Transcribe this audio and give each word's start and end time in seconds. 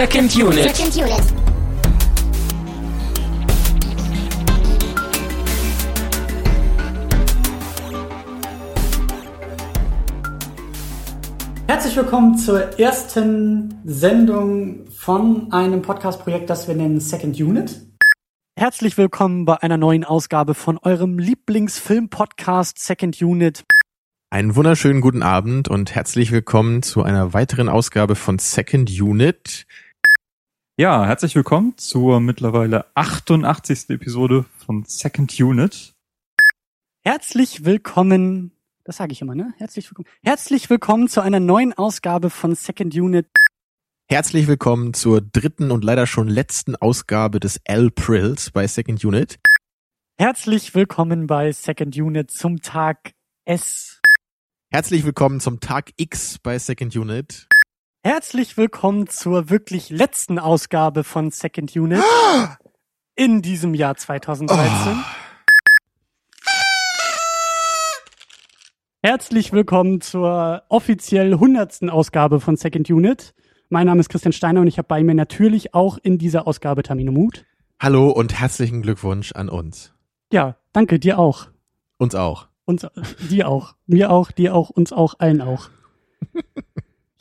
Second 0.00 0.34
Unit. 0.34 0.74
Second 0.74 0.96
Unit. 0.96 1.22
Herzlich 11.66 11.96
willkommen 11.96 12.38
zur 12.38 12.78
ersten 12.78 13.78
Sendung 13.84 14.86
von 14.90 15.52
einem 15.52 15.82
Podcast-Projekt, 15.82 16.48
das 16.48 16.66
wir 16.66 16.76
nennen 16.76 16.98
Second 17.00 17.38
Unit. 17.38 17.82
Herzlich 18.56 18.96
willkommen 18.96 19.44
bei 19.44 19.62
einer 19.62 19.76
neuen 19.76 20.04
Ausgabe 20.04 20.54
von 20.54 20.78
eurem 20.78 21.18
Lieblingsfilm-Podcast 21.18 22.78
Second 22.78 23.20
Unit. 23.20 23.66
Einen 24.32 24.56
wunderschönen 24.56 25.02
guten 25.02 25.22
Abend 25.22 25.68
und 25.68 25.94
herzlich 25.94 26.30
willkommen 26.30 26.82
zu 26.82 27.02
einer 27.02 27.34
weiteren 27.34 27.68
Ausgabe 27.68 28.14
von 28.14 28.38
Second 28.38 28.88
Unit. 28.88 29.66
Ja, 30.80 31.04
herzlich 31.04 31.36
willkommen 31.36 31.76
zur 31.76 32.20
mittlerweile 32.20 32.86
88. 32.94 33.90
Episode 33.90 34.46
von 34.64 34.82
Second 34.86 35.38
Unit. 35.38 35.92
Herzlich 37.04 37.66
willkommen, 37.66 38.52
das 38.84 38.96
sage 38.96 39.12
ich 39.12 39.20
immer, 39.20 39.34
ne? 39.34 39.52
Herzlich 39.58 39.90
willkommen. 39.90 40.08
Herzlich 40.22 40.70
willkommen 40.70 41.08
zu 41.08 41.20
einer 41.20 41.38
neuen 41.38 41.74
Ausgabe 41.74 42.30
von 42.30 42.54
Second 42.54 42.94
Unit. 42.94 43.26
Herzlich 44.08 44.46
willkommen 44.46 44.94
zur 44.94 45.20
dritten 45.20 45.70
und 45.70 45.84
leider 45.84 46.06
schon 46.06 46.28
letzten 46.28 46.76
Ausgabe 46.76 47.40
des 47.40 47.60
L-Prills 47.64 48.50
bei 48.50 48.66
Second 48.66 49.04
Unit. 49.04 49.38
Herzlich 50.16 50.74
willkommen 50.74 51.26
bei 51.26 51.52
Second 51.52 51.94
Unit 51.94 52.30
zum 52.30 52.62
Tag 52.62 53.12
S. 53.44 54.00
Herzlich 54.72 55.04
willkommen 55.04 55.40
zum 55.40 55.60
Tag 55.60 55.90
X 55.98 56.38
bei 56.38 56.58
Second 56.58 56.96
Unit. 56.96 57.49
Herzlich 58.02 58.56
willkommen 58.56 59.08
zur 59.08 59.50
wirklich 59.50 59.90
letzten 59.90 60.38
Ausgabe 60.38 61.04
von 61.04 61.30
Second 61.30 61.76
Unit 61.76 62.02
in 63.14 63.42
diesem 63.42 63.74
Jahr 63.74 63.94
2013. 63.94 65.04
Herzlich 69.02 69.52
willkommen 69.52 70.00
zur 70.00 70.62
offiziell 70.70 71.34
hundertsten 71.34 71.90
Ausgabe 71.90 72.40
von 72.40 72.56
Second 72.56 72.88
Unit. 72.88 73.34
Mein 73.68 73.86
Name 73.86 74.00
ist 74.00 74.08
Christian 74.08 74.32
Steiner 74.32 74.62
und 74.62 74.66
ich 74.66 74.78
habe 74.78 74.88
bei 74.88 75.02
mir 75.02 75.14
natürlich 75.14 75.74
auch 75.74 75.98
in 76.02 76.16
dieser 76.16 76.46
Ausgabe 76.46 76.82
Tamino 76.82 77.12
Mut. 77.12 77.44
Hallo 77.78 78.08
und 78.08 78.32
herzlichen 78.32 78.80
Glückwunsch 78.80 79.32
an 79.32 79.50
uns. 79.50 79.92
Ja, 80.32 80.56
danke, 80.72 80.98
dir 80.98 81.18
auch. 81.18 81.48
Uns 81.98 82.14
auch. 82.14 82.48
Uns, 82.64 82.86
dir 83.28 83.46
auch. 83.46 83.74
Mir 83.84 84.10
auch, 84.10 84.32
dir 84.32 84.54
auch, 84.54 84.70
uns 84.70 84.90
auch, 84.90 85.16
allen 85.18 85.42
auch. 85.42 85.68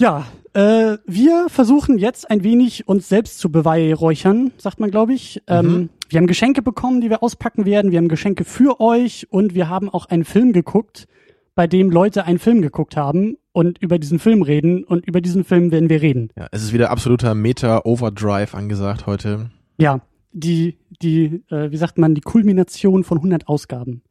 Ja, 0.02 0.26
äh, 0.54 0.98
wir 1.06 1.48
versuchen 1.50 1.98
jetzt 1.98 2.30
ein 2.32 2.44
wenig 2.44 2.88
uns 2.88 3.10
selbst 3.10 3.40
zu 3.40 3.52
beweihräuchern, 3.52 4.52
sagt 4.58 4.80
man, 4.80 4.92
glaube 4.92 5.14
ich. 5.14 5.42
Ähm, 5.48 5.90
wir 6.08 6.20
haben 6.20 6.28
Geschenke 6.28 6.62
bekommen, 6.62 7.02
die 7.02 7.10
wir 7.10 7.22
auspacken 7.22 7.66
werden. 7.66 7.92
Wir 7.92 7.98
haben 7.98 8.08
Geschenke 8.08 8.46
für 8.46 8.80
euch 8.80 9.28
und 9.30 9.54
wir 9.54 9.68
haben 9.68 9.90
auch 9.90 10.06
einen 10.06 10.24
Film 10.24 10.54
geguckt, 10.54 11.08
bei 11.54 11.68
dem 11.68 11.92
Leute 11.92 12.24
einen 12.26 12.40
Film 12.40 12.62
geguckt 12.62 12.96
haben 12.96 13.36
und 13.52 13.78
über 13.80 14.00
diesen 14.00 14.20
Film 14.20 14.42
reden 14.42 14.86
und 14.86 15.06
über 15.06 15.20
diesen 15.20 15.44
Film 15.44 15.72
werden 15.72 15.90
wir 15.90 16.02
reden. 16.02 16.30
Ja, 16.38 16.48
es 16.52 16.64
ist 16.64 16.72
wieder 16.72 16.92
absoluter 16.92 17.36
Meta-Overdrive 17.36 18.56
angesagt 18.56 19.06
heute. 19.06 19.52
Ja, 19.78 20.00
die, 20.32 20.78
die, 21.02 21.44
äh, 21.50 21.72
wie 21.72 21.78
sagt 21.78 21.98
man, 21.98 22.16
die 22.16 22.22
Kulmination 22.22 23.04
von 23.04 23.18
100 23.18 23.50
Ausgaben. 23.50 24.02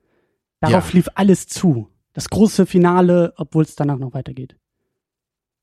Darauf 0.60 0.90
Ja. 0.92 0.96
lief 0.98 1.08
alles 1.14 1.46
zu. 1.46 1.88
Das 2.12 2.28
große 2.28 2.66
Finale, 2.66 3.32
obwohl 3.36 3.62
es 3.62 3.74
danach 3.76 3.98
noch 3.98 4.12
weitergeht. 4.12 4.56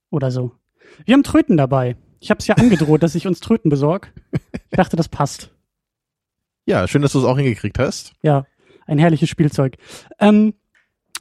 Oder 0.09 0.31
so. 0.31 0.51
Wir 1.05 1.13
haben 1.13 1.23
Tröten 1.23 1.57
dabei. 1.57 1.95
Ich 2.19 2.29
habe 2.29 2.39
es 2.39 2.47
ja 2.47 2.55
angedroht, 2.55 3.03
dass 3.03 3.15
ich 3.15 3.27
uns 3.27 3.39
Tröten 3.39 3.69
besorg. 3.69 4.13
Ich 4.31 4.71
dachte, 4.77 4.95
das 4.95 5.09
passt. 5.09 5.51
Ja, 6.65 6.87
schön, 6.87 7.01
dass 7.01 7.11
du 7.11 7.19
es 7.19 7.25
auch 7.25 7.37
hingekriegt 7.37 7.77
hast. 7.77 8.13
Ja, 8.21 8.45
ein 8.87 8.97
herrliches 8.97 9.29
Spielzeug. 9.29 9.77
Ähm, 10.19 10.53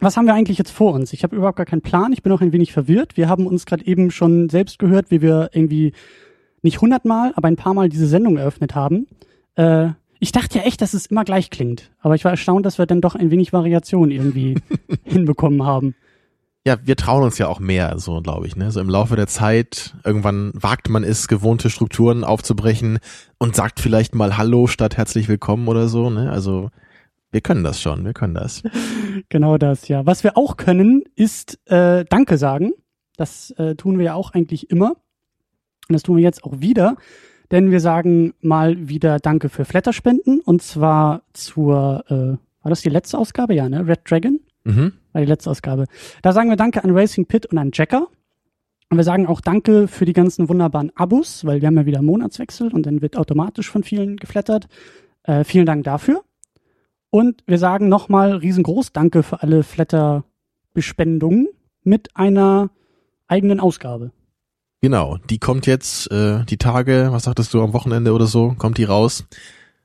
was 0.00 0.17
haben 0.17 0.27
wir 0.27 0.34
eigentlich 0.34 0.59
jetzt 0.59 0.71
vor 0.71 0.93
uns? 0.95 1.12
Ich 1.12 1.22
habe 1.22 1.37
überhaupt 1.37 1.56
gar 1.56 1.67
keinen 1.67 1.83
Plan. 1.83 2.12
Ich 2.12 2.22
bin 2.22 2.33
auch 2.33 2.41
ein 2.41 2.53
wenig 2.53 2.72
verwirrt. 2.72 3.17
Wir 3.17 3.28
haben 3.28 3.47
uns 3.47 3.67
gerade 3.67 3.87
eben 3.87 4.11
schon 4.11 4.49
selbst 4.49 4.78
gehört, 4.78 5.11
wie 5.11 5.22
wir 5.22 5.51
irgendwie 5.53 5.93
nicht 6.62 6.81
hundertmal, 6.81 7.33
aber 7.37 7.49
ein 7.49 7.56
paar 7.56 7.75
Mal 7.75 7.89
diese 7.89 8.06
Sendung 8.06 8.37
eröffnet 8.37 8.75
haben. 8.75 9.06
Äh, 9.55 9.91
ich 10.19 10.33
dachte 10.33 10.59
ja 10.59 10.65
echt, 10.65 10.81
dass 10.81 10.95
es 10.95 11.06
immer 11.06 11.25
gleich 11.25 11.51
klingt. 11.51 11.93
Aber 12.01 12.15
ich 12.15 12.25
war 12.25 12.33
erstaunt, 12.33 12.65
dass 12.65 12.78
wir 12.78 12.87
dann 12.87 13.03
doch 13.03 13.15
ein 13.15 13.31
wenig 13.31 13.53
Variation 13.53 14.11
irgendwie 14.11 14.56
hinbekommen 15.05 15.65
haben. 15.65 15.95
Ja, 16.67 16.79
wir 16.83 16.97
trauen 16.97 17.23
uns 17.23 17.37
ja 17.37 17.47
auch 17.47 17.61
mehr, 17.61 17.99
so 17.99 18.23
glaube 18.23 18.47
ich. 18.47 18.57
Ne? 18.57 18.71
So 18.71 18.81
im 18.81 18.89
Laufe 18.89 19.17
der 19.17 19.27
Zeit, 19.27 19.95
irgendwann 20.03 20.51
wagt 20.55 20.89
man 20.89 21.05
es, 21.05 21.29
gewohnte 21.29 21.69
Strukturen 21.69 22.25
aufzubrechen 22.25 23.01
und 23.37 23.55
sagt 23.55 23.81
vielleicht 23.81 24.15
mal 24.15 24.39
Hallo 24.39 24.67
statt 24.67 24.97
herzlich 24.97 25.29
willkommen 25.29 25.69
oder 25.69 25.89
so. 25.89 26.09
Ne? 26.09 26.33
Also 26.33 26.71
wir 27.31 27.43
können 27.43 27.65
das 27.65 27.83
schon, 27.83 28.05
wir 28.07 28.15
können 28.15 28.35
das. 28.35 28.63
Genau 29.29 29.59
das, 29.59 29.87
ja. 29.87 30.05
Was 30.07 30.25
wir 30.25 30.37
auch 30.37 30.57
können, 30.57 31.05
ist 31.15 31.61
äh, 31.71 32.05
Danke 32.09 32.37
sagen. 32.37 32.73
Das 33.17 33.53
äh, 33.53 33.77
tun 33.77 33.99
wir 33.99 34.07
ja 34.07 34.15
auch 34.15 34.33
eigentlich 34.33 34.71
immer. 34.71 34.97
Und 35.89 35.93
das 35.93 36.03
tun 36.03 36.17
wir 36.17 36.23
jetzt 36.25 36.43
auch 36.43 36.61
wieder. 36.61 36.97
Denn 37.53 37.71
wir 37.71 37.79
sagen 37.79 38.35
mal 38.41 38.89
wieder 38.89 39.19
Danke 39.19 39.51
für 39.51 39.65
Flatterspenden. 39.65 40.41
Und 40.41 40.63
zwar 40.63 41.23
zur, 41.33 42.05
äh, 42.09 42.15
war 42.15 42.71
das 42.71 42.81
die 42.81 42.89
letzte 42.89 43.19
Ausgabe? 43.19 43.55
Ja, 43.55 43.69
ne? 43.69 43.87
Red 43.87 44.01
Dragon 44.11 44.41
Mhm. 44.65 44.95
War 45.15 45.23
die 45.23 45.29
letzte 45.29 45.51
Ausgabe. 45.51 45.87
Da 46.23 46.33
sagen 46.33 46.51
wir 46.51 46.57
Danke 46.57 46.85
an 46.85 46.91
Racing 46.91 47.27
Pit 47.27 47.47
und 47.47 47.59
an 47.59 47.71
Jacker. 47.73 48.09
Und 48.91 48.99
wir 48.99 49.05
sagen 49.05 49.27
auch 49.27 49.41
Danke 49.41 49.89
für 49.89 50.05
die 50.05 50.13
ganzen 50.13 50.49
wunderbaren 50.49 50.93
Abos, 50.95 51.45
weil 51.45 51.61
wir 51.61 51.69
haben 51.69 51.77
ja 51.77 51.87
wieder 51.87 52.03
Monatswechsel 52.03 52.73
und 52.73 52.85
dann 52.87 53.01
wird 53.01 53.17
automatisch 53.17 53.71
von 53.71 53.83
vielen 53.83 54.17
geflattert. 54.17 54.67
Äh, 55.23 55.45
vielen 55.45 55.67
Dank 55.67 55.85
dafür. 55.85 56.23
Und 57.11 57.43
wir 57.47 57.59
sagen 57.59 57.89
nochmal 57.89 58.33
riesengroß 58.33 58.93
Danke 58.93 59.23
für 59.23 59.43
alle 59.43 59.63
Flatter-Bespendungen 59.63 61.49
mit 61.83 62.15
einer 62.15 62.71
eigenen 63.29 63.61
Ausgabe. 63.61 64.11
Genau, 64.83 65.17
die 65.31 65.39
kommt 65.39 65.67
jetzt 65.67 66.11
äh, 66.11 66.45
die 66.45 66.59
Tage, 66.59 67.09
was 67.11 67.25
sagtest 67.25 67.55
du, 67.55 67.63
am 67.63 67.73
Wochenende 67.73 68.13
oder 68.13 68.27
so, 68.27 68.55
kommt 68.59 68.77
die 68.77 68.85
raus. 68.85 69.25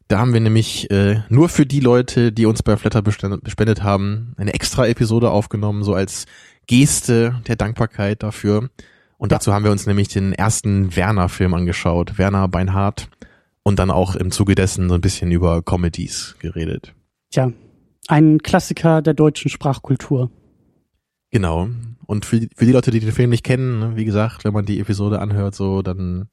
Da 0.09 0.17
haben 0.17 0.33
wir 0.33 0.39
nämlich 0.39 0.89
äh, 0.89 1.21
nur 1.29 1.49
für 1.49 1.67
die 1.67 1.79
Leute, 1.81 2.31
die 2.31 2.47
uns 2.47 2.63
bei 2.63 2.75
Flatter 2.77 3.03
bespendet 3.03 3.83
haben, 3.83 4.33
eine 4.37 4.55
extra 4.55 4.87
Episode 4.87 5.29
aufgenommen, 5.29 5.83
so 5.83 5.93
als 5.93 6.25
Geste 6.65 7.39
der 7.47 7.55
Dankbarkeit 7.55 8.23
dafür. 8.23 8.69
Und 9.19 9.31
Ja. 9.31 9.37
dazu 9.37 9.53
haben 9.53 9.63
wir 9.63 9.71
uns 9.71 9.85
nämlich 9.85 10.07
den 10.07 10.33
ersten 10.33 10.95
Werner-Film 10.95 11.53
angeschaut, 11.53 12.17
Werner 12.17 12.47
Beinhardt, 12.47 13.07
und 13.61 13.77
dann 13.77 13.91
auch 13.91 14.15
im 14.15 14.31
Zuge 14.31 14.55
dessen 14.55 14.89
so 14.89 14.95
ein 14.95 15.01
bisschen 15.01 15.31
über 15.31 15.61
Comedies 15.61 16.35
geredet. 16.39 16.95
Tja, 17.29 17.51
ein 18.07 18.39
Klassiker 18.39 19.03
der 19.03 19.13
deutschen 19.13 19.49
Sprachkultur. 19.51 20.31
Genau. 21.29 21.69
Und 22.07 22.25
für, 22.25 22.47
für 22.55 22.65
die 22.65 22.71
Leute, 22.71 22.89
die 22.89 22.99
den 22.99 23.11
Film 23.11 23.29
nicht 23.29 23.43
kennen, 23.43 23.79
ne, 23.79 23.95
wie 23.95 24.05
gesagt, 24.05 24.43
wenn 24.43 24.53
man 24.53 24.65
die 24.65 24.79
Episode 24.79 25.19
anhört, 25.21 25.53
so, 25.53 25.83
dann, 25.83 26.29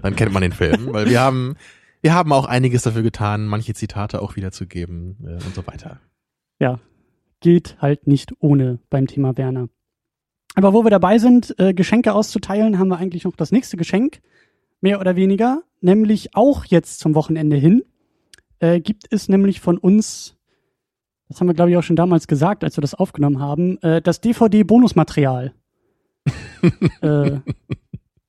dann 0.00 0.16
kennt 0.16 0.32
man 0.32 0.40
den 0.40 0.52
Film. 0.54 0.86
weil 0.92 1.10
wir 1.10 1.20
haben, 1.20 1.56
wir 2.02 2.14
haben 2.14 2.32
auch 2.32 2.46
einiges 2.46 2.82
dafür 2.82 3.02
getan, 3.02 3.46
manche 3.46 3.74
Zitate 3.74 4.22
auch 4.22 4.36
wiederzugeben 4.36 5.16
äh, 5.24 5.44
und 5.44 5.54
so 5.54 5.66
weiter. 5.66 6.00
ja, 6.58 6.78
geht 7.40 7.76
halt 7.80 8.06
nicht 8.06 8.34
ohne 8.40 8.78
beim 8.90 9.06
Thema 9.06 9.36
Werner. 9.36 9.68
Aber 10.54 10.72
wo 10.72 10.84
wir 10.84 10.90
dabei 10.90 11.18
sind, 11.18 11.54
äh, 11.58 11.74
Geschenke 11.74 12.12
auszuteilen, 12.12 12.78
haben 12.78 12.88
wir 12.88 12.98
eigentlich 12.98 13.24
noch 13.24 13.36
das 13.36 13.52
nächste 13.52 13.76
Geschenk, 13.76 14.20
mehr 14.80 15.00
oder 15.00 15.16
weniger, 15.16 15.62
nämlich 15.80 16.34
auch 16.34 16.64
jetzt 16.64 17.00
zum 17.00 17.14
Wochenende 17.14 17.56
hin, 17.56 17.82
äh, 18.58 18.80
gibt 18.80 19.04
es 19.10 19.28
nämlich 19.28 19.60
von 19.60 19.78
uns, 19.78 20.36
das 21.28 21.40
haben 21.40 21.46
wir 21.46 21.54
glaube 21.54 21.70
ich 21.70 21.76
auch 21.76 21.82
schon 21.82 21.96
damals 21.96 22.26
gesagt, 22.26 22.64
als 22.64 22.76
wir 22.76 22.82
das 22.82 22.94
aufgenommen 22.94 23.40
haben, 23.40 23.78
äh, 23.82 24.02
das 24.02 24.20
DVD-Bonusmaterial 24.20 25.54
äh, 27.00 27.38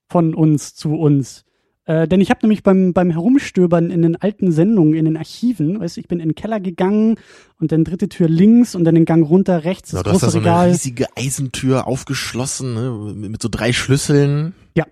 von 0.10 0.34
uns 0.34 0.75
zu 0.75 0.95
uns. 0.95 1.45
Äh, 1.92 2.08
denn 2.08 2.22
ich 2.22 2.30
habe 2.30 2.40
nämlich 2.44 2.64
beim, 2.64 2.94
beim 2.94 3.10
Herumstöbern 3.10 3.90
in 3.90 4.02
den 4.02 4.16
alten 4.16 4.54
Sendungen, 4.54 4.94
in 4.94 5.04
den 5.04 5.18
Archiven, 5.18 5.82
weißt 5.82 5.98
du, 5.98 6.00
ich 6.00 6.08
bin 6.08 6.22
in 6.22 6.30
den 6.30 6.36
Keller 6.36 6.62
gegangen 6.62 7.16
und 7.60 7.74
dann 7.74 7.84
dritte 7.84 8.08
Tür 8.08 8.30
links 8.30 8.76
und 8.76 8.86
dann 8.86 8.96
den 8.96 9.04
Gang 9.04 9.28
runter 9.28 9.66
rechts, 9.66 9.92
das 9.92 10.02
Genau, 10.02 10.04
du 10.04 10.10
hast 10.12 10.22
da 10.22 10.28
große 10.28 10.32
so 10.32 10.38
eine 10.38 10.48
Regal. 10.48 10.70
riesige 10.70 11.08
Eisentür 11.18 11.88
aufgeschlossen, 11.88 12.76
ne, 12.76 13.14
mit, 13.14 13.32
mit 13.32 13.42
so 13.42 13.50
drei 13.52 13.74
Schlüsseln. 13.74 14.54
Ja. 14.78 14.86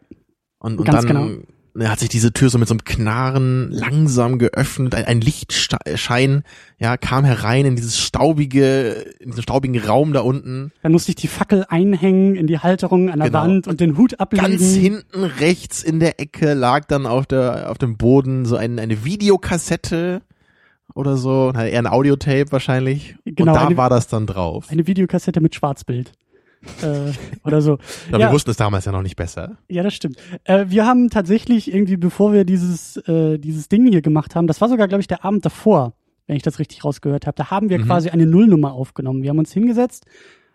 Und, 0.60 0.78
und 0.78 0.86
Ganz 0.86 1.06
dann 1.06 1.07
genau. 1.07 1.44
Ne, 1.74 1.89
hat 1.89 2.00
sich 2.00 2.10
diese 2.10 2.31
Tür 2.33 2.50
so 2.50 2.57
mit 2.57 2.68
so 2.68 2.74
einem 2.74 2.83
Knarren 2.83 3.71
langsam 3.71 4.39
geöffnet, 4.39 4.95
ein, 4.95 5.06
ein 5.06 5.21
Lichtschein, 5.21 6.44
ja, 6.80 6.98
kam 6.98 7.25
herein 7.25 7.66
in 7.66 7.75
dieses 7.75 7.98
staubige, 8.00 8.92
in 9.19 9.30
diesen 9.31 9.44
staubigen 9.44 9.80
Raum 9.81 10.13
da 10.13 10.21
unten. 10.21 10.71
Dann 10.83 10.92
musste 10.92 11.12
ich 11.12 11.16
die 11.16 11.27
Fackel 11.27 11.66
einhängen 11.69 12.36
in 12.36 12.48
die 12.48 12.60
Halterung 12.60 13.10
an 13.10 13.19
der 13.19 13.27
Genau. 13.30 13.42
Wand 13.44 13.68
und 13.68 13.80
den 13.80 13.98
Hut 13.98 14.19
ablegen. 14.19 14.45
Ganz 14.45 14.74
hinten 14.75 15.24
rechts 15.24 15.83
in 15.83 16.00
der 16.00 16.19
Ecke 16.19 16.54
lag 16.54 16.86
dann 16.86 17.06
auf 17.06 17.25
der 17.25 17.69
auf 17.69 17.77
dem 17.77 17.98
Boden 17.98 18.45
so 18.45 18.56
ein, 18.56 18.80
eine 18.80 19.04
Videokassette 19.06 20.22
oder 20.95 21.18
so, 21.18 21.51
eher 21.56 21.80
ein 21.80 21.88
Audiotape 21.88 22.51
wahrscheinlich. 22.51 23.15
Genau, 23.25 23.51
und 23.51 23.56
da 23.60 23.68
eine- 23.68 23.77
war 23.77 23.89
das 23.89 24.07
dann 24.07 24.25
drauf. 24.25 24.65
Eine 24.69 24.88
Videokassette 24.88 25.39
mit 25.39 25.56
Schwarzbild. 25.56 26.12
Äh, 26.81 27.11
oder 27.45 27.61
so. 27.61 27.73
Aber 28.09 28.19
Ja. 28.19 28.27
wir 28.27 28.31
wussten 28.33 28.50
es 28.51 28.57
damals 28.57 28.85
ja 28.85 28.91
noch 28.91 29.01
nicht 29.01 29.15
besser. 29.15 29.57
Ja, 29.69 29.83
das 29.83 29.94
stimmt. 29.94 30.17
Äh, 30.44 30.65
wir 30.69 30.85
haben 30.85 31.09
tatsächlich 31.09 31.73
irgendwie, 31.73 31.97
bevor 31.97 32.33
wir 32.33 32.44
dieses, 32.45 32.97
äh, 33.07 33.38
dieses 33.38 33.69
Ding 33.69 33.88
hier 33.88 34.01
gemacht 34.01 34.35
haben, 34.35 34.47
das 34.47 34.59
war 34.61 34.69
sogar, 34.69 34.88
glaube 34.88 35.01
ich, 35.01 35.07
der 35.07 35.23
Abend 35.25 35.45
davor, 35.45 35.94
wenn 36.27 36.35
ich 36.35 36.44
das 36.44 36.59
richtig 36.59 36.83
rausgehört 36.83 37.25
habe, 37.27 37.35
da 37.35 37.50
haben 37.50 37.69
wir 37.69 37.79
Mhm. 37.79 37.85
quasi 37.85 38.09
eine 38.09 38.25
Nullnummer 38.25 38.73
aufgenommen. 38.73 39.23
Wir 39.23 39.29
haben 39.31 39.39
uns 39.39 39.51
hingesetzt, 39.53 40.06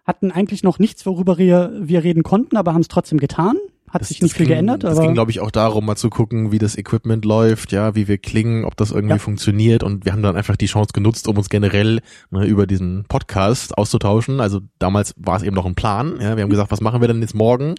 hatten 0.05 0.31
eigentlich 0.31 0.63
noch 0.63 0.79
nichts, 0.79 1.07
worüber 1.07 1.39
wir, 1.39 1.73
wir 1.81 2.05
reden 2.05 2.23
konnten, 2.23 2.57
aber 2.57 2.75
haben 2.75 2.83
es 2.83 2.89
trotzdem 2.89 3.19
getan. 3.19 3.57
Hat 3.95 4.01
Das- 4.03 4.09
sich 4.09 4.19
das 4.19 4.25
nicht 4.25 4.37
viel 4.37 4.47
ging, 4.47 4.55
geändert, 4.57 4.83
Das 4.85 4.97
aber 4.99 5.07
ging, 5.07 5.15
glaube 5.15 5.31
ich, 5.31 5.39
auch 5.41 5.51
darum, 5.53 5.87
mal 5.87 5.95
zu 5.97 6.11
gucken, 6.11 6.51
wie 6.53 6.59
das 6.59 6.77
Equipment 6.77 7.25
läuft, 7.25 7.71
ja, 7.73 7.95
wie 7.95 8.09
wir 8.09 8.19
klingen, 8.19 8.65
ob 8.65 8.77
das 8.77 8.91
irgendwie 8.91 9.15
Ja. 9.15 9.19
funktioniert. 9.19 9.83
Und 9.85 10.05
wir 10.05 10.13
haben 10.13 10.23
dann 10.23 10.37
einfach 10.37 10.57
die 10.57 10.67
Chance 10.67 10.91
genutzt, 10.93 11.29
um 11.29 11.37
uns 11.39 11.49
generell 11.49 12.01
ne, 12.31 12.45
über 12.45 12.67
diesen 12.67 13.05
Podcast 13.09 13.79
auszutauschen. 13.79 14.41
Also 14.41 14.61
damals 14.81 15.15
war 15.17 15.37
es 15.37 15.43
eben 15.45 15.55
noch 15.55 15.65
ein 15.65 15.77
Plan. 15.77 16.15
Ja, 16.21 16.37
wir 16.37 16.43
haben 16.43 16.51
gesagt, 16.51 16.71
was 16.73 16.81
machen 16.81 17.01
wir 17.01 17.09
denn 17.09 17.21
jetzt 17.23 17.35
morgen? 17.35 17.77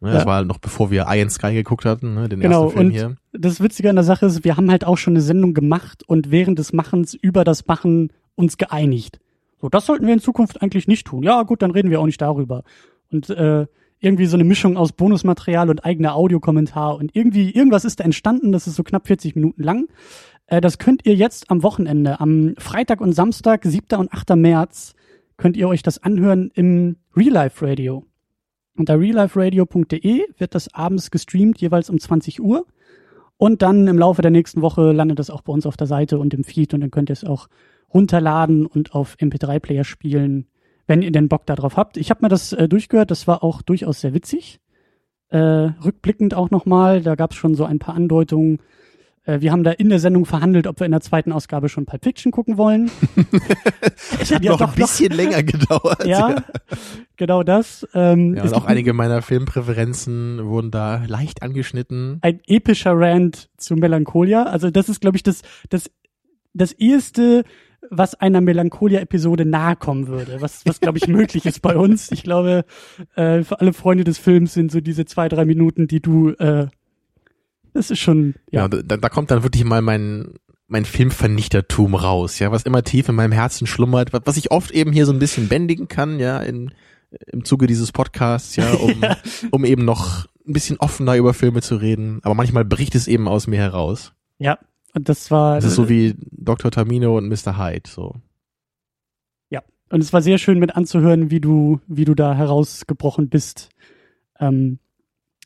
Ne, 0.00 0.12
Das 0.12 0.22
Ja. 0.22 0.26
war 0.26 0.44
noch 0.44 0.58
bevor 0.58 0.90
wir 0.92 1.06
Iron 1.08 1.30
Sky 1.30 1.52
geguckt 1.54 1.84
hatten, 1.84 2.14
ne, 2.14 2.28
den 2.28 2.38
Genau, 2.40 2.64
ersten 2.66 2.76
Film 2.78 2.86
und 2.86 2.92
hier. 2.92 3.16
das 3.32 3.60
Witzige 3.60 3.90
an 3.90 3.96
der 3.96 4.04
Sache 4.04 4.26
ist, 4.26 4.44
wir 4.44 4.56
haben 4.56 4.70
halt 4.70 4.84
auch 4.86 4.98
schon 4.98 5.14
eine 5.14 5.20
Sendung 5.22 5.52
gemacht 5.52 6.04
und 6.06 6.30
während 6.30 6.58
des 6.60 6.72
Machens 6.72 7.14
über 7.14 7.42
das 7.44 7.66
Machen 7.66 8.12
uns 8.36 8.56
geeinigt. 8.56 9.18
So, 9.60 9.68
das 9.68 9.86
sollten 9.86 10.06
wir 10.06 10.12
in 10.14 10.20
Zukunft 10.20 10.62
eigentlich 10.62 10.86
nicht 10.86 11.06
tun. 11.06 11.22
Ja, 11.24 11.42
gut, 11.42 11.62
dann 11.62 11.70
reden 11.72 11.90
wir 11.90 11.98
auch 12.00 12.06
nicht 12.06 12.20
darüber. 12.20 12.62
Und 13.10 13.30
äh, 13.30 13.66
irgendwie 13.98 14.26
so 14.26 14.36
eine 14.36 14.44
Mischung 14.44 14.76
aus 14.76 14.92
Bonusmaterial 14.92 15.70
und 15.70 15.84
eigener 15.84 16.14
Audiokommentar 16.14 16.96
und 16.96 17.14
irgendwie 17.14 17.50
irgendwas 17.50 17.84
ist 17.84 18.00
da 18.00 18.04
entstanden, 18.04 18.52
das 18.52 18.66
ist 18.66 18.76
so 18.76 18.82
knapp 18.82 19.06
40 19.06 19.34
Minuten 19.34 19.62
lang. 19.62 19.88
Äh, 20.46 20.60
das 20.60 20.78
könnt 20.78 21.06
ihr 21.06 21.14
jetzt 21.14 21.50
am 21.50 21.62
Wochenende, 21.62 22.20
am 22.20 22.54
Freitag 22.58 23.00
und 23.00 23.12
Samstag, 23.12 23.64
7. 23.64 23.98
und 23.98 24.12
8. 24.12 24.36
März, 24.36 24.94
könnt 25.36 25.56
ihr 25.56 25.68
euch 25.68 25.82
das 25.82 26.02
anhören 26.02 26.50
im 26.54 26.96
Real 27.16 27.32
Life 27.32 27.66
Radio. 27.66 28.04
Unter 28.76 29.00
realliferadio.de 29.00 30.26
wird 30.36 30.54
das 30.54 30.72
abends 30.74 31.10
gestreamt, 31.10 31.60
jeweils 31.60 31.88
um 31.88 31.98
20 31.98 32.42
Uhr. 32.42 32.66
Und 33.38 33.62
dann 33.62 33.86
im 33.86 33.98
Laufe 33.98 34.22
der 34.22 34.30
nächsten 34.30 34.62
Woche 34.62 34.92
landet 34.92 35.18
es 35.18 35.30
auch 35.30 35.42
bei 35.42 35.52
uns 35.52 35.66
auf 35.66 35.76
der 35.76 35.86
Seite 35.86 36.18
und 36.18 36.32
im 36.34 36.44
Feed 36.44 36.72
und 36.74 36.80
dann 36.80 36.90
könnt 36.90 37.10
ihr 37.10 37.14
es 37.14 37.24
auch 37.24 37.48
runterladen 37.92 38.66
und 38.66 38.94
auf 38.94 39.16
MP3-Player 39.16 39.84
spielen, 39.84 40.46
wenn 40.86 41.02
ihr 41.02 41.12
den 41.12 41.28
Bock 41.28 41.46
darauf 41.46 41.76
habt. 41.76 41.96
Ich 41.96 42.10
habe 42.10 42.20
mir 42.22 42.28
das 42.28 42.52
äh, 42.52 42.68
durchgehört, 42.68 43.10
das 43.10 43.26
war 43.26 43.42
auch 43.42 43.62
durchaus 43.62 44.00
sehr 44.00 44.14
witzig. 44.14 44.60
Äh, 45.28 45.38
rückblickend 45.38 46.34
auch 46.34 46.50
nochmal, 46.50 47.02
da 47.02 47.14
gab 47.16 47.32
es 47.32 47.36
schon 47.36 47.54
so 47.54 47.64
ein 47.64 47.78
paar 47.80 47.94
Andeutungen. 47.96 48.60
Äh, 49.24 49.40
wir 49.40 49.50
haben 49.50 49.64
da 49.64 49.72
in 49.72 49.88
der 49.88 49.98
Sendung 49.98 50.24
verhandelt, 50.24 50.68
ob 50.68 50.78
wir 50.78 50.84
in 50.86 50.92
der 50.92 51.00
zweiten 51.00 51.32
Ausgabe 51.32 51.68
schon 51.68 51.84
Pulp 51.84 52.04
Fiction 52.04 52.30
gucken 52.30 52.56
wollen. 52.56 52.90
Es 54.20 54.32
hat 54.32 54.44
Ja, 54.44 54.52
noch 54.52 54.58
doch, 54.58 54.68
ein 54.68 54.74
bisschen 54.76 55.12
länger 55.12 55.42
gedauert. 55.42 56.04
Ja, 56.06 56.44
genau 57.16 57.42
das. 57.42 57.86
Ähm, 57.94 58.34
Ja, 58.34 58.42
und 58.44 58.54
auch 58.54 58.64
einige 58.66 58.92
meiner 58.92 59.22
Filmpräferenzen 59.22 60.46
wurden 60.46 60.70
da 60.70 61.02
leicht 61.06 61.42
angeschnitten. 61.42 62.18
ein 62.22 62.40
epischer 62.46 62.92
Rant 62.94 63.50
zu 63.56 63.74
Melancholia. 63.74 64.44
Also 64.44 64.70
das 64.70 64.88
ist, 64.88 65.00
glaube 65.00 65.16
ich, 65.16 65.22
das, 65.22 65.42
das, 65.70 65.90
das 66.54 66.72
erste, 66.72 67.44
was 67.90 68.14
einer 68.14 68.40
Melancholia-Episode 68.40 69.44
nahe 69.44 69.76
kommen 69.76 70.08
würde, 70.08 70.40
was, 70.40 70.64
was 70.66 70.80
glaube 70.80 70.98
ich, 70.98 71.08
möglich 71.08 71.46
ist 71.46 71.62
bei 71.62 71.76
uns. 71.76 72.10
Ich 72.12 72.22
glaube, 72.22 72.64
äh, 73.14 73.42
für 73.42 73.60
alle 73.60 73.72
Freunde 73.72 74.04
des 74.04 74.18
Films 74.18 74.54
sind 74.54 74.70
so 74.70 74.80
diese 74.80 75.04
zwei, 75.04 75.28
drei 75.28 75.44
Minuten, 75.44 75.88
die 75.88 76.00
du, 76.00 76.30
äh, 76.30 76.68
das 77.72 77.90
ist 77.90 77.98
schon, 77.98 78.34
Ja, 78.50 78.62
ja. 78.62 78.68
da, 78.68 78.96
da 78.96 79.08
kommt 79.08 79.30
dann 79.30 79.42
wirklich 79.42 79.64
mal 79.64 79.82
mein 79.82 80.34
mein 80.68 80.84
Filmvernichtertum 80.84 81.94
raus, 81.94 82.38
ja, 82.40 82.50
was 82.50 82.64
immer 82.64 82.82
tief 82.82 83.08
in 83.08 83.14
meinem 83.14 83.32
Herzen 83.32 83.68
schlummert, 83.68 84.12
was, 84.12 84.36
ich 84.36 84.50
oft 84.50 84.72
eben 84.72 84.92
hier 84.92 85.06
so 85.06 85.12
ein 85.12 85.20
bisschen 85.20 85.48
bändigen 85.48 85.86
kann, 85.86 86.18
ja, 86.18 86.40
in, 86.40 86.72
im 87.32 87.44
Zuge 87.44 87.68
dieses 87.68 87.92
Podcasts, 87.92 88.56
ja, 88.56 88.72
um, 88.72 89.00
um 89.52 89.64
eben 89.64 89.84
noch 89.84 90.26
ein 90.46 90.52
bisschen 90.52 90.78
offener 90.78 91.16
über 91.16 91.34
Filme 91.34 91.62
zu 91.62 91.76
reden. 91.76 92.20
Aber 92.22 92.34
manchmal 92.34 92.64
bricht 92.64 92.94
es 92.94 93.06
eben 93.08 93.28
aus 93.28 93.46
mir 93.46 93.58
heraus. 93.58 94.12
Ja, 94.38 94.58
und 94.96 95.08
das 95.08 95.30
war, 95.30 95.56
Das 95.56 95.66
ist 95.66 95.76
so 95.76 95.88
wie 95.88 96.14
Dr. 96.32 96.70
Tamino 96.70 97.16
und 97.16 97.28
Mr. 97.28 97.58
Hyde, 97.58 97.88
so. 97.88 98.14
und 99.90 100.00
es 100.00 100.12
war 100.12 100.22
sehr 100.22 100.38
schön 100.38 100.58
mit 100.58 100.74
anzuhören, 100.74 101.30
wie 101.30 101.40
du, 101.40 101.80
wie 101.86 102.04
du 102.04 102.14
da 102.14 102.34
herausgebrochen 102.34 103.28
bist. 103.28 103.70
Ähm, 104.40 104.78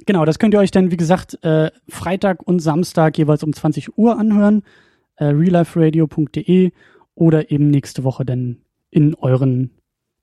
genau, 0.06 0.24
das 0.24 0.38
könnt 0.38 0.54
ihr 0.54 0.60
euch 0.60 0.70
dann, 0.70 0.90
wie 0.90 0.96
gesagt, 0.96 1.42
äh, 1.44 1.70
Freitag 1.88 2.46
und 2.46 2.60
Samstag 2.60 3.18
jeweils 3.18 3.42
um 3.42 3.52
20 3.52 3.98
Uhr 3.98 4.18
anhören. 4.18 4.62
Äh, 5.16 5.26
realliferadio.de 5.26 6.72
oder 7.14 7.50
eben 7.50 7.68
nächste 7.68 8.04
Woche 8.04 8.24
dann 8.24 8.58
in 8.90 9.14
euren 9.14 9.70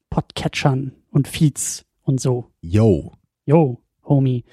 Podcatchern 0.09 0.93
und 1.11 1.27
Feeds 1.27 1.85
und 2.01 2.19
so. 2.19 2.47
Yo. 2.61 3.13
Yo, 3.45 3.79
Homie. 4.03 4.43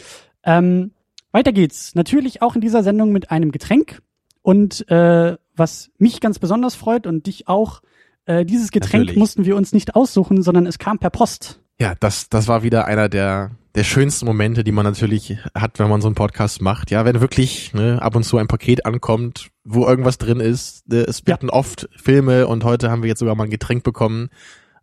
Ähm, 0.44 0.90
weiter 1.32 1.52
geht's. 1.52 1.94
Natürlich 1.94 2.42
auch 2.42 2.54
in 2.54 2.60
dieser 2.60 2.82
Sendung 2.82 3.12
mit 3.12 3.30
einem 3.30 3.50
Getränk. 3.50 4.02
Und 4.44 4.86
äh, 4.90 5.38
was 5.56 5.90
mich 5.96 6.20
ganz 6.20 6.38
besonders 6.38 6.74
freut 6.74 7.06
und 7.06 7.26
dich 7.26 7.48
auch, 7.48 7.80
äh, 8.26 8.44
dieses 8.44 8.70
Getränk 8.70 9.04
Natürlich. 9.04 9.18
mussten 9.18 9.44
wir 9.46 9.56
uns 9.56 9.72
nicht 9.72 9.96
aussuchen, 9.96 10.42
sondern 10.42 10.66
es 10.66 10.78
kam 10.78 10.98
per 10.98 11.08
Post. 11.08 11.62
Ja, 11.80 11.94
das, 11.98 12.28
das 12.28 12.46
war 12.46 12.62
wieder 12.62 12.84
einer 12.84 13.08
der, 13.08 13.52
der 13.74 13.84
schönsten 13.84 14.26
Momente, 14.26 14.62
die 14.62 14.70
man 14.70 14.84
natürlich 14.84 15.38
hat, 15.54 15.78
wenn 15.78 15.88
man 15.88 16.02
so 16.02 16.08
einen 16.08 16.14
Podcast 16.14 16.60
macht. 16.60 16.90
Ja, 16.90 17.06
wenn 17.06 17.22
wirklich 17.22 17.72
ne, 17.72 18.02
ab 18.02 18.16
und 18.16 18.24
zu 18.24 18.36
ein 18.36 18.46
Paket 18.46 18.84
ankommt, 18.84 19.48
wo 19.64 19.86
irgendwas 19.86 20.18
drin 20.18 20.40
ist. 20.40 20.86
Ne, 20.90 20.98
Es 21.08 21.26
werden 21.26 21.48
oft 21.48 21.88
Filme 21.96 22.46
und 22.46 22.64
heute 22.64 22.90
haben 22.90 23.02
wir 23.02 23.08
jetzt 23.08 23.20
sogar 23.20 23.36
mal 23.36 23.44
ein 23.44 23.50
Getränk 23.50 23.82
bekommen. 23.82 24.28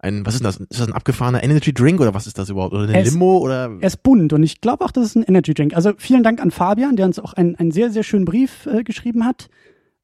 Ein, 0.03 0.25
was 0.25 0.33
ist 0.33 0.44
das? 0.44 0.57
Ist 0.57 0.80
das 0.80 0.88
ein 0.88 0.94
abgefahrener 0.94 1.44
Energy 1.44 1.74
Drink 1.74 2.01
oder 2.01 2.13
was 2.15 2.25
ist 2.25 2.38
das 2.39 2.50
überhaupt? 2.50 2.74
Oder 2.74 2.83
eine 2.86 3.00
Es- 3.01 3.12
Limo 3.13 3.38
oder? 3.38 3.69
Er 3.80 3.88
ist 3.88 4.01
bunt 4.01 4.33
und 4.33 4.42
ich 4.42 4.59
glaube 4.59 4.83
auch, 4.83 4.92
das 4.92 5.06
ist 5.06 5.15
ein 5.15 5.24
Energy 5.24 5.53
Drink. 5.53 5.75
Also 5.75 5.94
vielen 5.98 6.24
Dank 6.24 6.42
an 6.42 6.50
Fabian, 6.50 6.95
der 6.95 7.06
uns 7.06 7.19
auch 7.19 7.33
einen, 7.33 7.56
einen 7.56 7.71
sehr, 7.71 7.92
sehr 7.92 8.03
schönen 8.03 8.25
Brief 8.25 8.65
äh, 8.65 8.83
geschrieben 8.83 9.25
hat. 9.25 9.50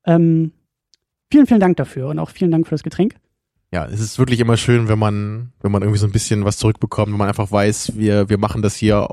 Ähm, 0.06 0.52
vielen, 1.32 1.48
vielen 1.48 1.60
Dank 1.60 1.78
dafür 1.78 2.10
und 2.10 2.20
auch 2.20 2.30
vielen 2.30 2.52
Dank 2.52 2.68
für 2.68 2.76
das 2.76 2.84
Getränk. 2.84 3.16
Ja, 3.74 3.86
es 3.86 4.00
ist 4.00 4.18
wirklich 4.20 4.40
immer 4.40 4.56
schön, 4.56 4.88
wenn 4.88 5.00
man, 5.00 5.52
wenn 5.62 5.72
man 5.72 5.82
irgendwie 5.82 6.00
so 6.00 6.06
ein 6.06 6.12
bisschen 6.14 6.46
was 6.46 6.58
zurückbekommt, 6.58 7.12
wenn 7.12 7.18
man 7.18 7.28
einfach 7.28 7.52
weiß, 7.52 7.94
wir, 7.98 8.30
wir 8.30 8.38
machen 8.38 8.62
das 8.62 8.76
hier 8.76 9.08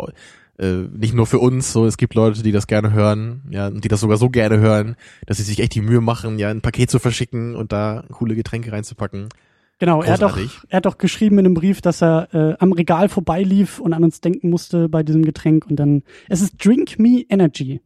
äh, 0.58 0.82
nicht 0.96 1.14
nur 1.14 1.26
für 1.26 1.40
uns, 1.40 1.72
so 1.72 1.86
es 1.86 1.96
gibt 1.96 2.14
Leute, 2.14 2.42
die 2.42 2.52
das 2.52 2.66
gerne 2.68 2.92
hören, 2.92 3.42
ja, 3.50 3.66
und 3.66 3.82
die 3.82 3.88
das 3.88 4.00
sogar 4.00 4.16
so 4.18 4.28
gerne 4.30 4.58
hören, 4.58 4.94
dass 5.26 5.38
sie 5.38 5.42
sich 5.42 5.58
echt 5.60 5.74
die 5.74 5.80
Mühe 5.80 6.00
machen, 6.00 6.38
ja, 6.38 6.50
ein 6.50 6.60
Paket 6.60 6.90
zu 6.90 7.00
verschicken 7.00 7.56
und 7.56 7.72
da 7.72 8.04
coole 8.12 8.36
Getränke 8.36 8.70
reinzupacken. 8.70 9.28
Genau, 9.78 10.02
er 10.02 10.12
hat, 10.12 10.22
doch, 10.22 10.38
er 10.68 10.76
hat 10.76 10.86
doch 10.86 10.98
geschrieben 10.98 11.38
in 11.38 11.46
einem 11.46 11.54
Brief, 11.54 11.80
dass 11.80 12.00
er 12.00 12.28
äh, 12.32 12.56
am 12.58 12.72
Regal 12.72 13.08
vorbeilief 13.08 13.80
und 13.80 13.92
an 13.92 14.04
uns 14.04 14.20
denken 14.20 14.48
musste 14.50 14.88
bei 14.88 15.02
diesem 15.02 15.24
Getränk 15.24 15.66
und 15.68 15.76
dann, 15.76 16.02
es 16.28 16.40
ist 16.40 16.64
Drink 16.64 16.98
Me 16.98 17.24
Energy. 17.28 17.80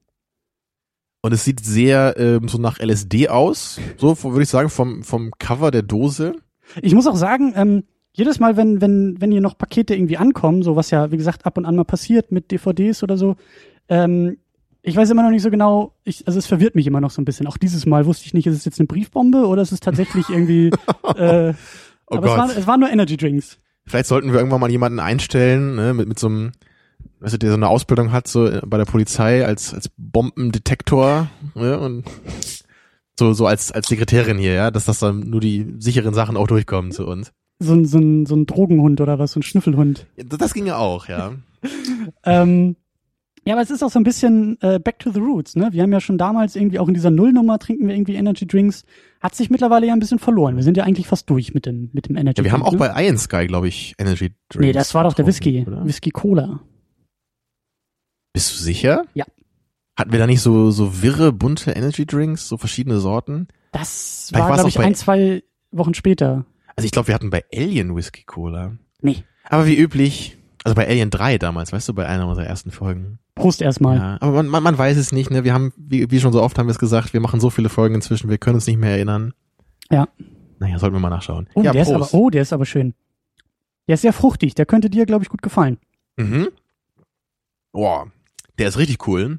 Und 1.22 1.32
es 1.32 1.44
sieht 1.44 1.60
sehr 1.60 2.14
ähm, 2.18 2.48
so 2.48 2.58
nach 2.58 2.78
LSD 2.78 3.28
aus, 3.28 3.80
so 3.96 4.22
würde 4.22 4.42
ich 4.42 4.48
sagen, 4.48 4.68
vom, 4.68 5.02
vom 5.02 5.32
Cover 5.38 5.70
der 5.70 5.82
Dose. 5.82 6.34
Ich 6.82 6.94
muss 6.94 7.06
auch 7.06 7.16
sagen, 7.16 7.54
ähm, 7.56 7.84
jedes 8.12 8.38
Mal, 8.38 8.56
wenn, 8.56 8.80
wenn, 8.80 9.20
wenn 9.20 9.32
hier 9.32 9.40
noch 9.40 9.56
Pakete 9.56 9.94
irgendwie 9.94 10.16
ankommen, 10.16 10.62
so 10.62 10.76
was 10.76 10.90
ja, 10.90 11.10
wie 11.10 11.16
gesagt, 11.16 11.46
ab 11.46 11.56
und 11.56 11.64
an 11.64 11.76
mal 11.76 11.84
passiert 11.84 12.32
mit 12.32 12.50
DVDs 12.50 13.02
oder 13.02 13.16
so, 13.16 13.36
ähm, 13.88 14.38
ich 14.88 14.96
weiß 14.96 15.10
immer 15.10 15.22
noch 15.22 15.30
nicht 15.30 15.42
so 15.42 15.50
genau, 15.50 15.92
ich, 16.04 16.26
also 16.26 16.38
es 16.38 16.46
verwirrt 16.46 16.74
mich 16.74 16.86
immer 16.86 17.00
noch 17.00 17.10
so 17.10 17.20
ein 17.20 17.24
bisschen. 17.24 17.46
Auch 17.46 17.56
dieses 17.58 17.86
Mal 17.86 18.06
wusste 18.06 18.26
ich 18.26 18.34
nicht, 18.34 18.46
ist 18.46 18.56
es 18.56 18.64
jetzt 18.64 18.80
eine 18.80 18.86
Briefbombe 18.86 19.46
oder 19.46 19.62
ist 19.62 19.72
es 19.72 19.80
tatsächlich 19.80 20.28
irgendwie, 20.28 20.68
äh, 21.16 21.52
Oh 22.10 22.16
aber 22.16 22.26
es, 22.26 22.30
Gott. 22.32 22.38
war, 22.38 22.56
es 22.56 22.66
waren 22.66 22.80
nur 22.80 22.90
Energy 22.90 23.16
Drinks. 23.18 23.58
Vielleicht 23.86 24.06
sollten 24.06 24.32
wir 24.32 24.38
irgendwann 24.38 24.60
mal 24.60 24.70
jemanden 24.70 24.98
einstellen, 24.98 25.74
ne, 25.76 25.92
mit, 25.94 26.08
mit 26.08 26.18
so 26.18 26.28
einem, 26.28 26.52
weißt 27.20 27.34
du, 27.34 27.38
der 27.38 27.50
so 27.50 27.56
eine 27.56 27.68
Ausbildung 27.68 28.12
hat, 28.12 28.28
so 28.28 28.46
äh, 28.46 28.62
bei 28.66 28.78
der 28.78 28.86
Polizei 28.86 29.44
als, 29.44 29.74
als 29.74 29.90
Bombendetektor, 29.96 31.28
ne, 31.54 31.78
und 31.78 32.04
so, 33.18 33.32
so 33.32 33.46
als, 33.46 33.72
als 33.72 33.88
Sekretärin 33.88 34.38
hier, 34.38 34.52
ja, 34.54 34.70
dass 34.70 34.84
das 34.86 35.00
dann 35.00 35.20
nur 35.20 35.40
die 35.40 35.74
sicheren 35.78 36.14
Sachen 36.14 36.36
auch 36.36 36.46
durchkommen 36.46 36.92
zu 36.92 37.06
uns. 37.06 37.32
So 37.58 37.74
ein, 37.74 37.84
so 37.84 37.98
ein, 37.98 38.24
so 38.24 38.36
ein 38.36 38.46
Drogenhund 38.46 39.00
oder 39.00 39.18
was, 39.18 39.32
so 39.32 39.40
ein 39.40 39.42
Schnüffelhund. 39.42 40.06
Ja, 40.16 40.24
Das, 40.24 40.38
das 40.38 40.54
ginge 40.54 40.76
auch, 40.76 41.08
ja. 41.08 41.32
Ähm, 42.24 42.76
ja, 43.48 43.54
aber 43.54 43.62
es 43.62 43.70
ist 43.70 43.82
auch 43.82 43.90
so 43.90 43.98
ein 43.98 44.04
bisschen 44.04 44.58
äh, 44.60 44.78
back 44.78 44.98
to 44.98 45.10
the 45.10 45.20
roots, 45.20 45.56
ne? 45.56 45.68
Wir 45.72 45.82
haben 45.82 45.92
ja 45.92 46.00
schon 46.00 46.18
damals 46.18 46.54
irgendwie 46.54 46.78
auch 46.78 46.86
in 46.88 46.94
dieser 46.94 47.10
Nullnummer 47.10 47.58
trinken 47.58 47.88
wir 47.88 47.94
irgendwie 47.94 48.14
Energy 48.16 48.46
Drinks. 48.46 48.84
Hat 49.20 49.34
sich 49.34 49.48
mittlerweile 49.50 49.86
ja 49.86 49.94
ein 49.94 50.00
bisschen 50.00 50.18
verloren. 50.18 50.56
Wir 50.56 50.62
sind 50.62 50.76
ja 50.76 50.84
eigentlich 50.84 51.06
fast 51.08 51.28
durch 51.30 51.54
mit 51.54 51.64
dem, 51.66 51.88
mit 51.92 52.08
dem 52.08 52.16
Energy 52.16 52.40
Ja, 52.40 52.44
wir 52.44 52.52
haben 52.52 52.62
auch 52.62 52.72
ne? 52.72 52.78
bei 52.78 53.04
Iron 53.06 53.16
Sky, 53.18 53.46
glaube 53.46 53.66
ich, 53.68 53.94
Energy 53.98 54.32
Drinks. 54.50 54.56
Nee, 54.66 54.72
das 54.72 54.94
war 54.94 55.04
doch 55.04 55.14
der 55.14 55.26
Whisky. 55.26 55.64
oder? 55.66 55.84
Whisky 55.84 56.10
Cola. 56.10 56.60
Bist 58.32 58.52
du 58.52 58.62
sicher? 58.62 59.04
Ja. 59.14 59.24
Hatten 59.96 60.12
wir 60.12 60.18
da 60.18 60.26
nicht 60.26 60.42
so, 60.42 60.70
so 60.70 61.02
wirre, 61.02 61.32
bunte 61.32 61.72
Energy 61.72 62.06
Drinks, 62.06 62.46
so 62.48 62.56
verschiedene 62.56 63.00
Sorten? 63.00 63.48
Das 63.72 64.26
Vielleicht 64.28 64.48
war, 64.48 64.54
glaube 64.54 64.68
ich, 64.68 64.76
bei- 64.76 64.84
ein, 64.84 64.94
zwei 64.94 65.42
Wochen 65.72 65.94
später. 65.94 66.44
Also 66.76 66.84
ich 66.86 66.92
glaube, 66.92 67.08
wir 67.08 67.14
hatten 67.14 67.30
bei 67.30 67.44
Alien 67.52 67.96
Whisky 67.96 68.22
Cola. 68.24 68.76
Nee. 69.00 69.24
Aber 69.44 69.66
wie 69.66 69.76
üblich, 69.76 70.36
also 70.62 70.74
bei 70.76 70.86
Alien 70.86 71.10
3 71.10 71.38
damals, 71.38 71.72
weißt 71.72 71.88
du, 71.88 71.94
bei 71.94 72.06
einer 72.06 72.28
unserer 72.28 72.46
ersten 72.46 72.70
Folgen. 72.70 73.18
Prost 73.38 73.62
erstmal. 73.62 73.96
Ja, 73.96 74.18
aber 74.20 74.32
man, 74.32 74.48
man, 74.48 74.62
man 74.62 74.78
weiß 74.78 74.96
es 74.96 75.12
nicht, 75.12 75.30
ne? 75.30 75.44
Wir 75.44 75.54
haben, 75.54 75.72
wie, 75.76 76.10
wie 76.10 76.20
schon 76.20 76.32
so 76.32 76.42
oft 76.42 76.58
haben 76.58 76.66
wir 76.66 76.72
es 76.72 76.78
gesagt, 76.78 77.12
wir 77.12 77.20
machen 77.20 77.40
so 77.40 77.50
viele 77.50 77.68
Folgen 77.68 77.94
inzwischen, 77.94 78.28
wir 78.30 78.38
können 78.38 78.56
uns 78.56 78.66
nicht 78.66 78.78
mehr 78.78 78.90
erinnern. 78.90 79.32
Ja. 79.90 80.08
Naja, 80.58 80.78
sollten 80.78 80.96
wir 80.96 81.00
mal 81.00 81.10
nachschauen. 81.10 81.48
Oh, 81.54 81.62
ja, 81.62 81.72
der 81.72 81.82
ist 81.82 81.92
Prost. 81.92 82.14
aber, 82.14 82.22
oh, 82.22 82.30
der 82.30 82.42
ist 82.42 82.52
aber 82.52 82.66
schön. 82.66 82.94
Der 83.86 83.94
ist 83.94 84.02
sehr 84.02 84.12
fruchtig, 84.12 84.54
der 84.54 84.66
könnte 84.66 84.90
dir, 84.90 85.06
glaube 85.06 85.22
ich, 85.24 85.28
gut 85.30 85.40
gefallen. 85.42 85.78
Mhm. 86.16 86.48
Boah, 87.72 88.10
der 88.58 88.68
ist 88.68 88.78
richtig 88.78 89.06
cool. 89.06 89.38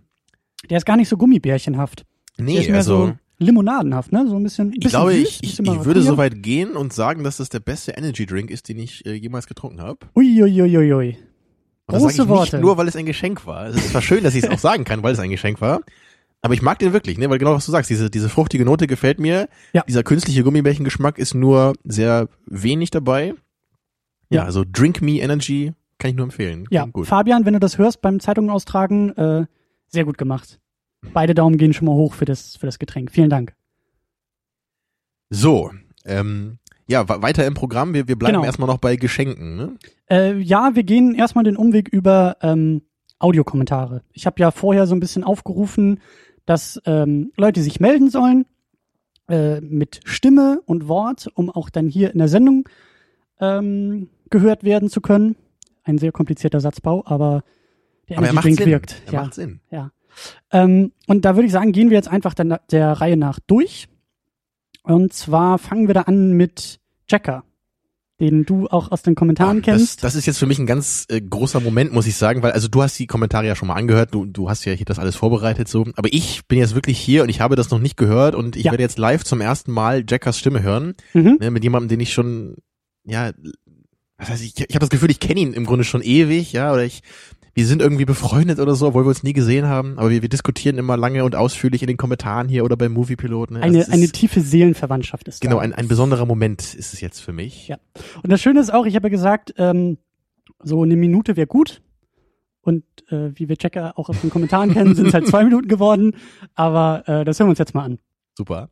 Der 0.69 0.77
ist 0.77 0.85
gar 0.85 0.97
nicht 0.97 1.09
so 1.09 1.17
gummibärchenhaft. 1.17 2.05
Der 2.37 2.45
Nee, 2.45 2.59
ist 2.59 2.67
mehr 2.69 2.77
also 2.77 3.07
so 3.07 3.13
limonadenaft, 3.39 4.11
ne? 4.11 4.25
So 4.27 4.35
ein 4.35 4.43
bisschen. 4.43 4.69
ich 4.73 4.79
bisschen 4.79 4.89
glaube, 4.91 5.13
süß, 5.13 5.21
ich, 5.41 5.43
ich, 5.43 5.59
ich 5.59 5.85
würde 5.85 6.01
so 6.01 6.17
weit 6.17 6.41
gehen 6.43 6.71
und 6.75 6.93
sagen, 6.93 7.23
dass 7.23 7.37
das 7.37 7.49
der 7.49 7.59
beste 7.59 7.91
Energy 7.93 8.25
Drink 8.25 8.49
ist, 8.49 8.69
den 8.69 8.79
ich 8.79 9.05
äh, 9.05 9.13
jemals 9.13 9.47
getrunken 9.47 9.81
habe. 9.81 9.99
Uiuiuiui. 10.15 11.11
Und 11.11 11.17
das 11.17 11.28
sage 11.91 12.03
Große 12.03 12.21
ich 12.23 12.27
Worte. 12.29 12.55
nicht 12.57 12.61
nur, 12.63 12.77
weil 12.77 12.87
es 12.87 12.95
ein 12.95 13.05
Geschenk 13.05 13.45
war. 13.45 13.67
Es 13.67 13.75
ist 13.75 13.89
zwar 13.89 14.01
schön, 14.01 14.23
dass 14.23 14.35
ich 14.35 14.43
es 14.43 14.49
auch 14.49 14.59
sagen 14.59 14.83
kann, 14.83 15.01
weil 15.03 15.13
es 15.13 15.19
ein 15.19 15.29
Geschenk 15.29 15.61
war. 15.61 15.81
Aber 16.41 16.53
ich 16.53 16.61
mag 16.61 16.79
den 16.79 16.93
wirklich, 16.93 17.17
ne? 17.17 17.29
Weil 17.29 17.37
genau 17.37 17.53
was 17.53 17.65
du 17.65 17.71
sagst, 17.71 17.89
diese, 17.89 18.09
diese 18.09 18.29
fruchtige 18.29 18.63
Note 18.65 18.87
gefällt 18.87 19.19
mir. 19.19 19.49
Ja. 19.73 19.83
Dieser 19.87 20.03
künstliche 20.03 20.43
Gummibärchengeschmack 20.43 21.17
ist 21.17 21.33
nur 21.33 21.73
sehr 21.83 22.29
wenig 22.45 22.91
dabei. 22.91 23.33
Ja, 24.29 24.41
Ja. 24.41 24.43
also 24.45 24.63
Drink 24.69 25.01
Me 25.01 25.19
Energy 25.19 25.73
kann 25.97 26.11
ich 26.11 26.15
nur 26.15 26.23
empfehlen. 26.25 26.65
Ja, 26.69 26.85
gut. 26.85 27.07
Fabian, 27.07 27.45
wenn 27.45 27.53
du 27.53 27.59
das 27.59 27.77
hörst 27.77 28.01
beim 28.01 28.19
Zeitungen 28.21 28.49
austragen, 28.51 29.09
äh, 29.17 29.45
sehr 29.87 30.05
gut 30.05 30.17
gemacht. 30.17 30.59
Beide 31.13 31.33
Daumen 31.33 31.57
gehen 31.57 31.73
schon 31.73 31.87
mal 31.87 31.93
hoch 31.93 32.13
für 32.13 32.25
das, 32.25 32.55
für 32.55 32.65
das 32.67 32.79
Getränk. 32.79 33.11
Vielen 33.11 33.29
Dank. 33.29 33.53
So, 35.29 35.71
ähm, 36.05 36.57
ja, 36.89 37.07
weiter 37.07 37.45
im 37.45 37.53
Programm. 37.53 37.93
Wir, 37.93 38.07
wir 38.07 38.17
bleiben 38.17 38.33
Genau. 38.35 38.45
erstmal 38.45 38.67
noch 38.67 38.79
bei 38.79 38.95
Geschenken. 38.95 39.55
Ne? 39.55 39.75
Äh, 40.09 40.37
ja, 40.39 40.75
wir 40.75 40.83
gehen 40.83 41.13
erstmal 41.15 41.43
den 41.43 41.55
Umweg 41.55 41.87
über 41.89 42.37
ähm, 42.41 42.81
Audiokommentare. 43.19 44.01
Ich 44.11 44.25
habe 44.25 44.39
ja 44.39 44.51
vorher 44.51 44.87
so 44.87 44.95
ein 44.95 44.99
bisschen 44.99 45.23
aufgerufen, 45.23 45.99
dass 46.45 46.81
ähm, 46.85 47.31
Leute 47.37 47.61
sich 47.61 47.79
melden 47.79 48.09
sollen 48.09 48.45
äh, 49.27 49.61
mit 49.61 49.99
Stimme 50.05 50.61
und 50.65 50.87
Wort, 50.87 51.29
um 51.35 51.49
auch 51.49 51.69
dann 51.69 51.87
hier 51.87 52.11
in 52.11 52.17
der 52.17 52.27
Sendung 52.27 52.67
ähm, 53.39 54.09
gehört 54.29 54.63
werden 54.63 54.89
zu 54.89 54.99
können. 55.01 55.35
Ein 55.83 55.97
sehr 55.99 56.11
komplizierter 56.11 56.59
Satzbau, 56.59 57.03
aber 57.05 57.43
der 58.09 58.17
Aber 58.17 58.27
er 58.27 58.31
Energy 58.31 58.35
macht 58.35 58.45
Drink 58.45 58.57
Sinn. 58.57 58.67
wirkt. 58.67 59.01
Er 59.05 59.13
ja. 59.13 59.21
macht 59.21 59.33
Sinn. 59.35 59.59
Ja. 59.69 59.91
Ähm, 60.51 60.91
und 61.07 61.23
da 61.25 61.35
würde 61.35 61.45
ich 61.45 61.51
sagen, 61.51 61.71
gehen 61.71 61.89
wir 61.91 61.97
jetzt 61.97 62.09
einfach 62.09 62.33
der, 62.33 62.61
der 62.71 62.93
Reihe 62.93 63.15
nach 63.17 63.39
durch. 63.45 63.87
Und 64.83 65.13
zwar 65.13 65.57
fangen 65.57 65.87
wir 65.87 65.93
da 65.93 66.01
an 66.03 66.31
mit 66.33 66.79
Jacker, 67.09 67.43
den 68.19 68.43
du 68.45 68.67
auch 68.67 68.91
aus 68.91 69.01
den 69.01 69.15
Kommentaren 69.15 69.59
Ach, 69.61 69.65
das, 69.65 69.77
kennst. 69.77 70.03
das 70.03 70.15
ist 70.15 70.25
jetzt 70.25 70.39
für 70.39 70.45
mich 70.45 70.59
ein 70.59 70.65
ganz 70.65 71.05
äh, 71.09 71.21
großer 71.21 71.59
Moment, 71.59 71.93
muss 71.93 72.07
ich 72.07 72.15
sagen, 72.15 72.41
weil 72.43 72.51
also 72.51 72.67
du 72.67 72.81
hast 72.81 72.97
die 72.99 73.07
Kommentare 73.07 73.47
ja 73.47 73.55
schon 73.55 73.67
mal 73.69 73.75
angehört, 73.75 74.13
du, 74.13 74.25
du 74.25 74.49
hast 74.49 74.65
ja 74.65 74.73
hier 74.73 74.85
das 74.85 74.99
alles 74.99 75.15
vorbereitet 75.15 75.67
so, 75.67 75.85
aber 75.95 76.11
ich 76.11 76.45
bin 76.47 76.59
jetzt 76.59 76.75
wirklich 76.75 76.99
hier 76.99 77.23
und 77.23 77.29
ich 77.29 77.39
habe 77.41 77.55
das 77.55 77.69
noch 77.69 77.79
nicht 77.79 77.97
gehört 77.97 78.35
und 78.35 78.55
ich 78.55 78.65
Ja. 78.65 78.71
werde 78.71 78.83
jetzt 78.83 78.97
live 78.99 79.23
zum 79.23 79.41
ersten 79.41 79.71
Mal 79.71 80.03
Jackers 80.07 80.37
Stimme 80.37 80.61
hören, 80.63 80.95
Mhm. 81.13 81.37
ne, 81.39 81.51
mit 81.51 81.63
jemandem, 81.63 81.89
den 81.89 81.99
ich 82.01 82.11
schon, 82.13 82.55
ja, 83.05 83.31
was 84.17 84.29
heißt, 84.29 84.43
ich, 84.43 84.53
ich 84.59 84.75
habe 84.75 84.79
das 84.79 84.89
Gefühl, 84.89 85.11
ich 85.11 85.21
kenne 85.21 85.39
ihn 85.39 85.53
im 85.53 85.65
Grunde 85.65 85.85
schon 85.85 86.01
ewig, 86.01 86.51
ja, 86.51 86.73
oder 86.73 86.83
ich, 86.83 87.03
wir 87.53 87.65
sind 87.65 87.81
irgendwie 87.81 88.05
befreundet 88.05 88.59
oder 88.59 88.75
so, 88.75 88.87
obwohl 88.87 89.03
wir 89.03 89.09
uns 89.09 89.23
nie 89.23 89.33
gesehen 89.33 89.67
haben, 89.67 89.97
aber 89.97 90.09
wir, 90.09 90.21
wir 90.21 90.29
diskutieren 90.29 90.77
immer 90.77 90.97
lange 90.97 91.23
und 91.23 91.35
ausführlich 91.35 91.81
in 91.81 91.87
den 91.87 91.97
Kommentaren 91.97 92.47
hier 92.47 92.63
oder 92.63 92.77
beim 92.77 92.93
Moviepilot. 92.93 93.51
Ne? 93.51 93.61
Eine, 93.61 93.79
ist, 93.79 93.91
eine 93.91 94.07
tiefe 94.09 94.41
Seelenverwandtschaft 94.41 95.27
ist 95.27 95.41
genau, 95.41 95.57
da. 95.57 95.61
ein, 95.61 95.73
ein 95.73 95.87
besonderer 95.87 96.25
Moment 96.25 96.73
ist 96.73 96.93
es 96.93 97.01
jetzt 97.01 97.19
für 97.19 97.33
mich. 97.33 97.67
Ja. 97.67 97.77
Und 98.23 98.31
das 98.31 98.41
Schöne 98.41 98.59
ist 98.59 98.73
auch, 98.73 98.85
ich 98.85 98.95
habe 98.95 99.07
ja 99.07 99.11
gesagt, 99.11 99.53
ähm, 99.57 99.97
so 100.61 100.83
eine 100.83 100.95
Minute 100.95 101.37
wäre 101.37 101.47
gut. 101.47 101.81
Und 102.61 102.83
äh, 103.09 103.31
wie 103.35 103.49
wir 103.49 103.57
Checker 103.57 103.97
auch 103.97 104.09
aus 104.09 104.21
den 104.21 104.29
Kommentaren 104.29 104.73
kennen, 104.73 104.93
sind 104.93 105.07
es 105.07 105.13
halt 105.13 105.27
zwei 105.27 105.43
Minuten 105.45 105.67
geworden. 105.67 106.15
Aber 106.55 107.03
äh, 107.07 107.25
das 107.25 107.39
hören 107.39 107.47
wir 107.47 107.51
uns 107.51 107.59
jetzt 107.59 107.73
mal 107.73 107.83
an. 107.83 107.99
Super. 108.37 108.69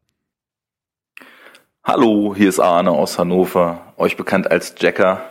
Hallo, 1.84 2.36
hier 2.36 2.50
ist 2.50 2.60
Arne 2.60 2.92
aus 2.92 3.18
Hannover, 3.18 3.94
euch 3.96 4.18
bekannt 4.18 4.52
als 4.52 4.76
Jacker. 4.78 5.22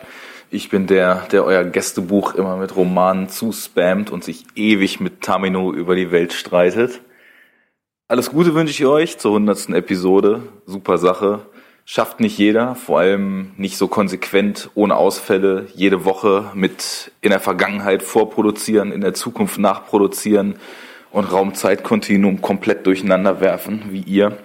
Ich 0.49 0.69
bin 0.69 0.87
der, 0.87 1.27
der 1.33 1.45
euer 1.45 1.65
Gästebuch 1.65 2.35
immer 2.35 2.57
mit 2.57 2.77
Romanen 2.77 3.29
zuspammt 3.29 4.11
und 4.11 4.23
sich 4.23 4.45
ewig 4.55 5.01
mit 5.01 5.21
Tamino 5.21 5.73
über 5.73 5.97
die 5.97 6.13
Welt 6.13 6.33
streitet. 6.33 7.01
Alles 8.07 8.31
Gute 8.31 8.55
wünsche 8.55 8.71
ich 8.71 8.87
euch 8.87 9.19
zur 9.19 9.33
hundertsten 9.33 9.75
Episode. 9.75 10.43
Super 10.65 10.99
Sache. 10.99 11.41
Schafft 11.85 12.21
nicht 12.21 12.39
jeder, 12.39 12.77
vor 12.77 13.01
allem 13.01 13.53
nicht 13.57 13.77
so 13.77 13.89
konsequent, 13.89 14.71
ohne 14.75 14.97
Ausfälle, 14.97 15.67
jede 15.75 16.05
Woche 16.05 16.53
mit 16.55 17.11
in 17.21 17.31
der 17.31 17.41
Vergangenheit 17.41 18.05
vorproduzieren, 18.05 18.93
in 18.93 19.01
der 19.01 19.15
Zukunft 19.15 19.59
nachproduzieren 19.59 20.57
und 21.11 21.25
Raumzeitkontinuum 21.25 22.41
komplett 22.41 22.87
durcheinander 22.87 23.41
werfen, 23.41 23.87
wie 23.91 24.03
ihr 24.03 24.39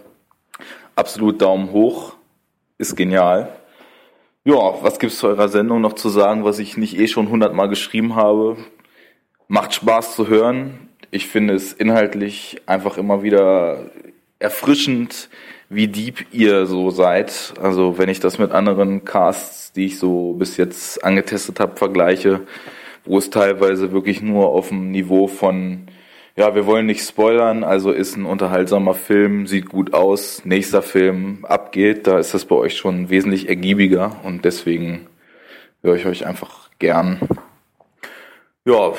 absolut 0.96 1.42
Daumen 1.42 1.72
hoch. 1.72 2.14
Ist 2.80 2.96
genial. 2.96 3.61
Ja, 4.44 4.82
was 4.82 4.98
gibt's 4.98 5.20
zu 5.20 5.28
eurer 5.28 5.50
Sendung 5.50 5.82
noch 5.82 5.94
zu 5.94 6.10
sagen, 6.10 6.44
was 6.44 6.58
ich 6.58 6.76
nicht 6.76 6.98
eh 6.98 7.08
schon 7.08 7.30
hundertmal 7.30 7.70
geschrieben 7.70 8.16
habe? 8.16 8.58
Macht 9.48 9.76
Spaß 9.76 10.16
zu 10.16 10.28
hören. 10.30 10.90
Ich 11.12 11.28
finde 11.28 11.54
es 11.54 11.74
inhaltlich 11.74 12.60
einfach 12.66 12.98
immer 12.98 13.22
wieder 13.22 13.92
erfrischend, 14.40 15.30
wie 15.70 15.88
deep 15.88 16.26
ihr 16.32 16.66
so 16.66 16.90
seid. 16.90 17.54
Also 17.62 18.00
wenn 18.00 18.10
ich 18.10 18.20
das 18.20 18.40
mit 18.40 18.52
anderen 18.52 19.06
Casts, 19.06 19.74
die 19.74 19.86
ich 19.86 20.00
so 20.00 20.34
bis 20.34 20.58
jetzt 20.58 21.04
angetestet 21.04 21.60
habe, 21.60 21.78
vergleiche, 21.78 22.42
wo 23.06 23.20
es 23.20 23.30
teilweise 23.30 23.92
wirklich 23.92 24.24
nur 24.24 24.48
auf 24.50 24.70
dem 24.70 24.90
Niveau 24.90 25.28
von 25.28 25.86
ja, 26.36 26.56
wir 26.56 26.66
wollen 26.66 26.86
nicht 26.86 27.06
spoilern, 27.06 27.64
also 27.64 27.92
ist 27.92 28.16
ein 28.16 28.26
unterhaltsamer 28.26 28.94
Film, 28.94 29.48
sieht 29.48 29.70
gut 29.70 29.94
aus, 29.94 30.46
nächster 30.46 30.82
Film 30.82 31.46
abgeht, 31.46 32.08
da 32.08 32.20
ist 32.20 32.34
das 32.34 32.46
bei 32.46 32.56
euch 32.56 32.78
schon 32.78 33.10
wesentlich 33.10 33.50
ergiebiger 33.50 34.16
und 34.24 34.46
deswegen 34.46 35.08
höre 35.82 35.96
ich 35.96 36.06
euch 36.06 36.26
einfach 36.26 36.70
gern. 36.80 37.20
Ja, 38.66 38.94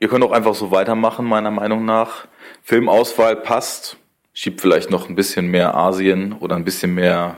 ihr 0.00 0.08
könnt 0.08 0.24
auch 0.24 0.32
einfach 0.32 0.54
so 0.54 0.70
weitermachen, 0.70 1.26
meiner 1.26 1.50
Meinung 1.50 1.84
nach. 1.84 2.26
Filmauswahl 2.62 3.36
passt, 3.36 3.96
schiebt 4.32 4.60
vielleicht 4.60 4.90
noch 4.90 5.08
ein 5.08 5.14
bisschen 5.14 5.48
mehr 5.48 5.74
Asien 5.74 6.32
oder 6.32 6.56
ein 6.56 6.64
bisschen 6.64 6.94
mehr 6.94 7.36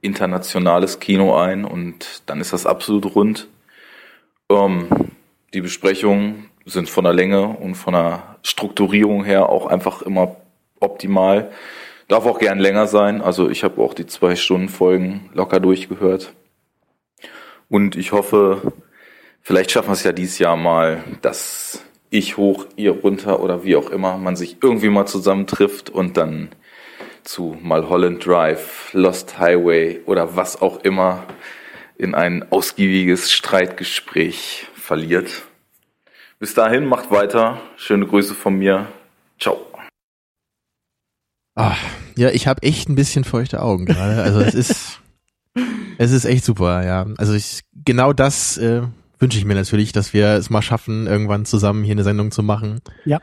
internationales 0.00 0.98
Kino 0.98 1.36
ein 1.36 1.64
und 1.64 2.22
dann 2.26 2.40
ist 2.40 2.52
das 2.52 2.66
absolut 2.66 3.14
rund. 3.14 3.46
Ähm, 4.50 4.88
die 5.54 5.60
Besprechungen 5.60 6.50
sind 6.64 6.88
von 6.88 7.04
der 7.04 7.12
Länge 7.12 7.46
und 7.48 7.74
von 7.74 7.94
der 7.94 8.36
Strukturierung 8.42 9.24
her 9.24 9.48
auch 9.48 9.66
einfach 9.66 10.02
immer 10.02 10.36
optimal. 10.80 11.50
Darf 12.08 12.26
auch 12.26 12.38
gern 12.38 12.58
länger 12.58 12.86
sein. 12.86 13.22
Also 13.22 13.48
ich 13.48 13.64
habe 13.64 13.80
auch 13.82 13.94
die 13.94 14.06
zwei 14.06 14.36
Stunden 14.36 14.68
Folgen 14.68 15.30
locker 15.34 15.60
durchgehört. 15.60 16.32
Und 17.68 17.96
ich 17.96 18.12
hoffe, 18.12 18.72
vielleicht 19.40 19.70
schaffen 19.70 19.88
wir 19.88 19.94
es 19.94 20.04
ja 20.04 20.12
dieses 20.12 20.38
Jahr 20.38 20.56
mal, 20.56 21.02
dass 21.22 21.82
ich 22.10 22.36
hoch, 22.36 22.66
ihr 22.76 22.92
runter 22.92 23.40
oder 23.40 23.64
wie 23.64 23.76
auch 23.76 23.90
immer, 23.90 24.18
man 24.18 24.36
sich 24.36 24.58
irgendwie 24.62 24.90
mal 24.90 25.06
zusammentrifft 25.06 25.88
und 25.88 26.18
dann 26.18 26.50
zu 27.24 27.56
Mulholland 27.62 28.26
Drive, 28.26 28.90
Lost 28.92 29.38
Highway 29.38 30.00
oder 30.04 30.36
was 30.36 30.60
auch 30.60 30.84
immer 30.84 31.24
in 31.96 32.14
ein 32.14 32.50
ausgiebiges 32.50 33.32
Streitgespräch 33.32 34.66
verliert. 34.74 35.30
Bis 36.42 36.54
dahin, 36.54 36.86
macht 36.86 37.12
weiter. 37.12 37.60
Schöne 37.76 38.04
Grüße 38.04 38.34
von 38.34 38.58
mir. 38.58 38.88
Ciao. 39.38 39.64
Ah, 41.54 41.76
ja, 42.16 42.30
ich 42.30 42.48
habe 42.48 42.64
echt 42.64 42.88
ein 42.88 42.96
bisschen 42.96 43.22
feuchte 43.22 43.62
Augen 43.62 43.86
gerade. 43.86 44.20
Also 44.20 44.40
es 44.40 44.52
ist, 44.52 45.00
es 45.98 46.10
ist 46.10 46.24
echt 46.24 46.44
super, 46.44 46.84
ja. 46.84 47.06
Also 47.16 47.32
ich, 47.34 47.60
genau 47.84 48.12
das 48.12 48.58
äh, 48.58 48.82
wünsche 49.20 49.38
ich 49.38 49.44
mir 49.44 49.54
natürlich, 49.54 49.92
dass 49.92 50.14
wir 50.14 50.30
es 50.30 50.50
mal 50.50 50.62
schaffen, 50.62 51.06
irgendwann 51.06 51.44
zusammen 51.44 51.84
hier 51.84 51.92
eine 51.92 52.02
Sendung 52.02 52.32
zu 52.32 52.42
machen. 52.42 52.80
Ja. 53.04 53.20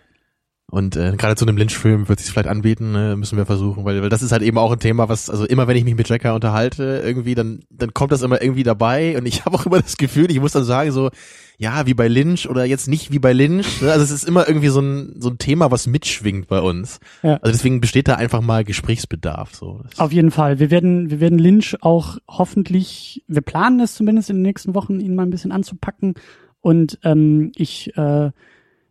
Und 0.69 0.95
äh, 0.95 1.15
gerade 1.17 1.35
zu 1.35 1.45
einem 1.45 1.57
Lynch-Film 1.57 2.09
wird 2.09 2.19
sich 2.19 2.31
vielleicht 2.31 2.47
anbieten, 2.47 2.91
ne, 2.91 3.15
müssen 3.17 3.37
wir 3.37 3.45
versuchen, 3.45 3.85
weil, 3.85 4.01
weil 4.01 4.09
das 4.09 4.21
ist 4.21 4.31
halt 4.31 4.43
eben 4.43 4.57
auch 4.57 4.71
ein 4.71 4.79
Thema, 4.79 5.09
was, 5.09 5.29
also 5.29 5.45
immer 5.45 5.67
wenn 5.67 5.77
ich 5.77 5.83
mich 5.83 5.95
mit 5.95 6.07
Jacker 6.07 6.35
unterhalte, 6.35 7.01
irgendwie, 7.03 7.33
dann, 7.33 7.61
dann 7.69 7.93
kommt 7.93 8.11
das 8.11 8.21
immer 8.21 8.41
irgendwie 8.41 8.63
dabei 8.63 9.17
und 9.17 9.25
ich 9.25 9.45
habe 9.45 9.57
auch 9.57 9.65
immer 9.65 9.81
das 9.81 9.97
Gefühl, 9.97 10.29
ich 10.29 10.39
muss 10.39 10.51
dann 10.51 10.63
sagen, 10.63 10.91
so, 10.91 11.09
ja, 11.57 11.85
wie 11.85 11.93
bei 11.93 12.07
Lynch 12.07 12.49
oder 12.49 12.63
jetzt 12.63 12.87
nicht 12.87 13.11
wie 13.11 13.19
bei 13.19 13.33
Lynch. 13.33 13.81
Ne? 13.81 13.91
Also 13.91 14.01
es 14.01 14.11
ist 14.11 14.23
immer 14.23 14.47
irgendwie 14.47 14.69
so 14.69 14.79
ein, 14.79 15.15
so 15.19 15.29
ein 15.29 15.39
Thema, 15.39 15.71
was 15.71 15.87
mitschwingt 15.87 16.47
bei 16.47 16.61
uns. 16.61 17.01
Ja. 17.21 17.33
Also 17.41 17.51
deswegen 17.51 17.81
besteht 17.81 18.07
da 18.07 18.15
einfach 18.15 18.39
mal 18.39 18.63
Gesprächsbedarf. 18.63 19.53
So. 19.55 19.81
Auf 19.97 20.13
jeden 20.13 20.31
Fall. 20.31 20.59
Wir 20.59 20.71
werden, 20.71 21.11
wir 21.11 21.19
werden 21.19 21.37
Lynch 21.37 21.75
auch 21.81 22.17
hoffentlich, 22.29 23.25
wir 23.27 23.41
planen 23.41 23.81
es 23.81 23.95
zumindest 23.95 24.29
in 24.29 24.37
den 24.37 24.43
nächsten 24.43 24.73
Wochen, 24.73 25.01
ihn 25.01 25.15
mal 25.15 25.23
ein 25.23 25.31
bisschen 25.31 25.51
anzupacken. 25.51 26.13
Und 26.61 26.97
ähm, 27.03 27.51
ich 27.57 27.95
äh, 27.97 28.31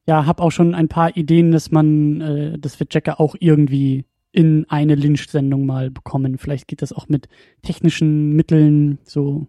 ja, 0.08 0.24
habe 0.24 0.42
auch 0.42 0.50
schon 0.50 0.74
ein 0.74 0.88
paar 0.88 1.18
Ideen, 1.18 1.50
dass 1.52 1.70
man, 1.70 2.22
äh, 2.22 2.58
dass 2.58 2.80
wir 2.80 2.86
Jacker 2.90 3.20
auch 3.20 3.36
irgendwie 3.38 4.06
in 4.32 4.64
eine 4.70 4.94
Lynch-Sendung 4.94 5.66
mal 5.66 5.90
bekommen. 5.90 6.38
Vielleicht 6.38 6.66
geht 6.66 6.80
das 6.80 6.94
auch 6.94 7.10
mit 7.10 7.28
technischen 7.60 8.32
Mitteln, 8.34 8.98
so 9.04 9.48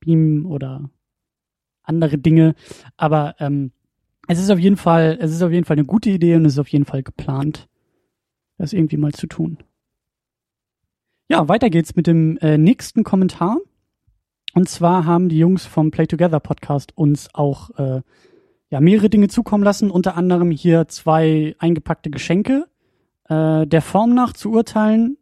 Beam 0.00 0.46
oder 0.46 0.88
andere 1.82 2.16
Dinge. 2.16 2.54
Aber 2.96 3.34
ähm, 3.40 3.72
es 4.26 4.40
ist 4.40 4.50
auf 4.50 4.58
jeden 4.58 4.78
Fall, 4.78 5.18
es 5.20 5.32
ist 5.32 5.42
auf 5.42 5.52
jeden 5.52 5.66
Fall 5.66 5.76
eine 5.76 5.84
gute 5.86 6.08
Idee 6.08 6.34
und 6.36 6.46
es 6.46 6.54
ist 6.54 6.58
auf 6.60 6.68
jeden 6.68 6.86
Fall 6.86 7.02
geplant, 7.02 7.68
das 8.56 8.72
irgendwie 8.72 8.96
mal 8.96 9.12
zu 9.12 9.26
tun. 9.26 9.58
Ja, 11.28 11.46
weiter 11.46 11.68
geht's 11.68 11.94
mit 11.94 12.06
dem 12.06 12.38
äh, 12.38 12.56
nächsten 12.56 13.04
Kommentar. 13.04 13.58
Und 14.54 14.66
zwar 14.70 15.04
haben 15.04 15.28
die 15.28 15.38
Jungs 15.38 15.66
vom 15.66 15.90
Play 15.90 16.06
Together 16.06 16.40
Podcast 16.40 16.96
uns 16.96 17.28
auch 17.34 17.70
äh, 17.78 18.00
ja, 18.70 18.80
mehrere 18.80 19.10
Dinge 19.10 19.28
zukommen 19.28 19.64
lassen, 19.64 19.90
unter 19.90 20.16
anderem 20.16 20.50
hier 20.50 20.86
zwei 20.88 21.54
eingepackte 21.58 22.10
Geschenke. 22.10 22.66
Äh, 23.28 23.66
der 23.66 23.82
Form 23.82 24.14
nach 24.14 24.32
zu 24.32 24.52
urteilen, 24.52 25.18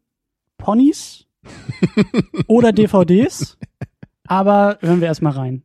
Ponys 0.59 1.27
oder 2.47 2.73
DVDs. 2.73 3.59
Aber 4.27 4.79
hören 4.81 5.01
wir 5.01 5.09
erstmal 5.09 5.33
rein. 5.33 5.65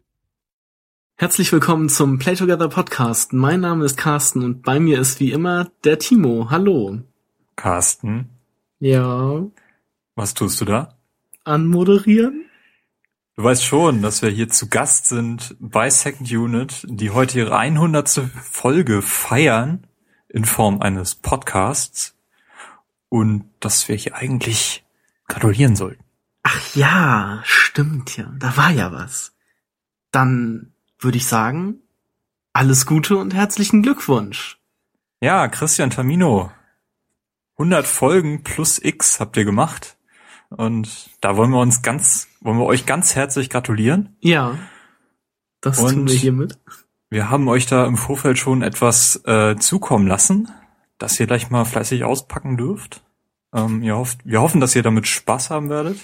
Herzlich 1.16 1.52
willkommen 1.52 1.90
zum 1.90 2.18
Play 2.20 2.36
Together 2.36 2.70
Podcast. 2.70 3.34
Mein 3.34 3.60
Name 3.62 3.86
ist 3.86 3.98
Carsten 3.98 4.44
und 4.44 4.64
bei 4.64 4.80
mir 4.80 5.00
ist 5.00 5.20
wie 5.20 5.32
immer 5.32 5.70
der 5.84 6.00
Timo. 6.00 6.50
Hallo. 6.50 7.00
Carsten, 7.56 8.30
Ja, 8.80 9.44
was 10.16 10.34
tust 10.34 10.60
du 10.62 10.66
da? 10.66 10.98
anmoderieren? 11.44 12.46
Du 13.36 13.44
weißt 13.44 13.66
schon, 13.66 14.04
dass 14.04 14.22
wir 14.22 14.30
hier 14.30 14.48
zu 14.50 14.70
Gast 14.70 15.08
sind 15.08 15.56
bei 15.60 15.90
Second 15.90 16.32
Unit, 16.32 16.86
die 16.88 17.10
heute 17.10 17.40
ihre 17.40 17.58
100. 17.58 18.30
Folge 18.44 19.02
feiern 19.02 19.88
in 20.30 20.46
Form 20.46 20.84
eines 20.84 21.16
Podcasts 21.16 22.16
und 23.10 23.50
dass 23.60 23.88
wir 23.88 23.96
hier 23.96 24.14
eigentlich 24.14 24.86
gratulieren 25.28 25.76
sollten. 25.76 26.04
Ach 26.44 26.76
ja, 26.76 27.42
stimmt 27.44 28.18
ja. 28.18 28.32
Da 28.38 28.56
war 28.56 28.70
ja 28.70 28.92
was. 28.92 29.34
Dann 30.12 30.72
würde 31.00 31.18
ich 31.18 31.26
sagen, 31.26 31.80
alles 32.54 32.86
Gute 32.86 33.18
und 33.18 33.34
herzlichen 33.34 33.82
Glückwunsch. 33.82 34.60
Ja, 35.22 35.48
Christian 35.48 35.90
Tamino, 35.90 36.52
100 37.54 37.88
Folgen 37.88 38.44
plus 38.44 38.78
X 38.78 39.20
habt 39.20 39.38
ihr 39.38 39.46
gemacht 39.46 39.98
und 40.54 41.10
da 41.22 41.36
wollen 41.38 41.52
wir 41.52 41.60
uns 41.60 41.82
ganz, 41.82 42.28
wollen 42.42 42.58
wir 42.58 42.66
euch 42.66 42.86
ganz 42.86 43.16
herzlich 43.16 43.50
gratulieren. 43.50 44.16
Ja, 44.22 44.58
das 45.62 45.80
Und- 45.80 45.94
tun 45.94 46.08
wir 46.08 46.16
hiermit. 46.16 46.58
Wir 47.10 47.30
haben 47.30 47.48
euch 47.48 47.68
da 47.68 47.86
im 47.86 47.96
Vorfeld 47.96 48.40
schon 48.40 48.64
etwas 48.64 49.22
äh, 49.26 49.56
zukommen 49.58 50.08
lassen, 50.08 50.50
das 50.98 51.20
ihr 51.20 51.28
gleich 51.28 51.52
mal 51.52 51.64
fleißig 51.64 52.04
auspacken 52.04 52.58
dürft. 52.58 53.04
Ähm, 53.54 53.84
ihr 53.84 53.96
hofft, 53.96 54.20
wir 54.26 54.42
hoffen, 54.42 54.60
dass 54.60 54.76
ihr 54.76 54.82
damit 54.82 55.06
Spaß 55.06 55.52
haben 55.52 55.70
werdet. 55.70 56.00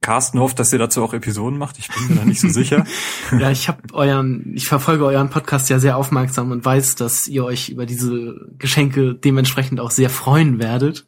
Carsten 0.00 0.38
hofft, 0.38 0.58
dass 0.60 0.72
ihr 0.72 0.78
dazu 0.78 1.02
auch 1.02 1.14
Episoden 1.14 1.58
macht. 1.58 1.78
Ich 1.78 1.88
bin 1.88 2.08
mir 2.08 2.14
da 2.16 2.24
nicht 2.24 2.40
so 2.40 2.48
sicher. 2.48 2.84
Ja, 3.38 3.50
ich 3.50 3.66
habe 3.68 3.80
euren, 3.94 4.52
ich 4.54 4.68
verfolge 4.68 5.04
euren 5.06 5.30
Podcast 5.30 5.68
ja 5.70 5.78
sehr 5.80 5.96
aufmerksam 5.96 6.50
und 6.52 6.64
weiß, 6.64 6.94
dass 6.94 7.26
ihr 7.26 7.44
euch 7.44 7.70
über 7.70 7.84
diese 7.86 8.48
Geschenke 8.58 9.14
dementsprechend 9.14 9.80
auch 9.80 9.90
sehr 9.90 10.10
freuen 10.10 10.58
werdet. 10.60 11.06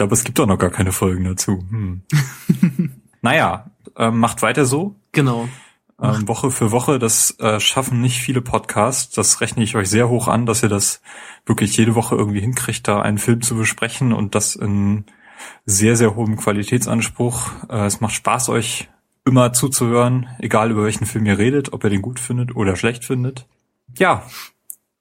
Ich 0.00 0.02
glaube, 0.02 0.14
es 0.14 0.24
gibt 0.24 0.38
doch 0.38 0.46
noch 0.46 0.56
gar 0.56 0.70
keine 0.70 0.92
Folgen 0.92 1.24
dazu. 1.24 1.62
Hm. 1.68 2.00
naja, 3.20 3.66
ähm, 3.98 4.18
macht 4.18 4.40
weiter 4.40 4.64
so. 4.64 4.94
Genau. 5.12 5.46
Ähm, 6.00 6.26
Woche 6.26 6.50
für 6.50 6.70
Woche, 6.70 6.98
das 6.98 7.38
äh, 7.38 7.60
schaffen 7.60 8.00
nicht 8.00 8.18
viele 8.18 8.40
Podcasts. 8.40 9.14
Das 9.14 9.42
rechne 9.42 9.62
ich 9.62 9.76
euch 9.76 9.90
sehr 9.90 10.08
hoch 10.08 10.26
an, 10.26 10.46
dass 10.46 10.62
ihr 10.62 10.70
das 10.70 11.02
wirklich 11.44 11.76
jede 11.76 11.94
Woche 11.96 12.14
irgendwie 12.14 12.40
hinkriegt, 12.40 12.88
da 12.88 13.02
einen 13.02 13.18
Film 13.18 13.42
zu 13.42 13.56
besprechen 13.56 14.14
und 14.14 14.34
das 14.34 14.56
in 14.56 15.04
sehr, 15.66 15.96
sehr 15.96 16.16
hohem 16.16 16.38
Qualitätsanspruch. 16.38 17.50
Äh, 17.68 17.84
es 17.84 18.00
macht 18.00 18.14
Spaß, 18.14 18.48
euch 18.48 18.88
immer 19.26 19.52
zuzuhören, 19.52 20.30
egal 20.38 20.70
über 20.70 20.84
welchen 20.84 21.04
Film 21.04 21.26
ihr 21.26 21.36
redet, 21.36 21.74
ob 21.74 21.84
ihr 21.84 21.90
den 21.90 22.00
gut 22.00 22.20
findet 22.20 22.56
oder 22.56 22.74
schlecht 22.74 23.04
findet. 23.04 23.46
Ja, 23.98 24.22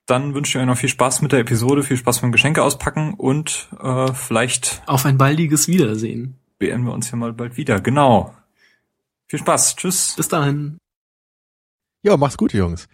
dann 0.10 0.34
wünsche 0.34 0.58
ich 0.58 0.62
euch 0.62 0.68
noch 0.68 0.78
viel 0.78 0.90
Spaß 0.90 1.22
mit 1.22 1.32
der 1.32 1.40
Episode, 1.40 1.84
viel 1.84 1.98
Spaß 1.98 2.22
beim 2.22 2.32
Geschenke 2.32 2.64
auspacken 2.64 3.14
und 3.14 3.70
äh, 3.82 4.12
vielleicht 4.14 4.82
Auf 4.86 5.06
ein 5.06 5.18
baldiges 5.18 5.68
Wiedersehen. 5.68 6.36
beenden 6.58 6.86
wir 6.86 6.94
uns 6.94 7.12
ja 7.12 7.18
mal 7.18 7.34
bald 7.34 7.58
wieder. 7.58 7.80
Genau. 7.80 8.34
Viel 9.28 9.40
Spaß. 9.40 9.76
Tschüss. 9.76 10.16
Bis 10.16 10.28
dahin. 10.28 10.78
Ja, 12.04 12.18
mach's 12.18 12.38
gut, 12.38 12.54
Jungs. 12.54 12.88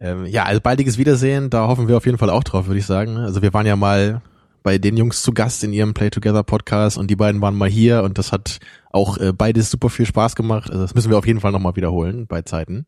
Ähm, 0.00 0.24
ja, 0.26 0.44
also 0.44 0.60
baldiges 0.60 0.96
Wiedersehen, 0.96 1.50
da 1.50 1.68
hoffen 1.68 1.86
wir 1.86 1.96
auf 1.96 2.06
jeden 2.06 2.18
Fall 2.18 2.30
auch 2.30 2.42
drauf, 2.42 2.66
würde 2.66 2.78
ich 2.78 2.86
sagen. 2.86 3.18
Also 3.18 3.42
wir 3.42 3.52
waren 3.52 3.66
ja 3.66 3.76
mal 3.76 4.22
bei 4.62 4.78
den 4.78 4.96
Jungs 4.96 5.22
zu 5.22 5.32
Gast 5.32 5.62
in 5.62 5.72
ihrem 5.72 5.94
Play 5.94 6.10
Together 6.10 6.42
Podcast 6.42 6.96
und 6.98 7.10
die 7.10 7.16
beiden 7.16 7.40
waren 7.40 7.56
mal 7.56 7.68
hier 7.68 8.02
und 8.02 8.18
das 8.18 8.32
hat 8.32 8.58
auch 8.90 9.18
äh, 9.18 9.32
beides 9.32 9.70
super 9.70 9.90
viel 9.90 10.06
Spaß 10.06 10.36
gemacht. 10.36 10.70
Also 10.70 10.82
das 10.82 10.94
müssen 10.94 11.10
wir 11.10 11.18
auf 11.18 11.26
jeden 11.26 11.40
Fall 11.40 11.52
nochmal 11.52 11.76
wiederholen 11.76 12.26
bei 12.26 12.42
Zeiten. 12.42 12.86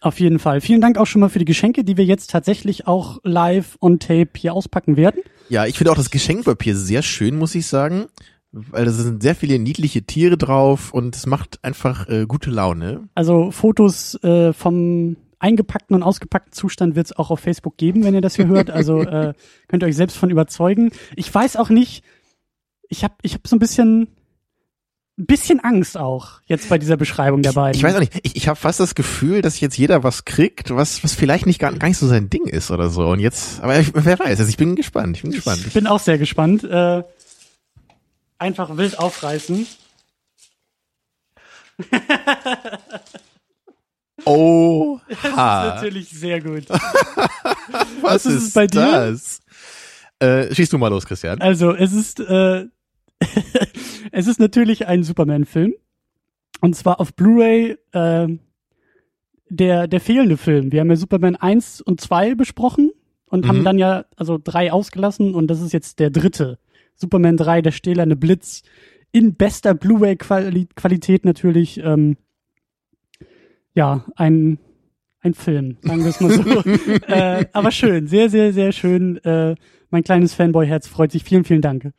Auf 0.00 0.20
jeden 0.20 0.38
Fall. 0.38 0.60
Vielen 0.60 0.80
Dank 0.80 0.96
auch 0.96 1.06
schon 1.06 1.20
mal 1.20 1.28
für 1.28 1.40
die 1.40 1.44
Geschenke, 1.44 1.82
die 1.82 1.96
wir 1.96 2.04
jetzt 2.04 2.30
tatsächlich 2.30 2.86
auch 2.86 3.18
live 3.24 3.76
on 3.80 3.98
tape 3.98 4.30
hier 4.36 4.54
auspacken 4.54 4.96
werden. 4.96 5.22
Ja, 5.48 5.66
ich 5.66 5.76
finde 5.76 5.90
auch 5.90 5.96
das 5.96 6.10
Geschenkpapier 6.10 6.76
sehr 6.76 7.02
schön, 7.02 7.36
muss 7.36 7.54
ich 7.54 7.66
sagen. 7.66 8.06
Weil 8.50 8.86
da 8.86 8.90
sind 8.90 9.22
sehr 9.22 9.34
viele 9.34 9.58
niedliche 9.58 10.04
Tiere 10.04 10.38
drauf 10.38 10.94
und 10.94 11.14
es 11.14 11.26
macht 11.26 11.62
einfach 11.62 12.08
äh, 12.08 12.24
gute 12.26 12.50
Laune. 12.50 13.08
Also 13.14 13.50
Fotos 13.50 14.14
äh, 14.22 14.54
vom 14.54 15.16
eingepackten 15.38 15.94
und 15.94 16.02
ausgepackten 16.02 16.52
Zustand 16.52 16.96
wird 16.96 17.06
es 17.06 17.16
auch 17.16 17.30
auf 17.30 17.40
Facebook 17.40 17.76
geben, 17.76 18.04
wenn 18.04 18.14
ihr 18.14 18.20
das 18.20 18.36
hier 18.36 18.46
hört. 18.46 18.70
Also 18.70 19.02
äh, 19.02 19.34
könnt 19.68 19.82
ihr 19.82 19.86
euch 19.86 19.96
selbst 19.96 20.16
von 20.16 20.30
überzeugen. 20.30 20.90
Ich 21.14 21.32
weiß 21.32 21.56
auch 21.56 21.68
nicht, 21.68 22.04
ich 22.88 23.04
habe 23.04 23.14
ich 23.22 23.34
hab 23.34 23.46
so 23.46 23.56
ein 23.56 23.60
bisschen 23.60 24.08
ein 25.18 25.26
bisschen 25.26 25.60
Angst 25.60 25.98
auch 25.98 26.40
jetzt 26.46 26.68
bei 26.68 26.78
dieser 26.78 26.96
Beschreibung 26.96 27.42
der 27.42 27.52
beiden. 27.52 27.76
Ich 27.76 27.82
weiß 27.82 27.96
auch 27.96 28.00
nicht, 28.00 28.14
ich, 28.22 28.36
ich 28.36 28.48
habe 28.48 28.58
fast 28.58 28.78
das 28.78 28.94
Gefühl, 28.94 29.42
dass 29.42 29.58
jetzt 29.60 29.76
jeder 29.76 30.04
was 30.04 30.24
kriegt, 30.24 30.70
was, 30.70 31.02
was 31.02 31.14
vielleicht 31.14 31.44
nicht 31.46 31.58
gar, 31.58 31.72
gar 31.72 31.88
nicht 31.88 31.98
so 31.98 32.06
sein 32.06 32.30
Ding 32.30 32.46
ist 32.46 32.70
oder 32.70 32.88
so. 32.88 33.08
Und 33.08 33.18
jetzt, 33.18 33.60
aber 33.60 33.80
ich, 33.80 33.90
wer 33.94 34.18
weiß, 34.18 34.38
also 34.38 34.48
ich 34.48 34.56
bin 34.56 34.76
gespannt, 34.76 35.16
ich 35.16 35.22
bin 35.22 35.32
gespannt. 35.32 35.64
Ich 35.66 35.72
bin 35.72 35.88
auch 35.88 35.98
sehr 35.98 36.18
gespannt. 36.18 36.62
Äh, 36.64 37.02
einfach 38.38 38.76
wild 38.76 38.98
aufreißen. 38.98 39.66
oh, 44.24 45.00
Das 45.08 45.18
ist 45.18 45.36
natürlich 45.36 46.10
sehr 46.10 46.40
gut. 46.40 46.68
was 48.02 48.24
ist 48.26 48.42
es 48.42 48.52
bei 48.52 48.66
dir? 48.68 49.10
das? 49.10 49.40
Äh, 50.20 50.54
schieß 50.54 50.70
du 50.70 50.78
mal 50.78 50.88
los, 50.88 51.06
Christian. 51.06 51.40
Also 51.40 51.72
es 51.72 51.92
ist 51.92 52.20
äh, 52.20 52.66
es 54.12 54.26
ist 54.26 54.40
natürlich 54.40 54.86
ein 54.86 55.02
Superman-Film 55.02 55.74
und 56.60 56.76
zwar 56.76 57.00
auf 57.00 57.14
Blu-ray 57.14 57.76
äh, 57.92 58.28
der 59.50 59.86
der 59.88 60.00
fehlende 60.00 60.36
Film. 60.36 60.72
Wir 60.72 60.80
haben 60.80 60.90
ja 60.90 60.96
Superman 60.96 61.36
1 61.36 61.80
und 61.80 62.00
2 62.00 62.34
besprochen 62.34 62.90
und 63.26 63.44
Mhm. 63.44 63.48
haben 63.48 63.64
dann 63.64 63.78
ja 63.78 64.04
also 64.16 64.38
drei 64.42 64.72
ausgelassen 64.72 65.34
und 65.34 65.48
das 65.48 65.60
ist 65.62 65.72
jetzt 65.72 65.98
der 66.00 66.10
dritte. 66.10 66.58
Superman 66.94 67.36
3, 67.36 67.62
der 67.62 67.70
stählerne 67.70 68.16
Blitz 68.16 68.62
in 69.12 69.34
bester 69.36 69.72
Blu-ray-Qualität 69.74 71.24
natürlich. 71.24 71.78
Ähm, 71.78 72.16
ja, 73.74 74.04
ein 74.16 74.58
ein 75.20 75.34
Film, 75.34 75.76
sagen 75.82 76.02
wir 76.02 76.10
es 76.10 76.20
mal 76.20 76.30
so. 76.30 76.42
äh, 77.12 77.46
aber 77.52 77.70
schön, 77.72 78.06
sehr, 78.06 78.30
sehr, 78.30 78.52
sehr 78.52 78.70
schön. 78.72 79.16
Äh, 79.24 79.56
mein 79.90 80.04
kleines 80.04 80.32
Fanboy-Herz 80.34 80.86
freut 80.86 81.10
sich. 81.12 81.24
Vielen, 81.24 81.44
vielen 81.44 81.60
Dank. 81.62 81.92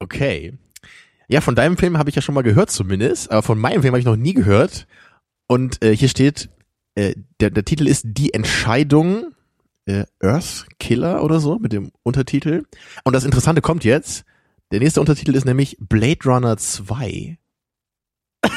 Okay. 0.00 0.54
Ja, 1.30 1.40
von 1.40 1.54
deinem 1.54 1.76
Film 1.76 1.96
habe 1.96 2.10
ich 2.10 2.16
ja 2.16 2.22
schon 2.22 2.34
mal 2.34 2.42
gehört 2.42 2.72
zumindest, 2.72 3.30
aber 3.30 3.42
von 3.42 3.56
meinem 3.56 3.82
Film 3.82 3.92
habe 3.92 4.00
ich 4.00 4.04
noch 4.04 4.16
nie 4.16 4.34
gehört. 4.34 4.88
Und 5.46 5.80
äh, 5.80 5.94
hier 5.94 6.08
steht, 6.08 6.48
äh, 6.96 7.14
der, 7.38 7.50
der 7.50 7.64
Titel 7.64 7.86
ist 7.86 8.02
Die 8.04 8.34
Entscheidung 8.34 9.32
äh, 9.86 10.06
Earth 10.18 10.66
Killer 10.80 11.22
oder 11.22 11.38
so 11.38 11.60
mit 11.60 11.72
dem 11.72 11.92
Untertitel. 12.02 12.64
Und 13.04 13.12
das 13.12 13.24
Interessante 13.24 13.60
kommt 13.60 13.84
jetzt. 13.84 14.24
Der 14.72 14.80
nächste 14.80 14.98
Untertitel 14.98 15.36
ist 15.36 15.44
nämlich 15.44 15.76
Blade 15.78 16.18
Runner 16.24 16.56
2. 16.56 17.38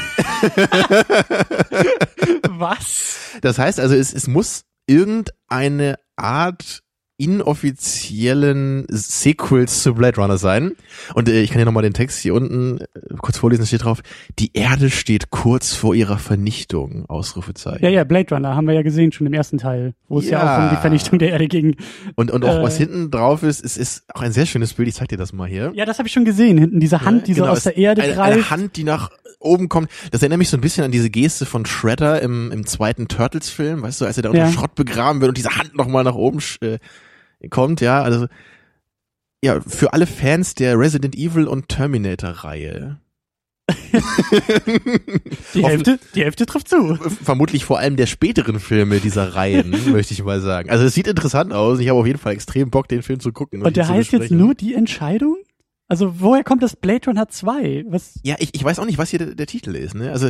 Was? 2.49 3.19
Das 3.41 3.59
heißt 3.59 3.79
also, 3.79 3.93
es, 3.93 4.11
es 4.11 4.25
muss 4.27 4.65
irgendeine 4.87 5.99
Art 6.15 6.81
inoffiziellen 7.23 8.85
Sequels 8.89 9.83
zu 9.83 9.93
Blade 9.93 10.17
Runner 10.21 10.37
sein. 10.37 10.73
Und 11.15 11.29
äh, 11.29 11.41
ich 11.41 11.49
kann 11.49 11.57
hier 11.59 11.65
nochmal 11.65 11.83
den 11.83 11.93
Text 11.93 12.19
hier 12.19 12.33
unten 12.33 12.79
äh, 12.79 12.85
kurz 13.21 13.37
vorlesen, 13.37 13.65
steht 13.65 13.83
drauf, 13.83 14.01
die 14.39 14.51
Erde 14.53 14.89
steht 14.89 15.29
kurz 15.29 15.73
vor 15.73 15.95
ihrer 15.95 16.17
Vernichtung, 16.17 17.05
Ausrufezeichen. 17.07 17.83
Ja, 17.83 17.89
ja, 17.89 18.03
Blade 18.03 18.33
Runner 18.35 18.55
haben 18.55 18.67
wir 18.67 18.73
ja 18.73 18.81
gesehen 18.81 19.11
schon 19.11 19.27
im 19.27 19.33
ersten 19.33 19.57
Teil, 19.57 19.93
wo 20.07 20.19
es 20.19 20.29
ja, 20.29 20.39
Ja. 20.43 20.57
auch 20.57 20.63
um 20.71 20.75
die 20.75 20.81
Vernichtung 20.81 21.19
der 21.19 21.29
Erde 21.31 21.47
ging. 21.47 21.75
Und, 22.15 22.31
und 22.31 22.45
auch 22.45 22.59
Äh. 22.59 22.63
was 22.63 22.77
hinten 22.77 23.11
drauf 23.11 23.43
ist, 23.43 23.61
ist, 23.61 23.77
ist 23.77 24.03
auch 24.13 24.21
ein 24.21 24.31
sehr 24.31 24.45
schönes 24.45 24.73
Bild, 24.73 24.87
ich 24.87 24.95
zeig 24.95 25.07
dir 25.09 25.17
das 25.17 25.33
mal 25.33 25.47
hier. 25.47 25.71
Ja, 25.75 25.85
das 25.85 25.97
habe 25.99 26.07
ich 26.07 26.13
schon 26.13 26.25
gesehen. 26.25 26.57
Hinten 26.57 26.79
diese 26.79 27.01
Hand, 27.01 27.27
die 27.27 27.33
so 27.33 27.41
Genau, 27.43 27.53
aus 27.53 27.63
der 27.63 27.77
Erde 27.77 28.01
eine, 28.03 28.13
greift. 28.13 28.33
Eine 28.33 28.49
Hand, 28.49 28.77
die 28.77 28.83
nach 28.83 29.09
oben 29.39 29.67
kommt. 29.67 29.89
Das 30.11 30.21
erinnert 30.21 30.39
mich 30.39 30.49
so 30.49 30.55
ein 30.55 30.61
bisschen 30.61 30.85
an 30.85 30.91
diese 30.91 31.09
Geste 31.09 31.45
von 31.45 31.65
Shredder 31.65 32.21
im, 32.21 32.49
im 32.53 32.65
zweiten 32.65 33.09
Turtles-Film, 33.09 33.81
weißt 33.81 33.99
du, 33.99 34.05
als 34.05 34.15
er 34.15 34.23
da 34.23 34.29
unter 34.29 34.43
Ja. 34.45 34.51
Schrott 34.51 34.73
begraben 34.75 35.19
wird 35.19 35.29
und 35.29 35.37
diese 35.37 35.57
Hand 35.57 35.75
nochmal 35.75 36.05
nach 36.05 36.15
oben 36.15 36.39
äh, 36.61 36.77
kommt, 37.49 37.81
ja, 37.81 38.01
also 38.01 38.27
ja, 39.43 39.59
für 39.59 39.93
alle 39.93 40.07
Fans 40.07 40.55
der 40.55 40.79
Resident 40.79 41.15
Evil 41.15 41.47
und 41.47 41.67
Terminator-Reihe. 41.67 42.99
die, 45.53 45.65
Hälfte, 45.65 45.99
die 46.15 46.23
Hälfte 46.23 46.45
trifft 46.45 46.69
zu. 46.69 46.95
Vermutlich 46.95 47.65
vor 47.65 47.79
allem 47.79 47.95
der 47.97 48.07
späteren 48.07 48.59
Filme 48.59 48.99
dieser 48.99 49.35
Reihen, 49.35 49.71
möchte 49.91 50.13
ich 50.13 50.23
mal 50.23 50.41
sagen. 50.41 50.69
Also 50.69 50.85
es 50.85 50.93
sieht 50.93 51.07
interessant 51.07 51.53
aus. 51.53 51.79
Ich 51.79 51.89
habe 51.89 51.99
auf 51.99 52.07
jeden 52.07 52.19
Fall 52.19 52.33
extrem 52.33 52.69
Bock, 52.69 52.87
den 52.87 53.03
Film 53.03 53.19
zu 53.19 53.31
gucken. 53.31 53.61
Und 53.61 53.75
der 53.75 53.83
ihn 53.83 53.87
zu 53.87 53.93
heißt 53.93 54.11
jetzt 54.13 54.31
nur 54.31 54.55
die 54.55 54.73
Entscheidung? 54.73 55.37
Also 55.87 56.21
woher 56.21 56.43
kommt 56.43 56.63
das 56.63 56.75
Blade 56.75 57.05
Runner 57.07 57.27
2? 57.27 57.85
Was? 57.89 58.19
Ja, 58.23 58.35
ich, 58.39 58.49
ich 58.53 58.63
weiß 58.63 58.79
auch 58.79 58.85
nicht, 58.85 58.97
was 58.97 59.09
hier 59.09 59.19
der, 59.19 59.35
der 59.35 59.47
Titel 59.47 59.75
ist. 59.75 59.93
Ne? 59.93 60.11
Also 60.11 60.29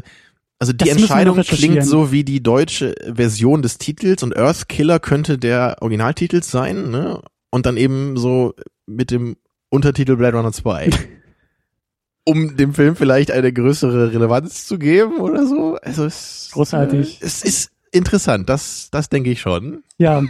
also 0.59 0.73
die 0.73 0.85
Das 0.85 0.97
Entscheidung 0.97 1.41
klingt 1.41 1.85
so 1.85 2.11
wie 2.11 2.23
die 2.23 2.41
deutsche 2.41 2.95
Version 3.13 3.61
des 3.61 3.77
Titels 3.77 4.23
und 4.23 4.35
Earthkiller 4.35 4.99
könnte 4.99 5.37
der 5.37 5.77
Originaltitel 5.81 6.41
sein, 6.43 6.89
ne? 6.91 7.21
Und 7.51 7.65
dann 7.65 7.77
eben 7.77 8.17
so 8.17 8.53
mit 8.85 9.11
dem 9.11 9.35
Untertitel 9.69 10.15
Blade 10.15 10.37
Runner 10.37 10.51
2. 10.51 10.89
um 12.25 12.55
dem 12.55 12.73
Film 12.73 12.95
vielleicht 12.95 13.31
eine 13.31 13.51
größere 13.51 14.13
Relevanz 14.13 14.65
zu 14.65 14.79
geben 14.79 15.17
oder 15.19 15.45
so. 15.45 15.77
Also 15.81 16.05
es, 16.05 16.49
Großartig. 16.53 17.21
Äh, 17.21 17.25
es 17.25 17.43
ist 17.43 17.71
interessant, 17.91 18.49
das, 18.49 18.89
das 18.91 19.09
denke 19.09 19.29
ich 19.29 19.41
schon. 19.41 19.83
Ja. 19.97 20.23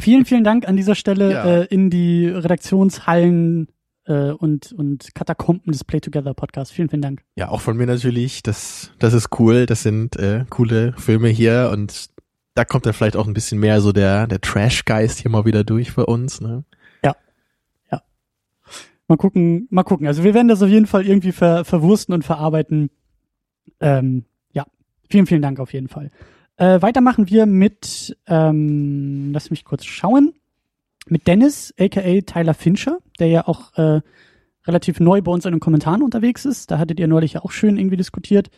vielen, 0.00 0.24
vielen 0.24 0.44
Dank 0.44 0.66
an 0.66 0.76
dieser 0.76 0.94
Stelle 0.94 1.30
Ja. 1.32 1.44
äh, 1.44 1.64
in 1.66 1.90
die 1.90 2.26
Redaktionshallen 2.26 3.68
äh, 4.10 4.32
und, 4.32 4.72
und 4.72 5.14
Katakomben 5.14 5.72
des 5.72 5.84
Play 5.84 6.00
Together 6.00 6.34
Podcasts. 6.34 6.74
Vielen, 6.74 6.90
vielen 6.90 7.02
Dank. 7.02 7.22
Ja, 7.36 7.48
auch 7.48 7.60
von 7.60 7.76
mir 7.76 7.86
natürlich. 7.86 8.42
Das, 8.42 8.90
das 8.98 9.14
ist 9.14 9.28
cool. 9.38 9.66
Das 9.66 9.82
sind 9.82 10.16
äh, 10.16 10.44
coole 10.50 10.92
Filme 10.98 11.28
hier 11.28 11.70
und 11.72 12.10
da 12.54 12.64
kommt 12.64 12.84
dann 12.84 12.92
vielleicht 12.92 13.16
auch 13.16 13.26
ein 13.26 13.34
bisschen 13.34 13.60
mehr 13.60 13.80
so 13.80 13.92
der, 13.92 14.26
der 14.26 14.40
Trash-Geist 14.40 15.20
hier 15.20 15.30
mal 15.30 15.44
wieder 15.46 15.64
durch 15.64 15.92
für 15.92 16.06
uns. 16.06 16.40
Ne? 16.40 16.64
Mal 19.10 19.16
gucken, 19.16 19.66
mal 19.70 19.82
gucken. 19.82 20.06
Also 20.06 20.22
wir 20.22 20.34
werden 20.34 20.46
das 20.46 20.62
auf 20.62 20.68
jeden 20.68 20.86
Fall 20.86 21.04
irgendwie 21.04 21.32
ver, 21.32 21.64
verwursten 21.64 22.14
und 22.14 22.24
verarbeiten. 22.24 22.90
Ähm, 23.80 24.24
ja, 24.52 24.64
vielen, 25.08 25.26
vielen 25.26 25.42
Dank 25.42 25.58
auf 25.58 25.72
jeden 25.72 25.88
Fall. 25.88 26.12
Äh, 26.58 26.80
weiter 26.80 27.00
machen 27.00 27.28
wir 27.28 27.44
mit, 27.46 28.16
ähm, 28.28 29.32
lass 29.32 29.50
mich 29.50 29.64
kurz 29.64 29.84
schauen, 29.84 30.34
mit 31.06 31.26
Dennis, 31.26 31.74
aka 31.78 32.20
Tyler 32.20 32.54
Fincher, 32.54 32.98
der 33.18 33.28
ja 33.28 33.48
auch 33.48 33.74
äh, 33.76 34.00
relativ 34.66 35.00
neu 35.00 35.22
bei 35.22 35.32
uns 35.32 35.44
in 35.44 35.52
den 35.52 35.60
Kommentaren 35.60 36.02
unterwegs 36.02 36.44
ist. 36.44 36.70
Da 36.70 36.78
hattet 36.78 37.00
ihr 37.00 37.08
neulich 37.08 37.34
ja 37.34 37.42
auch 37.42 37.50
schön 37.50 37.78
irgendwie 37.78 37.96
diskutiert. 37.96 38.50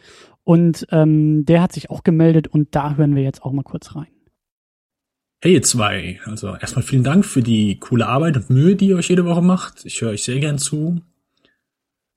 Und 0.45 0.87
ähm, 0.91 1.45
der 1.45 1.63
hat 1.63 1.73
sich 1.73 1.91
auch 1.91 2.03
gemeldet 2.03 2.49
und 2.49 2.75
da 2.75 2.97
hören 2.97 3.15
wir 3.15 3.23
jetzt 3.23 3.43
auch 3.43 3.53
mal 3.53 3.63
kurz 3.63 3.95
rein. 3.95 4.09
Hey 5.41 5.55
ihr 5.55 5.63
zwei, 5.63 6.21
also 6.25 6.55
erstmal 6.55 6.85
vielen 6.85 7.03
Dank 7.03 7.25
für 7.25 7.43
die 7.43 7.79
coole 7.81 8.07
Arbeit 8.07 8.37
und 8.37 8.51
Mühe, 8.51 8.77
die 8.77 8.89
ihr 8.89 8.97
euch 8.97 9.09
jede 9.09 9.25
Woche 9.25 9.43
macht. 9.43 9.85
Ich 9.85 10.01
höre 10.01 10.11
euch 10.11 10.23
sehr 10.23 10.39
gern 10.39 10.59
zu. 10.59 11.01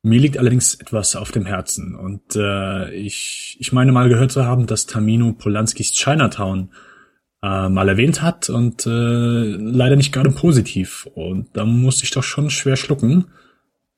Mir 0.03 0.19
liegt 0.19 0.37
allerdings 0.37 0.75
etwas 0.75 1.15
auf 1.15 1.31
dem 1.31 1.47
Herzen 1.47 1.95
und 1.95 2.35
äh, 2.35 2.93
ich, 2.93 3.57
ich 3.59 3.71
meine 3.71 3.91
mal 3.91 4.09
gehört 4.09 4.31
zu 4.31 4.45
haben, 4.45 4.67
dass 4.67 4.85
Tamino 4.85 5.33
Polanskis 5.33 5.93
Chinatown 5.93 6.69
äh, 7.45 7.69
mal 7.69 7.87
erwähnt 7.87 8.23
hat 8.23 8.49
und 8.49 8.87
äh, 8.87 8.89
leider 8.89 9.95
nicht 9.95 10.11
gerade 10.11 10.31
positiv. 10.31 11.07
Und 11.13 11.47
da 11.53 11.63
musste 11.63 12.03
ich 12.03 12.11
doch 12.11 12.23
schon 12.23 12.49
schwer 12.49 12.75
schlucken, 12.75 13.25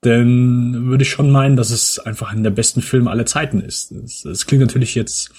denn 0.03 0.87
würde 0.87 1.03
ich 1.03 1.09
schon 1.09 1.31
meinen, 1.31 1.55
dass 1.55 1.71
es 1.71 1.97
einfach 1.99 2.31
einer 2.31 2.43
der 2.43 2.49
besten 2.49 2.81
Filme 2.81 3.09
aller 3.09 3.25
Zeiten 3.25 3.61
ist. 3.61 3.91
Es, 3.91 4.45
klingt 4.45 4.61
natürlich 4.61 4.95
jetzt 4.95 5.31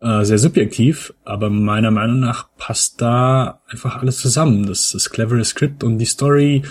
äh, 0.00 0.24
sehr 0.24 0.38
subjektiv, 0.38 1.14
aber 1.24 1.48
meiner 1.48 1.92
Meinung 1.92 2.18
nach 2.18 2.48
passt 2.58 3.00
da 3.00 3.62
einfach 3.68 3.96
alles 3.98 4.18
zusammen. 4.18 4.66
Das, 4.66 4.90
das 4.90 5.10
clevere 5.10 5.44
Skript 5.44 5.84
und 5.84 5.98
die 5.98 6.06
Story, 6.06 6.62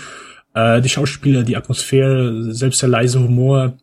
äh, 0.52 0.82
die 0.82 0.90
Schauspieler, 0.90 1.44
die 1.44 1.56
Atmosphäre, 1.56 2.52
selbst 2.52 2.82
der 2.82 2.90
leise 2.90 3.20
Humor. 3.20 3.78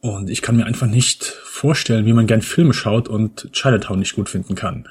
Und 0.00 0.28
ich 0.28 0.42
kann 0.42 0.56
mir 0.56 0.66
einfach 0.66 0.86
nicht 0.86 1.24
vorstellen, 1.24 2.04
wie 2.04 2.12
man 2.12 2.26
gern 2.26 2.42
Filme 2.42 2.74
schaut 2.74 3.08
und 3.08 3.48
Chinatown 3.52 3.98
nicht 3.98 4.14
gut 4.14 4.28
finden 4.28 4.54
kann. 4.54 4.86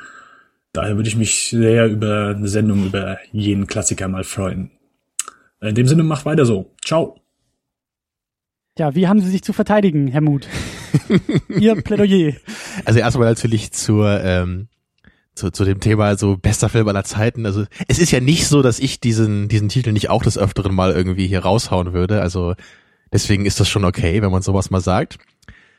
Daher 0.75 0.97
würde 0.97 1.07
ich 1.07 1.15
mich 1.15 1.49
sehr 1.51 1.87
über 1.87 2.35
eine 2.35 2.49
Sendung 2.49 2.85
über 2.85 3.17
jenen 3.31 3.65
Klassiker 3.65 4.09
mal 4.09 4.25
freuen. 4.25 4.71
In 5.61 5.73
dem 5.73 5.87
Sinne, 5.87 6.03
macht 6.03 6.25
weiter 6.25 6.45
so. 6.45 6.73
Ciao. 6.83 7.21
Ja, 8.77 8.93
wie 8.93 9.07
haben 9.07 9.21
Sie 9.21 9.29
sich 9.29 9.41
zu 9.41 9.53
verteidigen, 9.53 10.09
Herr 10.09 10.19
Muth? 10.19 10.49
Ihr 11.47 11.81
Plädoyer. 11.81 12.33
Also 12.83 12.99
erstmal 12.99 13.29
natürlich 13.29 13.71
zur, 13.71 14.21
ähm, 14.21 14.67
zu, 15.33 15.49
zu 15.49 15.63
dem 15.63 15.79
Thema 15.79 16.17
so 16.17 16.35
bester 16.35 16.67
Film 16.67 16.89
aller 16.89 17.05
Zeiten. 17.05 17.45
Also 17.45 17.63
es 17.87 17.97
ist 17.97 18.11
ja 18.11 18.19
nicht 18.19 18.45
so, 18.45 18.61
dass 18.61 18.79
ich 18.79 18.99
diesen, 18.99 19.47
diesen 19.47 19.69
Titel 19.69 19.93
nicht 19.93 20.09
auch 20.09 20.23
des 20.23 20.37
Öfteren 20.37 20.75
mal 20.75 20.91
irgendwie 20.91 21.25
hier 21.25 21.39
raushauen 21.39 21.93
würde. 21.93 22.21
Also 22.21 22.53
deswegen 23.13 23.45
ist 23.45 23.61
das 23.61 23.69
schon 23.69 23.85
okay, 23.85 24.21
wenn 24.21 24.31
man 24.31 24.41
sowas 24.41 24.71
mal 24.71 24.81
sagt. 24.81 25.19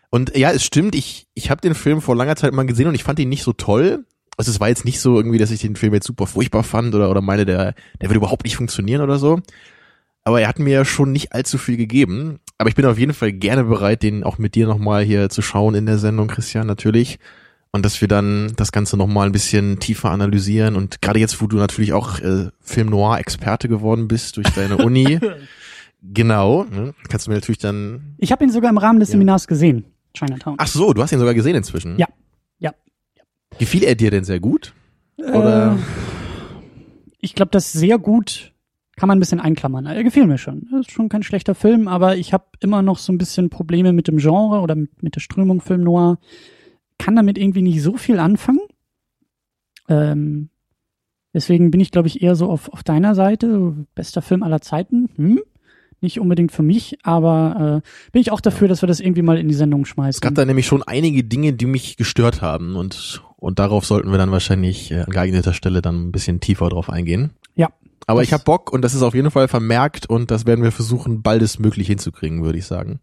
Und 0.09 0.35
ja, 0.35 0.53
es 0.53 0.65
stimmt, 0.65 0.95
ich, 0.95 1.27
ich 1.35 1.51
habe 1.51 1.61
den 1.61 1.75
Film 1.75 2.01
vor 2.01 2.17
langer 2.17 2.37
Zeit 2.37 2.55
mal 2.55 2.65
gesehen 2.65 2.89
und 2.89 2.95
ich 2.95 3.05
fand 3.05 3.19
ihn 3.19 3.29
nicht 3.29 3.43
so 3.43 3.53
toll. 3.53 4.07
Also 4.37 4.51
es 4.51 4.61
war 4.61 4.69
jetzt 4.69 4.85
nicht 4.85 5.01
so 5.01 5.17
irgendwie, 5.17 5.39
dass 5.39 5.51
ich 5.51 5.61
den 5.61 5.77
Film 5.77 5.95
jetzt 5.95 6.07
super 6.07 6.27
furchtbar 6.27 6.63
fand 6.63 6.95
oder, 6.95 7.11
oder 7.11 7.21
meine, 7.23 7.47
der, 7.47 7.75
der 8.01 8.09
würde 8.11 8.17
überhaupt 8.19 8.45
nicht 8.45 8.57
funktionieren 8.57 9.01
oder 9.01 9.19
so. 9.19 9.41
Aber 10.25 10.41
er 10.41 10.49
hat 10.49 10.59
mir 10.59 10.85
schon 10.85 11.13
nicht 11.13 11.33
allzu 11.33 11.57
viel 11.57 11.77
gegeben. 11.77 12.41
Aber 12.59 12.69
ich 12.69 12.75
bin 12.75 12.85
auf 12.85 12.99
jeden 12.99 13.15
Fall 13.15 13.33
gerne 13.33 13.65
bereit, 13.65 14.03
den 14.03 14.25
auch 14.25 14.39
mit 14.39 14.55
dir 14.55 14.67
nochmal 14.67 15.05
hier 15.05 15.29
zu 15.29 15.41
schauen 15.41 15.75
in 15.75 15.87
der 15.87 15.99
Sendung, 15.99 16.27
Christian, 16.29 16.67
natürlich. 16.67 17.19
Und 17.71 17.85
dass 17.85 18.01
wir 18.01 18.09
dann 18.09 18.53
das 18.57 18.73
Ganze 18.73 18.97
nochmal 18.97 19.27
ein 19.27 19.33
bisschen 19.33 19.79
tiefer 19.79 20.11
analysieren. 20.11 20.75
Und 20.77 21.01
gerade 21.01 21.21
jetzt, 21.21 21.41
wo 21.41 21.47
du 21.47 21.57
natürlich 21.57 21.93
auch 21.93 22.19
äh, 22.21 22.49
Film 22.61 22.89
Noir-Experte 22.89 23.69
geworden 23.69 24.09
bist 24.09 24.37
durch 24.37 24.49
deine 24.51 24.79
Uni, 24.79 25.21
genau, 26.03 26.65
ne, 26.65 26.95
kannst 27.09 27.27
du 27.27 27.31
mir 27.31 27.37
natürlich 27.37 27.59
dann. 27.59 28.15
Ich 28.19 28.33
habe 28.33 28.45
ihn 28.45 28.51
sogar 28.51 28.71
im 28.71 28.79
Rahmen 28.79 29.01
des 29.01 29.11
Ja. 29.11 29.13
Seminars 29.13 29.47
gesehen, 29.47 29.85
Chinatown. 30.15 30.57
Ach 30.59 30.67
so, 30.67 30.93
du 30.93 31.03
hast 31.03 31.13
ihn 31.13 31.19
sogar 31.19 31.35
gesehen 31.35 31.55
inzwischen. 31.57 31.99
Ja. 31.99 32.07
Ja. 32.59 32.73
Gefiel 33.59 33.85
er 33.85 33.95
dir 33.95 34.11
denn 34.11 34.25
sehr 34.25 34.41
gut? 34.41 34.75
Oder? 35.19 35.73
Äh, 35.73 35.77
ich 37.21 37.35
glaube, 37.35 37.51
das 37.51 37.73
sehr 37.73 37.99
gut 37.99 38.53
kann 38.97 39.09
man 39.09 39.19
ein 39.19 39.21
bisschen 39.21 39.41
einklammern. 39.41 39.85
Er 39.87 40.03
gefiel 40.03 40.27
mir 40.27 40.39
schon. 40.39 40.69
Das 40.71 40.81
ist 40.81 40.91
schon 40.91 41.11
kein 41.11 41.23
schlechter 41.23 41.55
Film, 41.55 41.87
aber 41.87 42.17
ich 42.17 42.33
habe 42.33 42.47
immer 42.61 42.81
noch 42.81 42.99
so 42.99 43.13
ein 43.13 43.19
bisschen 43.19 43.51
Probleme 43.51 43.93
mit 43.93 44.09
dem 44.09 44.17
Genre 44.17 44.61
oder 44.61 44.75
mit, 44.75 45.03
mit 45.03 45.15
der 45.15 45.21
Strömung 45.21 45.61
Film 45.61 45.83
Noir. 45.83 46.19
Kann 46.99 47.15
damit 47.15 47.37
irgendwie 47.37 47.63
nicht 47.63 47.83
so 47.83 47.99
viel 47.99 48.19
anfangen. 48.19 48.61
Ähm, 49.89 50.49
deswegen 51.35 51.71
bin 51.71 51.81
ich, 51.81 51.91
glaube 51.91 52.09
ich, 52.09 52.23
eher 52.23 52.37
so 52.37 52.49
auf, 52.49 52.71
auf 52.73 52.83
deiner 52.83 53.15
Seite. 53.15 53.75
Bester 53.95 54.23
Film 54.23 54.43
aller 54.43 54.63
Zeiten. 54.63 55.11
Hm? 55.17 55.43
Nicht 56.01 56.19
unbedingt 56.19 56.53
für 56.53 56.63
mich, 56.63 56.99
aber 57.03 57.83
äh, 57.83 58.11
bin 58.13 58.21
ich 58.21 58.31
auch 58.31 58.41
dafür, 58.41 58.69
dass 58.69 58.83
wir 58.83 58.87
das 58.87 59.01
irgendwie 59.01 59.23
mal 59.23 59.39
in 59.39 59.49
die 59.49 59.55
Sendung 59.55 59.85
schmeißen. 59.85 60.19
Es 60.19 60.21
gab 60.21 60.35
da 60.35 60.45
nämlich 60.45 60.67
schon 60.67 60.83
einige 60.83 61.25
Dinge, 61.25 61.53
die 61.53 61.67
mich 61.67 61.97
gestört 61.97 62.41
haben 62.41 62.77
und, 62.77 63.23
und 63.37 63.59
darauf 63.59 63.85
sollten 63.87 64.11
wir 64.11 64.19
dann 64.19 64.31
wahrscheinlich 64.33 64.91
äh, 64.91 65.01
an 65.03 65.11
geeigneter 65.11 65.53
Stelle 65.53 65.83
dann 65.83 66.09
ein 66.09 66.13
bisschen 66.13 66.41
tiefer 66.41 66.69
drauf 66.69 66.91
eingehen. 66.91 67.31
Ja. 67.55 67.71
Aber 68.07 68.23
ich 68.23 68.33
habe 68.33 68.45
Bock 68.45 68.73
und 68.73 68.83
das 68.83 68.95
ist 68.95 69.03
auf 69.03 69.15
jeden 69.15 69.31
Fall 69.31 69.49
vermerkt 69.49 70.07
und 70.07 70.31
das 70.31 70.47
werden 70.47 70.63
wir 70.63 70.73
versuchen, 70.73 71.23
baldestmöglich 71.23 71.87
hinzukriegen, 71.89 72.45
würde 72.45 72.59
ich 72.59 72.67
sagen. 72.67 73.01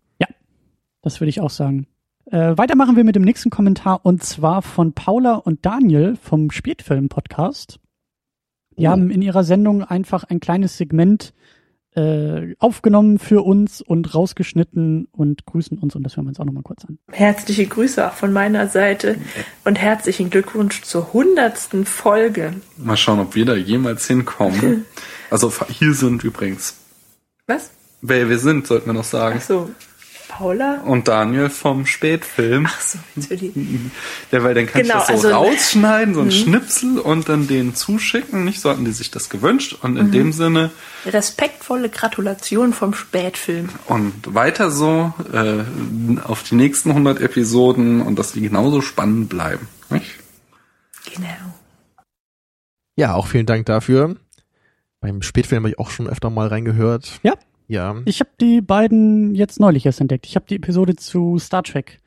Das 1.05 1.19
würde 1.19 1.29
ich 1.31 1.41
auch 1.41 1.49
sagen. 1.49 1.85
Äh, 2.31 2.57
weiter 2.57 2.77
machen 2.77 2.95
wir 2.95 3.03
mit 3.03 3.17
dem 3.17 3.23
nächsten 3.23 3.49
Kommentar 3.49 4.05
und 4.05 4.23
zwar 4.23 4.61
von 4.61 4.93
Paula 4.93 5.35
und 5.35 5.65
Daniel 5.65 6.15
vom 6.15 6.49
Spätfilm-Podcast. 6.49 7.81
Die 8.77 8.87
Oh. 8.87 8.89
haben 8.89 9.11
in 9.11 9.21
ihrer 9.21 9.43
Sendung 9.43 9.83
einfach 9.83 10.23
ein 10.23 10.39
kleines 10.39 10.77
Segment 10.77 11.33
äh, 11.95 12.55
aufgenommen 12.59 13.19
für 13.19 13.43
uns 13.43 13.81
und 13.81 14.13
rausgeschnitten 14.13 15.07
und 15.11 15.45
grüßen 15.45 15.77
uns 15.77 15.95
und 15.95 16.03
das 16.03 16.15
hören 16.15 16.25
wir 16.25 16.29
uns 16.29 16.39
auch 16.39 16.45
nochmal 16.45 16.63
kurz 16.63 16.85
an. 16.85 16.97
Herzliche 17.11 17.65
Grüße 17.65 18.07
auch 18.07 18.13
von 18.13 18.33
meiner 18.33 18.67
Seite 18.67 19.17
und 19.63 19.79
herzlichen 19.79 20.29
Glückwunsch 20.29 20.81
zur 20.81 21.13
hundertsten 21.13 21.85
Folge. 21.85 22.53
Mal 22.77 22.97
schauen, 22.97 23.19
ob 23.19 23.35
wir 23.35 23.45
da 23.45 23.55
jemals 23.55 24.07
hinkommen. 24.07 24.85
Also 25.29 25.51
hier 25.67 25.95
sind 25.95 26.23
übrigens, 26.23 26.75
Was? 27.47 27.71
wer 28.03 28.29
wir 28.29 28.37
sind, 28.37 28.67
sollten 28.67 28.85
wir 28.85 28.93
noch 28.93 29.03
sagen. 29.03 29.39
Ach 29.39 29.43
so, 29.43 29.71
Paula? 30.27 30.81
Und 30.85 31.07
Daniel 31.07 31.49
vom 31.49 31.85
Spätfilm. 31.85 32.65
Ach 32.67 32.81
so, 32.81 32.97
die. 33.15 33.51
Ja, 34.31 34.43
weil 34.43 34.53
dann 34.55 34.65
kannst 34.65 34.89
Genau, 34.89 35.05
du 35.05 35.11
das 35.13 35.21
so 35.21 35.27
also- 35.27 35.29
rausschneiden, 35.31 36.13
so 36.15 36.21
ein 36.21 36.31
Schnipsel 36.31 36.99
und 36.99 37.29
dann 37.29 37.47
denen 37.47 37.75
zuschicken. 37.75 38.43
Nicht 38.45 38.61
so 38.61 38.69
hatten 38.69 38.85
die 38.85 38.91
sich 38.91 39.11
das 39.11 39.29
gewünscht. 39.29 39.77
Und 39.81 39.97
in 39.97 40.11
dem 40.11 40.31
Sinne 40.33 40.71
Respektvolle 41.05 41.89
Gratulation 41.89 42.73
vom 42.73 42.93
Spätfilm. 42.93 43.69
und 43.87 44.33
weiter 44.33 44.71
so 44.71 45.13
äh, 45.31 45.63
auf 46.23 46.43
die 46.43 46.55
nächsten 46.55 46.89
100 46.89 47.21
Episoden 47.21 48.01
und 48.01 48.17
dass 48.17 48.31
die 48.31 48.41
genauso 48.41 48.81
spannend 48.81 49.29
bleiben. 49.29 49.67
Nicht? 49.89 50.11
Genau. 51.13 51.27
Ja, 52.95 53.13
auch 53.15 53.27
vielen 53.27 53.45
Dank 53.45 53.65
dafür. 53.65 54.15
Beim 55.01 55.21
Spätfilm 55.21 55.63
habe 55.63 55.69
ich 55.71 55.79
auch 55.79 55.89
schon 55.89 56.07
öfter 56.07 56.29
mal 56.29 56.47
reingehört. 56.47 57.19
Ja. 57.23 57.33
Ja. 57.67 57.95
Ich 58.05 58.19
habe 58.19 58.29
die 58.39 58.61
beiden 58.61 59.35
jetzt 59.35 59.59
neulich 59.59 59.85
erst 59.85 60.01
entdeckt. 60.01 60.25
Ich 60.27 60.35
habe 60.35 60.45
die 60.49 60.55
Episode 60.55 60.95
zu 60.95 61.37
Star 61.39 61.63
Trek 61.63 61.99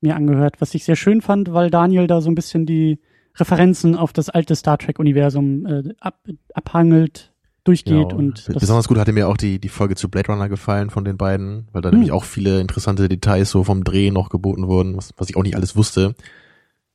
mir 0.00 0.16
angehört, 0.16 0.60
was 0.60 0.74
ich 0.74 0.84
sehr 0.84 0.96
schön 0.96 1.20
fand, 1.22 1.52
weil 1.52 1.70
Daniel 1.70 2.06
da 2.06 2.20
so 2.20 2.30
ein 2.30 2.34
bisschen 2.34 2.66
die 2.66 2.98
Referenzen 3.36 3.96
auf 3.96 4.12
das 4.12 4.28
alte 4.28 4.54
Star 4.56 4.78
Trek-Universum 4.78 5.66
äh, 5.66 5.82
ab, 6.00 6.20
abhangelt, 6.54 7.32
durchgeht 7.64 8.10
Genau. 8.10 8.16
und 8.16 8.46
Besonders 8.58 8.88
gut 8.88 8.98
hatte 8.98 9.12
mir 9.12 9.28
auch 9.28 9.36
die, 9.36 9.60
die 9.60 9.68
Folge 9.68 9.94
zu 9.94 10.08
Blade 10.08 10.28
Runner 10.32 10.48
gefallen 10.48 10.90
von 10.90 11.04
den 11.04 11.16
beiden, 11.16 11.68
weil 11.72 11.82
da 11.82 11.90
nämlich 11.90 12.12
auch 12.12 12.24
viele 12.24 12.60
interessante 12.60 13.08
Details 13.08 13.50
so 13.50 13.64
vom 13.64 13.84
Dreh 13.84 14.10
noch 14.10 14.28
geboten 14.30 14.66
wurden, 14.68 14.96
was, 14.96 15.12
was 15.16 15.28
ich 15.30 15.36
auch 15.36 15.42
nicht 15.42 15.56
alles 15.56 15.76
wusste. 15.76 16.14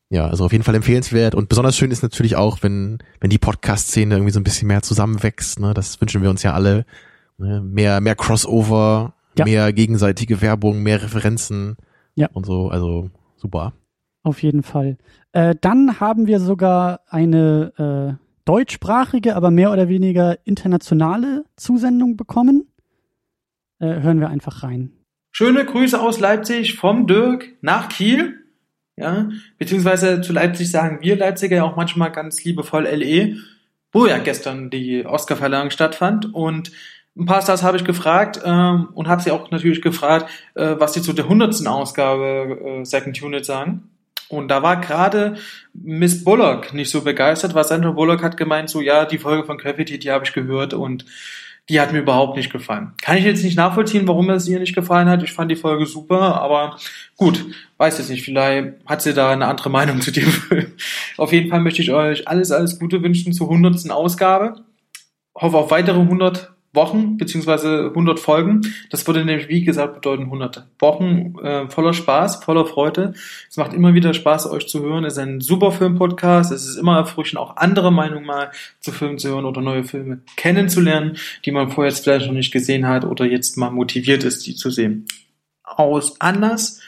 Ja, 0.10 0.28
also 0.28 0.46
auf 0.46 0.52
jeden 0.52 0.63
Fall 0.63 0.76
empfehlenswert. 0.76 1.34
Und 1.34 1.50
besonders 1.50 1.76
schön 1.78 1.92
ist 1.92 2.04
natürlich 2.04 2.36
auch, 2.36 2.60
wenn, 2.62 3.00
wenn 3.20 3.30
die 3.30 3.38
Podcast-Szene 3.39 4.16
irgendwie 4.16 4.32
so 4.32 4.39
ein 4.39 4.44
bisschen 4.44 4.68
mehr 4.68 4.82
zusammenwächst. 4.82 5.60
Ne? 5.60 5.74
Das 5.74 6.00
wünschen 6.02 6.22
wir 6.22 6.30
uns 6.30 6.44
ja 6.44 6.54
alle. 6.54 6.86
Ne? 7.43 7.62
Mehr, 7.62 8.01
mehr 8.01 8.15
Crossover, 8.15 9.13
Ja. 9.38 9.45
mehr 9.45 9.73
gegenseitige 9.73 10.41
Werbung, 10.41 10.82
mehr 10.84 11.01
Referenzen 11.03 11.75
Ja. 12.15 12.29
und 12.34 12.45
so. 12.45 12.69
Also 12.69 13.10
super. 13.36 13.73
Auf 14.23 14.41
jeden 14.41 14.63
Fall. 14.63 14.97
Äh, 15.34 15.56
dann 15.60 15.99
haben 15.99 16.27
wir 16.27 16.39
sogar 16.39 17.01
eine 17.08 18.17
äh, 18.17 18.23
deutschsprachige, 18.45 19.36
aber 19.36 19.51
mehr 19.51 19.71
oder 19.71 19.89
weniger 19.89 20.38
internationale 20.45 21.45
Zusendung 21.56 22.15
bekommen. 22.17 22.67
Äh, 23.79 24.01
hören 24.01 24.19
wir 24.19 24.29
einfach 24.29 24.63
rein. 24.63 24.91
Schöne 25.32 25.65
Grüße 25.65 25.99
aus 25.99 26.19
Leipzig 26.19 26.75
vom 26.77 27.08
Dirk 27.08 27.49
nach 27.62 27.89
Kiel. 27.89 28.39
Ja, 28.95 29.29
beziehungsweise 29.58 30.21
zu 30.21 30.32
Leipzig 30.34 30.69
sagen 30.69 30.99
wir 31.01 31.15
Leipziger 31.17 31.56
ja 31.58 31.63
auch 31.63 31.75
manchmal 31.75 32.12
ganz 32.12 32.43
liebevoll 32.43 32.84
LE, 32.86 33.38
wo 33.91 34.06
ja 34.06 34.19
gestern 34.19 34.69
die 34.69 35.03
Oscarverleihung 35.06 35.71
stattfand. 35.71 36.32
Und 36.34 36.71
ein 37.15 37.26
paar 37.26 37.41
Stars 37.41 37.63
habe 37.63 37.78
ich 37.78 37.86
gefragt 37.86 38.41
ähm, 38.43 38.89
und 38.93 39.08
habe 39.08 39.21
sie 39.21 39.32
auch 39.32 39.52
natürlich 39.52 39.82
gefragt, 39.82 40.30
äh, 40.56 40.76
was 40.80 40.93
sie 40.93 41.02
zu 41.02 41.13
der 41.13 41.28
hundertsten 41.28 41.67
Ausgabe 41.67 42.60
äh, 42.82 42.86
Second 42.86 43.21
Unit 43.21 43.45
sagen. 43.45 43.89
Und 44.30 44.47
da 44.47 44.63
war 44.63 44.82
gerade 44.82 45.36
Miss 45.73 46.23
Bullock 46.23 46.73
nicht 46.73 46.89
so 46.89 47.02
begeistert, 47.02 47.54
weil 47.54 47.65
Sandra 47.65 47.91
Bullock 47.91 48.23
hat 48.23 48.36
gemeint, 48.36 48.69
so 48.69 48.82
ja, 48.82 49.06
die 49.06 49.19
Folge 49.19 49.45
von 49.45 49.58
Gravity, 49.58 49.99
die 49.99 50.10
habe 50.10 50.26
ich 50.26 50.34
gehört 50.34 50.73
und 50.73 51.06
die 51.69 51.80
hat 51.80 51.93
mir 51.93 51.99
überhaupt 51.99 52.36
nicht 52.36 52.52
gefallen. 52.52 52.93
Kann 53.02 53.17
ich 53.17 53.23
jetzt 53.23 53.43
nicht 53.43 53.56
nachvollziehen, 53.56 54.08
warum 54.08 54.30
es 54.32 54.47
ihr 54.47 54.60
nicht 54.60 54.76
gefallen 54.76 55.08
hat. 55.08 55.23
Ich 55.23 55.32
fand 55.32 55.49
die 55.49 55.56
Folge 55.56 55.86
super, 55.86 56.41
aber 56.41 56.78
gut, 57.15 57.45
weiß 57.78 57.99
jetzt 57.99 58.10
nicht. 58.10 58.23
Vielleicht 58.23 58.73
hat 58.86 59.02
sie 59.02 59.13
da 59.13 59.32
eine 59.32 59.47
andere 59.47 59.69
Meinung 59.69 60.02
zu 60.02 60.12
Film. 60.12 60.73
Auf 61.17 61.32
jeden 61.32 61.49
Fall 61.49 61.62
möchte 61.62 61.82
ich 61.82 61.91
euch 61.91 62.28
alles, 62.28 62.52
alles 62.52 62.80
Gute 62.80 63.02
wünschen 63.02 63.34
zur 63.34 63.47
hundertsten 63.47 63.91
Ausgabe. 63.91 64.56
Hoffe 65.36 65.58
auf 65.58 65.71
weitere 65.71 65.99
100 65.99 66.53
Wochen 66.74 67.18
beziehungsweise 67.18 67.86
100 67.90 68.20
Folgen. 68.20 68.62
Das 68.90 69.06
würde 69.06 69.24
nämlich, 69.24 69.48
wie 69.48 69.64
gesagt, 69.64 69.96
bedeuten 69.96 70.24
100 70.24 70.66
Wochen 70.80 71.36
äh, 71.44 71.70
voller 71.70 71.94
Spaß, 71.94 72.44
voller 72.44 72.66
Freude. 72.66 73.14
Es 73.50 73.58
macht 73.58 73.74
immer 73.74 73.94
wieder 73.94 74.14
Spaß, 74.14 74.50
euch 74.50 74.68
zu 74.68 74.82
hören. 74.82 75.06
Es 75.06 75.14
ist 75.14 75.20
ein 75.20 75.42
super 75.42 75.72
Film-Podcast. 75.72 76.52
Es 76.52 76.66
ist 76.66 76.78
immer 76.78 76.98
erfrischend, 76.98 77.40
auch 77.40 77.58
andere 77.58 77.92
Meinungen 77.92 78.26
mal 78.26 78.52
zu 78.80 78.92
Filmen 78.92 79.20
zu 79.20 79.30
hören 79.30 79.46
oder 79.46 79.62
neue 79.62 79.84
Filme 79.84 80.22
kennenzulernen, 80.36 81.18
die 81.46 81.52
man 81.52 81.70
vorher 81.70 81.92
vielleicht 81.94 82.28
noch 82.28 82.34
nicht 82.34 82.52
gesehen 82.52 82.88
hat 82.88 83.06
oder 83.06 83.26
jetzt 83.26 83.58
mal 83.58 83.70
motiviert 83.70 84.24
ist, 84.24 84.46
die 84.48 84.56
zu 84.56 84.70
sehen. 84.70 85.06
Aus 85.64 86.20
Anlass 86.20 86.82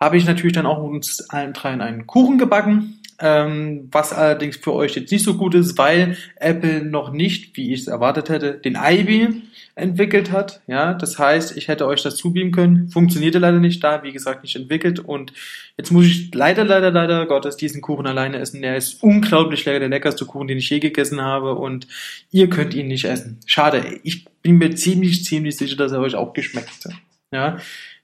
habe 0.00 0.16
ich 0.16 0.26
natürlich 0.26 0.52
dann 0.52 0.66
auch 0.66 0.82
uns 0.82 1.28
allen 1.30 1.52
dreien 1.52 1.80
einen 1.80 2.06
Kuchen 2.06 2.38
gebacken. 2.38 3.00
Ähm, 3.26 3.88
was 3.90 4.12
allerdings 4.12 4.58
für 4.58 4.74
euch 4.74 4.96
jetzt 4.96 5.10
nicht 5.10 5.24
so 5.24 5.38
gut 5.38 5.54
ist, 5.54 5.78
weil 5.78 6.18
Apple 6.36 6.84
noch 6.84 7.10
nicht, 7.10 7.56
wie 7.56 7.72
ich 7.72 7.80
es 7.80 7.86
erwartet 7.86 8.28
hätte, 8.28 8.52
den 8.52 8.76
Ivy 8.76 9.40
entwickelt 9.76 10.30
hat. 10.30 10.60
Ja, 10.66 10.92
das 10.92 11.18
heißt, 11.18 11.56
ich 11.56 11.68
hätte 11.68 11.86
euch 11.86 12.02
das 12.02 12.16
zubeamen 12.16 12.52
können. 12.52 12.90
Funktionierte 12.90 13.38
leider 13.38 13.60
nicht 13.60 13.82
da, 13.82 14.02
wie 14.02 14.12
gesagt, 14.12 14.42
nicht 14.42 14.54
entwickelt. 14.56 14.98
Und 14.98 15.32
jetzt 15.78 15.90
muss 15.90 16.04
ich 16.04 16.34
leider, 16.34 16.66
leider, 16.66 16.90
leider 16.90 17.24
Gottes 17.24 17.56
diesen 17.56 17.80
Kuchen 17.80 18.06
alleine 18.06 18.40
essen. 18.40 18.60
Der 18.60 18.76
ist 18.76 19.02
unglaublich 19.02 19.64
lecker, 19.64 19.80
der 19.80 19.88
leckerste 19.88 20.26
Kuchen, 20.26 20.48
den 20.48 20.58
ich 20.58 20.68
je 20.68 20.80
gegessen 20.80 21.22
habe. 21.22 21.54
Und 21.54 21.88
ihr 22.30 22.50
könnt 22.50 22.74
ihn 22.74 22.88
nicht 22.88 23.06
essen. 23.06 23.40
Schade. 23.46 24.00
Ich 24.02 24.26
bin 24.42 24.58
mir 24.58 24.74
ziemlich, 24.74 25.24
ziemlich 25.24 25.56
sicher, 25.56 25.76
dass 25.76 25.92
er 25.92 26.00
euch 26.00 26.14
auch 26.14 26.34
geschmeckt 26.34 26.84
hat. 26.84 26.92
Ja, 27.32 27.56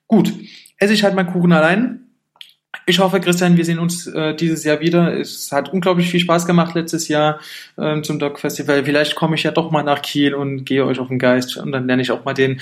gut. 0.07 0.33
Esse 0.79 0.95
ich 0.95 1.05
halt 1.05 1.15
meinen 1.15 1.31
Kuchen 1.31 1.53
allein. 1.53 2.07
Ich 2.87 2.99
hoffe, 2.99 3.21
Christian, 3.21 3.57
wir 3.57 3.65
sehen 3.65 3.79
uns 3.79 4.07
äh, 4.07 4.35
dieses 4.35 4.65
Jahr 4.65 4.81
wieder. 4.81 5.19
Es 5.19 5.51
hat 5.53 5.73
unglaublich 5.73 6.09
viel 6.09 6.21
Spaß 6.21 6.47
gemacht 6.47 6.75
letztes 6.75 7.09
Jahr 7.09 7.41
ähm, 7.77 8.05
zum 8.05 8.19
Doc 8.19 8.39
Festival. 8.39 8.85
Vielleicht 8.85 9.15
komme 9.17 9.35
ich 9.35 9.43
ja 9.43 9.51
doch 9.51 9.71
mal 9.71 9.83
nach 9.83 10.03
Kiel 10.03 10.35
und 10.35 10.65
gehe 10.65 10.85
euch 10.85 10.99
auf 10.99 11.09
den 11.09 11.19
Geist 11.19 11.57
und 11.57 11.73
dann 11.73 11.87
lerne 11.87 12.03
ich 12.03 12.11
auch 12.11 12.25
mal 12.25 12.35
den 12.35 12.61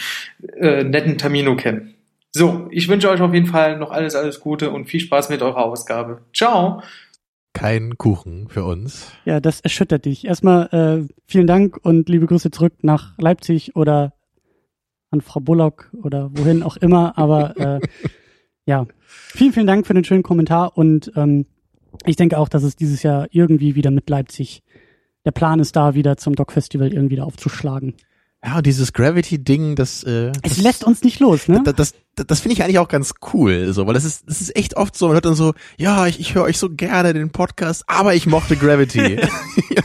äh, 0.57 0.83
netten 0.85 1.19
Tamino 1.19 1.57
kennen. 1.57 1.95
So, 2.33 2.69
ich 2.71 2.89
wünsche 2.89 3.11
euch 3.11 3.21
auf 3.21 3.33
jeden 3.33 3.47
Fall 3.47 3.79
noch 3.79 3.91
alles, 3.91 4.15
alles 4.15 4.41
Gute 4.41 4.71
und 4.71 4.87
viel 4.87 5.01
Spaß 5.01 5.29
mit 5.29 5.43
eurer 5.43 5.65
Ausgabe. 5.65 6.23
Ciao! 6.35 6.83
Kein 7.55 7.99
Kuchen 7.99 8.49
für 8.49 8.65
uns. 8.65 9.11
Ja, 9.25 9.41
das 9.41 9.61
erschüttert 9.61 10.05
dich. 10.05 10.27
Erstmal 10.27 10.69
äh, 11.09 11.13
vielen 11.27 11.47
Dank 11.47 11.79
und 11.83 12.09
liebe 12.09 12.27
Grüße 12.27 12.51
zurück 12.51 12.75
nach 12.83 13.19
Leipzig 13.19 13.75
oder 13.77 14.13
an 15.11 15.21
Frau 15.23 15.41
Bullock 15.41 15.91
oder 16.03 16.31
wohin 16.33 16.63
auch 16.63 16.77
immer. 16.77 17.17
Aber 17.19 17.57
äh, 17.57 17.81
ja, 18.67 18.87
vielen, 19.09 19.53
vielen 19.53 19.67
Dank 19.67 19.87
für 19.87 19.95
den 19.95 20.05
schönen 20.05 20.23
Kommentar 20.23 20.77
und 20.77 21.13
ähm, 21.17 21.47
ich 22.05 22.17
denke 22.17 22.39
auch, 22.39 22.49
dass 22.49 22.63
es 22.63 22.77
dieses 22.77 23.03
Jahr 23.03 23.27
irgendwie 23.31 23.75
wieder 23.75 23.91
mit 23.91 24.09
Leipzig 24.09 24.63
der 25.25 25.33
Plan 25.33 25.61
ist, 25.61 25.75
da 25.77 25.95
wieder 25.95 26.17
zum 26.17 26.35
Doc 26.35 26.53
Festival 26.53 26.93
irgendwie 26.93 27.17
da 27.17 27.25
aufzuschlagen. 27.25 27.95
Ja, 28.45 28.63
dieses 28.63 28.93
Gravity-Ding, 28.93 29.75
das, 29.75 30.05
äh, 30.05 30.29
Es 30.43 30.55
das, 30.55 30.59
lässt 30.59 30.85
uns 30.85 31.03
nicht 31.03 31.19
los, 31.19 31.49
ne? 31.49 31.61
das, 31.65 31.75
das, 31.75 31.95
das, 32.15 32.27
das 32.27 32.41
finde 32.41 32.53
ich 32.53 32.63
eigentlich 32.63 32.79
auch 32.79 32.89
ganz 32.89 33.15
cool, 33.33 33.73
so, 33.73 33.87
weil 33.87 33.95
das 33.95 34.05
ist, 34.05 34.29
das 34.29 34.41
ist 34.41 34.55
echt 34.55 34.77
oft 34.77 34.97
so, 34.97 35.07
man 35.07 35.15
hört 35.15 35.25
dann 35.25 35.35
so, 35.35 35.55
ja, 35.77 36.07
ich, 36.07 36.21
ich 36.21 36.37
höre 36.37 36.45
euch 36.45 36.57
so 36.57 36.71
gerne 36.71 37.13
den 37.15 37.31
Podcast, 37.31 37.83
aber 37.89 38.15
ich 38.15 38.27
mochte 38.27 38.57
Gravity. 38.57 39.17
ja. 39.71 39.83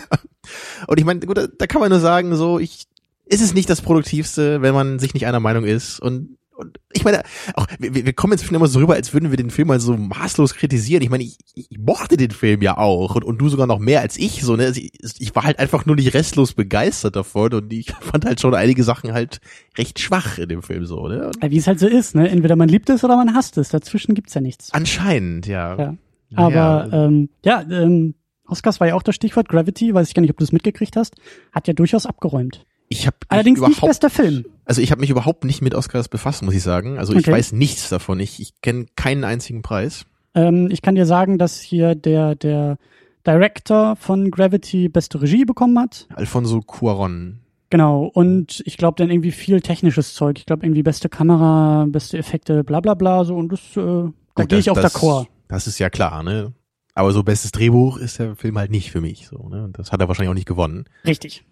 Und 0.86 1.00
ich 1.00 1.06
meine, 1.06 1.22
gut, 1.22 1.38
da, 1.38 1.48
da 1.48 1.66
kann 1.66 1.82
man 1.82 1.90
nur 1.90 2.00
sagen, 2.00 2.36
so, 2.36 2.60
ich, 2.60 2.86
ist 3.26 3.42
es 3.42 3.56
nicht 3.56 3.70
das 3.70 3.82
Produktivste, 3.82 4.62
wenn 4.62 4.76
man 4.76 5.00
sich 5.00 5.16
nicht 5.16 5.26
einer 5.26 5.40
Meinung 5.40 5.64
ist 5.64 6.00
und 6.00 6.38
und 6.64 6.80
ich 6.94 7.04
meine, 7.04 7.24
auch 7.56 7.68
wir, 7.80 7.94
wir 8.06 8.14
kommen 8.14 8.34
jetzt 8.34 8.50
immer 8.50 8.68
so 8.68 8.80
rüber, 8.80 8.94
als 8.96 9.14
würden 9.14 9.30
wir 9.30 9.38
den 9.38 9.50
Film 9.50 9.68
mal 9.68 9.80
so 9.80 9.96
maßlos 9.96 10.56
kritisieren. 10.56 11.04
Ich 11.04 11.10
meine, 11.10 11.24
ich, 11.24 11.38
ich 11.54 11.70
mochte 11.78 12.18
den 12.18 12.32
Film 12.32 12.62
ja 12.62 12.78
auch 12.78 13.16
und, 13.16 13.24
und 13.24 13.38
du 13.38 13.50
sogar 13.50 13.68
noch 13.68 13.80
mehr 13.80 14.02
als 14.02 14.18
ich. 14.18 14.42
So, 14.44 14.56
ne? 14.56 14.66
Also 14.66 14.82
ich, 14.82 14.92
ich 15.20 15.36
war 15.36 15.44
halt 15.44 15.60
einfach 15.60 15.86
nur 15.86 15.96
nicht 15.96 16.14
restlos 16.14 16.54
begeistert 16.54 17.16
davon 17.16 17.54
und 17.54 17.74
ich 17.74 17.92
fand 18.02 18.26
halt 18.26 18.42
schon 18.42 18.56
einige 18.56 18.84
Sachen 18.84 19.14
halt 19.14 19.40
recht 19.78 20.00
schwach 20.00 20.38
in 20.38 20.50
dem 20.50 20.62
Film 20.62 20.86
so. 20.86 21.08
Ne? 21.08 21.32
Ja, 21.42 21.52
Wie 21.52 21.58
es 21.58 21.68
halt 21.68 21.80
so 21.80 21.88
ist, 21.88 22.16
ne? 22.16 22.30
Entweder 22.30 22.56
man 22.56 22.70
liebt 22.70 22.90
es 22.90 23.04
oder 23.04 23.16
man 23.16 23.36
hasst 23.36 23.58
es. 23.58 23.70
Dazwischen 23.70 24.16
gibt's 24.16 24.34
ja 24.34 24.42
nichts. 24.42 24.72
anscheinend, 24.74 25.48
ja. 25.48 25.78
Ja. 25.78 25.98
Aber 26.36 26.90
ähm, 26.92 27.30
ja, 27.44 27.62
ähm, 27.70 28.16
Oscars 28.46 28.80
war 28.80 28.88
ja 28.88 28.96
auch 28.96 29.04
das 29.04 29.16
Stichwort 29.16 29.50
Gravity, 29.50 29.94
weiß 29.94 30.08
ich 30.08 30.14
gar 30.14 30.22
nicht, 30.22 30.32
ob 30.32 30.38
du 30.38 30.44
es 30.44 30.52
mitgekriegt 30.52 30.96
hast, 30.96 31.16
hat 31.52 31.68
ja 31.68 31.74
durchaus 31.74 32.06
abgeräumt. 32.06 32.66
Ich 33.00 33.08
habe 33.08 33.18
Allerdings 33.30 33.60
nicht 33.62 33.82
bester 33.82 34.10
Film. 34.10 34.46
also 34.66 34.82
ich 34.82 34.92
habe 34.92 35.02
mich 35.02 35.10
überhaupt 35.10 35.44
nicht 35.46 35.62
mit 35.62 35.76
Oscars 35.76 36.08
befasst, 36.10 36.44
muss 36.44 36.54
ich 36.54 36.64
sagen. 36.64 36.98
Also 36.98 37.14
ich 37.14 37.20
Okay. 37.20 37.32
weiß 37.32 37.52
nichts 37.54 37.90
davon. 37.90 38.20
Ich, 38.20 38.40
ich 38.40 38.62
kenne 38.62 38.86
keinen 38.96 39.24
einzigen 39.24 39.62
Preis. 39.62 40.06
Ähm, 40.36 40.70
ich 40.72 40.82
kann 40.82 40.96
dir 40.96 41.06
sagen, 41.06 41.38
dass 41.38 41.60
hier 41.62 41.96
der 41.96 42.36
der 42.36 42.78
Director 43.26 43.96
von 43.96 44.32
Gravity 44.32 44.90
beste 44.90 45.22
Regie 45.22 45.46
bekommen 45.46 45.80
hat. 45.80 46.08
Alfonso 46.16 46.62
Cuaron. 46.62 47.40
Genau, 47.70 48.04
und 48.14 48.62
ich 48.66 48.78
glaube 48.78 48.96
dann 48.98 49.10
irgendwie 49.10 49.32
viel 49.32 49.62
technisches 49.62 50.14
Zeug. 50.14 50.38
Ich 50.38 50.46
glaube 50.46 50.66
irgendwie 50.66 50.84
beste 50.84 51.10
Kamera, 51.10 51.86
beste 51.90 52.18
Effekte, 52.18 52.64
bla 52.64 52.82
bla 52.82 52.94
bla, 52.94 53.24
so 53.24 53.36
und 53.36 53.52
das, 53.52 53.62
äh, 53.78 54.10
da 54.36 54.46
gehe 54.46 54.60
ich 54.60 54.70
auch 54.70 54.76
das, 54.76 54.94
d'accord. 54.96 55.26
Das 55.48 55.66
ist 55.68 55.80
ja 55.80 55.90
klar, 55.90 56.22
ne? 56.22 56.54
Aber 56.96 57.12
so 57.12 57.24
bestes 57.24 57.52
Drehbuch 57.52 57.98
ist 57.98 58.20
der 58.20 58.36
Film 58.36 58.60
halt 58.60 58.70
nicht 58.70 58.92
für 58.92 59.02
mich, 59.02 59.28
so, 59.28 59.50
ne? 59.50 59.64
Und 59.64 59.80
das 59.80 59.92
hat 59.92 60.00
er 60.02 60.08
wahrscheinlich 60.08 60.30
auch 60.30 60.36
nicht 60.36 60.48
gewonnen. 60.48 60.86
Richtig. 61.08 61.44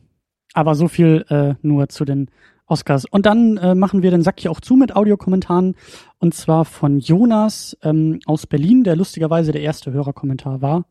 Aber 0.53 0.75
so 0.75 0.87
viel 0.87 1.25
äh, 1.29 1.55
nur 1.61 1.89
zu 1.89 2.05
den 2.05 2.29
Oscars. 2.65 3.05
Und 3.05 3.25
dann 3.25 3.57
äh, 3.57 3.75
machen 3.75 4.01
wir 4.01 4.11
den 4.11 4.23
Sack 4.23 4.39
hier 4.39 4.51
auch 4.51 4.61
zu 4.61 4.75
mit 4.75 4.95
Audiokommentaren. 4.95 5.75
Und 6.19 6.33
zwar 6.33 6.65
von 6.65 6.99
Jonas 6.99 7.77
ähm, 7.83 8.19
aus 8.25 8.47
Berlin, 8.47 8.83
der 8.83 8.95
lustigerweise 8.95 9.51
der 9.51 9.61
erste 9.61 9.91
Hörerkommentar 9.91 10.61
war. 10.61 10.85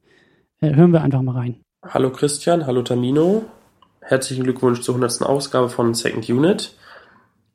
Äh, 0.61 0.75
hören 0.75 0.93
wir 0.93 1.03
einfach 1.03 1.23
mal 1.23 1.37
rein. 1.37 1.61
Hallo 1.83 2.11
Christian, 2.11 2.67
hallo 2.67 2.83
Tamino. 2.83 3.45
Herzlichen 4.01 4.45
Glückwunsch 4.45 4.83
zur 4.83 4.95
100. 4.95 5.23
Ausgabe 5.23 5.71
von 5.71 5.95
Second 5.95 6.29
Unit. 6.29 6.75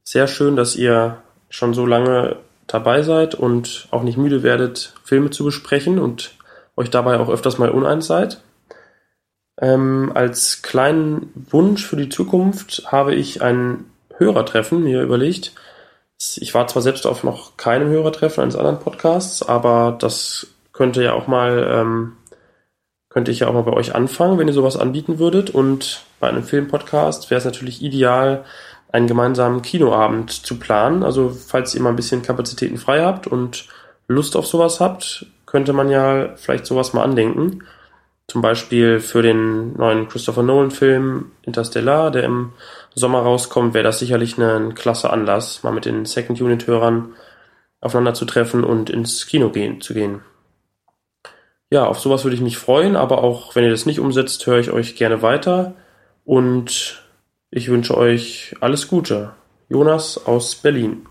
Sehr 0.03 0.27
schön, 0.27 0.55
dass 0.55 0.75
ihr 0.75 1.17
schon 1.49 1.73
so 1.73 1.85
lange 1.85 2.37
dabei 2.67 3.03
seid 3.03 3.35
und 3.35 3.87
auch 3.91 4.03
nicht 4.03 4.17
müde 4.17 4.41
werdet, 4.41 4.93
Filme 5.03 5.29
zu 5.29 5.45
besprechen 5.45 5.99
und 5.99 6.35
euch 6.75 6.89
dabei 6.89 7.19
auch 7.19 7.29
öfters 7.29 7.57
mal 7.57 7.69
uneins 7.69 8.07
seid. 8.07 8.41
Ähm, 9.59 10.11
als 10.13 10.61
kleinen 10.61 11.31
Wunsch 11.49 11.85
für 11.85 11.95
die 11.95 12.09
Zukunft 12.09 12.91
habe 12.91 13.15
ich 13.15 13.41
ein 13.41 13.85
Hörertreffen 14.17 14.83
mir 14.83 15.01
überlegt. 15.01 15.53
Ich 16.37 16.53
war 16.53 16.67
zwar 16.67 16.81
selbst 16.81 17.05
auf 17.05 17.23
noch 17.23 17.57
keinem 17.57 17.89
Hörertreffen 17.89 18.43
eines 18.43 18.55
anderen 18.55 18.79
Podcasts, 18.79 19.43
aber 19.43 19.95
das 19.99 20.47
könnte 20.73 21.03
ja 21.03 21.13
auch 21.13 21.27
mal 21.27 21.67
ähm, 21.69 22.13
könnte 23.15 23.31
ich 23.31 23.39
ja 23.39 23.47
auch 23.47 23.53
mal 23.53 23.63
bei 23.63 23.71
euch 23.71 23.95
anfangen, 23.95 24.37
wenn 24.37 24.49
ihr 24.49 24.53
sowas 24.53 24.75
anbieten 24.75 25.19
würdet. 25.19 25.49
Und 25.49 26.03
bei 26.19 26.27
einem 26.27 26.43
Filmpodcast 26.43 27.31
wäre 27.31 27.39
es 27.39 27.45
natürlich 27.45 27.81
ideal, 27.81 28.43
einen 28.91 29.07
gemeinsamen 29.07 29.61
Kinoabend 29.61 30.31
zu 30.31 30.59
planen. 30.59 31.01
Also 31.01 31.29
falls 31.29 31.73
ihr 31.73 31.81
mal 31.81 31.91
ein 31.91 31.95
bisschen 31.95 32.23
Kapazitäten 32.23 32.77
frei 32.77 33.03
habt 33.03 33.25
und 33.25 33.69
Lust 34.09 34.35
auf 34.35 34.45
sowas 34.45 34.81
habt, 34.81 35.27
könnte 35.45 35.71
man 35.71 35.89
ja 35.89 36.35
vielleicht 36.35 36.65
sowas 36.65 36.91
mal 36.91 37.03
andenken. 37.03 37.63
Zum 38.27 38.41
Beispiel 38.41 38.99
für 38.99 39.21
den 39.21 39.73
neuen 39.73 40.07
Christopher 40.07 40.43
Nolan-Film 40.43 41.31
Interstellar, 41.43 42.09
der 42.11 42.23
im 42.23 42.53
Sommer 42.95 43.19
rauskommt, 43.19 43.73
wäre 43.73 43.83
das 43.83 43.99
sicherlich 43.99 44.37
ein 44.37 44.73
klasse 44.73 45.11
Anlass, 45.11 45.63
mal 45.63 45.71
mit 45.71 45.85
den 45.85 46.05
Second 46.05 46.41
Unit-Hörern 46.41 47.13
aufeinander 47.81 48.15
zu 48.15 48.25
treffen 48.25 48.63
und 48.63 48.89
ins 48.89 49.27
Kino 49.27 49.49
gehen, 49.49 49.79
zu 49.79 49.93
gehen. 49.93 50.21
Ja, 51.69 51.85
auf 51.85 51.99
sowas 51.99 52.23
würde 52.23 52.35
ich 52.35 52.41
mich 52.41 52.57
freuen, 52.57 52.95
aber 52.95 53.23
auch 53.23 53.55
wenn 53.55 53.63
ihr 53.63 53.69
das 53.69 53.85
nicht 53.85 53.99
umsetzt, 53.99 54.45
höre 54.47 54.59
ich 54.59 54.71
euch 54.71 54.95
gerne 54.95 55.21
weiter 55.21 55.73
und 56.23 57.03
ich 57.51 57.69
wünsche 57.69 57.95
euch 57.95 58.55
alles 58.59 58.87
Gute. 58.87 59.33
Jonas 59.69 60.25
aus 60.25 60.55
Berlin. 60.55 61.05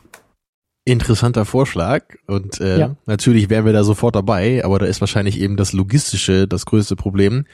Interessanter 0.84 1.44
Vorschlag 1.46 2.02
und 2.26 2.60
äh, 2.60 2.78
Ja. 2.80 2.96
natürlich 3.06 3.48
wären 3.48 3.64
wir 3.64 3.72
da 3.72 3.84
sofort 3.84 4.14
dabei, 4.14 4.64
aber 4.64 4.78
da 4.78 4.86
ist 4.86 5.00
wahrscheinlich 5.00 5.40
eben 5.40 5.56
das 5.56 5.72
Logistische 5.72 6.46
das 6.46 6.66
größte 6.66 6.94
Problem. 6.96 7.46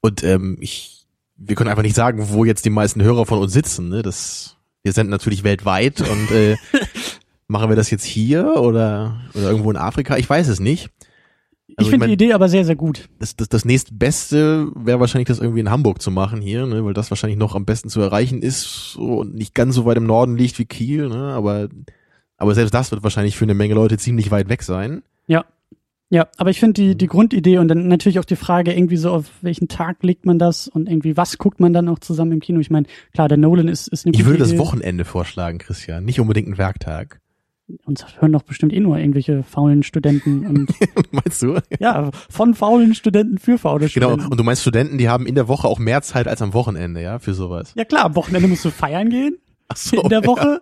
Und 0.00 0.22
ähm, 0.22 0.58
ich, 0.60 1.06
wir 1.36 1.56
können 1.56 1.70
einfach 1.70 1.82
nicht 1.82 1.96
sagen, 1.96 2.28
wo 2.30 2.44
jetzt 2.44 2.64
die 2.64 2.70
meisten 2.70 3.02
Hörer 3.02 3.26
von 3.26 3.40
uns 3.40 3.52
sitzen. 3.52 3.88
Ne? 3.88 4.02
Das, 4.02 4.56
wir 4.84 4.92
senden 4.92 5.10
natürlich 5.10 5.42
weltweit 5.42 6.00
und 6.00 6.30
äh, 6.30 6.56
machen 7.48 7.68
wir 7.68 7.76
das 7.76 7.90
jetzt 7.90 8.04
hier 8.04 8.54
oder 8.56 9.20
oder 9.34 9.50
irgendwo 9.50 9.70
in 9.72 9.76
Afrika? 9.76 10.16
Ich 10.16 10.30
weiß 10.30 10.46
es 10.46 10.60
nicht. 10.60 10.90
ich 11.66 11.78
Also 11.78 11.90
finde 11.90 12.04
mein, 12.04 12.10
die 12.10 12.14
Idee 12.24 12.32
aber 12.32 12.48
sehr, 12.48 12.64
sehr 12.64 12.76
gut. 12.76 13.08
das, 13.18 13.34
das, 13.34 13.48
das 13.48 13.64
nächstbeste 13.64 14.68
wäre 14.76 15.00
wahrscheinlich 15.00 15.26
das 15.28 15.40
irgendwie 15.40 15.60
in 15.60 15.70
Hamburg 15.70 16.00
zu 16.00 16.12
machen 16.12 16.40
hier, 16.40 16.64
ne, 16.66 16.84
weil 16.84 16.94
das 16.94 17.10
wahrscheinlich 17.10 17.38
noch 17.40 17.56
am 17.56 17.64
besten 17.64 17.88
zu 17.88 18.00
erreichen 18.00 18.40
ist 18.40 18.92
so, 18.92 19.18
und 19.18 19.34
nicht 19.34 19.54
ganz 19.56 19.74
so 19.74 19.84
weit 19.84 19.96
im 19.96 20.06
Norden 20.06 20.36
liegt 20.36 20.60
wie 20.60 20.64
Kiel, 20.66 21.08
ne, 21.08 21.32
aber 21.32 21.68
aber 22.38 22.54
selbst 22.54 22.72
das 22.72 22.90
wird 22.90 23.02
wahrscheinlich 23.02 23.36
für 23.36 23.44
eine 23.44 23.54
Menge 23.54 23.74
Leute 23.74 23.98
ziemlich 23.98 24.30
weit 24.30 24.48
weg 24.48 24.62
sein. 24.62 25.02
Ja. 25.26 25.44
Ja, 26.10 26.26
aber 26.38 26.48
ich 26.48 26.58
finde 26.58 26.72
die, 26.72 26.94
die 26.96 27.06
Grundidee 27.06 27.58
und 27.58 27.68
dann 27.68 27.86
natürlich 27.86 28.18
auch 28.18 28.24
die 28.24 28.36
Frage, 28.36 28.72
irgendwie 28.72 28.96
so, 28.96 29.10
auf 29.12 29.26
welchen 29.42 29.68
Tag 29.68 30.02
legt 30.02 30.24
man 30.24 30.38
das 30.38 30.66
und 30.66 30.88
irgendwie, 30.88 31.18
was 31.18 31.36
guckt 31.36 31.60
man 31.60 31.74
dann 31.74 31.86
auch 31.90 31.98
zusammen 31.98 32.32
im 32.32 32.40
Kino? 32.40 32.60
Ich 32.60 32.70
meine, 32.70 32.86
klar, 33.12 33.28
der 33.28 33.36
Nolan 33.36 33.68
ist, 33.68 33.88
ist 33.88 34.06
eine 34.06 34.14
Ich 34.14 34.24
würde 34.24 34.38
das 34.38 34.48
Idee. 34.50 34.58
Wochenende 34.58 35.04
vorschlagen, 35.04 35.58
Christian, 35.58 36.06
nicht 36.06 36.18
unbedingt 36.18 36.46
einen 36.48 36.56
Werktag. 36.56 37.20
Uns 37.84 38.06
hören 38.18 38.32
doch 38.32 38.40
bestimmt 38.42 38.72
eh 38.72 38.80
nur 38.80 38.96
irgendwelche 38.96 39.42
faulen 39.42 39.82
Studenten 39.82 40.46
und 40.46 40.70
Meinst 41.10 41.42
du? 41.42 41.58
ja, 41.78 42.10
von 42.30 42.54
faulen 42.54 42.94
Studenten 42.94 43.36
für 43.36 43.58
faule 43.58 43.88
Genau. 43.88 44.06
Studenten. 44.08 44.32
Und 44.32 44.40
du 44.40 44.44
meinst 44.44 44.62
Studenten, 44.62 44.96
die 44.96 45.10
haben 45.10 45.26
in 45.26 45.34
der 45.34 45.46
Woche 45.48 45.68
auch 45.68 45.78
mehr 45.78 46.00
Zeit 46.00 46.26
als 46.26 46.40
am 46.40 46.54
Wochenende, 46.54 47.02
ja, 47.02 47.18
für 47.18 47.34
sowas. 47.34 47.74
Ja 47.76 47.84
klar, 47.84 48.06
am 48.06 48.16
Wochenende 48.16 48.48
musst 48.48 48.64
du 48.64 48.70
feiern 48.70 49.10
gehen. 49.10 49.36
Ach 49.68 49.76
so, 49.76 50.00
in 50.00 50.08
der 50.08 50.22
ja. 50.22 50.60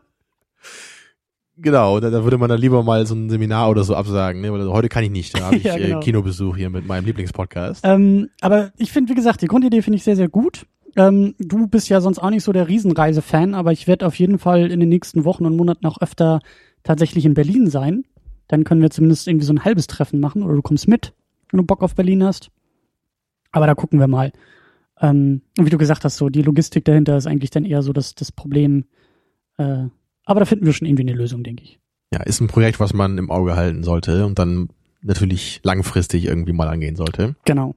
Genau, 1.59 2.01
da, 2.01 2.11
da 2.11 2.23
würde 2.23 2.37
man 2.37 2.49
dann 2.51 2.61
lieber 2.61 2.83
mal 2.83 3.07
so 3.07 3.15
ein 3.15 3.31
Seminar 3.31 3.71
oder 3.71 3.83
so 3.83 3.95
absagen, 3.95 4.43
ne? 4.43 4.53
Weil 4.53 4.69
heute 4.69 4.89
kann 4.89 5.05
ich 5.05 5.11
nicht, 5.11 5.37
da 5.39 5.47
habe 5.47 5.57
ich 5.57 5.65
Ja, 5.65 5.77
genau. 5.77 6.01
äh, 6.01 6.03
Kinobesuch 6.03 6.57
hier 6.57 6.69
mit 6.71 6.87
meinem 6.87 7.07
Lieblingspodcast. 7.07 7.85
Ähm, 7.85 8.29
aber 8.41 8.73
ich 8.77 8.93
finde, 8.93 9.11
wie 9.11 9.15
gesagt, 9.17 9.41
die 9.43 9.47
Grundidee 9.47 9.81
finde 9.83 9.97
ich 9.97 10.05
sehr, 10.05 10.17
sehr 10.17 10.29
gut. 10.29 10.67
Ähm, 10.97 11.35
du 11.39 11.67
bist 11.67 11.89
ja 11.89 12.01
sonst 12.01 12.19
auch 12.19 12.31
nicht 12.31 12.43
so 12.45 12.53
der 12.53 12.69
Riesenreise-Fan, 12.69 13.55
aber 13.55 13.73
ich 13.73 13.87
werde 13.87 14.07
auf 14.07 14.19
jeden 14.19 14.39
Fall 14.39 14.71
in 14.71 14.81
den 14.81 14.89
nächsten 14.89 15.25
Wochen 15.25 15.47
und 15.47 15.57
Monaten 15.57 15.87
auch 15.87 16.01
öfter 16.01 16.41
tatsächlich 16.83 17.25
in 17.25 17.35
Berlin 17.35 17.69
sein. 17.69 18.05
Dann 18.49 18.65
können 18.65 18.83
wir 18.83 18.91
zumindest 18.91 19.27
irgendwie 19.27 19.47
so 19.47 19.53
ein 19.53 19.65
halbes 19.65 19.87
Treffen 19.87 20.21
machen 20.21 20.43
oder 20.43 20.55
du 20.55 20.63
kommst 20.63 20.89
mit, 20.89 21.15
wenn 21.51 21.59
du 21.59 21.65
Bock 21.67 21.83
auf 21.83 21.95
Berlin 21.95 22.23
hast. 22.23 22.51
Aber 23.51 23.67
da 23.67 23.75
gucken 23.75 23.99
wir 23.99 24.09
mal. 24.09 24.33
Ähm, 25.01 25.43
und 25.59 25.67
wie 25.67 25.71
du 25.71 25.79
gesagt 25.79 26.05
hast, 26.05 26.17
so 26.17 26.29
die 26.29 26.43
Logistik 26.43 26.85
dahinter 26.85 27.17
ist 27.17 27.27
eigentlich 27.27 27.51
dann 27.51 27.65
eher 27.65 27.83
so 27.83 27.93
das, 27.93 28.15
das 28.15 28.31
Problem. 28.33 28.85
Äh, 29.59 29.87
aber 30.27 30.41
da 30.41 30.47
finden 30.47 30.67
wir 30.67 30.75
schon 30.75 30.87
irgendwie 30.87 31.05
eine 31.05 31.15
Lösung, 31.15 31.43
denke 31.43 31.65
ich. 31.65 31.79
Ja, 32.13 32.23
ist 32.23 32.41
ein 32.41 32.49
Projekt, 32.49 32.79
was 32.79 32.93
man 32.93 33.17
im 33.17 33.31
Auge 33.31 33.57
halten 33.57 33.83
sollte 33.83 34.27
und 34.27 34.39
dann 34.39 34.69
natürlich 35.03 35.61
langfristig 35.65 36.27
irgendwie 36.27 36.53
mal 36.53 36.69
angehen 36.69 36.97
sollte. 36.97 37.37
Genau. 37.45 37.75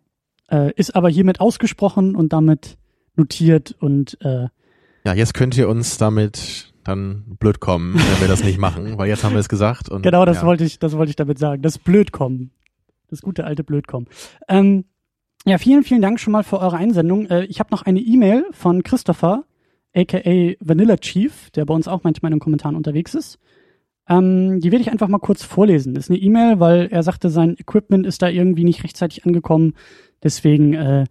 Äh, 0.50 0.74
ist 0.76 0.96
aber 0.96 1.10
hiermit 1.10 1.40
ausgesprochen 1.40 2.16
und 2.16 2.34
damit 2.34 2.78
notiert 3.16 3.76
und 3.80 4.18
äh, 4.22 4.48
Ja, 5.06 5.14
jetzt 5.14 5.34
könnt 5.34 5.56
ihr 5.58 5.70
uns 5.70 5.98
damit 5.98 6.74
dann 6.84 7.24
blöd 7.40 7.60
kommen, 7.60 7.94
wenn 7.96 8.22
wir 8.22 8.28
das 8.28 8.44
nicht 8.44 8.58
machen, 8.58 8.98
weil 8.98 9.08
jetzt 9.08 9.24
haben 9.24 9.34
wir 9.34 9.40
es 9.40 9.50
gesagt. 9.50 9.90
Und, 9.90 10.02
Genau, 10.02 10.26
das 10.26 10.38
ja. 10.38 10.44
wollte 10.46 10.64
ich, 10.64 10.80
das 10.80 10.94
wollte 10.94 11.12
ich 11.12 11.16
damit 11.16 11.38
sagen. 11.40 11.62
Das 11.62 11.78
Blödkommen. 11.78 12.52
Das 13.10 13.22
gute 13.22 13.44
alte 13.46 13.64
Blödkommen. 13.64 14.08
Ähm, 14.48 14.86
ja, 15.46 15.58
vielen, 15.58 15.84
vielen 15.84 16.02
Dank 16.02 16.20
schon 16.20 16.32
mal 16.32 16.44
für 16.44 16.60
eure 16.60 16.78
Einsendung. 16.78 17.26
Äh, 17.28 17.46
ich 17.46 17.60
habe 17.60 17.70
noch 17.72 17.84
eine 17.84 18.00
E-Mail 18.00 18.46
von 18.52 18.84
Christopher, 18.84 19.46
aka 19.96 20.54
Vanilla 20.60 20.98
Chief, 20.98 21.50
der 21.52 21.66
bei 21.66 21.74
uns 21.74 21.88
auch 21.88 22.04
manchmal 22.04 22.32
in 22.32 22.38
den 22.38 22.42
Kommentaren 22.44 22.76
unterwegs 22.76 23.14
ist. 23.16 23.40
Ähm, 24.08 24.60
die 24.60 24.72
werde 24.72 24.82
ich 24.82 24.92
einfach 24.92 25.08
mal 25.08 25.20
kurz 25.20 25.44
vorlesen. 25.44 25.94
Das 25.94 26.06
ist 26.06 26.10
eine 26.10 26.20
E-Mail, 26.20 26.60
weil 26.60 26.88
er 26.92 27.04
sagte, 27.04 27.30
sein 27.30 27.56
Equipment 27.58 28.06
ist 28.08 28.22
da 28.22 28.28
irgendwie 28.30 28.64
nicht 28.64 28.84
rechtzeitig 28.84 29.26
angekommen. 29.26 29.74
Deswegen 30.24 30.74
äh, 30.74 31.02
Er 31.02 31.06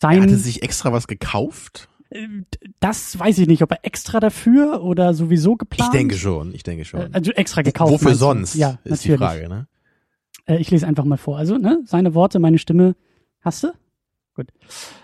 sein. 0.00 0.22
hatte 0.22 0.36
sich 0.36 0.62
extra 0.62 0.92
was 0.92 1.06
gekauft? 1.08 1.88
äh, 2.10 2.26
das 2.80 3.18
weiß 3.18 3.38
ich 3.38 3.48
nicht, 3.48 3.62
ob 3.62 3.72
er 3.72 3.80
extra 3.84 4.20
dafür 4.20 4.82
oder 4.82 5.12
sowieso 5.12 5.52
Ich 5.54 5.58
geplant. 5.58 5.92
denke 5.94 6.14
schon, 6.16 6.54
ich 6.54 6.62
denke 6.62 6.84
schon. 6.84 7.00
Äh, 7.00 7.08
Also 7.12 7.32
extra 7.32 7.62
gekauft. 7.62 7.92
Wofür 7.92 8.14
sonst, 8.14 8.54
Ja, 8.54 8.78
ist 8.84 9.04
die 9.04 9.10
natürlich. 9.10 9.18
Frage, 9.18 9.48
ne? 9.48 9.66
Äh, 10.46 10.58
ich 10.58 10.70
lese 10.70 10.86
einfach 10.86 11.04
mal 11.04 11.18
vor. 11.18 11.36
Also, 11.36 11.58
ne, 11.58 11.80
seine 11.84 12.14
Worte, 12.14 12.38
meine 12.38 12.58
Stimme. 12.58 12.94
Hast 13.40 13.64
du? 13.64 13.72
Gut. 14.34 14.48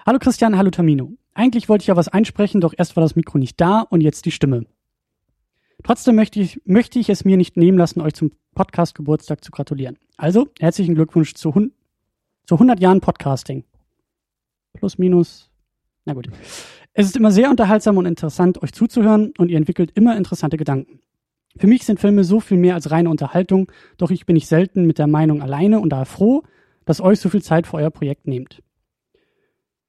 Hallo 0.06 0.18
Christian, 0.20 0.56
hallo 0.56 0.70
Tamino. 0.70 1.12
Eigentlich 1.34 1.68
wollte 1.68 1.82
ich 1.82 1.88
ja 1.88 1.96
was 1.96 2.08
einsprechen, 2.08 2.60
doch 2.60 2.74
erst 2.76 2.96
war 2.96 3.02
das 3.02 3.16
Mikro 3.16 3.38
nicht 3.38 3.60
da 3.60 3.80
und 3.80 4.00
jetzt 4.00 4.24
die 4.24 4.30
Stimme. 4.30 4.66
Trotzdem 5.82 6.14
möchte 6.14 6.40
ich, 6.40 6.62
möchte 6.64 6.98
ich 6.98 7.10
es 7.10 7.24
mir 7.24 7.36
nicht 7.36 7.56
nehmen 7.56 7.76
lassen, 7.76 8.00
euch 8.00 8.14
zum 8.14 8.30
Podcast-Geburtstag 8.54 9.42
zu 9.42 9.50
gratulieren. 9.50 9.98
Also, 10.16 10.48
herzlichen 10.60 10.94
Glückwunsch 10.94 11.34
zu, 11.34 11.52
zu 12.46 12.54
100 12.54 12.80
Jahren 12.80 13.00
Podcasting. 13.00 13.64
Plus, 14.74 14.96
minus. 14.96 15.50
Na 16.04 16.14
gut. 16.14 16.28
Es 16.92 17.06
ist 17.06 17.16
immer 17.16 17.32
sehr 17.32 17.50
unterhaltsam 17.50 17.98
und 17.98 18.06
interessant, 18.06 18.62
euch 18.62 18.72
zuzuhören 18.72 19.32
und 19.36 19.50
ihr 19.50 19.56
entwickelt 19.56 19.90
immer 19.94 20.16
interessante 20.16 20.56
Gedanken. 20.56 21.00
Für 21.56 21.66
mich 21.66 21.84
sind 21.84 21.98
Filme 21.98 22.22
so 22.22 22.38
viel 22.38 22.58
mehr 22.58 22.74
als 22.74 22.90
reine 22.92 23.10
Unterhaltung, 23.10 23.70
doch 23.96 24.10
ich 24.10 24.26
bin 24.26 24.34
nicht 24.34 24.46
selten 24.46 24.86
mit 24.86 24.98
der 24.98 25.08
Meinung 25.08 25.42
alleine 25.42 25.80
und 25.80 25.90
daher 25.90 26.06
froh, 26.06 26.44
dass 26.84 27.00
euch 27.00 27.18
so 27.18 27.28
viel 27.28 27.42
Zeit 27.42 27.66
für 27.66 27.78
euer 27.78 27.90
Projekt 27.90 28.26
nehmt. 28.26 28.62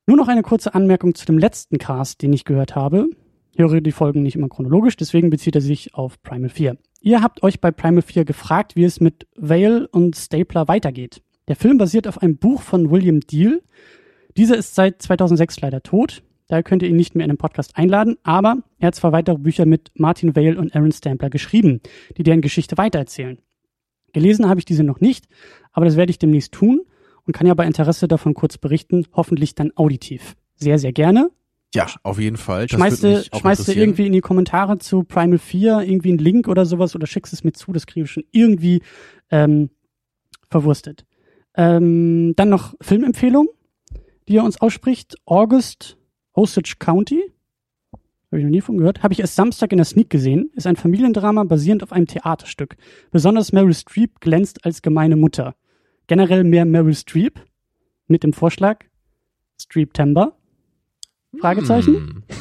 Nur 0.07 0.17
noch 0.17 0.27
eine 0.27 0.43
kurze 0.43 0.75
Anmerkung 0.75 1.15
zu 1.15 1.25
dem 1.25 1.39
letzten 1.39 1.79
Cast, 1.79 2.21
den 2.21 2.31
ich 2.31 2.45
gehört 2.45 2.75
habe. 2.75 3.07
Ich 3.53 3.59
höre 3.59 3.81
die 3.81 3.91
Folgen 3.91 4.21
nicht 4.21 4.35
immer 4.35 4.49
chronologisch, 4.49 4.97
deswegen 4.97 5.31
bezieht 5.31 5.55
er 5.55 5.61
sich 5.61 5.95
auf 5.95 6.21
Primal 6.21 6.49
4. 6.49 6.77
Ihr 7.01 7.23
habt 7.23 7.41
euch 7.41 7.59
bei 7.59 7.71
Primal 7.71 8.03
4 8.03 8.23
gefragt, 8.23 8.75
wie 8.75 8.83
es 8.83 8.99
mit 8.99 9.27
Vale 9.35 9.87
und 9.87 10.15
Stapler 10.15 10.67
weitergeht. 10.67 11.23
Der 11.47 11.55
Film 11.55 11.79
basiert 11.79 12.07
auf 12.07 12.21
einem 12.21 12.37
Buch 12.37 12.61
von 12.61 12.91
William 12.91 13.19
Deal. 13.19 13.63
Dieser 14.37 14.57
ist 14.57 14.75
seit 14.75 15.01
2006 15.01 15.61
leider 15.61 15.81
tot. 15.81 16.21
Daher 16.47 16.63
könnt 16.63 16.83
ihr 16.83 16.89
ihn 16.89 16.95
nicht 16.95 17.15
mehr 17.15 17.23
in 17.23 17.31
den 17.31 17.37
Podcast 17.39 17.75
einladen, 17.75 18.17
aber 18.21 18.57
er 18.77 18.87
hat 18.87 18.95
zwei 18.95 19.11
weitere 19.11 19.39
Bücher 19.39 19.65
mit 19.65 19.89
Martin 19.95 20.35
Vale 20.35 20.59
und 20.59 20.75
Aaron 20.75 20.91
Stampler 20.91 21.31
geschrieben, 21.31 21.81
die 22.17 22.23
deren 22.23 22.41
Geschichte 22.41 22.77
weitererzählen. 22.77 23.39
Gelesen 24.13 24.47
habe 24.47 24.59
ich 24.59 24.65
diese 24.65 24.83
noch 24.83 24.99
nicht, 24.99 25.25
aber 25.71 25.85
das 25.85 25.95
werde 25.95 26.11
ich 26.11 26.19
demnächst 26.19 26.51
tun 26.51 26.81
und 27.25 27.33
kann 27.33 27.47
ja 27.47 27.53
bei 27.53 27.65
Interesse 27.65 28.07
davon 28.07 28.33
kurz 28.33 28.57
berichten, 28.57 29.05
hoffentlich 29.13 29.55
dann 29.55 29.71
auditiv. 29.75 30.35
Sehr, 30.55 30.79
sehr 30.79 30.93
gerne. 30.93 31.29
Ja, 31.73 31.87
auf 32.03 32.19
jeden 32.19 32.37
Fall. 32.37 32.67
Das 32.67 32.77
Schmeißt 32.77 33.03
du, 33.03 33.23
schmeißt 33.37 33.67
du 33.67 33.73
irgendwie 33.73 34.07
in 34.07 34.13
die 34.13 34.21
Kommentare 34.21 34.79
zu 34.79 35.03
Primal 35.03 35.37
4 35.37 35.81
irgendwie 35.81 36.09
einen 36.09 36.19
Link 36.19 36.47
oder 36.47 36.65
sowas 36.65 36.95
oder 36.95 37.05
schickst 37.05 37.33
es 37.33 37.43
mir 37.43 37.51
zu, 37.51 37.73
das 37.73 37.85
kriege 37.85 38.05
ich 38.05 38.11
schon 38.11 38.23
irgendwie 38.31 38.81
ähm, 39.29 39.69
verwurstet. 40.49 41.05
Ähm, 41.55 42.33
dann 42.37 42.49
noch 42.49 42.75
Filmempfehlung, 42.79 43.49
die 44.27 44.37
er 44.37 44.45
uns 44.45 44.61
ausspricht. 44.61 45.15
August 45.25 45.97
Osage 46.33 46.75
County. 46.79 47.33
Habe 48.31 48.39
ich 48.39 48.43
noch 48.43 48.51
nie 48.51 48.61
von 48.61 48.77
gehört. 48.77 49.03
Habe 49.03 49.13
ich 49.13 49.19
erst 49.19 49.35
Samstag 49.35 49.71
in 49.71 49.77
der 49.77 49.85
Sneak 49.85 50.09
gesehen. 50.09 50.51
Ist 50.55 50.67
ein 50.67 50.75
Familiendrama 50.77 51.43
basierend 51.43 51.83
auf 51.83 51.91
einem 51.91 52.07
Theaterstück. 52.07 52.75
Besonders 53.11 53.51
Meryl 53.51 53.73
Streep 53.73 54.19
glänzt 54.21 54.65
als 54.65 54.81
gemeine 54.81 55.15
Mutter. 55.15 55.55
Generell 56.07 56.43
mehr 56.43 56.65
Meryl 56.65 56.95
Streep 56.95 57.39
mit 58.07 58.23
dem 58.23 58.33
Vorschlag 58.33 58.85
Streep 59.59 59.93
Temper. 59.93 60.37
Fragezeichen. 61.39 61.95
Hm. 61.95 62.23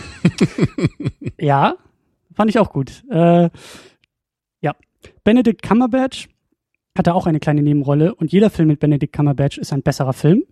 Ja, 1.38 1.76
fand 2.32 2.48
ich 2.50 2.58
auch 2.58 2.72
gut. 2.72 3.04
Äh, 3.10 3.50
ja, 4.60 4.74
Benedict 5.24 5.62
Cumberbatch 5.62 6.28
hatte 6.96 7.12
auch 7.12 7.26
eine 7.26 7.40
kleine 7.40 7.60
Nebenrolle 7.62 8.14
und 8.14 8.32
jeder 8.32 8.50
Film 8.50 8.68
mit 8.68 8.80
Benedict 8.80 9.12
Cumberbatch 9.12 9.58
ist 9.58 9.72
ein 9.72 9.82
besserer 9.82 10.12
Film. 10.12 10.44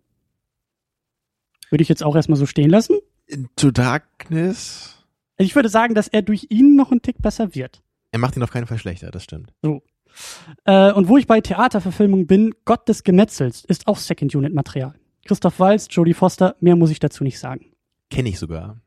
Würde 1.70 1.82
ich 1.82 1.88
jetzt 1.88 2.02
auch 2.02 2.16
erstmal 2.16 2.36
so 2.36 2.46
stehen 2.46 2.68
lassen. 2.68 2.98
Into 3.26 3.70
Darkness. 3.70 5.02
Ich 5.38 5.54
würde 5.54 5.68
sagen, 5.70 5.94
dass 5.94 6.08
er 6.08 6.20
durch 6.22 6.48
ihn 6.50 6.76
noch 6.76 6.90
einen 6.90 7.00
Tick 7.00 7.22
besser 7.22 7.54
wird. 7.54 7.82
Er 8.10 8.18
macht 8.18 8.36
ihn 8.36 8.42
auf 8.42 8.50
keinen 8.50 8.66
Fall 8.66 8.78
schlechter, 8.78 9.10
das 9.10 9.24
stimmt. 9.24 9.54
Äh, 10.64 10.92
und 10.92 11.08
wo 11.08 11.16
ich 11.16 11.26
bei 11.26 11.40
Theaterverfilmung 11.40 12.26
bin, 12.26 12.54
Gott 12.64 12.88
des 12.88 13.04
Gemetzels 13.04 13.64
ist 13.64 13.86
auch 13.86 13.96
Second 13.96 14.34
Unit 14.34 14.54
Material. 14.54 14.94
Christoph 15.24 15.58
Waltz, 15.60 15.86
Jodie 15.90 16.14
Foster, 16.14 16.56
mehr 16.60 16.76
muss 16.76 16.90
ich 16.90 16.98
dazu 16.98 17.22
nicht 17.24 17.38
sagen. 17.38 17.66
Kenne 18.10 18.28
ich 18.28 18.38
sogar. 18.38 18.80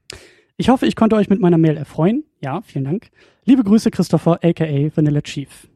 Ich 0.57 0.69
hoffe, 0.69 0.85
ich 0.85 0.95
konnte 0.95 1.15
euch 1.15 1.29
mit 1.29 1.39
meiner 1.39 1.57
Mail 1.57 1.77
erfreuen. 1.77 2.23
Ja, 2.41 2.61
vielen 2.61 2.85
Dank. 2.85 3.09
Liebe 3.45 3.63
Grüße, 3.63 3.91
Christopher, 3.91 4.39
aka 4.43 4.65
Vanilla 4.95 5.21
Chief. 5.21 5.67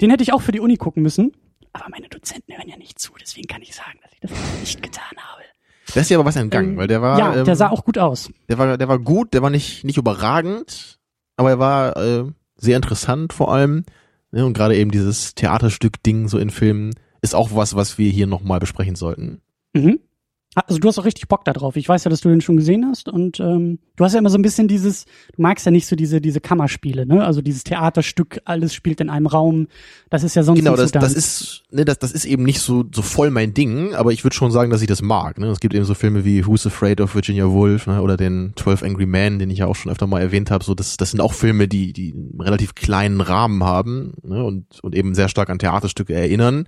Den 0.00 0.10
hätte 0.10 0.22
ich 0.22 0.32
auch 0.32 0.42
für 0.42 0.52
die 0.52 0.60
Uni 0.60 0.76
gucken 0.76 1.02
müssen, 1.02 1.32
aber 1.72 1.86
meine 1.90 2.08
Dozenten 2.08 2.54
hören 2.56 2.68
ja 2.68 2.76
nicht 2.76 2.98
zu, 2.98 3.12
deswegen 3.20 3.46
kann 3.48 3.62
ich 3.62 3.74
sagen, 3.74 3.98
dass 4.02 4.12
ich 4.12 4.20
das 4.20 4.30
nicht 4.60 4.82
getan 4.82 5.16
habe. 5.18 5.42
Das 5.86 5.96
ist 5.96 6.10
dir 6.10 6.18
aber 6.18 6.24
was 6.26 6.36
entgangen, 6.36 6.70
Ähm, 6.72 6.76
weil 6.76 6.86
der 6.86 7.02
war, 7.02 7.18
ja, 7.18 7.36
ähm, 7.36 7.44
der 7.44 7.56
sah 7.56 7.68
auch 7.70 7.84
gut 7.84 7.98
aus. 7.98 8.30
der 8.48 8.58
war, 8.58 8.78
der 8.78 8.88
war 8.88 8.98
gut, 8.98 9.34
der 9.34 9.42
war 9.42 9.50
nicht, 9.50 9.84
nicht 9.84 9.96
überragend, 9.96 10.98
aber 11.36 11.50
er 11.50 11.58
war 11.58 11.96
äh, 11.96 12.24
sehr 12.56 12.76
interessant 12.76 13.32
vor 13.32 13.52
allem. 13.52 13.84
Ne? 14.32 14.44
Und 14.44 14.52
gerade 14.52 14.76
eben 14.76 14.90
dieses 14.90 15.34
Theaterstück-Ding 15.34 16.28
so 16.28 16.38
in 16.38 16.50
Filmen 16.50 16.92
ist 17.22 17.34
auch 17.34 17.50
was, 17.54 17.74
was 17.74 17.98
wir 17.98 18.10
hier 18.10 18.26
nochmal 18.26 18.60
besprechen 18.60 18.94
sollten. 18.94 19.42
Mhm. 19.74 20.00
Also 20.56 20.80
du 20.80 20.88
hast 20.88 20.98
auch 20.98 21.04
richtig 21.04 21.28
Bock 21.28 21.44
da 21.44 21.52
drauf. 21.52 21.76
Ich 21.76 21.88
weiß 21.88 22.02
ja, 22.02 22.10
dass 22.10 22.22
du 22.22 22.28
den 22.28 22.40
schon 22.40 22.56
gesehen 22.56 22.84
hast 22.88 23.08
und 23.08 23.38
ähm, 23.38 23.78
du 23.94 24.04
hast 24.04 24.14
ja 24.14 24.18
immer 24.18 24.30
so 24.30 24.38
ein 24.38 24.42
bisschen 24.42 24.66
dieses, 24.66 25.04
du 25.36 25.42
magst 25.42 25.64
ja 25.64 25.70
nicht 25.70 25.86
so 25.86 25.94
diese 25.94 26.20
diese 26.20 26.40
Kammerspiele, 26.40 27.06
ne? 27.06 27.24
Also 27.24 27.40
dieses 27.40 27.62
Theaterstück, 27.62 28.40
alles 28.46 28.74
spielt 28.74 29.00
in 29.00 29.10
einem 29.10 29.26
Raum. 29.26 29.68
Das 30.08 30.24
ist 30.24 30.34
ja 30.34 30.42
sonst 30.42 30.58
Genau, 30.58 30.72
nicht 30.72 30.82
das, 30.82 30.90
so 30.90 30.98
das 30.98 31.14
ist, 31.14 31.62
ne, 31.70 31.84
das, 31.84 32.00
das 32.00 32.10
ist 32.10 32.24
eben 32.24 32.42
nicht 32.42 32.58
so, 32.58 32.84
so 32.92 33.02
voll 33.02 33.30
mein 33.30 33.54
Ding, 33.54 33.94
aber 33.94 34.10
ich 34.10 34.24
würde 34.24 34.34
schon 34.34 34.50
sagen, 34.50 34.72
dass 34.72 34.82
ich 34.82 34.88
das 34.88 35.02
mag. 35.02 35.38
Ne? 35.38 35.46
Es 35.46 35.60
gibt 35.60 35.72
eben 35.72 35.84
so 35.84 35.94
Filme 35.94 36.24
wie 36.24 36.44
Who's 36.44 36.66
Afraid 36.66 37.00
of 37.00 37.14
Virginia 37.14 37.48
Woolf 37.48 37.86
ne? 37.86 38.02
oder 38.02 38.16
den 38.16 38.52
12 38.56 38.82
Angry 38.82 39.06
Men, 39.06 39.38
den 39.38 39.50
ich 39.50 39.58
ja 39.58 39.66
auch 39.66 39.76
schon 39.76 39.92
öfter 39.92 40.08
mal 40.08 40.20
erwähnt 40.20 40.50
habe. 40.50 40.64
So, 40.64 40.74
das, 40.74 40.96
das 40.96 41.12
sind 41.12 41.20
auch 41.20 41.32
Filme, 41.32 41.68
die, 41.68 41.92
die 41.92 42.12
einen 42.12 42.40
relativ 42.40 42.74
kleinen 42.74 43.20
Rahmen 43.20 43.62
haben 43.62 44.14
ne? 44.24 44.42
und, 44.42 44.80
und 44.82 44.96
eben 44.96 45.14
sehr 45.14 45.28
stark 45.28 45.48
an 45.48 45.60
Theaterstücke 45.60 46.12
erinnern, 46.12 46.66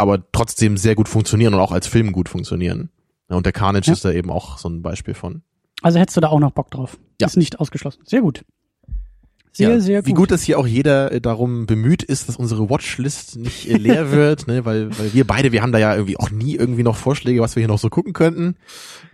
aber 0.00 0.22
trotzdem 0.32 0.76
sehr 0.76 0.94
gut 0.94 1.08
funktionieren 1.08 1.54
und 1.54 1.60
auch 1.60 1.72
als 1.72 1.86
Film 1.86 2.12
gut 2.12 2.28
funktionieren. 2.28 2.90
Ja, 3.30 3.36
und 3.36 3.46
der 3.46 3.52
Carnage 3.52 3.86
Ja. 3.88 3.92
ist 3.92 4.04
da 4.04 4.10
eben 4.12 4.30
auch 4.30 4.58
so 4.58 4.68
ein 4.68 4.82
Beispiel 4.82 5.14
von. 5.14 5.42
Also 5.82 5.98
hättest 5.98 6.16
du 6.16 6.20
da 6.20 6.28
auch 6.28 6.40
noch 6.40 6.50
Bock 6.50 6.70
drauf. 6.70 6.98
Ja. 7.20 7.26
Ist 7.28 7.36
nicht 7.36 7.60
ausgeschlossen. 7.60 8.00
Sehr 8.04 8.20
gut. 8.20 8.44
Sehr, 9.52 9.70
ja, 9.70 9.80
sehr 9.80 10.00
gut. 10.00 10.06
Wie 10.08 10.12
gut, 10.14 10.30
dass 10.30 10.42
hier 10.42 10.58
auch 10.58 10.66
jeder 10.66 11.10
äh, 11.10 11.20
darum 11.20 11.66
bemüht 11.66 12.02
ist, 12.04 12.28
dass 12.28 12.36
unsere 12.36 12.70
Watchlist 12.70 13.36
nicht 13.36 13.68
äh, 13.68 13.76
leer 13.78 14.12
wird, 14.12 14.46
ne, 14.46 14.64
weil, 14.64 14.96
weil 14.98 15.12
wir 15.12 15.26
beide, 15.26 15.50
wir 15.52 15.62
haben 15.62 15.72
da 15.72 15.78
ja 15.78 15.94
irgendwie 15.94 16.16
auch 16.18 16.30
nie 16.30 16.54
irgendwie 16.54 16.84
noch 16.84 16.96
Vorschläge, 16.96 17.40
was 17.40 17.56
wir 17.56 17.60
hier 17.62 17.68
noch 17.68 17.78
so 17.78 17.88
gucken 17.90 18.12
könnten. 18.12 18.54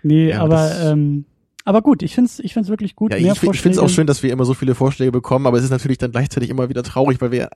Nee, 0.02 0.30
Ja, 0.30 0.42
aber 0.42 0.56
das- 0.56 0.84
ähm, 0.92 1.24
aber 1.64 1.82
gut, 1.82 2.02
ich 2.02 2.14
find's 2.14 2.38
ich 2.38 2.52
find's 2.54 2.68
wirklich 2.68 2.94
gut. 2.94 3.12
Ja, 3.12 3.18
ich, 3.18 3.42
ich 3.42 3.60
finde 3.60 3.70
es 3.76 3.78
auch 3.78 3.88
schön, 3.88 4.06
dass 4.06 4.22
wir 4.22 4.30
immer 4.30 4.44
so 4.44 4.54
viele 4.54 4.74
Vorschläge 4.76 5.10
bekommen, 5.10 5.46
aber 5.46 5.56
es 5.58 5.64
ist 5.64 5.70
natürlich 5.70 5.98
dann 5.98 6.12
gleichzeitig 6.12 6.48
immer 6.50 6.68
wieder 6.68 6.82
traurig, 6.84 7.20
weil 7.20 7.32
wir 7.32 7.48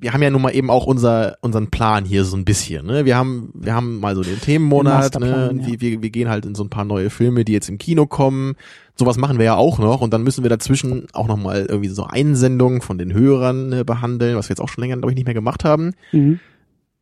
wir 0.00 0.12
haben 0.12 0.22
ja 0.22 0.30
nun 0.30 0.42
mal 0.42 0.54
eben 0.54 0.70
auch 0.70 0.86
unser 0.86 1.36
unseren 1.42 1.70
Plan 1.70 2.04
hier 2.04 2.24
so 2.24 2.36
ein 2.36 2.44
bisschen. 2.44 2.86
Ne? 2.86 3.04
Wir 3.04 3.16
haben 3.16 3.50
wir 3.54 3.74
haben 3.74 4.00
mal 4.00 4.14
so 4.16 4.22
den 4.22 4.40
Themenmonat, 4.40 5.14
Den 5.14 5.22
ne? 5.22 5.54
Ja. 5.60 5.66
wir, 5.66 5.80
wir, 5.80 6.02
wir 6.02 6.10
gehen 6.10 6.28
halt 6.28 6.46
in 6.46 6.54
so 6.54 6.64
ein 6.64 6.70
paar 6.70 6.84
neue 6.84 7.10
Filme, 7.10 7.44
die 7.44 7.52
jetzt 7.52 7.68
im 7.68 7.78
Kino 7.78 8.06
kommen. 8.06 8.54
Sowas 8.96 9.16
machen 9.16 9.38
wir 9.38 9.44
ja 9.44 9.54
auch 9.56 9.78
noch 9.78 10.00
und 10.00 10.12
dann 10.12 10.22
müssen 10.22 10.42
wir 10.44 10.50
dazwischen 10.50 11.06
auch 11.12 11.26
noch 11.28 11.36
mal 11.36 11.66
irgendwie 11.68 11.88
so 11.88 12.04
Einsendungen 12.04 12.80
von 12.80 12.98
den 12.98 13.12
Hörern 13.12 13.72
äh, 13.72 13.84
behandeln, 13.84 14.36
was 14.36 14.48
wir 14.48 14.54
jetzt 14.54 14.60
auch 14.60 14.68
schon 14.68 14.82
länger 14.82 14.96
glaube 14.96 15.12
ich 15.12 15.16
nicht 15.16 15.26
mehr 15.26 15.34
gemacht 15.34 15.64
haben. 15.64 15.92
Mhm. 16.12 16.40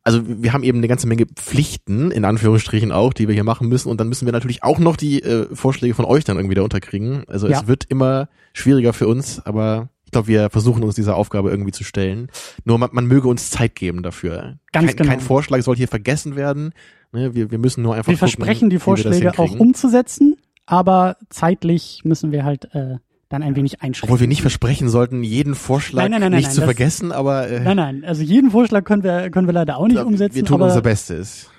Also 0.04 0.22
wir 0.26 0.54
haben 0.54 0.62
eben 0.62 0.78
eine 0.78 0.88
ganze 0.88 1.06
Menge 1.06 1.26
Pflichten, 1.26 2.10
in 2.10 2.24
Anführungsstrichen 2.24 2.92
auch, 2.92 3.12
die 3.12 3.28
wir 3.28 3.34
hier 3.34 3.44
machen 3.44 3.68
müssen. 3.68 3.90
Und 3.90 4.00
dann 4.00 4.08
müssen 4.08 4.24
wir 4.26 4.32
natürlich 4.32 4.62
auch 4.62 4.78
noch 4.78 4.96
die 4.96 5.22
äh, 5.22 5.46
Vorschläge 5.54 5.92
von 5.94 6.06
euch 6.06 6.24
dann 6.24 6.36
irgendwie 6.38 6.54
da 6.54 6.62
unterkriegen. 6.62 7.24
Also 7.28 7.46
Ja. 7.46 7.60
es 7.60 7.66
wird 7.66 7.84
immer 7.90 8.28
schwieriger 8.54 8.94
für 8.94 9.06
uns, 9.06 9.44
aber 9.44 9.90
ich 10.08 10.12
glaube, 10.12 10.28
wir 10.28 10.48
versuchen 10.48 10.82
uns 10.84 10.94
dieser 10.94 11.16
Aufgabe 11.16 11.50
irgendwie 11.50 11.70
zu 11.70 11.84
stellen. 11.84 12.28
Nur 12.64 12.78
man, 12.78 12.88
man 12.92 13.04
möge 13.06 13.28
uns 13.28 13.50
Zeit 13.50 13.74
geben 13.74 14.02
dafür. 14.02 14.58
Ganz 14.72 14.86
kein, 14.86 14.96
genau. 14.96 15.10
kein 15.10 15.20
Vorschlag 15.20 15.60
soll 15.60 15.76
hier 15.76 15.86
vergessen 15.86 16.34
werden. 16.34 16.72
Ne, 17.12 17.34
wir, 17.34 17.50
wir 17.50 17.58
müssen 17.58 17.82
nur 17.82 17.94
einfach 17.94 18.08
Wir 18.10 18.14
gucken, 18.16 18.28
versprechen 18.30 18.70
die 18.70 18.78
Vorschläge 18.78 19.38
auch 19.38 19.58
umzusetzen, 19.60 20.36
aber 20.64 21.18
zeitlich 21.28 22.00
müssen 22.04 22.32
wir 22.32 22.42
halt 22.44 22.74
äh, 22.74 22.96
dann 23.28 23.42
ein 23.42 23.54
wenig 23.54 23.82
einschränken. 23.82 24.08
Obwohl 24.14 24.20
wir 24.20 24.28
nicht 24.28 24.40
versprechen 24.40 24.88
sollten, 24.88 25.22
jeden 25.22 25.54
Vorschlag 25.54 26.04
Nein, 26.04 26.12
nein, 26.12 26.20
nein, 26.22 26.32
nicht 26.40 26.52
zu 26.52 26.60
das- 26.60 26.64
vergessen, 26.64 27.12
aber 27.12 27.48
äh, 27.50 27.60
Nein, 27.60 27.76
nein, 27.76 28.04
also 28.06 28.22
jeden 28.22 28.50
Vorschlag 28.50 28.84
können 28.84 29.02
wir 29.02 29.28
können 29.28 29.46
wir 29.46 29.52
leider 29.52 29.76
auch 29.76 29.88
nicht 29.88 30.00
umsetzen, 30.02 30.36
wir 30.36 30.44
tun 30.46 30.62
unser 30.62 30.80
Bestes. 30.80 31.50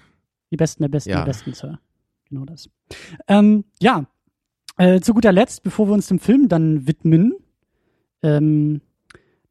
die 0.52 0.58
besten 0.58 0.82
der 0.82 0.90
besten 0.90 1.12
Ja. 1.12 1.18
der 1.18 1.26
besten, 1.26 1.54
Sir. 1.54 1.78
Genau 2.30 2.46
das. 2.46 2.68
Ähm, 3.28 3.66
ja, 3.80 4.06
äh, 4.78 5.02
zu 5.02 5.14
guter 5.14 5.32
Letzt, 5.32 5.62
bevor 5.62 5.88
wir 5.88 5.94
uns 5.94 6.08
dem 6.08 6.18
Film 6.18 6.48
dann 6.50 6.88
widmen, 6.88 7.34
ähm, 8.24 8.82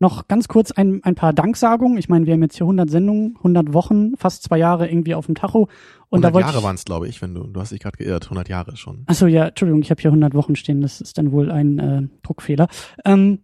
noch 0.00 0.28
ganz 0.28 0.46
kurz 0.46 0.70
ein, 0.70 1.02
ein 1.02 1.14
paar 1.14 1.32
Danksagungen. 1.32 1.98
Ich 1.98 2.08
meine, 2.08 2.26
wir 2.26 2.34
haben 2.34 2.42
jetzt 2.42 2.56
hier 2.56 2.64
100 2.64 2.88
Sendungen, 2.88 3.34
100 3.38 3.72
Wochen, 3.72 4.16
fast 4.16 4.44
zwei 4.44 4.58
Jahre 4.58 4.88
irgendwie 4.88 5.14
auf 5.14 5.26
dem 5.26 5.34
Tacho. 5.34 5.68
Und 6.08 6.24
100 6.24 6.34
da 6.34 6.40
Jahre 6.40 6.62
waren 6.62 6.76
es, 6.76 6.84
glaube 6.84 7.08
ich, 7.08 7.20
wenn 7.20 7.34
du, 7.34 7.44
du 7.44 7.60
hast 7.60 7.72
dich 7.72 7.80
gerade 7.80 7.98
geirrt, 7.98 8.24
100 8.24 8.48
Jahre 8.48 8.76
schon. 8.76 9.02
Achso, 9.06 9.26
ja, 9.26 9.48
Entschuldigung, 9.48 9.82
ich 9.82 9.90
habe 9.90 10.00
hier 10.00 10.10
100 10.10 10.34
Wochen 10.34 10.56
stehen, 10.56 10.80
das 10.80 11.00
ist 11.00 11.18
dann 11.18 11.32
wohl 11.32 11.50
ein 11.50 11.78
äh, 11.78 12.02
Druckfehler. 12.22 12.68
Ähm, 13.04 13.40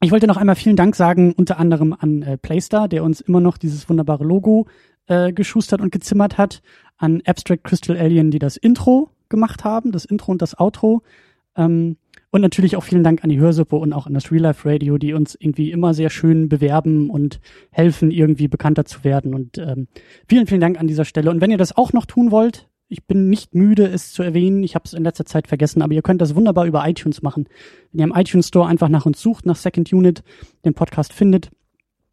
ich 0.00 0.12
wollte 0.12 0.26
noch 0.26 0.36
einmal 0.36 0.54
vielen 0.54 0.76
Dank 0.76 0.94
sagen, 0.94 1.32
unter 1.32 1.58
anderem 1.58 1.96
an 1.98 2.22
äh, 2.22 2.38
Playstar, 2.38 2.88
der 2.88 3.02
uns 3.02 3.20
immer 3.20 3.40
noch 3.40 3.56
dieses 3.56 3.88
wunderbare 3.88 4.24
Logo 4.24 4.66
äh, 5.06 5.32
geschustert 5.32 5.80
und 5.80 5.90
gezimmert 5.90 6.38
hat, 6.38 6.62
an 6.98 7.22
Abstract 7.24 7.64
Crystal 7.64 7.96
Alien, 7.96 8.30
die 8.30 8.38
das 8.38 8.56
Intro 8.56 9.10
gemacht 9.28 9.64
haben, 9.64 9.90
das 9.90 10.04
Intro 10.04 10.32
und 10.32 10.42
das 10.42 10.58
Outro. 10.58 11.02
Ähm, 11.56 11.96
und 12.30 12.42
natürlich 12.42 12.76
auch 12.76 12.84
vielen 12.84 13.04
Dank 13.04 13.24
an 13.24 13.30
die 13.30 13.38
Hörsuppe 13.38 13.76
und 13.76 13.92
auch 13.92 14.06
an 14.06 14.14
das 14.14 14.30
Real 14.30 14.42
Life 14.42 14.68
Radio, 14.68 14.98
die 14.98 15.14
uns 15.14 15.34
irgendwie 15.34 15.70
immer 15.70 15.94
sehr 15.94 16.10
schön 16.10 16.48
bewerben 16.48 17.08
und 17.08 17.40
helfen, 17.70 18.10
irgendwie 18.10 18.48
bekannter 18.48 18.84
zu 18.84 19.02
werden. 19.02 19.34
Und 19.34 19.58
ähm, 19.58 19.88
vielen, 20.28 20.46
vielen 20.46 20.60
Dank 20.60 20.78
an 20.78 20.86
dieser 20.86 21.06
Stelle. 21.06 21.30
Und 21.30 21.40
wenn 21.40 21.50
ihr 21.50 21.56
das 21.56 21.76
auch 21.76 21.92
noch 21.92 22.04
tun 22.04 22.30
wollt, 22.30 22.68
ich 22.88 23.04
bin 23.04 23.28
nicht 23.28 23.54
müde, 23.54 23.86
es 23.86 24.12
zu 24.12 24.22
erwähnen. 24.22 24.62
Ich 24.62 24.74
habe 24.74 24.84
es 24.86 24.94
in 24.94 25.04
letzter 25.04 25.26
Zeit 25.26 25.46
vergessen, 25.46 25.82
aber 25.82 25.92
ihr 25.92 26.02
könnt 26.02 26.22
das 26.22 26.34
wunderbar 26.34 26.66
über 26.66 26.86
iTunes 26.88 27.22
machen. 27.22 27.48
Wenn 27.92 28.00
ihr 28.00 28.06
im 28.06 28.14
iTunes 28.14 28.48
Store 28.48 28.66
einfach 28.66 28.88
nach 28.88 29.06
uns 29.06 29.20
sucht, 29.20 29.46
nach 29.46 29.56
Second 29.56 29.92
Unit, 29.92 30.22
den 30.64 30.74
Podcast 30.74 31.12
findet, 31.12 31.50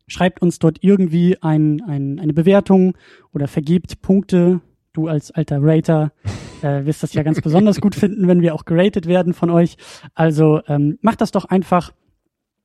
schreibt 0.07 0.41
uns 0.41 0.59
dort 0.59 0.79
irgendwie 0.81 1.41
ein, 1.41 1.81
ein, 1.81 2.19
eine 2.19 2.33
Bewertung 2.33 2.97
oder 3.33 3.47
vergebt 3.47 4.01
Punkte. 4.01 4.61
Du 4.95 5.07
als 5.07 5.31
alter 5.31 5.59
Rater 5.61 6.11
äh, 6.61 6.85
wirst 6.85 7.03
das 7.03 7.13
ja 7.13 7.23
ganz 7.23 7.41
besonders 7.41 7.81
gut 7.81 7.95
finden, 7.95 8.27
wenn 8.27 8.41
wir 8.41 8.55
auch 8.55 8.65
geratet 8.65 9.07
werden 9.07 9.33
von 9.33 9.49
euch. 9.49 9.77
Also 10.13 10.61
ähm, 10.67 10.97
macht 11.01 11.21
das 11.21 11.31
doch 11.31 11.45
einfach. 11.45 11.91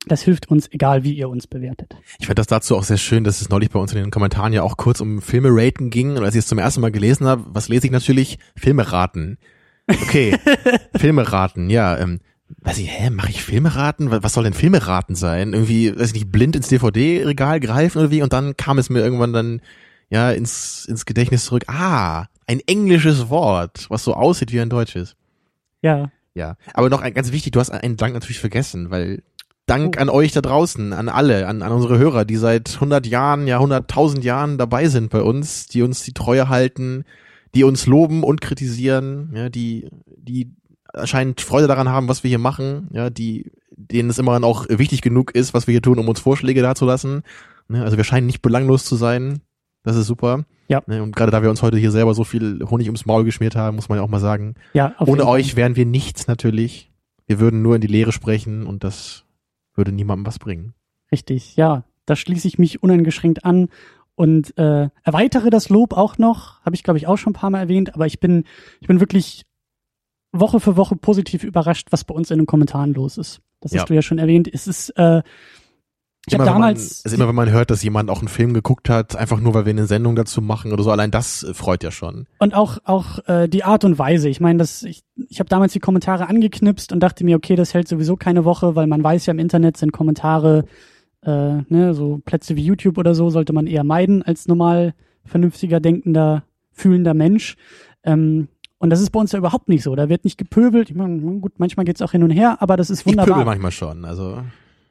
Das 0.07 0.23
hilft 0.23 0.49
uns, 0.49 0.67
egal 0.73 1.05
wie 1.05 1.13
ihr 1.13 1.29
uns 1.29 1.47
bewertet. 1.47 1.95
Ich 2.19 2.27
fand 2.27 2.39
das 2.39 2.47
dazu 2.47 2.75
auch 2.75 2.85
sehr 2.85 2.97
schön, 2.97 3.23
dass 3.23 3.43
es 3.43 3.51
neulich 3.51 3.69
bei 3.69 3.79
uns 3.79 3.93
in 3.93 4.01
den 4.01 4.11
Kommentaren 4.11 4.55
ja 4.55 4.63
auch 4.63 4.79
kurz 4.79 5.03
um 5.03 5.21
Filme 5.21 5.51
raten 5.51 5.91
ging. 5.91 6.17
Und 6.17 6.25
als 6.25 6.35
ich 6.35 6.39
es 6.39 6.47
zum 6.47 6.57
ersten 6.57 6.81
Mal 6.81 6.91
gelesen 6.91 7.27
habe, 7.27 7.45
was 7.49 7.69
lese 7.69 7.87
ich 7.87 7.93
natürlich? 7.93 8.39
Filme 8.57 8.91
raten. 8.93 9.37
Okay, 9.87 10.39
Filme 10.97 11.31
raten, 11.31 11.69
ja. 11.69 11.99
Ähm, 11.99 12.21
weiß 12.63 12.79
ich, 12.79 12.89
hä, 12.91 13.11
mache 13.11 13.31
ich 13.31 13.43
Filme 13.43 13.75
raten? 13.75 14.11
Was 14.11 14.33
soll 14.33 14.45
denn 14.45 14.55
Filme 14.55 14.87
raten 14.87 15.17
sein? 15.17 15.53
Irgendwie, 15.53 15.95
weiß 15.95 16.09
ich 16.09 16.15
nicht, 16.15 16.33
blind 16.33 16.57
ins 16.57 16.69
DVD-Regal 16.69 17.61
greifen 17.61 17.99
oder 17.99 18.11
wie? 18.11 18.23
Und 18.23 18.33
dann 18.33 18.57
kam 18.57 18.79
es 18.79 18.89
mir 18.89 19.01
irgendwann 19.01 19.33
dann 19.33 19.61
ja 20.11 20.31
ins, 20.31 20.85
ins 20.87 21.07
Gedächtnis 21.07 21.47
zurück. 21.47 21.65
Ah, 21.69 22.27
ein 22.47 22.61
englisches 22.67 23.31
Wort, 23.31 23.87
was 23.89 24.05
so 24.05 24.15
aussieht 24.15 24.53
wie 24.53 24.61
ein 24.61 24.71
deutsches. 24.71 25.17
Ja, 25.83 26.11
Ja, 26.35 26.57
aber 26.75 26.91
noch 26.91 27.01
ein, 27.01 27.15
ganz 27.15 27.33
wichtig, 27.33 27.53
du 27.53 27.61
hast 27.61 27.71
einen 27.71 27.97
Dank 27.97 28.15
natürlich 28.15 28.39
vergessen, 28.39 28.91
weil 28.91 29.23
Dank 29.67 30.01
an 30.01 30.09
euch 30.09 30.33
da 30.33 30.41
draußen, 30.41 30.93
an 30.93 31.09
alle, 31.09 31.47
an, 31.47 31.63
an 31.63 31.73
unsere 31.73 31.99
Hörer, 31.99 32.25
die 32.25 32.37
seit 32.37 32.75
100 32.75 33.07
Jahren, 33.07 33.47
ja 33.47 33.61
100.000 33.61 34.23
Jahren 34.23 34.59
dabei 34.59 34.89
sind 34.89 35.11
bei 35.11 35.23
uns, 35.23 35.67
die 35.67 35.83
uns 35.83 36.03
die 36.03 36.13
Treue 36.13 36.49
halten, 36.49 37.05
die 37.55 37.63
uns 37.63 37.87
loben 37.87 38.25
und 38.25 38.41
kritisieren, 38.41 39.31
ja, 39.35 39.49
die, 39.49 39.89
die 40.07 40.53
anscheinend 40.93 41.41
Freude 41.41 41.69
daran 41.69 41.89
haben, 41.89 42.09
was 42.09 42.25
wir 42.25 42.29
hier 42.29 42.39
machen, 42.39 42.89
ja, 42.93 43.11
die, 43.11 43.53
denen 43.71 44.11
es 44.11 44.19
immer 44.19 44.43
auch 44.43 44.67
wichtig 44.69 45.03
genug 45.03 45.35
ist, 45.35 45.55
was 45.55 45.67
wir 45.67 45.73
hier 45.73 45.83
tun, 45.83 45.99
um 45.99 46.09
uns 46.09 46.21
Vorschläge 46.21 46.63
dazulassen. 46.63 47.23
Ne, 47.69 47.85
also 47.85 47.97
wir 47.97 48.05
scheinen 48.05 48.27
nicht 48.27 48.43
belanglos 48.43 48.85
zu 48.85 48.97
sein. 48.97 49.41
Das 49.83 49.97
ist 49.97 50.07
super. 50.07 50.45
Ja. 50.69 50.83
Ne, 50.87 51.03
und 51.03 51.17
gerade 51.17 51.33
da 51.33 51.43
wir 51.43 51.51
uns 51.51 51.63
heute 51.63 51.79
hier 51.79 51.91
selber 51.91 52.15
so 52.15 52.25
viel 52.25 52.65
Honig 52.71 52.87
ums 52.87 53.07
Maul 53.07 53.25
geschmiert 53.25 53.57
haben, 53.57 53.77
muss 53.77 53.89
man 53.89 53.99
ja 53.99 54.05
auch 54.05 54.09
mal 54.09 54.21
sagen, 54.21 54.55
ja. 54.73 54.95
ohne 55.01 55.27
euch 55.27 55.57
wären 55.57 55.75
wir 55.77 55.87
nichts 55.87 56.27
natürlich. 56.27 56.91
Wir 57.27 57.41
würden 57.41 57.63
nur 57.63 57.75
in 57.75 57.81
die 57.81 57.87
Leere 57.89 58.13
sprechen 58.13 58.67
und 58.67 58.85
das 58.85 59.25
würde 59.75 59.93
niemandem 59.93 60.27
was 60.27 60.39
bringen. 60.39 60.75
Richtig, 61.11 61.57
ja. 61.57 61.85
Da 62.07 62.17
schließe 62.17 62.47
ich 62.47 62.59
mich 62.59 62.83
uneingeschränkt 62.83 63.45
an 63.45 63.69
und 64.15 64.57
äh, 64.59 64.89
erweitere 65.03 65.51
das 65.51 65.69
Lob 65.71 65.93
auch 65.93 66.19
noch. 66.19 66.61
Habe 66.65 66.75
ich, 66.75 66.83
glaube 66.83 66.99
ich, 66.99 67.07
auch 67.07 67.17
schon 67.17 67.31
ein 67.31 67.35
paar 67.35 67.51
Mal 67.51 67.61
erwähnt, 67.61 67.95
aber 67.95 68.07
ich 68.07 68.21
bin, 68.21 68.45
ich 68.81 68.87
bin 68.89 69.01
wirklich 69.01 69.45
Woche 70.33 70.61
für 70.61 70.77
Woche 70.77 70.97
positiv 70.97 71.43
überrascht, 71.43 71.89
was 71.91 72.05
bei 72.05 72.15
uns 72.15 72.31
in 72.31 72.39
den 72.39 72.47
Kommentaren 72.47 72.95
los 72.95 73.19
ist. 73.19 73.41
Das 73.61 73.73
Ja. 73.73 73.81
hast 73.81 73.91
du 73.91 73.95
ja 73.95 74.03
schon 74.03 74.19
erwähnt. 74.19 74.49
Es 74.53 74.67
ist, 74.67 74.91
äh, 74.91 75.23
ich 76.27 76.35
Immer, 76.35 76.45
wenn 76.45 76.53
man, 76.53 76.61
damals. 76.63 77.03
also 77.05 77.17
immer 77.17 77.29
wenn 77.29 77.35
man 77.35 77.51
hört, 77.51 77.71
dass 77.71 77.83
jemand 77.83 78.11
auch 78.11 78.19
einen 78.19 78.29
Film 78.29 78.53
geguckt 78.53 78.89
hat, 78.91 79.17
einfach 79.17 79.41
nur 79.41 79.55
weil 79.55 79.65
wir 79.65 79.71
eine 79.71 79.87
Sendung 79.87 80.15
dazu 80.17 80.43
machen 80.43 80.73
oder 80.73 80.83
so, 80.83 80.91
allein 80.91 81.11
das 81.11 81.43
äh, 81.43 81.55
freut 81.55 81.83
ja 81.83 81.91
schon. 81.91 82.27
Und 82.39 82.55
auch 82.55 82.79
auch 82.85 83.27
äh, 83.27 83.49
die 83.49 83.65
Art 83.65 83.85
und 83.85 83.99
Weise. 83.99 84.29
Ich 84.29 84.41
meine, 84.41 84.59
das 84.59 84.83
ich, 84.83 85.03
ich 85.29 85.41
habe 85.41 85.49
damals 85.49 85.73
die 85.73 85.81
Kommentare 85.81 86.29
angeknipst 86.29 86.93
und 86.93 87.01
dachte 87.01 87.25
mir, 87.25 87.37
okay, 87.37 87.57
das 87.57 87.73
hält 87.75 87.89
sowieso 87.89 88.17
keine 88.17 88.45
Woche, 88.45 88.77
weil 88.77 88.87
man 88.87 89.03
weiß 89.03 89.27
ja 89.27 89.33
im 89.33 89.39
Internet 89.39 89.77
sind 89.79 89.93
Kommentare, 89.93 90.67
äh, 91.23 91.31
ne, 91.69 91.95
so 91.95 92.21
Plätze 92.25 92.55
wie 92.55 92.65
YouTube 92.65 92.99
oder 92.99 93.15
so 93.15 93.31
sollte 93.31 93.53
man 93.53 93.67
eher 93.67 93.85
meiden 93.85 94.23
als 94.23 94.47
normal 94.47 94.95
vernünftiger, 95.25 95.81
denkender, 95.81 96.45
fühlender 96.73 97.15
Mensch. 97.15 97.57
Ähm, 98.05 98.49
und 98.79 98.91
das 98.91 99.01
ist 99.01 99.11
bei 99.11 99.21
uns 99.21 99.33
ja 99.33 99.39
überhaupt 99.39 99.69
nicht 99.69 99.83
so. 99.83 99.95
Da 99.95 100.09
wird 100.09 100.25
nicht 100.25 100.39
gepöbelt. 100.39 100.89
Ich 100.91 100.97
meine, 100.97 101.19
gut, 101.41 101.53
manchmal 101.59 101.85
geht's 101.85 102.01
auch 102.03 102.13
hin 102.13 102.23
und 102.23 102.31
her, 102.31 102.59
aber 102.61 102.77
das 102.79 102.89
ist 102.89 103.01
Ich 103.01 103.05
pöbel 103.05 103.21
wunderbar. 103.27 103.45
manchmal 103.45 103.71
schon, 103.73 104.05
also 104.07 104.43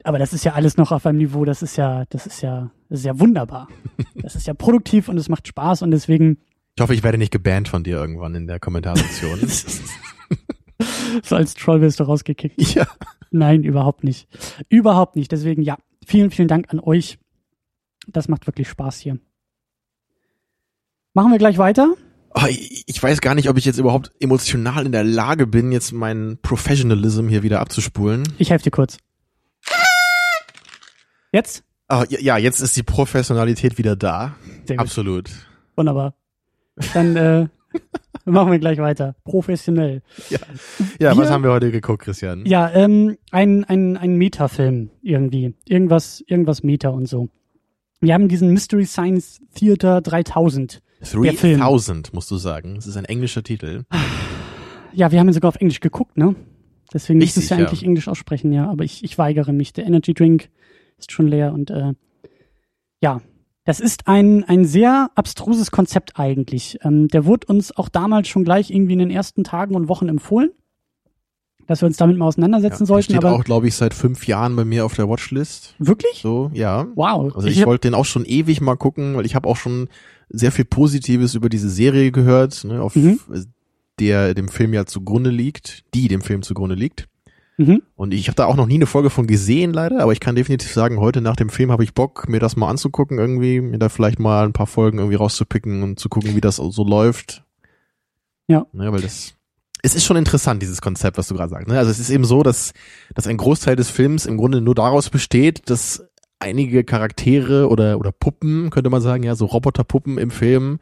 Aber 0.09 0.17
das 0.17 0.33
ist 0.33 0.43
ja 0.43 0.53
alles 0.53 0.75
noch 0.75 0.91
auf 0.91 1.05
einem 1.05 1.19
Niveau, 1.19 1.45
das 1.45 1.61
ist 1.61 1.75
ja, 1.75 2.03
das 2.09 2.25
ist 2.25 2.41
ja, 2.41 2.71
das 2.89 3.01
ist 3.01 3.05
ja 3.05 3.19
wunderbar. 3.19 3.67
Das 4.15 4.35
ist 4.35 4.47
ja 4.47 4.55
produktiv 4.55 5.07
und 5.07 5.17
es 5.17 5.29
macht 5.29 5.47
Spaß 5.47 5.83
und 5.83 5.91
deswegen 5.91 6.39
ich 6.75 6.81
hoffe, 6.81 6.95
ich 6.95 7.03
werde 7.03 7.19
nicht 7.19 7.31
gebannt 7.31 7.67
von 7.67 7.83
dir 7.83 7.97
irgendwann 7.97 8.33
in 8.33 8.47
der 8.47 8.59
Kommentarsektion. 8.59 9.39
so 11.23 11.35
als 11.35 11.53
Troll 11.53 11.81
wirst 11.81 11.99
du 11.99 12.05
rausgekickt. 12.05 12.59
ja. 12.73 12.87
Nein, 13.29 13.63
überhaupt 13.63 14.03
nicht. 14.03 14.27
Überhaupt 14.67 15.15
nicht. 15.15 15.31
Deswegen 15.31 15.61
ja, 15.61 15.77
vielen, 16.03 16.31
vielen 16.31 16.47
Dank 16.47 16.71
an 16.71 16.79
euch. 16.79 17.19
Das 18.07 18.29
macht 18.29 18.47
wirklich 18.47 18.67
Spaß 18.67 18.99
hier. 18.99 19.19
Machen 21.13 21.31
wir 21.31 21.37
gleich 21.37 21.59
weiter. 21.59 21.93
Oh, 22.33 22.47
ich 22.49 22.83
ich 22.87 23.03
weiß 23.03 23.21
gar 23.21 23.35
nicht, 23.35 23.47
ob 23.47 23.59
ich 23.59 23.65
jetzt 23.65 23.77
überhaupt 23.77 24.11
emotional 24.19 24.87
in 24.87 24.91
der 24.91 25.03
Lage 25.03 25.45
bin, 25.45 25.71
jetzt 25.71 25.93
meinen 25.93 26.41
Professionalism 26.41 27.27
hier 27.27 27.43
wieder 27.43 27.59
abzuspulen. 27.59 28.23
Ich 28.39 28.49
helfe 28.49 28.63
dir 28.63 28.71
kurz. 28.71 28.97
Jetzt? 31.31 31.63
Ah, 31.87 32.05
ja, 32.09 32.19
ja, 32.19 32.37
jetzt 32.37 32.59
ist 32.59 32.75
die 32.77 32.83
Professionalität 32.83 33.77
wieder 33.77 33.95
da. 33.95 34.35
Absolut. 34.77 35.29
Wunderbar. 35.75 36.13
Dann 36.93 37.15
äh, 37.15 37.47
machen 38.25 38.51
wir 38.51 38.59
gleich 38.59 38.77
weiter. 38.79 39.15
Professionell. 39.23 40.01
Ja, 40.99 41.15
was 41.17 41.27
Wir- 41.27 41.29
haben 41.29 41.43
wir 41.43 41.51
heute 41.51 41.71
geguckt, 41.71 42.03
Christian? 42.03 42.45
Ja, 42.45 42.69
ähm, 42.71 43.17
ein, 43.31 43.63
ein, 43.65 43.97
ein 43.97 44.15
Meta-Film 44.15 44.89
irgendwie. 45.01 45.55
Irgendwas, 45.67 46.23
irgendwas 46.27 46.63
Meta 46.63 46.89
und 46.89 47.07
so. 47.07 47.29
Wir 48.01 48.13
haben 48.13 48.27
diesen 48.27 48.53
Mystery 48.53 48.85
Science 48.85 49.41
Theater 49.55 50.01
3000. 50.01 50.81
Der 50.99 51.33
Film. 51.33 51.59
3000, 51.59 52.13
musst 52.13 52.29
du 52.29 52.37
sagen. 52.37 52.75
Das 52.75 52.87
ist 52.87 52.97
ein 52.97 53.05
englischer 53.05 53.41
Titel. 53.43 53.83
Ja, 54.93 55.11
wir 55.11 55.19
haben 55.19 55.27
ihn 55.27 55.33
sogar 55.33 55.49
auf 55.49 55.55
Englisch 55.55 55.79
geguckt, 55.79 56.17
ne? 56.17 56.35
Deswegen 56.93 57.19
Richtig, 57.19 57.35
müsstest 57.37 57.51
du 57.51 57.55
ja 57.55 57.61
ja. 57.61 57.67
eigentlich 57.67 57.83
Englisch 57.83 58.07
aussprechen, 58.07 58.51
ja. 58.51 58.69
Aber 58.69 58.83
ich, 58.83 59.03
ich 59.03 59.17
weigere 59.17 59.53
mich. 59.53 59.73
Der 59.73 59.85
Energy 59.85 60.13
Drink 60.13 60.49
ist 60.99 61.11
schon 61.11 61.27
leer 61.27 61.53
und 61.53 61.69
äh, 61.71 61.93
ja, 63.01 63.21
das 63.65 63.79
ist 63.79 64.07
ein, 64.07 64.43
ein 64.45 64.65
sehr 64.65 65.11
abstruses 65.15 65.71
Konzept 65.71 66.19
eigentlich. 66.19 66.79
Ähm, 66.83 67.07
der 67.07 67.25
wurde 67.25 67.47
uns 67.47 67.75
auch 67.75 67.89
damals 67.89 68.27
schon 68.27 68.43
gleich 68.43 68.71
irgendwie 68.71 68.93
in 68.93 68.99
den 68.99 69.11
ersten 69.11 69.43
Tagen 69.43 69.75
und 69.75 69.87
Wochen 69.89 70.09
empfohlen, 70.09 70.49
dass 71.67 71.81
wir 71.81 71.85
uns 71.87 71.97
damit 71.97 72.17
mal 72.17 72.25
auseinandersetzen 72.25 72.83
Ja, 72.83 72.87
sollten. 72.87 73.11
der 73.13 73.19
steht 73.19 73.25
Aber 73.25 73.35
auch, 73.35 73.43
glaube 73.43 73.67
ich, 73.67 73.75
seit 73.75 73.93
fünf 73.93 74.25
Jahren 74.27 74.55
bei 74.55 74.65
mir 74.65 74.85
auf 74.85 74.95
der 74.95 75.07
Watchlist. 75.07 75.75
wirklich? 75.77 76.19
So, 76.21 76.49
ja. 76.53 76.87
Wow. 76.95 77.35
Also 77.35 77.47
ich, 77.47 77.59
hab- 77.61 77.67
wollte 77.67 77.87
den 77.87 77.93
auch 77.95 78.05
schon 78.05 78.25
ewig 78.25 78.59
mal 78.59 78.75
gucken, 78.75 79.15
weil 79.15 79.25
ich 79.25 79.35
habe 79.35 79.47
auch 79.47 79.57
schon 79.57 79.87
sehr 80.29 80.51
viel 80.51 80.65
Positives 80.65 81.35
über 81.35 81.49
diese 81.49 81.69
Serie 81.69 82.11
gehört, 82.11 82.63
ne, 82.63 82.81
auf 82.81 82.95
Mhm. 82.95 83.19
der 83.99 84.33
dem 84.33 84.47
Film 84.47 84.73
ja 84.73 84.85
zugrunde 84.85 85.29
liegt, 85.29 85.83
die 85.93 86.07
dem 86.07 86.21
Film 86.21 86.41
zugrunde 86.41 86.75
liegt. 86.75 87.07
Mhm. 87.59 87.81
Und 87.97 88.13
ich 88.13 88.29
habe 88.29 88.37
da 88.37 88.45
auch 88.45 88.55
noch 88.55 88.67
nie 88.67 88.75
eine 88.75 88.85
Folge 88.85 89.09
von 89.09 89.27
gesehen, 89.27 89.73
leider, 89.73 89.99
aber 89.99 90.13
ich 90.13 90.21
kann 90.21 90.37
definitiv 90.37 90.71
sagen, 90.71 90.97
heute 90.97 91.19
nach 91.19 91.35
dem 91.35 91.49
Film 91.49 91.73
habe 91.73 91.83
ich 91.83 91.93
Bock, 91.93 92.29
mir 92.29 92.39
das 92.39 92.55
mal 92.55 92.69
anzugucken, 92.69 93.19
irgendwie, 93.19 93.59
mir 93.59 93.77
da 93.77 93.89
vielleicht 93.89 94.17
mal 94.17 94.45
ein 94.45 94.53
paar 94.53 94.65
Folgen 94.65 94.97
irgendwie 94.97 95.17
rauszupicken 95.17 95.83
und 95.83 95.99
zu 95.99 96.07
gucken, 96.07 96.37
wie 96.37 96.41
das 96.41 96.55
so 96.55 96.83
läuft. 96.85 97.43
Ja. 98.47 98.65
Ne, 98.71 98.89
weil 98.93 99.01
das 99.01 99.33
es 99.81 99.95
ist 99.95 100.05
schon 100.05 100.17
interessant, 100.17 100.61
dieses 100.61 100.81
Konzept, 100.81 101.17
was 101.17 101.27
du 101.27 101.35
gerade 101.35 101.49
sagst. 101.49 101.67
Ne? 101.67 101.77
Also 101.77 101.91
es 101.91 101.99
ist 101.99 102.09
eben 102.09 102.25
so, 102.25 102.43
dass, 102.43 102.73
dass 103.13 103.27
ein 103.27 103.37
Großteil 103.37 103.75
des 103.75 103.89
Films 103.89 104.25
im 104.25 104.37
Grunde 104.37 104.61
nur 104.61 104.75
daraus 104.75 105.09
besteht, 105.09 105.69
dass 105.69 106.05
einige 106.39 106.83
Charaktere 106.83 107.69
oder, 107.69 107.97
oder 107.97 108.11
Puppen, 108.11 108.69
könnte 108.71 108.89
man 108.89 109.01
sagen, 109.01 109.23
ja, 109.23 109.35
so 109.35 109.45
Roboterpuppen 109.45 110.17
im 110.17 110.31
Film, 110.31 110.79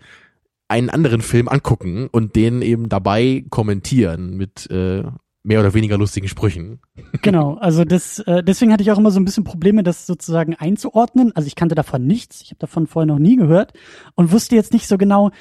einen 0.68 0.90
anderen 0.90 1.22
Film 1.22 1.48
angucken 1.48 2.08
und 2.12 2.36
den 2.36 2.62
eben 2.62 2.90
dabei 2.90 3.46
kommentieren 3.50 4.36
mit 4.36 4.70
äh, 4.70 5.04
mehr 5.48 5.62
oder 5.62 5.74
weniger 5.74 5.98
lustigen 5.98 6.28
Sprüchen. 6.28 6.80
Genau, 7.24 7.56
also 7.56 7.84
das, 7.84 8.20
äh, 8.20 8.44
deswegen 8.44 8.72
hatte 8.72 8.84
ich 8.84 8.92
auch 8.92 8.98
immer 8.98 9.12
so 9.12 9.20
ein 9.20 9.26
bisschen 9.26 9.44
Probleme, 9.44 9.82
das 9.82 10.06
sozusagen 10.06 10.56
einzuordnen. 10.56 11.36
Also 11.36 11.48
ich 11.48 11.56
kannte 11.56 11.74
davon 11.74 12.06
nichts, 12.06 12.42
ich 12.42 12.52
habe 12.52 12.60
davon 12.60 12.86
vorher 12.86 13.08
noch 13.08 13.20
nie 13.20 13.36
gehört 13.36 13.74
und 14.16 14.32
wusste 14.32 14.56
jetzt 14.56 14.72
nicht 14.72 14.88
so 14.88 14.98
genau, 14.98 15.32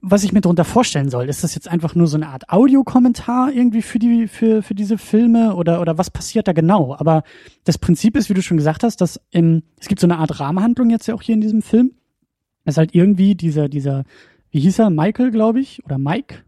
was 0.00 0.22
ich 0.22 0.32
mir 0.32 0.40
darunter 0.40 0.64
vorstellen 0.64 1.10
soll. 1.10 1.28
Ist 1.28 1.42
das 1.42 1.54
jetzt 1.54 1.68
einfach 1.68 1.94
nur 1.94 2.06
so 2.06 2.16
eine 2.16 2.28
Art 2.28 2.50
Audiokommentar 2.50 3.52
irgendwie 3.52 3.82
für 3.82 3.98
die 3.98 4.28
für 4.28 4.62
für 4.62 4.74
diese 4.74 4.96
Filme 4.96 5.56
oder 5.56 5.80
oder 5.80 5.98
was 5.98 6.10
passiert 6.10 6.46
da 6.46 6.52
genau? 6.52 6.94
Aber 6.96 7.24
das 7.64 7.78
Prinzip 7.78 8.16
ist, 8.16 8.30
wie 8.30 8.34
du 8.34 8.42
schon 8.42 8.56
gesagt 8.56 8.84
hast, 8.84 9.00
dass 9.00 9.20
im, 9.30 9.64
es 9.80 9.88
gibt 9.88 10.00
so 10.00 10.06
eine 10.06 10.18
Art 10.18 10.38
Rahmenhandlung 10.38 10.88
jetzt 10.90 11.08
ja 11.08 11.14
auch 11.14 11.22
hier 11.22 11.34
in 11.34 11.40
diesem 11.40 11.62
Film. 11.62 11.92
Das 12.64 12.74
ist 12.74 12.78
halt 12.78 12.94
irgendwie 12.94 13.34
dieser 13.34 13.68
dieser 13.68 14.04
wie 14.50 14.60
hieß 14.60 14.78
er 14.78 14.90
Michael, 14.90 15.32
glaube 15.32 15.60
ich, 15.60 15.84
oder 15.84 15.98
Mike. 15.98 16.44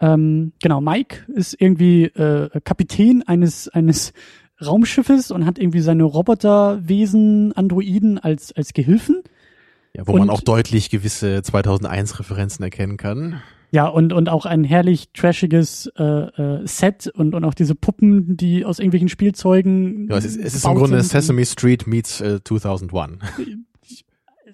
Ähm, 0.00 0.52
genau, 0.62 0.80
Mike 0.80 1.26
ist 1.34 1.54
irgendwie 1.60 2.04
äh, 2.04 2.48
Kapitän 2.64 3.22
eines 3.26 3.68
eines 3.68 4.12
Raumschiffes 4.64 5.30
und 5.30 5.46
hat 5.46 5.58
irgendwie 5.58 5.80
seine 5.80 6.04
Roboterwesen, 6.04 7.52
Androiden 7.54 8.18
als 8.18 8.52
als 8.52 8.72
Gehilfen. 8.72 9.22
Ja, 9.94 10.06
wo 10.06 10.12
Und- 10.12 10.20
man 10.20 10.30
auch 10.30 10.40
deutlich 10.42 10.90
gewisse 10.90 11.38
2001-Referenzen 11.40 12.62
erkennen 12.62 12.96
kann. 12.96 13.40
Ja, 13.72 13.86
und, 13.86 14.12
und 14.12 14.28
auch 14.28 14.46
ein 14.46 14.64
herrlich 14.64 15.10
trashiges 15.12 15.88
äh, 15.96 16.02
äh, 16.02 16.66
Set 16.66 17.06
und, 17.14 17.36
und 17.36 17.44
auch 17.44 17.54
diese 17.54 17.76
Puppen, 17.76 18.36
die 18.36 18.64
aus 18.64 18.80
irgendwelchen 18.80 19.08
Spielzeugen. 19.08 20.08
Ja, 20.10 20.16
es 20.16 20.24
ist, 20.24 20.36
es 20.38 20.54
ist 20.56 20.64
im 20.64 20.74
Grunde 20.74 21.00
sind. 21.00 21.10
Sesame 21.22 21.46
Street 21.46 21.86
meets 21.86 22.20
äh, 22.20 22.40
2001. 22.42 23.18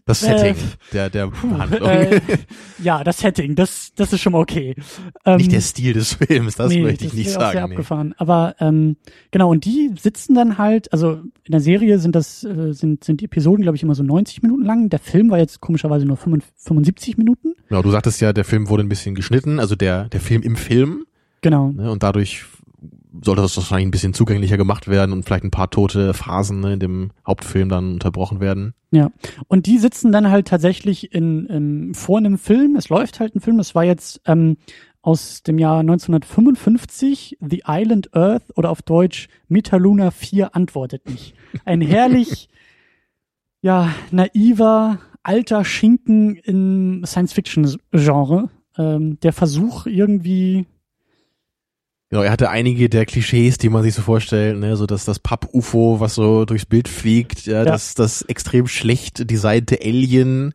Das 0.06 0.22
Äh, 0.22 0.38
Setting 0.38 0.56
der, 0.92 1.10
der 1.10 1.32
Handlung. 1.42 1.90
Äh, 1.90 2.20
ja, 2.82 3.02
das 3.02 3.18
Setting, 3.18 3.56
das, 3.56 3.92
das 3.96 4.12
ist 4.12 4.20
schon 4.20 4.34
mal 4.34 4.38
okay. 4.40 4.76
Ähm, 5.24 5.38
Nicht 5.38 5.50
der 5.50 5.60
Stil 5.60 5.94
des 5.94 6.14
Films, 6.14 6.54
das 6.54 6.70
nee, 6.72 6.80
möchte 6.80 7.04
ich 7.04 7.10
das 7.10 7.18
nicht 7.18 7.28
auch 7.36 7.40
Sehr 7.40 7.52
sagen. 7.52 7.68
Nee. 7.68 7.74
abgefahren. 7.74 8.14
Aber 8.16 8.54
ähm, 8.60 8.96
genau, 9.32 9.50
und 9.50 9.64
die 9.64 9.90
sitzen 10.00 10.34
dann 10.36 10.58
halt, 10.58 10.92
also 10.92 11.14
in 11.42 11.50
der 11.50 11.60
Serie 11.60 11.98
sind 11.98 12.14
das, 12.14 12.44
äh, 12.44 12.72
sind, 12.72 13.02
sind 13.02 13.20
die 13.20 13.24
Episoden, 13.24 13.62
glaube 13.62 13.76
ich, 13.76 13.82
immer 13.82 13.96
so 13.96 14.04
90 14.04 14.42
Minuten 14.42 14.64
lang. 14.64 14.88
Der 14.90 15.00
Film 15.00 15.28
war 15.30 15.38
jetzt 15.38 15.60
komischerweise 15.60 16.06
nur 16.06 16.16
75 16.16 17.18
Minuten. 17.18 17.54
Genau, 17.68 17.82
du 17.82 17.90
sagtest 17.90 18.20
ja, 18.20 18.32
der 18.32 18.44
Film 18.44 18.68
wurde 18.68 18.84
ein 18.84 18.88
bisschen 18.88 19.16
geschnitten, 19.16 19.58
also 19.58 19.74
der, 19.74 20.04
der 20.08 20.20
Film 20.20 20.42
im 20.42 20.54
Film, 20.54 21.04
Genau. 21.42 21.70
ne, 21.72 21.90
und 21.90 22.02
dadurch 22.04 22.44
sollte 23.22 23.42
das 23.42 23.56
wahrscheinlich 23.56 23.86
ein 23.86 23.90
bisschen 23.90 24.14
zugänglicher 24.14 24.56
gemacht 24.56 24.88
werden 24.88 25.12
und 25.12 25.24
vielleicht 25.24 25.44
ein 25.44 25.50
paar 25.50 25.70
tote 25.70 26.14
Phasen 26.14 26.60
ne, 26.60 26.74
in 26.74 26.80
dem 26.80 27.10
Hauptfilm 27.26 27.68
dann 27.68 27.94
unterbrochen 27.94 28.40
werden. 28.40 28.74
Ja, 28.90 29.10
und 29.48 29.66
die 29.66 29.78
sitzen 29.78 30.12
dann 30.12 30.30
halt 30.30 30.48
tatsächlich 30.48 31.12
in, 31.12 31.46
in 31.46 31.94
vor 31.94 32.18
einem 32.18 32.38
Film. 32.38 32.76
Es 32.76 32.88
läuft 32.88 33.20
halt 33.20 33.34
ein 33.34 33.40
Film. 33.40 33.58
Das 33.58 33.74
war 33.74 33.84
jetzt 33.84 34.20
ähm, 34.26 34.56
aus 35.06 35.44
dem 35.44 35.58
Jahr 35.58 35.80
1955, 35.80 37.38
The 37.40 37.62
Island 37.66 38.14
Earth 38.14 38.42
oder 38.56 38.70
auf 38.70 38.82
Deutsch 38.82 39.28
Metaluna 39.46 40.10
4 40.10 40.56
antwortet 40.56 41.08
nicht. 41.08 41.34
Ein 41.64 41.80
herrlich, 41.80 42.48
ja, 43.60 43.92
naiver, 44.10 44.98
alter 45.22 45.64
Schinken 45.64 46.34
im 46.36 47.04
Science-Fiction-Genre. 47.04 48.50
Ähm, 48.78 49.20
der 49.20 49.32
Versuch 49.32 49.86
irgendwie, 49.86 50.66
Genau, 52.08 52.22
er 52.22 52.30
hatte 52.30 52.50
einige 52.50 52.88
der 52.88 53.04
Klischees, 53.04 53.58
die 53.58 53.68
man 53.68 53.82
sich 53.82 53.94
so 53.94 54.02
vorstellt, 54.02 54.58
ne, 54.58 54.76
so 54.76 54.86
dass 54.86 55.04
das 55.04 55.18
Papp-UFO, 55.18 55.98
was 55.98 56.14
so 56.14 56.44
durchs 56.44 56.64
Bild 56.66 56.86
fliegt, 56.88 57.46
ja, 57.46 57.58
Ja. 57.58 57.64
das, 57.64 57.94
das 57.94 58.22
extrem 58.22 58.68
schlecht 58.68 59.28
designte 59.28 59.80
Alien, 59.82 60.54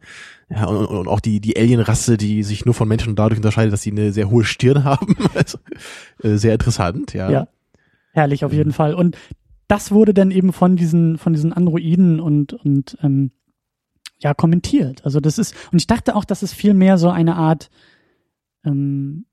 ja, 0.50 0.66
und, 0.66 0.86
und 0.86 1.08
auch 1.08 1.20
die, 1.20 1.42
die 1.42 1.58
Alien-Rasse, 1.58 2.18
die 2.18 2.44
sich 2.44 2.66
nur 2.66 2.74
von 2.74 2.88
Menschen 2.88 3.16
dadurch 3.16 3.38
unterscheidet, 3.40 3.74
dass 3.74 3.82
sie 3.82 3.92
eine 3.92 4.14
sehr 4.14 4.30
hohe 4.30 4.46
Stirn 4.46 4.84
haben. 4.86 5.16
Also, 5.36 5.58
äh, 6.24 6.36
sehr 6.38 6.54
interessant, 6.54 7.14
ja. 7.14 7.30
Ja. 7.30 7.48
Herrlich 8.14 8.44
auf 8.46 8.54
jeden 8.54 8.74
Fall. 8.74 8.94
Und 8.94 9.18
das 9.68 9.92
wurde 9.92 10.14
dann 10.14 10.32
eben 10.32 10.52
von 10.52 10.76
diesen, 10.76 11.18
von 11.18 11.32
diesen 11.34 11.54
Androiden 11.54 12.20
und, 12.20 12.54
und 12.54 12.98
ähm, 13.02 13.32
ja, 14.20 14.34
kommentiert. 14.34 15.04
Also 15.06 15.20
das 15.22 15.38
ist, 15.38 15.56
und 15.72 15.80
ich 15.80 15.88
dachte 15.88 16.16
auch, 16.16 16.26
dass 16.26 16.44
es 16.44 16.54
viel 16.54 16.74
mehr 16.74 16.98
so 16.98 17.10
eine 17.10 17.36
Art 17.36 17.70
ähm, 18.66 19.26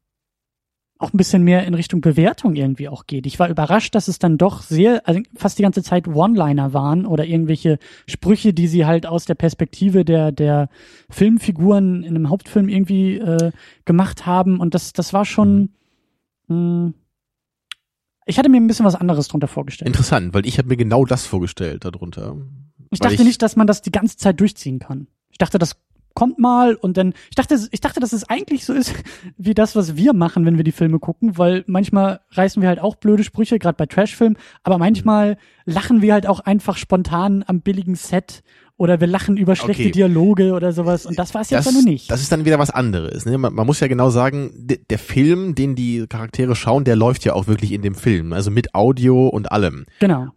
auch 0.98 1.12
ein 1.12 1.16
bisschen 1.16 1.44
mehr 1.44 1.64
in 1.64 1.74
Richtung 1.74 2.00
Bewertung 2.00 2.56
irgendwie 2.56 2.88
auch 2.88 3.06
geht. 3.06 3.26
Ich 3.26 3.38
war 3.38 3.48
überrascht, 3.48 3.94
dass 3.94 4.08
es 4.08 4.18
dann 4.18 4.36
doch 4.36 4.62
sehr, 4.62 5.06
also 5.06 5.20
fast 5.36 5.58
die 5.58 5.62
ganze 5.62 5.82
Zeit 5.82 6.08
One-Liner 6.08 6.72
waren 6.72 7.06
oder 7.06 7.24
irgendwelche 7.24 7.78
Sprüche, 8.06 8.52
die 8.52 8.66
sie 8.66 8.84
halt 8.84 9.06
aus 9.06 9.24
der 9.24 9.36
Perspektive 9.36 10.04
der, 10.04 10.32
der 10.32 10.68
Filmfiguren 11.08 12.02
in 12.02 12.16
einem 12.16 12.30
Hauptfilm 12.30 12.68
irgendwie 12.68 13.16
äh, 13.16 13.52
gemacht 13.84 14.26
haben. 14.26 14.58
Und 14.58 14.74
das, 14.74 14.92
das 14.92 15.12
war 15.12 15.24
schon, 15.24 15.70
mh, 16.48 16.92
ich 18.26 18.38
hatte 18.38 18.48
mir 18.48 18.60
ein 18.60 18.66
bisschen 18.66 18.84
was 18.84 18.96
anderes 18.96 19.28
drunter 19.28 19.48
vorgestellt. 19.48 19.86
Interessant, 19.86 20.34
weil 20.34 20.46
ich 20.46 20.58
habe 20.58 20.68
mir 20.68 20.76
genau 20.76 21.04
das 21.04 21.26
vorgestellt 21.26 21.84
darunter. 21.84 22.36
Ich 22.90 23.00
Weil 23.00 23.10
dachte 23.10 23.24
nicht, 23.24 23.40
dass 23.40 23.54
man 23.54 23.68
das 23.68 23.82
die 23.82 23.92
ganze 23.92 24.16
Zeit 24.16 24.40
durchziehen 24.40 24.80
kann. 24.80 25.06
Ich 25.30 25.38
dachte, 25.38 25.58
das 25.58 25.76
kommt 26.18 26.40
mal 26.40 26.74
und 26.74 26.96
dann, 26.96 27.14
ich 27.30 27.36
dachte, 27.36 27.56
ich 27.70 27.80
dachte, 27.80 28.00
dass 28.00 28.12
es 28.12 28.28
eigentlich 28.28 28.64
so 28.64 28.72
ist, 28.72 28.92
wie 29.38 29.54
das, 29.54 29.76
was 29.76 29.96
wir 29.96 30.14
machen, 30.14 30.44
wenn 30.44 30.56
wir 30.56 30.64
die 30.64 30.72
Filme 30.72 30.98
gucken, 30.98 31.38
weil 31.38 31.62
manchmal 31.68 32.20
reißen 32.32 32.60
wir 32.60 32.68
halt 32.68 32.80
auch 32.80 32.96
blöde 32.96 33.22
Sprüche, 33.22 33.60
gerade 33.60 33.76
bei 33.76 33.86
Trashfilmen, 33.86 34.36
aber 34.64 34.78
manchmal 34.78 35.36
lachen 35.64 36.02
wir 36.02 36.12
halt 36.14 36.26
auch 36.26 36.40
einfach 36.40 36.76
spontan 36.76 37.44
am 37.46 37.60
billigen 37.60 37.94
Set 37.94 38.42
oder 38.76 38.98
wir 39.00 39.06
lachen 39.06 39.36
über 39.36 39.54
schlechte 39.54 39.82
Okay. 39.84 39.92
Dialoge 39.92 40.52
oder 40.54 40.72
sowas 40.72 41.06
und 41.06 41.16
das 41.18 41.34
war 41.34 41.42
es 41.42 41.50
jetzt 41.50 41.66
ja 41.66 41.72
nun 41.72 41.84
nicht. 41.84 42.10
Das 42.10 42.20
ist 42.20 42.32
dann 42.32 42.44
wieder 42.44 42.58
was 42.58 42.70
anderes. 42.70 43.24
Ne? 43.24 43.38
Man, 43.38 43.54
man 43.54 43.66
muss 43.66 43.78
ja 43.80 43.86
genau 43.86 44.10
sagen, 44.10 44.50
de- 44.56 44.80
der 44.90 44.98
Film, 44.98 45.54
den 45.54 45.74
die 45.76 46.06
Charaktere 46.08 46.56
schauen, 46.56 46.82
der 46.84 46.96
läuft 46.96 47.24
ja 47.24 47.34
auch 47.34 47.46
wirklich 47.46 47.70
in 47.72 47.82
dem 47.82 47.94
Film. 47.94 48.32
Also 48.32 48.50
mit 48.50 48.74
Audio 48.74 49.28
und 49.28 49.52
allem. 49.52 49.84
genau. 50.00 50.28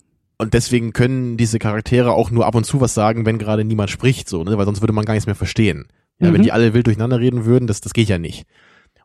Und 0.41 0.53
deswegen 0.55 0.91
können 0.91 1.37
diese 1.37 1.59
Charaktere 1.59 2.13
auch 2.13 2.31
nur 2.31 2.45
ab 2.47 2.55
und 2.55 2.65
zu 2.65 2.81
was 2.81 2.93
sagen, 2.93 3.25
wenn 3.25 3.37
gerade 3.37 3.63
niemand 3.63 3.89
spricht, 3.91 4.27
so, 4.27 4.43
ne? 4.43 4.57
Weil 4.57 4.65
sonst 4.65 4.81
würde 4.81 4.93
man 4.93 5.05
gar 5.05 5.13
nichts 5.13 5.27
mehr 5.27 5.35
verstehen. 5.35 5.85
Ja, 6.19 6.29
Mhm. 6.29 6.33
wenn 6.33 6.41
die 6.43 6.51
alle 6.51 6.73
wild 6.73 6.87
durcheinander 6.87 7.19
reden 7.19 7.45
würden, 7.45 7.67
das, 7.67 7.79
das 7.81 7.93
geht 7.93 8.09
ja 8.09 8.17
nicht. 8.17 8.45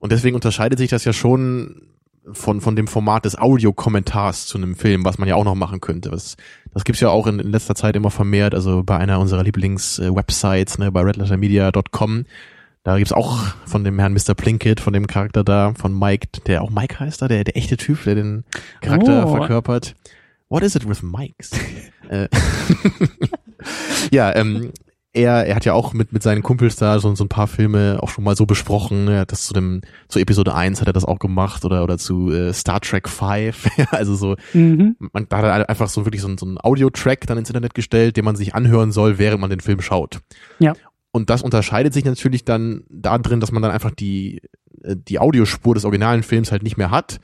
Und 0.00 0.12
deswegen 0.12 0.34
unterscheidet 0.34 0.78
sich 0.78 0.88
das 0.90 1.04
ja 1.04 1.12
schon 1.12 1.82
von, 2.32 2.60
von 2.60 2.74
dem 2.74 2.86
Format 2.88 3.24
des 3.24 3.36
Audiokommentars 3.38 4.46
zu 4.46 4.58
einem 4.58 4.74
Film, 4.76 5.04
was 5.04 5.18
man 5.18 5.28
ja 5.28 5.34
auch 5.36 5.44
noch 5.44 5.54
machen 5.54 5.80
könnte. 5.80 6.10
Das, 6.10 6.36
das 6.72 6.84
gibt's 6.84 7.00
ja 7.00 7.08
auch 7.10 7.26
in, 7.26 7.38
in 7.38 7.50
letzter 7.50 7.74
Zeit 7.74 7.96
immer 7.96 8.10
vermehrt, 8.10 8.54
also 8.54 8.82
bei 8.82 8.96
einer 8.96 9.20
unserer 9.20 9.44
Lieblings-Websites, 9.44 10.78
ne, 10.78 10.90
bei 10.90 11.02
redlettermedia.com, 11.02 12.24
Da 12.82 12.96
gibt's 12.98 13.12
auch 13.12 13.38
von 13.66 13.84
dem 13.84 13.98
Herrn 13.98 14.12
Mr. 14.12 14.34
Plinkett, 14.34 14.80
von 14.80 14.92
dem 14.92 15.06
Charakter 15.06 15.44
da, 15.44 15.74
von 15.76 15.96
Mike, 15.98 16.28
der 16.46 16.62
auch 16.62 16.70
Mike 16.70 16.98
heißt 17.00 17.20
da, 17.22 17.28
der, 17.28 17.44
der 17.44 17.56
echte 17.56 17.76
Typ, 17.76 18.02
der 18.04 18.14
den 18.14 18.44
Charakter 18.80 19.26
Oh. 19.26 19.36
verkörpert. 19.36 19.94
What 20.48 20.62
is 20.62 20.74
it 20.76 20.88
with 20.88 21.02
Mikes? 21.02 21.50
Äh, 22.08 22.28
ja, 24.12 24.32
ähm, 24.36 24.70
er, 25.12 25.46
er 25.46 25.56
hat 25.56 25.64
ja 25.64 25.72
auch 25.72 25.92
mit, 25.92 26.12
mit 26.12 26.22
seinen 26.22 26.42
Kumpels 26.42 26.76
da 26.76 26.98
so, 27.00 27.12
so 27.14 27.24
ein 27.24 27.28
paar 27.28 27.46
Filme 27.48 27.98
auch 28.00 28.10
schon 28.10 28.22
mal 28.22 28.36
so 28.36 28.46
besprochen. 28.46 29.08
Er 29.08 29.20
hat 29.20 29.32
das 29.32 29.46
zu 29.46 29.54
dem, 29.54 29.80
zu 30.08 30.18
Episode 30.18 30.54
1 30.54 30.80
hat 30.80 30.86
er 30.86 30.92
das 30.92 31.04
auch 31.04 31.18
gemacht 31.18 31.64
oder, 31.64 31.82
oder 31.82 31.98
zu 31.98 32.30
äh, 32.30 32.52
Star 32.52 32.80
Trek 32.80 33.08
5. 33.08 33.66
Ja, 33.76 33.86
also 33.90 34.14
so, 34.14 34.36
Mhm. 34.52 34.96
man, 35.12 35.26
da 35.28 35.38
hat 35.38 35.44
er 35.44 35.68
einfach 35.68 35.88
so 35.88 36.04
wirklich 36.06 36.22
so, 36.22 36.28
so 36.36 36.46
einen 36.46 36.58
Audio-Track 36.62 37.26
dann 37.26 37.38
ins 37.38 37.48
Internet 37.50 37.74
gestellt, 37.74 38.16
den 38.16 38.24
man 38.24 38.36
sich 38.36 38.54
anhören 38.54 38.92
soll, 38.92 39.18
während 39.18 39.40
man 39.40 39.50
den 39.50 39.60
Film 39.60 39.80
schaut. 39.80 40.20
Ja. 40.60 40.74
Und 41.10 41.30
das 41.30 41.42
unterscheidet 41.42 41.92
sich 41.94 42.04
natürlich 42.04 42.44
dann 42.44 42.84
da 42.88 43.16
drin, 43.18 43.40
dass 43.40 43.50
man 43.50 43.62
dann 43.62 43.72
einfach 43.72 43.90
die, 43.90 44.42
äh, 44.84 44.94
die 44.96 45.18
Audiospur 45.18 45.74
des 45.74 45.84
originalen 45.84 46.22
Films 46.22 46.52
halt 46.52 46.62
nicht 46.62 46.76
mehr 46.76 46.90
hat. 46.90 47.18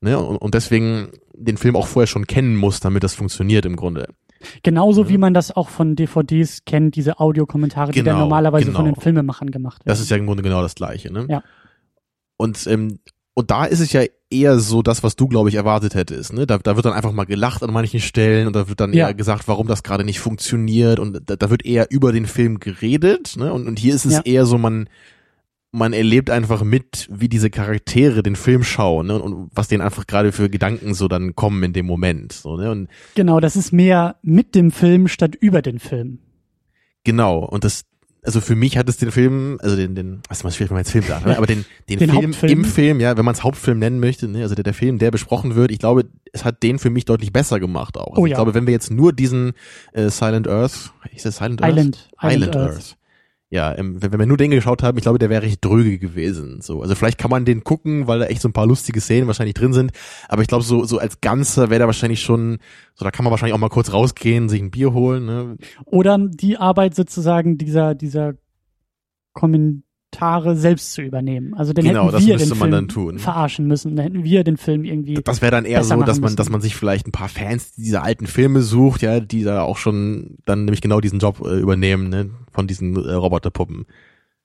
Ne? 0.00 0.18
Und, 0.18 0.36
und 0.36 0.54
deswegen 0.54 1.08
den 1.34 1.56
Film 1.56 1.76
auch 1.76 1.86
vorher 1.86 2.06
schon 2.06 2.26
kennen 2.26 2.56
muss, 2.56 2.80
damit 2.80 3.02
das 3.02 3.14
funktioniert 3.14 3.66
im 3.66 3.76
Grunde. 3.76 4.08
Genauso 4.62 5.08
wie 5.08 5.18
man 5.18 5.34
das 5.34 5.50
auch 5.56 5.68
von 5.68 5.96
DVDs 5.96 6.60
kennt, 6.64 6.94
diese 6.94 7.18
Audiokommentare, 7.18 7.90
die 7.90 7.98
dann 8.02 8.14
Genau, 8.14 8.20
normalerweise 8.20 8.66
genau. 8.66 8.78
von 8.78 8.84
den 8.86 8.94
Filmemachern 8.94 9.50
gemacht 9.50 9.80
werden. 9.80 9.88
Das 9.88 10.00
ist 10.00 10.10
ja 10.10 10.16
im 10.16 10.26
Grunde 10.26 10.44
genau 10.44 10.62
das 10.62 10.76
Gleiche. 10.76 11.12
Ne? 11.12 11.26
Ja. 11.28 11.42
Und, 12.36 12.64
ähm, 12.68 13.00
und 13.34 13.50
da 13.50 13.64
ist 13.64 13.80
es 13.80 13.92
ja 13.92 14.02
eher 14.30 14.58
so 14.60 14.82
das, 14.82 15.02
was 15.02 15.16
du, 15.16 15.26
glaube 15.26 15.48
ich, 15.48 15.56
erwartet 15.56 15.94
hättest. 15.94 16.32
Ne? 16.34 16.46
Da, 16.46 16.58
da 16.58 16.76
wird 16.76 16.84
dann 16.86 16.92
einfach 16.92 17.12
mal 17.12 17.24
gelacht 17.24 17.62
an 17.64 17.72
manchen 17.72 17.98
Stellen 17.98 18.46
und 18.46 18.54
da 18.54 18.68
wird 18.68 18.78
dann 18.78 18.92
Ja. 18.92 19.08
eher 19.08 19.14
gesagt, 19.14 19.48
warum 19.48 19.66
das 19.66 19.82
gerade 19.82 20.04
nicht 20.04 20.20
funktioniert 20.20 21.00
und 21.00 21.20
da, 21.28 21.34
da 21.34 21.50
wird 21.50 21.64
eher 21.64 21.88
über 21.90 22.12
den 22.12 22.26
Film 22.26 22.60
geredet. 22.60 23.34
Ne? 23.36 23.52
Und, 23.52 23.66
und 23.66 23.78
hier 23.80 23.94
ist 23.94 24.04
es 24.04 24.12
Ja. 24.14 24.22
eher 24.24 24.46
so, 24.46 24.56
man, 24.58 24.88
man 25.78 25.92
erlebt 25.92 26.30
einfach 26.30 26.62
mit, 26.62 27.08
wie 27.10 27.28
diese 27.28 27.50
Charaktere 27.50 28.22
den 28.22 28.36
Film 28.36 28.64
schauen 28.64 29.06
ne? 29.06 29.14
und, 29.14 29.22
und 29.22 29.50
was 29.54 29.68
denen 29.68 29.82
einfach 29.82 30.06
gerade 30.06 30.32
für 30.32 30.50
Gedanken 30.50 30.94
so 30.94 31.08
dann 31.08 31.34
kommen 31.34 31.62
in 31.62 31.72
dem 31.72 31.86
Moment. 31.86 32.32
So, 32.32 32.56
ne? 32.56 32.70
Und 32.70 32.88
Genau, 33.14 33.40
das 33.40 33.56
ist 33.56 33.72
mehr 33.72 34.16
mit 34.22 34.54
dem 34.54 34.70
Film 34.70 35.08
statt 35.08 35.34
über 35.36 35.62
den 35.62 35.78
Film. 35.78 36.18
Genau, 37.04 37.38
und 37.38 37.64
das, 37.64 37.84
also 38.22 38.40
für 38.40 38.56
mich 38.56 38.76
hat 38.76 38.88
es 38.88 38.98
den 38.98 39.10
Film, 39.10 39.58
also 39.62 39.76
den, 39.76 39.94
den, 39.94 40.20
was 40.28 40.42
man 40.44 40.52
schwierig, 40.52 40.70
wenn 40.70 40.74
man 40.74 40.82
jetzt 40.82 40.90
Film 40.90 41.04
sagt, 41.04 41.24
ne? 41.24 41.36
aber 41.36 41.46
den, 41.46 41.64
den, 41.88 41.98
Den 41.98 42.10
Film 42.10 42.24
Hauptfilm. 42.24 42.52
im 42.52 42.64
Film, 42.64 43.00
ja, 43.00 43.16
wenn 43.16 43.24
man 43.24 43.34
es 43.34 43.42
Hauptfilm 43.42 43.78
nennen 43.78 44.00
möchte, 44.00 44.28
ne? 44.28 44.42
also 44.42 44.54
der, 44.54 44.64
der 44.64 44.74
Film, 44.74 44.98
der 44.98 45.10
besprochen 45.10 45.54
wird, 45.54 45.70
ich 45.70 45.78
glaube, 45.78 46.04
es 46.32 46.44
hat 46.44 46.62
den 46.62 46.78
für 46.78 46.90
mich 46.90 47.06
deutlich 47.06 47.32
besser 47.32 47.60
gemacht 47.60 47.96
auch. 47.96 48.10
Also 48.10 48.22
Oh 48.22 48.26
Ich 48.26 48.32
ja. 48.32 48.36
glaube, 48.36 48.52
wenn 48.52 48.66
wir 48.66 48.72
jetzt 48.72 48.90
nur 48.90 49.14
diesen 49.14 49.52
äh, 49.92 50.10
Silent 50.10 50.48
Earth, 50.48 50.92
ist 51.14 51.24
das 51.24 51.36
Silent 51.36 51.62
Earth? 51.62 51.70
Island. 51.70 52.10
Island, 52.22 52.56
Earth. 52.56 52.97
Ja, 53.50 53.74
wenn, 53.78 54.18
wir 54.18 54.26
nur 54.26 54.36
den 54.36 54.50
geschaut 54.50 54.82
haben, 54.82 54.98
ich 54.98 55.02
glaube, 55.02 55.18
der 55.18 55.30
wäre 55.30 55.42
recht 55.42 55.64
dröge 55.64 55.98
gewesen. 55.98 56.60
So, 56.60 56.82
also 56.82 56.94
vielleicht 56.94 57.16
kann 57.16 57.30
man 57.30 57.46
den 57.46 57.64
gucken, 57.64 58.06
weil 58.06 58.18
da 58.18 58.26
echt 58.26 58.42
so 58.42 58.48
ein 58.48 58.52
paar 58.52 58.66
lustige 58.66 59.00
Szenen 59.00 59.26
wahrscheinlich 59.26 59.54
drin 59.54 59.72
sind. 59.72 59.92
Aber 60.28 60.42
ich 60.42 60.48
glaube, 60.48 60.64
so 60.64 60.84
so 60.84 60.98
als 60.98 61.22
Ganzer 61.22 61.70
wäre 61.70 61.78
der 61.78 61.86
wahrscheinlich 61.86 62.20
schon, 62.20 62.58
so 62.94 63.06
da 63.06 63.10
kann 63.10 63.24
man 63.24 63.30
wahrscheinlich 63.30 63.54
auch 63.54 63.58
mal 63.58 63.70
kurz 63.70 63.90
rausgehen, 63.90 64.50
sich 64.50 64.60
ein 64.60 64.70
Bier 64.70 64.92
holen. 64.92 65.24
Ne? 65.24 65.56
Oder 65.86 66.18
die 66.18 66.58
Arbeit 66.58 66.94
sozusagen 66.94 67.56
dieser, 67.56 67.94
dieser 67.94 68.34
Kommentare 70.10 70.56
selbst 70.56 70.92
zu 70.94 71.02
übernehmen. 71.02 71.54
Also 71.54 71.72
dann 71.72 71.84
Genau, 71.84 72.04
hätten 72.04 72.12
das 72.12 72.26
wir 72.26 72.34
müsste 72.34 72.48
den 72.48 72.58
man 72.58 72.70
Film 72.70 72.72
dann 72.72 72.88
tun. 72.88 73.18
verarschen 73.18 73.66
müssen. 73.66 73.96
Dann 73.96 74.04
hätten 74.04 74.24
wir 74.24 74.42
den 74.44 74.56
Film 74.56 74.84
irgendwie. 74.84 75.14
Das 75.22 75.42
wäre 75.42 75.52
dann 75.52 75.64
eher 75.64 75.84
so, 75.84 75.94
dass 76.02 76.18
man, 76.18 76.28
müssen. 76.28 76.36
dass 76.36 76.50
man 76.50 76.60
sich 76.60 76.74
vielleicht 76.74 77.06
ein 77.06 77.12
paar 77.12 77.28
Fans 77.28 77.72
dieser 77.72 78.02
alten 78.02 78.26
Filme 78.26 78.62
sucht, 78.62 79.02
ja, 79.02 79.20
die 79.20 79.44
da 79.44 79.62
auch 79.62 79.76
schon 79.76 80.38
dann 80.44 80.64
nämlich 80.64 80.80
genau 80.80 81.00
diesen 81.00 81.18
Job 81.18 81.40
äh, 81.44 81.58
übernehmen, 81.58 82.08
ne, 82.08 82.30
von 82.52 82.66
diesen 82.66 82.96
äh, 82.96 83.12
Roboterpuppen. 83.12 83.86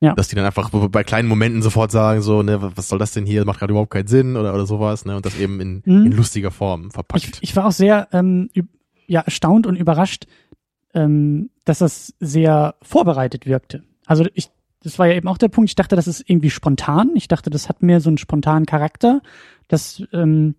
Ja. 0.02 0.14
Dass 0.16 0.28
die 0.28 0.36
dann 0.36 0.46
einfach 0.46 0.70
bei 0.70 1.04
kleinen 1.06 1.30
Momenten 1.30 1.62
sofort 1.62 1.90
sagen, 1.92 2.22
so, 2.22 2.44
ne, 2.44 2.72
was 2.76 2.90
soll 2.90 3.00
das 3.00 3.14
denn 3.14 3.26
hier, 3.26 3.46
macht 3.46 3.60
gerade 3.60 3.72
überhaupt 3.72 3.92
keinen 3.92 4.08
Sinn 4.08 4.36
oder, 4.36 4.54
oder 4.54 4.66
sowas, 4.66 5.06
ne, 5.06 5.16
und 5.16 5.26
das 5.26 5.40
eben 5.40 5.62
in, 5.62 5.82
Mhm. 5.86 6.06
in 6.08 6.12
lustiger 6.12 6.52
Form 6.52 6.92
verpackt. 6.92 7.24
Ich, 7.24 7.50
ich 7.52 7.56
war 7.56 7.66
auch 7.66 7.72
sehr 7.72 8.10
ähm, 8.12 8.50
ja, 9.08 9.22
erstaunt 9.22 9.66
und 9.66 9.78
überrascht, 9.78 10.26
ähm, 10.94 11.50
dass 11.64 11.80
das 11.80 12.14
sehr 12.20 12.76
vorbereitet 12.82 13.46
wirkte. 13.46 13.84
Also 14.06 14.26
ich, 14.34 14.50
das 14.84 15.00
war 15.00 15.08
ja 15.08 15.14
eben 15.16 15.28
auch 15.28 15.38
der 15.38 15.48
Punkt, 15.48 15.70
ich 15.70 15.76
dachte, 15.76 15.96
das 15.96 16.08
ist 16.08 16.24
irgendwie 16.28 16.50
spontan. 16.50 17.12
Ich 17.16 17.28
dachte, 17.28 17.50
das 17.50 17.70
hat 17.70 17.82
mehr 17.82 18.02
so 18.02 18.10
einen 18.10 18.18
spontanen 18.18 18.66
Charakter, 18.66 19.22
dass, 19.68 20.04
ähm, 20.12 20.56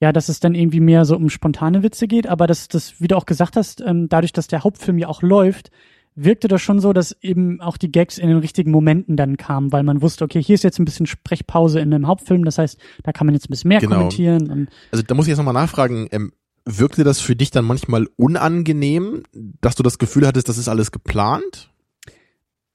ja, 0.00 0.12
dass 0.12 0.28
es 0.28 0.40
dann 0.40 0.54
irgendwie 0.54 0.80
mehr 0.80 1.04
so 1.04 1.16
um 1.16 1.28
spontane 1.28 1.82
Witze 1.82 2.08
geht, 2.08 2.26
aber 2.26 2.46
dass 2.46 2.68
das, 2.68 3.00
wie 3.00 3.08
du 3.08 3.16
auch 3.16 3.26
gesagt 3.26 3.56
hast, 3.56 3.80
ähm, 3.80 4.08
dadurch, 4.08 4.32
dass 4.32 4.46
der 4.46 4.64
Hauptfilm 4.64 4.98
ja 4.98 5.08
auch 5.08 5.22
läuft, 5.22 5.70
wirkte 6.14 6.48
das 6.48 6.60
schon 6.62 6.80
so, 6.80 6.92
dass 6.92 7.16
eben 7.22 7.60
auch 7.60 7.76
die 7.76 7.92
Gags 7.92 8.18
in 8.18 8.28
den 8.28 8.38
richtigen 8.38 8.70
Momenten 8.70 9.16
dann 9.16 9.36
kamen, 9.36 9.70
weil 9.72 9.84
man 9.84 10.02
wusste, 10.02 10.24
okay, 10.24 10.42
hier 10.42 10.54
ist 10.54 10.64
jetzt 10.64 10.78
ein 10.78 10.84
bisschen 10.84 11.06
Sprechpause 11.06 11.80
in 11.80 11.90
dem 11.90 12.06
Hauptfilm, 12.06 12.44
das 12.44 12.58
heißt, 12.58 12.78
da 13.04 13.12
kann 13.12 13.26
man 13.26 13.34
jetzt 13.34 13.46
ein 13.46 13.50
bisschen 13.50 13.68
mehr 13.68 13.80
Genau. 13.80 13.96
kommentieren 13.96 14.50
und 14.50 14.68
Also 14.90 15.04
da 15.06 15.14
muss 15.14 15.26
ich 15.26 15.30
jetzt 15.30 15.38
nochmal 15.38 15.54
nachfragen, 15.54 16.08
ähm, 16.10 16.32
wirkte 16.64 17.04
das 17.04 17.20
für 17.20 17.36
dich 17.36 17.50
dann 17.50 17.64
manchmal 17.64 18.08
unangenehm, 18.16 19.22
dass 19.60 19.74
du 19.74 19.82
das 19.82 19.98
Gefühl 19.98 20.26
hattest, 20.26 20.48
das 20.48 20.58
ist 20.58 20.68
alles 20.68 20.90
geplant? 20.90 21.70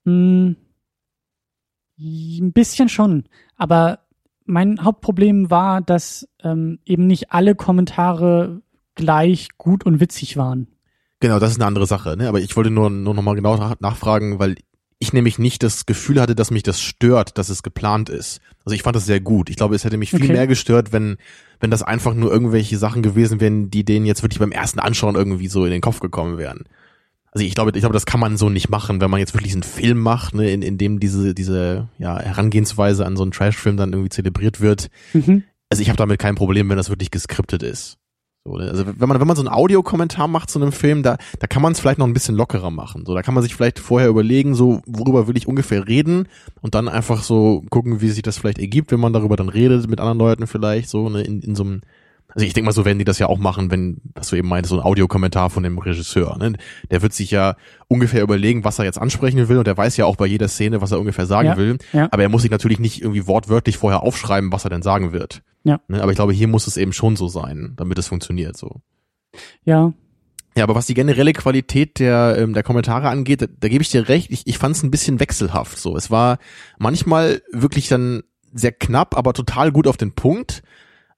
Hm, 0.04 0.56
ein 1.98 2.52
bisschen 2.52 2.88
schon, 2.88 3.24
aber 3.56 4.00
mein 4.46 4.84
Hauptproblem 4.84 5.50
war, 5.50 5.80
dass 5.80 6.28
ähm, 6.42 6.78
eben 6.84 7.06
nicht 7.06 7.32
alle 7.32 7.54
Kommentare 7.54 8.60
gleich 8.94 9.48
gut 9.56 9.86
und 9.86 10.00
witzig 10.00 10.36
waren. 10.36 10.68
Genau, 11.20 11.38
das 11.38 11.52
ist 11.52 11.56
eine 11.56 11.66
andere 11.66 11.86
Sache, 11.86 12.16
ne? 12.16 12.28
Aber 12.28 12.40
ich 12.40 12.54
wollte 12.56 12.70
nur, 12.70 12.90
nur 12.90 13.14
nochmal 13.14 13.36
genau 13.36 13.56
nach- 13.56 13.80
nachfragen, 13.80 14.38
weil 14.38 14.56
ich 14.98 15.12
nämlich 15.12 15.38
nicht 15.38 15.62
das 15.62 15.86
Gefühl 15.86 16.20
hatte, 16.20 16.34
dass 16.34 16.50
mich 16.50 16.62
das 16.62 16.80
stört, 16.80 17.38
dass 17.38 17.48
es 17.48 17.62
geplant 17.62 18.08
ist. 18.10 18.40
Also 18.64 18.74
ich 18.74 18.82
fand 18.82 18.96
das 18.96 19.06
sehr 19.06 19.20
gut. 19.20 19.48
Ich 19.50 19.56
glaube, 19.56 19.74
es 19.74 19.84
hätte 19.84 19.96
mich 19.96 20.10
viel 20.10 20.22
Okay. 20.24 20.32
mehr 20.32 20.46
gestört, 20.46 20.92
wenn, 20.92 21.16
wenn 21.60 21.70
das 21.70 21.82
einfach 21.82 22.14
nur 22.14 22.30
irgendwelche 22.30 22.76
Sachen 22.78 23.02
gewesen 23.02 23.40
wären, 23.40 23.70
die 23.70 23.84
denen 23.84 24.06
jetzt 24.06 24.22
wirklich 24.22 24.38
beim 24.38 24.52
ersten 24.52 24.78
Anschauen 24.80 25.14
irgendwie 25.14 25.48
so 25.48 25.64
in 25.64 25.70
den 25.70 25.80
Kopf 25.80 26.00
gekommen 26.00 26.38
wären. 26.38 26.64
Also 27.34 27.44
ich 27.44 27.54
glaube, 27.56 27.72
ich 27.74 27.80
glaube, 27.80 27.92
das 27.92 28.06
kann 28.06 28.20
man 28.20 28.36
so 28.36 28.48
nicht 28.48 28.70
machen, 28.70 29.00
wenn 29.00 29.10
man 29.10 29.18
jetzt 29.18 29.34
wirklich 29.34 29.52
einen 29.52 29.64
Film 29.64 29.98
macht, 29.98 30.34
ne, 30.34 30.50
in, 30.52 30.62
in 30.62 30.78
dem 30.78 31.00
diese, 31.00 31.34
diese 31.34 31.88
ja, 31.98 32.18
Herangehensweise 32.20 33.04
an 33.04 33.16
so 33.16 33.22
einen 33.22 33.32
Trashfilm 33.32 33.76
dann 33.76 33.92
irgendwie 33.92 34.10
zelebriert 34.10 34.60
wird. 34.60 34.88
Mhm. 35.12 35.42
Also 35.68 35.82
ich 35.82 35.88
habe 35.88 35.96
damit 35.96 36.20
kein 36.20 36.36
Problem, 36.36 36.68
wenn 36.68 36.76
das 36.76 36.90
wirklich 36.90 37.10
geskriptet 37.10 37.64
ist. 37.64 37.98
So, 38.44 38.56
ne? 38.56 38.70
Also 38.70 38.86
wenn 38.86 39.08
man, 39.08 39.18
wenn 39.18 39.26
man 39.26 39.34
so 39.34 39.42
einen 39.42 39.52
Audiokommentar 39.52 40.28
macht 40.28 40.48
zu 40.48 40.60
einem 40.60 40.70
Film, 40.70 41.02
da, 41.02 41.16
da 41.40 41.48
kann 41.48 41.60
man 41.60 41.72
es 41.72 41.80
vielleicht 41.80 41.98
noch 41.98 42.06
ein 42.06 42.12
bisschen 42.12 42.36
lockerer 42.36 42.70
machen. 42.70 43.04
So, 43.04 43.14
da 43.14 43.22
kann 43.22 43.34
man 43.34 43.42
sich 43.42 43.56
vielleicht 43.56 43.80
vorher 43.80 44.08
überlegen, 44.08 44.54
so, 44.54 44.80
worüber 44.86 45.26
will 45.26 45.36
ich 45.36 45.48
ungefähr 45.48 45.88
reden 45.88 46.28
und 46.60 46.76
dann 46.76 46.88
einfach 46.88 47.24
so 47.24 47.64
gucken, 47.68 48.00
wie 48.00 48.10
sich 48.10 48.22
das 48.22 48.38
vielleicht 48.38 48.60
ergibt, 48.60 48.92
wenn 48.92 49.00
man 49.00 49.12
darüber 49.12 49.34
dann 49.34 49.48
redet 49.48 49.88
mit 49.88 49.98
anderen 49.98 50.18
Leuten 50.18 50.46
vielleicht, 50.46 50.88
so, 50.88 51.08
ne, 51.08 51.22
in, 51.22 51.40
in 51.40 51.56
so 51.56 51.64
einem, 51.64 51.80
also 52.34 52.46
ich 52.46 52.52
denke 52.52 52.66
mal, 52.66 52.72
so 52.72 52.84
werden 52.84 52.98
die 52.98 53.04
das 53.04 53.18
ja 53.18 53.28
auch 53.28 53.38
machen, 53.38 53.70
wenn, 53.70 54.00
was 54.14 54.28
du 54.28 54.36
eben 54.36 54.48
meintest, 54.48 54.70
so 54.70 54.76
ein 54.80 54.84
Audiokommentar 54.84 55.50
von 55.50 55.62
dem 55.62 55.78
Regisseur, 55.78 56.36
ne? 56.38 56.54
Der 56.90 57.00
wird 57.02 57.12
sich 57.12 57.30
ja 57.30 57.56
ungefähr 57.88 58.22
überlegen, 58.22 58.64
was 58.64 58.78
er 58.78 58.84
jetzt 58.84 58.98
ansprechen 58.98 59.48
will 59.48 59.58
und 59.58 59.66
der 59.66 59.76
weiß 59.76 59.96
ja 59.96 60.04
auch 60.06 60.16
bei 60.16 60.26
jeder 60.26 60.48
Szene, 60.48 60.80
was 60.80 60.90
er 60.92 60.98
ungefähr 61.00 61.26
sagen 61.26 61.48
Ja, 61.48 61.56
will. 61.56 61.78
ja. 61.92 62.08
Aber 62.10 62.22
er 62.22 62.28
muss 62.28 62.42
sich 62.42 62.50
natürlich 62.50 62.78
nicht 62.80 63.00
irgendwie 63.02 63.26
wortwörtlich 63.26 63.76
vorher 63.78 64.02
aufschreiben, 64.02 64.50
was 64.52 64.64
er 64.64 64.70
denn 64.70 64.82
sagen 64.82 65.12
wird. 65.12 65.42
Ja. 65.62 65.80
Ne, 65.88 66.02
aber 66.02 66.10
ich 66.12 66.16
glaube, 66.16 66.32
hier 66.32 66.48
muss 66.48 66.66
es 66.66 66.76
eben 66.76 66.92
schon 66.92 67.16
so 67.16 67.28
sein, 67.28 67.74
damit 67.76 67.98
es 67.98 68.08
funktioniert 68.08 68.56
so. 68.56 68.80
Ja, 69.64 69.92
Ja, 70.56 70.62
aber 70.64 70.74
was 70.74 70.86
die 70.86 70.94
generelle 70.94 71.32
Qualität 71.32 71.98
der, 71.98 72.36
ähm, 72.38 72.52
der 72.54 72.62
Kommentare 72.62 73.08
angeht, 73.08 73.42
da, 73.42 73.46
da 73.46 73.68
gebe 73.68 73.82
ich 73.82 73.90
dir 73.90 74.08
recht, 74.08 74.30
ich, 74.30 74.46
ich 74.46 74.58
fand 74.58 74.76
es 74.76 74.82
ein 74.82 74.90
bisschen 74.90 75.18
wechselhaft 75.20 75.78
so. 75.78 75.96
Es 75.96 76.10
war 76.10 76.38
manchmal 76.78 77.42
wirklich 77.52 77.88
dann 77.88 78.22
sehr 78.52 78.70
knapp, 78.72 79.16
aber 79.16 79.32
total 79.32 79.72
gut 79.72 79.86
auf 79.88 79.96
den 79.96 80.12
Punkt. 80.14 80.62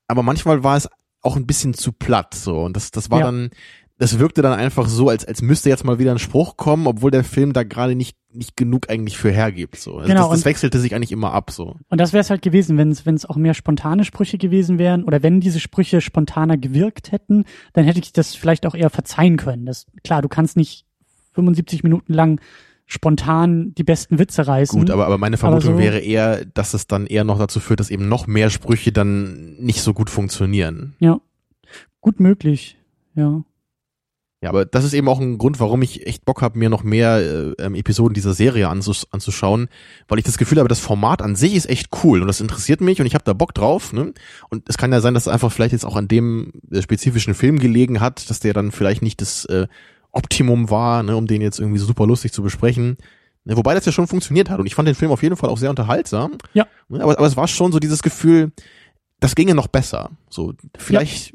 Aber 0.08 0.22
manchmal 0.22 0.62
war 0.64 0.76
es 0.76 0.88
auch 1.26 1.36
ein 1.36 1.46
bisschen 1.46 1.74
zu 1.74 1.92
platt 1.92 2.34
so. 2.34 2.60
Und 2.60 2.76
das, 2.76 2.90
das 2.90 3.10
war 3.10 3.20
Ja. 3.20 3.26
dann, 3.26 3.50
das 3.98 4.18
wirkte 4.18 4.42
dann 4.42 4.52
einfach 4.52 4.88
so, 4.88 5.08
als, 5.08 5.24
als 5.24 5.40
müsste 5.40 5.70
jetzt 5.70 5.84
mal 5.84 5.98
wieder 5.98 6.12
ein 6.12 6.18
Spruch 6.18 6.56
kommen, 6.58 6.86
obwohl 6.86 7.10
der 7.10 7.24
Film 7.24 7.52
da 7.54 7.62
gerade 7.62 7.94
nicht, 7.94 8.16
nicht 8.30 8.54
genug 8.56 8.90
eigentlich 8.90 9.16
für 9.16 9.30
hergibt. 9.30 9.76
So. 9.76 9.96
Also 9.96 10.08
Genau, 10.08 10.28
das, 10.28 10.40
das 10.40 10.44
wechselte 10.44 10.78
sich 10.78 10.94
eigentlich 10.94 11.12
immer 11.12 11.32
ab 11.32 11.50
so. 11.50 11.76
und 11.88 11.98
das 12.00 12.12
wäre 12.12 12.20
es 12.20 12.28
halt 12.30 12.42
gewesen, 12.42 12.76
wenn 12.76 12.90
es 12.90 13.06
wenn 13.06 13.14
es 13.14 13.24
auch 13.24 13.36
mehr 13.36 13.54
spontane 13.54 14.04
Sprüche 14.04 14.36
gewesen 14.36 14.78
wären 14.78 15.02
oder 15.04 15.22
wenn 15.22 15.40
diese 15.40 15.60
Sprüche 15.60 16.00
spontaner 16.02 16.58
gewirkt 16.58 17.10
hätten, 17.12 17.44
dann 17.72 17.86
hätte 17.86 17.98
ich 18.00 18.12
das 18.12 18.34
vielleicht 18.34 18.66
auch 18.66 18.74
eher 18.74 18.90
verzeihen 18.90 19.38
können. 19.38 19.64
Das 19.64 19.86
klar, 20.04 20.20
du 20.20 20.28
kannst 20.28 20.56
nicht 20.58 20.84
75 21.32 21.82
Minuten 21.82 22.12
lang 22.12 22.40
spontan 22.86 23.74
die 23.74 23.84
besten 23.84 24.18
Witze 24.18 24.46
reißen. 24.46 24.78
Gut, 24.78 24.90
aber, 24.90 25.06
aber 25.06 25.18
meine 25.18 25.36
Vermutung 25.36 25.70
Aber 25.70 25.78
so- 25.78 25.82
wäre 25.84 25.98
eher, 25.98 26.44
dass 26.44 26.72
es 26.72 26.86
dann 26.86 27.06
eher 27.06 27.24
noch 27.24 27.38
dazu 27.38 27.60
führt, 27.60 27.80
dass 27.80 27.90
eben 27.90 28.08
noch 28.08 28.26
mehr 28.26 28.48
Sprüche 28.50 28.92
dann 28.92 29.56
nicht 29.56 29.82
so 29.82 29.92
gut 29.92 30.08
funktionieren. 30.10 30.94
ja, 31.00 31.20
gut 32.00 32.20
möglich. 32.20 32.78
Ja. 33.16 33.42
Ja, 34.42 34.50
aber 34.50 34.66
das 34.66 34.84
ist 34.84 34.92
eben 34.92 35.08
auch 35.08 35.18
ein 35.18 35.38
Grund, 35.38 35.58
warum 35.58 35.80
ich 35.82 36.06
echt 36.06 36.24
Bock 36.26 36.42
habe, 36.42 36.58
mir 36.58 36.68
noch 36.68 36.84
mehr 36.84 37.16
äh, 37.18 37.62
ähm, 37.64 37.74
Episoden 37.74 38.12
dieser 38.14 38.34
Serie 38.34 38.68
anzus 38.68 39.10
anzuschauen, 39.10 39.68
weil 40.06 40.18
ich 40.18 40.24
das 40.26 40.36
Gefühl 40.38 40.58
habe, 40.58 40.68
das 40.68 40.78
Format 40.78 41.22
an 41.22 41.34
sich 41.34 41.54
ist 41.56 41.68
echt 41.68 41.88
cool 42.04 42.20
und 42.20 42.28
das 42.28 42.42
interessiert 42.42 42.82
mich 42.82 43.00
und 43.00 43.06
ich 43.06 43.14
habe 43.14 43.24
da 43.24 43.32
Bock 43.32 43.54
drauf. 43.54 43.92
Ne? 43.94 44.12
Und 44.50 44.68
es 44.68 44.76
kann 44.76 44.92
ja 44.92 45.00
sein, 45.00 45.14
dass 45.14 45.24
es 45.26 45.32
einfach 45.32 45.50
vielleicht 45.50 45.72
jetzt 45.72 45.86
auch 45.86 45.96
an 45.96 46.06
dem 46.06 46.52
äh, 46.70 46.82
spezifischen 46.82 47.34
Film 47.34 47.58
gelegen 47.58 48.00
hat, 48.00 48.28
dass 48.28 48.38
der 48.38 48.52
dann 48.52 48.70
vielleicht 48.72 49.00
nicht 49.02 49.20
das 49.22 49.46
äh, 49.46 49.66
Optimum 50.16 50.70
war, 50.70 51.02
ne, 51.02 51.16
um 51.16 51.26
den 51.26 51.42
jetzt 51.42 51.60
irgendwie 51.60 51.78
super 51.78 52.06
lustig 52.06 52.32
zu 52.32 52.42
besprechen. 52.42 52.96
Ne, 53.44 53.56
Wobei 53.56 53.74
das 53.74 53.84
ja 53.84 53.92
schon 53.92 54.06
funktioniert 54.06 54.50
hat 54.50 54.58
und 54.58 54.66
ich 54.66 54.74
fand 54.74 54.88
den 54.88 54.94
Film 54.94 55.10
auf 55.10 55.22
jeden 55.22 55.36
Fall 55.36 55.50
auch 55.50 55.58
sehr 55.58 55.70
unterhaltsam. 55.70 56.32
Ja. 56.54 56.66
Ne, 56.88 57.02
Aber, 57.02 57.18
aber 57.18 57.26
es 57.26 57.36
war 57.36 57.46
schon 57.48 57.70
so 57.70 57.78
dieses 57.78 58.02
Gefühl, 58.02 58.52
das 59.20 59.34
ginge 59.34 59.54
noch 59.54 59.66
besser. 59.68 60.10
So, 60.30 60.54
vielleicht, 60.76 61.34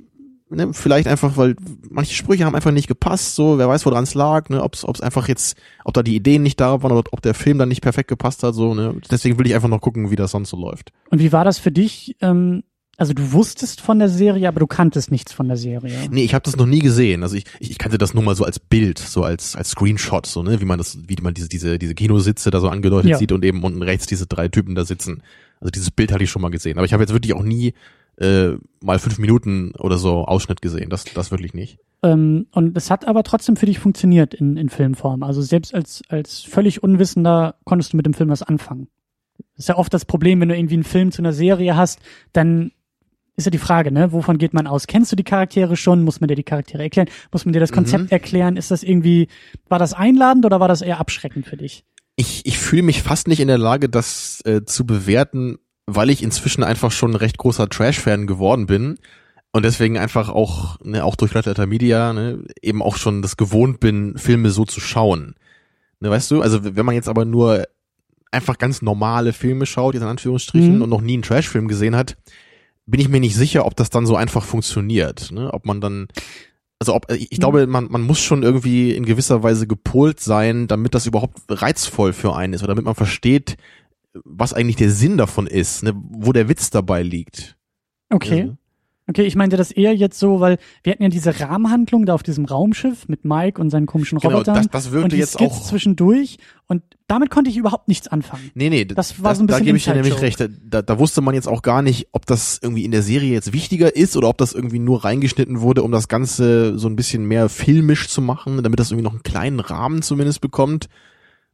ne, 0.49 0.73
vielleicht 0.73 1.07
einfach, 1.07 1.38
weil 1.38 1.55
manche 1.89 2.15
Sprüche 2.15 2.45
haben 2.45 2.55
einfach 2.55 2.71
nicht 2.71 2.88
gepasst, 2.88 3.36
so, 3.36 3.57
wer 3.57 3.69
weiß, 3.69 3.86
woran 3.86 4.03
es 4.03 4.15
lag, 4.15 4.49
ne, 4.49 4.63
ob 4.63 4.73
es 4.73 5.01
einfach 5.01 5.27
jetzt, 5.27 5.57
ob 5.86 5.93
da 5.93 6.03
die 6.03 6.15
Ideen 6.15 6.43
nicht 6.43 6.59
da 6.59 6.82
waren 6.82 6.91
oder 6.91 7.09
ob 7.11 7.21
der 7.21 7.34
Film 7.34 7.59
dann 7.59 7.69
nicht 7.69 7.82
perfekt 7.82 8.09
gepasst 8.09 8.41
hat, 8.43 8.55
so, 8.55 8.73
ne. 8.73 8.95
Deswegen 9.09 9.38
will 9.38 9.47
ich 9.47 9.55
einfach 9.55 9.69
noch 9.69 9.82
gucken, 9.82 10.11
wie 10.11 10.15
das 10.15 10.32
sonst 10.32 10.49
so 10.49 10.57
läuft. 10.57 10.91
Und 11.09 11.19
wie 11.19 11.32
war 11.32 11.45
das 11.45 11.59
für 11.59 11.71
dich? 11.71 12.17
Ähm, 12.21 12.63
also 13.01 13.13
du 13.13 13.31
wusstest 13.33 13.81
von 13.81 13.99
der 13.99 14.09
Serie, 14.09 14.47
aber 14.47 14.59
du 14.59 14.67
kanntest 14.67 15.09
nichts 15.11 15.33
von 15.33 15.47
der 15.47 15.57
Serie. 15.57 16.07
Nee, 16.11 16.23
ich 16.23 16.33
habe 16.33 16.43
das 16.43 16.55
noch 16.55 16.67
nie 16.67 16.79
gesehen. 16.79 17.23
Also 17.23 17.35
ich, 17.35 17.45
ich, 17.59 17.71
ich 17.71 17.77
kannte 17.77 17.97
das 17.97 18.13
nur 18.13 18.23
mal 18.23 18.35
so 18.35 18.45
als 18.45 18.59
Bild, 18.59 18.99
so 18.99 19.23
als 19.23 19.55
als 19.55 19.71
Screenshot, 19.71 20.25
so 20.27 20.43
ne, 20.43 20.61
wie 20.61 20.65
man 20.65 20.77
das, 20.77 20.97
wie 21.07 21.15
man 21.21 21.33
diese 21.33 21.49
diese 21.49 21.79
diese 21.79 21.95
Kinositze 21.95 22.51
da 22.51 22.59
so 22.59 22.69
angedeutet 22.69 23.09
Ja. 23.09 23.17
sieht 23.17 23.31
und 23.31 23.43
eben 23.43 23.63
unten 23.63 23.81
rechts 23.81 24.05
diese 24.05 24.27
drei 24.27 24.47
Typen 24.47 24.75
da 24.75 24.85
sitzen. 24.85 25.23
Also 25.59 25.71
dieses 25.71 25.91
Bild 25.91 26.11
hatte 26.11 26.23
ich 26.23 26.29
schon 26.29 26.41
mal 26.41 26.49
gesehen, 26.51 26.77
aber 26.77 26.85
ich 26.85 26.93
habe 26.93 27.03
jetzt 27.03 27.13
wirklich 27.13 27.33
auch 27.33 27.43
nie 27.43 27.73
äh, 28.17 28.51
mal 28.81 28.99
fünf 28.99 29.17
Minuten 29.17 29.73
oder 29.79 29.97
so 29.97 30.25
Ausschnitt 30.25 30.61
gesehen. 30.61 30.89
Das 30.89 31.03
das 31.05 31.31
wirklich 31.31 31.53
nicht. 31.53 31.79
Ähm, 32.03 32.47
und 32.51 32.77
es 32.77 32.89
hat 32.91 33.07
aber 33.07 33.23
trotzdem 33.23 33.55
für 33.55 33.65
dich 33.65 33.79
funktioniert 33.79 34.33
in, 34.33 34.57
in 34.57 34.69
Filmform. 34.69 35.23
Also 35.23 35.41
selbst 35.41 35.73
als, 35.73 36.01
als 36.09 36.41
völlig 36.41 36.83
Unwissender 36.83 37.55
konntest 37.63 37.93
du 37.93 37.97
mit 37.97 38.05
dem 38.05 38.13
Film 38.13 38.29
was 38.29 38.43
anfangen. 38.43 38.87
Das 39.55 39.65
ist 39.65 39.69
ja 39.69 39.77
oft 39.77 39.93
das 39.93 40.05
Problem, 40.05 40.39
wenn 40.41 40.49
du 40.49 40.55
irgendwie 40.55 40.75
einen 40.75 40.83
Film 40.83 41.11
zu 41.11 41.21
einer 41.21 41.33
Serie 41.33 41.75
hast, 41.75 41.99
dann 42.33 42.71
ist 43.41 43.45
ja 43.45 43.51
die 43.51 43.57
Frage, 43.57 43.91
ne, 43.91 44.11
wovon 44.11 44.37
geht 44.37 44.53
man 44.53 44.67
aus? 44.67 44.87
Kennst 44.87 45.11
du 45.11 45.15
die 45.15 45.23
Charaktere 45.23 45.75
schon? 45.75 46.03
Muss 46.03 46.21
man 46.21 46.27
dir 46.27 46.35
die 46.35 46.43
Charaktere 46.43 46.83
erklären? 46.83 47.09
Muss 47.31 47.45
man 47.45 47.53
dir 47.53 47.59
das 47.59 47.71
Konzept 47.71 48.03
Mhm. 48.05 48.09
erklären? 48.09 48.57
Ist 48.57 48.71
das 48.71 48.83
irgendwie, 48.83 49.27
war 49.69 49.79
das 49.79 49.93
einladend 49.93 50.45
oder 50.45 50.59
war 50.59 50.67
das 50.67 50.81
eher 50.81 50.99
abschreckend 50.99 51.45
für 51.45 51.57
dich? 51.57 51.83
Ich 52.15 52.45
ich 52.45 52.57
fühle 52.57 52.83
mich 52.83 53.01
fast 53.03 53.27
nicht 53.27 53.39
in 53.39 53.47
der 53.47 53.57
Lage, 53.57 53.89
das 53.89 54.41
äh, 54.45 54.63
zu 54.65 54.85
bewerten, 54.85 55.57
weil 55.85 56.09
ich 56.09 56.21
inzwischen 56.23 56.63
einfach 56.63 56.91
schon 56.91 57.11
ein 57.11 57.15
recht 57.15 57.37
großer 57.37 57.67
Trash-Fan 57.69 58.27
geworden 58.27 58.65
bin. 58.67 58.97
Und 59.53 59.65
deswegen 59.65 59.97
einfach 59.97 60.29
auch, 60.29 60.79
ne, 60.81 61.03
auch 61.03 61.15
durch 61.17 61.35
Red 61.35 61.45
Letter 61.45 61.65
Media, 61.65 62.13
ne, 62.13 62.43
eben 62.61 62.81
auch 62.81 62.95
schon 62.95 63.21
das 63.21 63.35
gewohnt 63.37 63.79
bin, 63.81 64.17
Filme 64.17 64.49
so 64.49 64.63
zu 64.65 64.79
schauen. 64.79 65.35
Ne, 65.99 66.09
weißt 66.09 66.31
du, 66.31 66.41
also 66.41 66.59
wenn 66.75 66.85
man 66.85 66.95
jetzt 66.95 67.09
aber 67.09 67.25
nur 67.25 67.65
einfach 68.31 68.57
ganz 68.57 68.81
normale 68.81 69.33
Filme 69.33 69.65
schaut, 69.65 69.93
jetzt 69.93 70.03
in 70.03 70.07
Anführungsstrichen, 70.09 70.77
Mhm. 70.77 70.81
und 70.83 70.89
noch 70.89 71.01
nie 71.01 71.13
einen 71.15 71.21
Trash-Film 71.23 71.67
gesehen 71.67 71.97
hat, 71.97 72.15
bin 72.91 72.99
ich 72.99 73.09
mir 73.09 73.19
nicht 73.19 73.35
sicher, 73.35 73.65
ob 73.65 73.75
das 73.75 73.89
dann 73.89 74.05
so 74.05 74.15
einfach 74.15 74.43
funktioniert. 74.43 75.31
Ne? 75.31 75.51
Ob 75.53 75.65
man 75.65 75.81
dann, 75.81 76.07
also 76.79 76.93
ob, 76.93 77.11
ich 77.11 77.29
glaube, 77.29 77.65
man, 77.65 77.89
man 77.89 78.01
muss 78.01 78.19
schon 78.19 78.43
irgendwie 78.43 78.91
in 78.91 79.05
gewisser 79.05 79.41
Weise 79.41 79.65
gepolt 79.65 80.19
sein, 80.19 80.67
damit 80.67 80.93
das 80.93 81.07
überhaupt 81.07 81.39
reizvoll 81.49 82.13
für 82.13 82.35
einen 82.35 82.53
ist 82.53 82.61
oder 82.61 82.73
damit 82.73 82.85
man 82.85 82.95
versteht, 82.95 83.57
was 84.25 84.53
eigentlich 84.53 84.75
der 84.75 84.91
Sinn 84.91 85.17
davon 85.17 85.47
ist, 85.47 85.83
ne? 85.83 85.93
wo 85.95 86.33
der 86.33 86.49
Witz 86.49 86.69
dabei 86.69 87.01
liegt. 87.01 87.55
Okay. 88.09 88.41
Also, 88.41 88.57
Okay, 89.07 89.23
ich 89.23 89.35
meinte 89.35 89.57
das 89.57 89.71
eher 89.71 89.93
jetzt 89.95 90.19
so, 90.19 90.39
weil 90.39 90.57
wir 90.83 90.93
hatten 90.93 91.03
ja 91.03 91.09
diese 91.09 91.37
Rahmenhandlung 91.39 92.05
da 92.05 92.13
auf 92.13 92.23
diesem 92.23 92.45
Raumschiff 92.45 93.07
mit 93.09 93.25
Mike 93.25 93.59
und 93.59 93.69
seinen 93.69 93.85
komischen 93.87 94.19
Genau, 94.19 94.35
Robotern. 94.35 94.55
das- 94.55 94.67
das 94.69 94.91
wirkte 94.91 95.03
und 95.05 95.11
die 95.13 95.17
jetzt 95.17 95.37
Skits 95.37 95.53
auch- 95.55 95.63
zwischendurch 95.63 96.37
und 96.67 96.83
damit 97.07 97.29
konnte 97.29 97.49
ich 97.49 97.57
überhaupt 97.57 97.87
nichts 97.89 98.07
anfangen. 98.07 98.51
Nee, 98.53 98.69
nee, 98.69 98.85
Das 98.85 99.21
war 99.21 99.35
so 99.35 99.43
ein 99.43 99.47
da 99.47 99.55
bisschen 99.55 99.65
gebe 99.65 99.77
ich 99.77 99.83
dir 99.85 99.95
nämlich 99.95 100.21
recht. 100.21 100.47
Da, 100.69 100.81
da 100.81 100.99
wusste 100.99 101.19
man 101.21 101.33
jetzt 101.35 101.47
auch 101.47 101.61
gar 101.61 101.81
nicht, 101.81 102.07
ob 102.13 102.25
das 102.25 102.59
irgendwie 102.61 102.85
in 102.85 102.91
der 102.91 103.01
Serie 103.01 103.33
jetzt 103.33 103.51
wichtiger 103.51 103.93
ist 103.95 104.15
oder 104.15 104.29
ob 104.29 104.37
das 104.37 104.53
irgendwie 104.53 104.79
nur 104.79 105.03
reingeschnitten 105.03 105.59
wurde, 105.61 105.83
um 105.83 105.91
das 105.91 106.07
Ganze 106.07 106.77
so 106.79 106.87
ein 106.87 106.95
bisschen 106.95 107.25
mehr 107.25 107.49
filmisch 107.49 108.07
zu 108.07 108.21
machen, 108.21 108.61
damit 108.63 108.79
das 108.79 108.91
irgendwie 108.91 109.03
noch 109.03 109.13
einen 109.13 109.23
kleinen 109.23 109.59
Rahmen 109.59 110.03
zumindest 110.03 110.39
bekommt. 110.39 110.87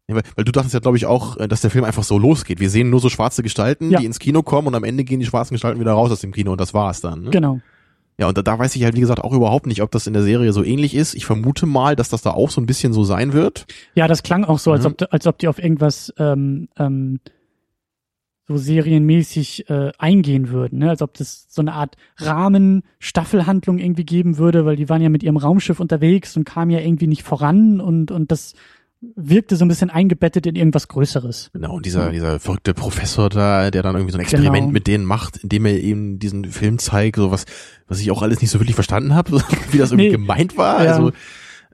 Weil, 0.10 0.24
weil 0.36 0.46
du 0.46 0.52
dachtest 0.54 0.74
ja, 0.74 0.80
glaube 0.80 0.96
ich, 0.98 1.06
auch, 1.06 1.36
äh, 1.38 1.48
dass 1.50 1.62
der 1.62 1.70
Film 1.70 1.84
einfach 1.84 2.04
so 2.04 2.18
losgeht. 2.18 2.60
Wir 2.62 2.70
sehen 2.70 2.90
nur 2.90 3.02
so 3.02 3.10
schwarze 3.10 3.44
Gestalten, 3.44 3.92
Ja. 3.92 4.00
die 4.00 4.06
ins 4.06 4.20
Kino 4.20 4.42
kommen 4.42 4.68
und 4.70 4.76
am 4.76 4.86
Ende 4.86 5.04
gehen 5.04 5.20
die 5.20 5.26
schwarzen 5.26 5.54
Gestalten 5.54 5.80
wieder 5.82 5.92
raus 5.92 6.12
aus 6.12 6.22
dem 6.22 6.32
Kino 6.32 6.52
und 6.54 6.62
das 6.62 6.74
war's 6.74 7.02
dann. 7.02 7.24
Ne? 7.24 7.30
Genau. 7.32 7.60
Ja, 8.18 8.28
und 8.30 8.38
da, 8.38 8.42
da 8.42 8.58
weiß 8.58 8.76
ich 8.78 8.84
halt, 8.84 8.96
wie 8.96 9.02
gesagt, 9.02 9.22
auch 9.24 9.34
überhaupt 9.34 9.68
nicht, 9.68 9.82
ob 9.84 9.92
das 9.92 10.08
in 10.08 10.14
der 10.14 10.24
Serie 10.24 10.52
so 10.54 10.64
ähnlich 10.64 10.96
ist. 10.96 11.14
Ich 11.14 11.26
vermute 11.26 11.66
mal, 11.68 11.96
dass 11.96 12.10
das 12.10 12.22
da 12.24 12.32
auch 12.32 12.50
so 12.50 12.60
ein 12.62 12.66
bisschen 12.66 12.94
so 12.94 13.04
sein 13.04 13.34
wird. 13.34 13.68
Ja, 13.96 14.08
das 14.08 14.24
klang 14.24 14.44
auch 14.46 14.58
so, 14.60 14.72
als 14.72 14.86
Mhm. 14.86 14.92
ob, 15.02 15.14
als 15.14 15.28
ob 15.28 15.38
die 15.40 15.48
auf 15.50 15.60
irgendwas 15.62 16.12
ähm, 16.18 16.68
ähm, 16.80 17.20
so 18.48 18.56
serienmäßig 18.56 19.70
äh, 19.70 19.92
eingehen 20.00 20.50
würden, 20.50 20.80
ne? 20.80 20.90
als 20.90 21.02
ob 21.02 21.16
das 21.16 21.48
so 21.50 21.62
eine 21.62 21.74
Art 21.74 21.98
Rahmen-Staffelhandlung 22.18 23.78
irgendwie 23.78 24.06
geben 24.06 24.38
würde, 24.38 24.66
weil 24.66 24.78
die 24.78 24.88
waren 24.90 25.02
ja 25.02 25.10
mit 25.10 25.22
ihrem 25.22 25.38
Raumschiff 25.38 25.80
unterwegs 25.80 26.38
und 26.38 26.46
kamen 26.46 26.72
ja 26.72 26.80
irgendwie 26.80 27.08
nicht 27.08 27.24
voran 27.24 27.82
und, 27.82 28.10
und 28.12 28.32
das 28.32 28.54
wirkte 29.02 29.56
so 29.56 29.64
ein 29.66 29.68
bisschen 29.68 29.90
eingebettet 29.90 30.46
in 30.48 30.56
irgendwas 30.56 30.88
Größeres. 30.88 31.52
Genau, 31.54 31.76
und 31.76 31.86
dieser, 31.86 32.10
dieser 32.12 32.40
verrückte 32.40 32.74
Professor 32.74 33.30
da, 33.30 33.70
der 33.70 33.84
dann 33.84 33.96
irgendwie 33.96 34.12
so 34.12 34.18
ein 34.18 34.22
Experiment 34.22 34.56
Genau. 34.56 34.72
mit 34.72 34.88
denen 34.88 35.06
macht, 35.06 35.38
indem 35.38 35.66
er 35.66 35.80
eben 35.80 36.18
diesen 36.20 36.46
Film 36.46 36.80
zeigt, 36.80 37.18
so 37.18 37.30
was, 37.32 37.46
was 37.88 38.00
ich 38.00 38.10
auch 38.12 38.22
alles 38.24 38.42
nicht 38.42 38.50
so 38.50 38.60
wirklich 38.60 38.76
verstanden 38.76 39.14
habe, 39.14 39.40
wie 39.72 39.78
das 39.78 39.92
irgendwie 39.92 40.08
Nee. 40.08 40.12
gemeint 40.14 40.58
war. 40.58 40.84
Ja. 40.84 40.92
Also, 40.94 41.12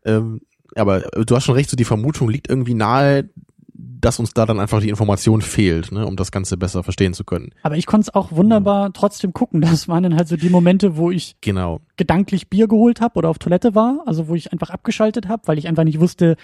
ähm, 0.05 0.41
aber 0.75 1.01
du 1.01 1.35
hast 1.35 1.45
schon 1.45 1.55
recht, 1.55 1.69
so 1.69 1.77
die 1.77 1.85
Vermutung 1.85 2.29
liegt 2.29 2.49
irgendwie 2.49 2.73
nahe, 2.73 3.29
dass 3.75 4.19
uns 4.19 4.33
da 4.33 4.45
dann 4.45 4.59
einfach 4.59 4.81
die 4.81 4.89
Information 4.89 5.41
fehlt, 5.41 5.93
ne, 5.93 6.05
um 6.05 6.17
das 6.17 6.29
Ganze 6.31 6.57
besser 6.57 6.83
verstehen 6.83 7.13
zu 7.13 7.23
können. 7.23 7.51
Aber 7.61 7.77
ich 7.77 7.85
konnte 7.85 8.09
es 8.09 8.13
auch 8.13 8.33
wunderbar 8.33 8.91
trotzdem 8.91 9.31
gucken. 9.31 9.61
Das 9.61 9.87
waren 9.87 10.03
dann 10.03 10.15
halt 10.17 10.27
so 10.27 10.35
die 10.35 10.49
Momente, 10.49 10.97
wo 10.97 11.09
ich 11.09 11.37
Genau. 11.39 11.79
gedanklich 11.95 12.49
Bier 12.49 12.67
geholt 12.67 12.99
habe 12.99 13.15
oder 13.17 13.29
auf 13.29 13.39
Toilette 13.39 13.75
war, 13.75 13.99
also 14.05 14.27
wo 14.27 14.35
ich 14.35 14.51
einfach 14.51 14.71
abgeschaltet 14.71 15.29
habe, 15.29 15.43
weil 15.45 15.57
ich 15.57 15.69
einfach 15.69 15.85
nicht 15.85 16.01
wusste, 16.01 16.35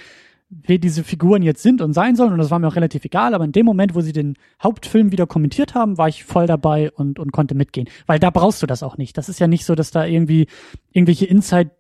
wer 0.49 0.79
diese 0.79 1.03
Figuren 1.03 1.43
jetzt 1.43 1.61
sind 1.61 1.81
und 1.81 1.93
sein 1.93 2.15
sollen 2.15 2.33
und 2.33 2.39
das 2.39 2.49
war 2.49 2.59
mir 2.59 2.67
auch 2.67 2.75
relativ 2.75 3.05
egal, 3.05 3.33
aber 3.33 3.45
in 3.45 3.51
dem 3.51 3.65
Moment, 3.65 3.93
wo 3.93 4.01
sie 4.01 4.13
den 4.13 4.35
Hauptfilm 4.61 5.11
wieder 5.11 5.27
kommentiert 5.27 5.75
haben, 5.75 5.97
war 5.97 6.07
ich 6.07 6.23
voll 6.23 6.47
dabei 6.47 6.91
und, 6.91 7.19
und 7.19 7.31
konnte 7.31 7.55
mitgehen, 7.55 7.87
weil 8.07 8.19
da 8.19 8.31
brauchst 8.31 8.61
du 8.63 8.67
das 8.67 8.81
auch 8.81 8.97
nicht. 8.97 9.17
Das 9.17 9.29
ist 9.29 9.39
ja 9.39 9.47
nicht 9.47 9.65
so, 9.65 9.75
dass 9.75 9.91
da 9.91 10.05
irgendwie 10.05 10.47
irgendwelche 10.91 11.25
Inside 11.25 11.71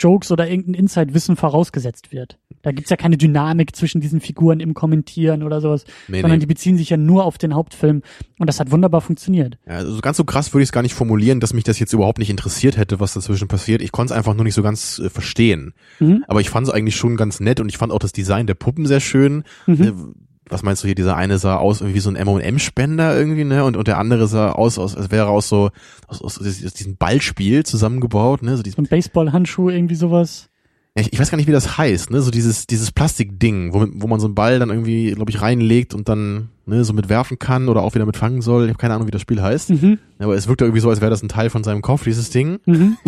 Jokes 0.00 0.30
oder 0.30 0.48
irgendein 0.48 0.74
Inside-Wissen 0.74 1.36
vorausgesetzt 1.36 2.12
wird. 2.12 2.38
Da 2.62 2.72
gibt's 2.72 2.90
ja 2.90 2.96
keine 2.96 3.16
Dynamik 3.16 3.74
zwischen 3.76 4.00
diesen 4.00 4.20
Figuren 4.20 4.60
im 4.60 4.74
Kommentieren 4.74 5.42
oder 5.42 5.60
sowas, 5.60 5.84
Nee, 6.08 6.20
sondern 6.20 6.38
nee. 6.38 6.40
die 6.40 6.46
beziehen 6.46 6.76
sich 6.76 6.90
ja 6.90 6.96
nur 6.96 7.24
auf 7.24 7.38
den 7.38 7.54
Hauptfilm 7.54 8.02
und 8.38 8.46
das 8.46 8.60
hat 8.60 8.70
wunderbar 8.70 9.00
funktioniert. 9.00 9.58
Ja, 9.66 9.74
also 9.74 10.00
ganz 10.00 10.16
so 10.16 10.24
krass 10.24 10.52
würde 10.52 10.62
ich 10.62 10.68
es 10.68 10.72
gar 10.72 10.82
nicht 10.82 10.94
formulieren, 10.94 11.40
dass 11.40 11.54
mich 11.54 11.64
das 11.64 11.78
jetzt 11.78 11.92
überhaupt 11.92 12.18
nicht 12.18 12.30
interessiert 12.30 12.76
hätte, 12.76 13.00
was 13.00 13.14
dazwischen 13.14 13.48
passiert. 13.48 13.82
Ich 13.82 13.92
konnte 13.92 14.12
es 14.12 14.18
einfach 14.18 14.34
nur 14.34 14.44
nicht 14.44 14.54
so 14.54 14.62
ganz 14.62 14.98
äh, 14.98 15.10
verstehen. 15.10 15.74
Mhm. 16.00 16.24
Aber 16.28 16.40
ich 16.40 16.50
fand 16.50 16.66
es 16.66 16.72
eigentlich 16.72 16.96
schon 16.96 17.16
ganz 17.16 17.40
nett 17.40 17.60
und 17.60 17.68
ich 17.68 17.78
fand 17.78 17.92
auch 17.92 17.98
das 17.98 18.12
Design 18.12 18.46
der 18.46 18.54
Puppen 18.54 18.86
sehr 18.86 19.00
schön. 19.00 19.44
Mhm. 19.66 20.14
Was 20.50 20.62
meinst 20.62 20.82
du 20.82 20.86
hier? 20.86 20.94
Dieser 20.94 21.16
eine 21.16 21.38
sah 21.38 21.56
aus 21.56 21.84
wie 21.84 22.00
so 22.00 22.10
ein 22.10 22.16
M&M-Spender 22.16 23.16
irgendwie, 23.18 23.44
ne? 23.44 23.64
Und, 23.64 23.76
und 23.76 23.88
der 23.88 23.98
andere 23.98 24.26
sah 24.26 24.52
aus, 24.52 24.78
aus 24.78 24.96
als 24.96 25.10
wäre 25.10 25.28
aus 25.28 25.48
so 25.48 25.70
aus, 26.06 26.22
aus, 26.22 26.38
aus 26.38 26.74
diesem 26.74 26.96
Ballspiel 26.96 27.64
zusammengebaut, 27.64 28.42
ne? 28.42 28.56
So 28.56 28.62
So 28.64 28.82
ein 28.82 28.86
Baseballhandschuh, 28.86 29.70
irgendwie 29.70 29.94
sowas. 29.94 30.48
ich, 30.94 31.12
ich 31.12 31.18
weiß 31.18 31.30
gar 31.30 31.36
nicht, 31.36 31.48
wie 31.48 31.52
das 31.52 31.78
heißt, 31.78 32.10
ne? 32.10 32.20
So 32.22 32.30
dieses 32.30 32.66
dieses 32.66 32.92
Plastikding, 32.92 33.72
wo, 33.74 33.86
wo 33.94 34.06
man 34.06 34.20
so 34.20 34.26
einen 34.26 34.34
Ball 34.34 34.58
dann 34.58 34.70
irgendwie, 34.70 35.12
glaube 35.12 35.30
ich, 35.30 35.40
reinlegt 35.40 35.94
und 35.94 36.08
dann 36.08 36.50
ne, 36.66 36.84
so 36.84 36.92
mit 36.92 37.08
werfen 37.08 37.38
kann 37.38 37.68
oder 37.68 37.82
auch 37.82 37.94
wieder 37.94 38.06
mit 38.06 38.16
fangen 38.16 38.42
soll. 38.42 38.64
Ich 38.64 38.68
habe 38.70 38.78
keine 38.78 38.94
Ahnung, 38.94 39.06
wie 39.06 39.12
das 39.12 39.22
Spiel 39.22 39.40
heißt. 39.42 39.70
Mhm. 39.70 39.98
Aber 40.18 40.34
es 40.34 40.48
wirkt 40.48 40.60
irgendwie 40.62 40.80
so, 40.80 40.90
als 40.90 41.00
wäre 41.00 41.10
das 41.10 41.22
ein 41.22 41.28
Teil 41.28 41.50
von 41.50 41.64
seinem 41.64 41.82
Kopf, 41.82 42.04
dieses 42.04 42.30
Ding. 42.30 42.58
Mhm. 42.66 42.96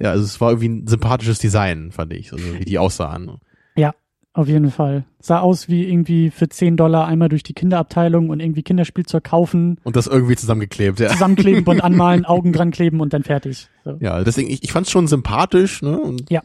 Ja, 0.00 0.10
also 0.10 0.24
es 0.24 0.40
war 0.40 0.50
irgendwie 0.50 0.68
ein 0.70 0.86
sympathisches 0.88 1.38
Design, 1.38 1.92
fand 1.92 2.12
ich, 2.12 2.32
also 2.32 2.44
wie 2.58 2.64
die 2.64 2.80
aussahen. 2.80 3.30
Ja, 3.76 3.94
auf 4.34 4.48
jeden 4.48 4.70
Fall. 4.70 5.04
Sah 5.20 5.40
aus 5.40 5.68
wie 5.68 5.86
irgendwie 5.86 6.30
für 6.30 6.48
10 6.48 6.76
Dollar 6.76 7.06
einmal 7.06 7.28
durch 7.28 7.42
die 7.42 7.52
Kinderabteilung 7.52 8.30
und 8.30 8.40
irgendwie 8.40 8.62
Kinderspielzeug 8.62 9.24
kaufen, 9.24 9.78
Und 9.84 9.96
das 9.96 10.06
irgendwie 10.06 10.36
zusammengeklebt, 10.36 11.00
ja. 11.00 11.10
zusammenkleben 11.10 11.64
und 11.64 11.80
anmalen, 11.84 12.24
Augen 12.24 12.52
dran 12.52 12.70
kleben 12.70 13.00
und 13.00 13.12
dann 13.12 13.22
fertig. 13.24 13.68
So. 13.84 13.96
Ja, 14.00 14.24
deswegen, 14.24 14.50
ich, 14.50 14.62
ich 14.62 14.72
fand 14.72 14.86
es 14.86 14.92
schon 14.92 15.06
sympathisch, 15.06 15.82
ne? 15.82 15.98
Und 15.98 16.30
Ja. 16.30 16.42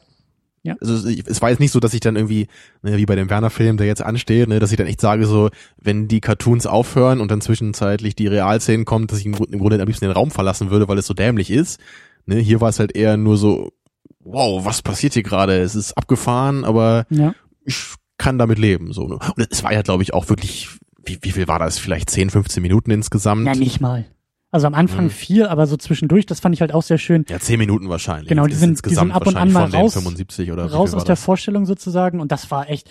Ja. 0.64 0.76
Also 0.82 1.08
es 1.08 1.42
war 1.42 1.50
jetzt 1.50 1.60
nicht 1.60 1.72
so, 1.72 1.80
dass 1.80 1.94
ich 1.94 2.02
dann 2.02 2.18
irgendwie, 2.18 2.48
ne, 2.82 2.98
wie 2.98 3.06
bei 3.06 3.16
dem 3.16 3.30
Werner-Film, 3.30 3.78
der 3.78 3.88
jetzt 3.88 4.02
ansteht, 4.02 4.50
ne, 4.50 4.60
dass 4.60 4.72
ich 4.72 4.78
dann 4.78 4.88
echt 4.88 5.00
sage, 5.00 5.26
so, 5.26 5.50
wenn 5.78 6.10
die 6.10 6.20
Cartoons 6.20 6.66
aufhören 6.68 7.22
und 7.22 7.32
dann 7.32 7.40
zwischenzeitlich 7.40 8.16
die 8.16 8.28
Realszenen 8.28 8.84
kommen, 8.84 9.08
dass 9.08 9.20
ich 9.20 9.26
im 9.26 9.32
Grunde 9.32 9.80
am 9.80 9.88
liebsten 9.88 10.04
den 10.06 10.12
Raum 10.12 10.30
verlassen 10.30 10.70
würde, 10.70 10.90
weil 10.90 10.98
es 10.98 11.08
so 11.08 11.14
dämlich 11.14 11.52
ist. 11.52 11.80
Ne, 12.26 12.36
hier 12.36 12.60
war 12.60 12.68
es 12.68 12.80
halt 12.80 12.98
eher 12.98 13.16
nur 13.16 13.38
so, 13.38 13.72
wow, 14.20 14.66
was 14.66 14.82
passiert 14.82 15.14
hier 15.14 15.24
gerade? 15.24 15.58
Es 15.58 15.74
ist 15.74 15.94
abgefahren, 15.94 16.66
aber 16.66 17.06
Ja. 17.10 17.34
Ich 17.68 17.94
kann 18.18 18.38
damit 18.40 18.58
leben. 18.58 18.94
So. 18.94 19.08
ne? 19.08 19.20
Und 19.36 19.48
es 19.52 19.64
war 19.64 19.72
ja, 19.74 19.82
glaube 19.84 20.02
ich, 20.04 20.14
auch 20.14 20.30
wirklich, 20.30 20.70
wie, 21.06 21.20
wie 21.22 21.32
viel 21.32 21.48
war 21.48 21.60
das? 21.60 21.78
Vielleicht 21.78 22.10
10, 22.10 22.30
15 22.32 22.64
Minuten 22.64 22.90
insgesamt? 22.92 23.44
Na, 23.44 23.54
nicht 23.54 23.80
mal. 23.82 24.06
Also 24.50 24.66
am 24.66 24.74
Anfang 24.74 25.06
Mhm. 25.06 25.10
viel, 25.10 25.46
aber 25.46 25.68
so 25.68 25.76
zwischendurch, 25.78 26.26
das 26.26 26.40
fand 26.40 26.56
ich 26.56 26.62
halt 26.62 26.74
auch 26.74 26.82
sehr 26.82 26.98
schön. 26.98 27.26
Ja, 27.30 27.40
10 27.40 27.60
Minuten 27.60 27.90
wahrscheinlich. 27.90 28.30
Genau, 28.30 28.48
die 28.48 28.56
sind- 28.56 28.84
die 28.86 28.96
sind 28.96 29.12
ab 29.12 29.28
und 29.28 29.36
an 29.36 29.52
mal 29.52 29.66
raus- 29.70 29.94
75 29.94 30.52
oder 30.52 30.66
Raus 30.72 30.94
aus 30.94 31.04
der 31.04 31.16
das? 31.16 31.24
Vorstellung 31.24 31.66
sozusagen 31.66 32.20
und 32.22 32.32
das 32.32 32.50
war 32.50 32.70
echt 32.70 32.90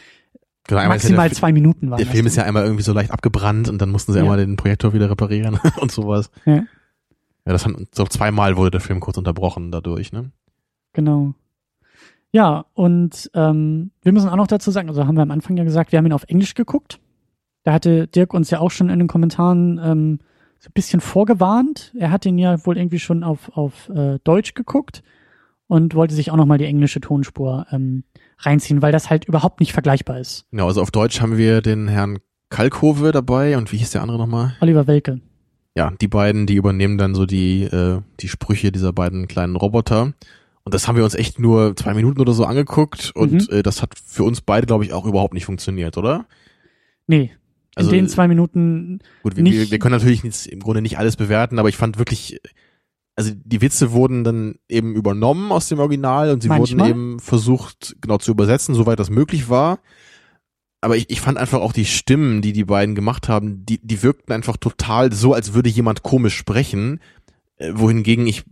Genau, 0.69 0.83
ja 0.83 0.89
maximal 0.89 1.31
zwei 1.33 1.53
Minuten 1.53 1.91
war 1.91 1.97
Der. 1.97 2.07
Film 2.07 2.27
ist 2.27 2.37
ja 2.37 2.43
einmal 2.43 2.65
irgendwie 2.65 2.83
so 2.83 2.93
leicht 2.93 3.11
abgebrannt 3.11 3.69
und 3.69 3.81
dann 3.81 3.91
mussten 3.91 4.13
sie 4.13 4.19
Ja. 4.19 4.25
einmal 4.25 4.37
den 4.39 4.57
Projektor 4.57 4.93
wieder 4.93 5.09
reparieren 5.09 5.59
und 5.81 5.91
sowas. 5.91 6.31
Ja. 6.45 6.57
Ja, 6.57 6.65
das 7.53 7.65
hat, 7.65 7.73
so 7.93 8.05
zweimal 8.05 8.57
wurde 8.57 8.73
der 8.73 8.81
Film 8.81 9.01
kurz 9.01 9.17
unterbrochen 9.17 9.71
dadurch, 9.71 10.13
ne? 10.13 10.33
Genau. 10.93 11.35
Ja, 12.33 12.67
und 12.75 13.31
ähm, 13.35 13.93
wir 14.03 14.13
müssen 14.13 14.29
auch 14.29 14.37
noch 14.37 14.47
dazu 14.47 14.71
sagen, 14.71 14.89
also 14.89 15.07
haben 15.07 15.17
wir 15.17 15.23
am 15.23 15.31
Anfang 15.31 15.57
ja 15.57 15.65
gesagt, 15.65 15.93
wir 15.93 15.99
haben 15.99 16.07
ihn 16.07 16.13
auf 16.13 16.25
Englisch 16.29 16.55
geguckt. 16.55 17.01
Da 17.63 17.73
hatte 17.73 18.07
Dirk 18.07 18.35
uns 18.35 18.51
ja 18.51 18.61
auch 18.61 18.71
schon 18.71 18.91
in 18.91 18.99
den 18.99 19.09
Kommentaren 19.09 19.81
ähm, 19.83 20.19
so 20.59 20.69
ein 20.69 20.75
bisschen 20.75 21.01
vorgewarnt. 21.01 21.93
Er 21.99 22.11
hat 22.11 22.27
ihn 22.27 22.39
ja 22.39 22.65
wohl 22.67 22.77
irgendwie 22.77 22.99
schon 22.99 23.23
auf, 23.25 23.51
auf 23.57 23.89
äh, 23.89 24.19
Deutsch 24.23 24.55
geguckt 24.55 25.03
und 25.67 25.95
wollte 25.95 26.15
sich 26.15 26.31
auch 26.31 26.37
nochmal 26.37 26.59
die 26.59 26.65
englische 26.65 27.01
Tonspur 27.01 27.67
ähm, 27.71 28.05
reinziehen, 28.39 28.83
weil 28.83 28.93
das 28.93 29.11
halt 29.11 29.25
überhaupt 29.25 29.61
nicht 29.61 29.73
vergleichbar 29.73 30.21
ist. 30.21 30.47
Genau, 30.51 30.67
also 30.67 30.83
auf 30.83 30.91
Deutsch 30.91 31.21
haben 31.21 31.37
wir 31.39 31.61
den 31.61 31.89
Herrn 31.89 32.19
Kalkhove 32.51 33.13
dabei 33.13 33.57
und 33.57 33.73
wie 33.73 33.79
hieß 33.79 33.91
der 33.91 34.03
andere 34.03 34.19
nochmal? 34.19 34.55
Oliver 34.61 34.87
Welke. 34.87 35.21
Ja, 35.77 35.93
die 36.01 36.09
beiden, 36.09 36.47
die 36.47 36.55
übernehmen 36.55 36.97
dann 36.97 37.15
so 37.15 37.27
die, 37.27 37.65
äh, 37.65 38.01
die 38.21 38.29
Sprüche 38.29 38.73
dieser 38.73 38.93
beiden 38.93 39.29
kleinen 39.29 39.57
Roboter. 39.57 40.15
Und 40.67 40.75
das 40.75 40.89
haben 40.89 40.97
wir 40.97 41.05
uns 41.05 41.15
echt 41.15 41.39
nur 41.39 41.77
zwei 41.77 41.95
Minuten 41.95 42.21
oder 42.21 42.33
so 42.33 42.45
angeguckt 42.45 43.13
und 43.15 43.33
Mhm. 43.49 43.57
äh, 43.59 43.63
das 43.63 43.83
hat 43.83 43.95
für 44.05 44.25
uns 44.25 44.41
beide, 44.41 44.67
glaube 44.67 44.85
ich, 44.85 44.93
auch 44.93 45.07
überhaupt 45.07 45.33
nicht 45.33 45.45
funktioniert, 45.45 45.97
oder? 45.97 46.27
Nee, 47.07 47.31
Also, 47.77 47.91
in 47.91 47.97
den 47.99 48.09
zwei 48.09 48.27
Minuten 48.27 48.99
Gut, 49.23 49.37
wir, 49.37 49.45
nicht- 49.45 49.55
wir, 49.55 49.71
wir 49.71 49.79
können 49.79 49.93
natürlich 49.95 50.25
jetzt 50.25 50.49
im 50.49 50.59
Grunde 50.59 50.83
nicht 50.83 50.99
alles 50.99 51.15
bewerten, 51.15 51.61
aber 51.61 51.69
ich 51.69 51.77
fand 51.77 51.99
wirklich, 51.99 52.41
also 53.15 53.31
die 53.33 53.61
Witze 53.63 53.93
wurden 53.93 54.25
dann 54.25 54.57
eben 54.69 54.97
übernommen 54.97 55.53
aus 55.53 55.69
dem 55.69 55.79
Original 55.79 56.31
und 56.33 56.43
sie 56.43 56.49
Manchmal. 56.49 56.89
wurden 56.89 56.91
eben 56.91 57.21
versucht, 57.21 57.95
genau 58.01 58.19
zu 58.19 58.33
übersetzen, 58.33 58.75
soweit 58.75 58.99
das 58.99 59.09
möglich 59.09 59.49
war. 59.49 59.79
Aber 60.81 60.97
ich, 60.97 61.11
ich 61.11 61.21
fand 61.21 61.39
einfach 61.39 61.61
auch 61.61 61.73
die 61.73 61.85
Stimmen, 61.85 62.43
die 62.43 62.53
die 62.53 62.65
beiden 62.65 62.97
gemacht 62.97 63.29
haben, 63.29 63.65
die, 63.65 63.79
die 63.87 64.03
wirkten 64.03 64.33
einfach 64.33 64.57
total 64.57 65.13
so, 65.13 65.33
als 65.33 65.55
würde 65.55 65.69
jemand 65.71 66.03
komisch 66.03 66.37
sprechen, 66.37 66.99
äh, 67.57 67.71
wohingegen 67.77 68.27
ich 68.27 68.43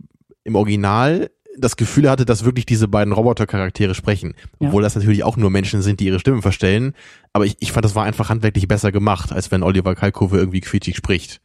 im 0.45 0.55
Original 0.55 1.29
das 1.57 1.77
Gefühl 1.77 2.09
hatte, 2.09 2.25
dass 2.25 2.43
wirklich 2.45 2.65
diese 2.65 2.87
beiden 2.87 3.13
Robotercharaktere 3.13 3.95
sprechen. 3.95 4.33
Ja. 4.59 4.67
Obwohl 4.67 4.83
das 4.83 4.95
natürlich 4.95 5.23
auch 5.23 5.37
nur 5.37 5.49
Menschen 5.49 5.81
sind, 5.81 5.99
die 5.99 6.05
ihre 6.05 6.19
Stimmen 6.19 6.41
verstellen. 6.41 6.93
Aber 7.33 7.45
ich, 7.45 7.55
ich 7.59 7.71
fand, 7.71 7.85
das 7.85 7.95
war 7.95 8.03
einfach 8.05 8.29
handwerklich 8.29 8.67
besser 8.67 8.91
gemacht, 8.91 9.31
als 9.31 9.51
wenn 9.51 9.63
Oliver 9.63 9.95
Kalkofe 9.95 10.37
irgendwie 10.37 10.61
quietschig 10.61 10.95
spricht. 10.97 11.41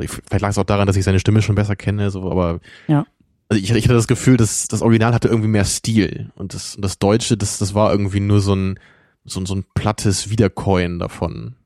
Ich, 0.00 0.10
vielleicht 0.10 0.40
lag 0.42 0.50
es 0.50 0.58
auch 0.58 0.64
daran, 0.64 0.86
dass 0.86 0.96
ich 0.96 1.04
seine 1.04 1.20
Stimme 1.20 1.42
schon 1.42 1.54
besser 1.54 1.76
kenne, 1.76 2.10
so, 2.10 2.30
aber 2.30 2.60
Ja. 2.88 3.04
also 3.48 3.62
ich, 3.62 3.70
ich 3.70 3.84
hatte 3.84 3.94
das 3.94 4.08
Gefühl, 4.08 4.36
dass 4.38 4.66
das 4.68 4.80
Original 4.82 5.12
hatte 5.12 5.28
irgendwie 5.28 5.48
mehr 5.50 5.64
Stil 5.66 6.30
und 6.34 6.54
das, 6.54 6.76
und 6.76 6.82
das 6.82 6.98
Deutsche, 6.98 7.36
das, 7.36 7.58
das 7.58 7.74
war 7.74 7.90
irgendwie 7.92 8.20
nur 8.20 8.40
so 8.40 8.54
ein, 8.54 8.78
so, 9.24 9.38
ein- 9.40 9.46
so 9.46 9.54
ein 9.54 9.64
plattes 9.74 10.30
Wiederkäuen 10.30 10.98
davon. 10.98 11.56